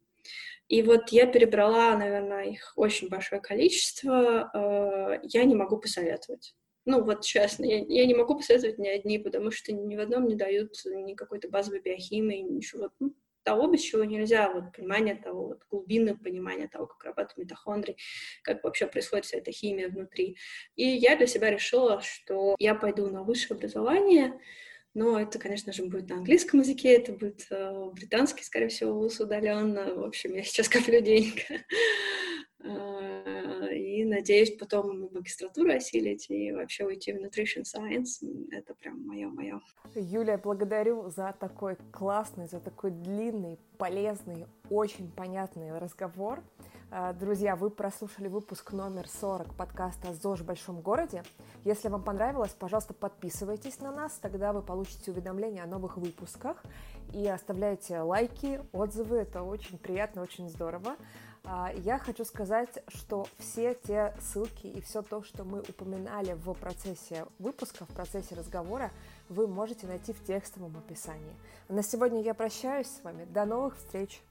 И 0.67 0.81
вот 0.81 1.09
я 1.09 1.27
перебрала, 1.27 1.95
наверное, 1.97 2.45
их 2.45 2.73
очень 2.75 3.09
большое 3.09 3.41
количество, 3.41 4.49
а, 4.53 5.19
я 5.23 5.43
не 5.43 5.55
могу 5.55 5.77
посоветовать. 5.77 6.55
Ну, 6.85 7.03
вот 7.03 7.21
честно, 7.23 7.65
я, 7.65 7.79
я 7.79 8.05
не 8.05 8.13
могу 8.13 8.35
посоветовать 8.35 8.77
ни 8.77 8.87
одни, 8.87 9.17
потому 9.19 9.51
что 9.51 9.73
ни 9.73 9.95
в 9.95 9.99
одном 9.99 10.27
не 10.27 10.35
дают 10.35 10.73
ни 10.85 11.13
какой-то 11.13 11.49
базовой 11.49 11.81
биохимии, 11.81 12.41
ничего. 12.41 12.91
Ну, 12.99 13.13
того, 13.45 13.67
без 13.67 13.81
чего 13.81 14.03
нельзя, 14.03 14.51
вот 14.51 14.73
понимание 14.75 15.15
того, 15.15 15.47
вот 15.47 15.61
глубинное 15.69 16.15
понимание 16.15 16.67
того, 16.67 16.87
как 16.87 17.03
работают 17.05 17.37
митохондрии, 17.37 17.95
как 18.41 18.63
вообще 18.63 18.87
происходит 18.87 19.25
вся 19.25 19.37
эта 19.37 19.51
химия 19.51 19.87
внутри. 19.87 20.35
И 20.75 20.85
я 20.85 21.15
для 21.15 21.27
себя 21.27 21.49
решила, 21.49 22.01
что 22.01 22.55
я 22.59 22.75
пойду 22.75 23.09
на 23.09 23.23
высшее 23.23 23.55
образование, 23.55 24.37
но 24.93 25.19
это, 25.19 25.39
конечно 25.39 25.71
же, 25.71 25.85
будет 25.85 26.09
на 26.09 26.15
английском 26.15 26.61
языке, 26.61 26.95
это 26.95 27.13
будет 27.13 27.45
э, 27.49 27.89
британский, 27.93 28.43
скорее 28.43 28.69
всего, 28.69 28.93
вуз 28.93 29.19
удаленно. 29.19 29.93
В 29.93 30.03
общем, 30.03 30.33
я 30.33 30.43
сейчас 30.43 30.67
коплю 30.69 31.01
денег. 31.01 31.43
Надеюсь 34.05 34.55
потом 34.55 35.09
магистратуру 35.11 35.71
осилить 35.71 36.29
и 36.29 36.51
вообще 36.51 36.85
уйти 36.85 37.11
в 37.11 37.17
Nutrition 37.17 37.63
Science. 37.63 38.23
Это 38.51 38.75
прям 38.75 39.01
мое-мое. 39.07 39.61
Юлия, 39.95 40.37
благодарю 40.37 41.09
за 41.09 41.35
такой 41.39 41.75
классный, 41.91 42.47
за 42.47 42.59
такой 42.59 42.91
длинный, 42.91 43.57
полезный, 43.79 44.45
очень 44.69 45.11
понятный 45.11 45.75
разговор. 45.79 46.43
Э, 46.91 47.13
друзья, 47.19 47.55
вы 47.55 47.71
прослушали 47.71 48.27
выпуск 48.27 48.73
номер 48.73 49.07
40 49.07 49.55
подкаста 49.55 50.13
«ЗОЖ 50.13 50.41
в 50.41 50.45
большом 50.45 50.81
городе». 50.81 51.23
Если 51.63 51.89
вам 51.89 52.03
понравилось, 52.03 52.51
пожалуйста, 52.51 52.93
подписывайтесь 52.93 53.79
на 53.79 53.91
нас, 53.91 54.19
тогда 54.21 54.53
вы 54.53 54.61
получите 54.61 55.11
уведомления 55.11 55.63
о 55.63 55.67
новых 55.67 55.97
выпусках 55.97 56.63
и 57.11 57.27
оставляйте 57.27 57.99
лайки, 58.01 58.61
отзывы, 58.71 59.17
это 59.17 59.41
очень 59.41 59.79
приятно, 59.79 60.21
очень 60.21 60.47
здорово. 60.47 60.95
А, 61.47 61.71
я 61.75 61.99
хочу 61.99 62.25
сказать, 62.25 62.83
что 62.87 63.27
все 63.37 63.75
те 63.75 64.13
ссылки 64.19 64.67
и 64.67 64.81
все 64.81 65.01
то, 65.01 65.23
что 65.23 65.43
мы 65.43 65.59
упоминали 65.59 66.33
в 66.33 66.53
процессе 66.53 67.25
выпуска, 67.37 67.85
в 67.85 67.89
процессе 67.89 68.35
разговора, 68.35 68.91
вы 69.29 69.47
можете 69.47 69.85
найти 69.85 70.13
в 70.13 70.23
текстовом 70.23 70.75
описании. 70.77 71.35
на 71.69 71.83
сегодня 71.83 72.21
я 72.21 72.33
прощаюсь 72.33 72.87
с 72.87 73.03
вами. 73.03 73.25
До 73.25 73.45
новых 73.45 73.77
встреч! 73.77 74.21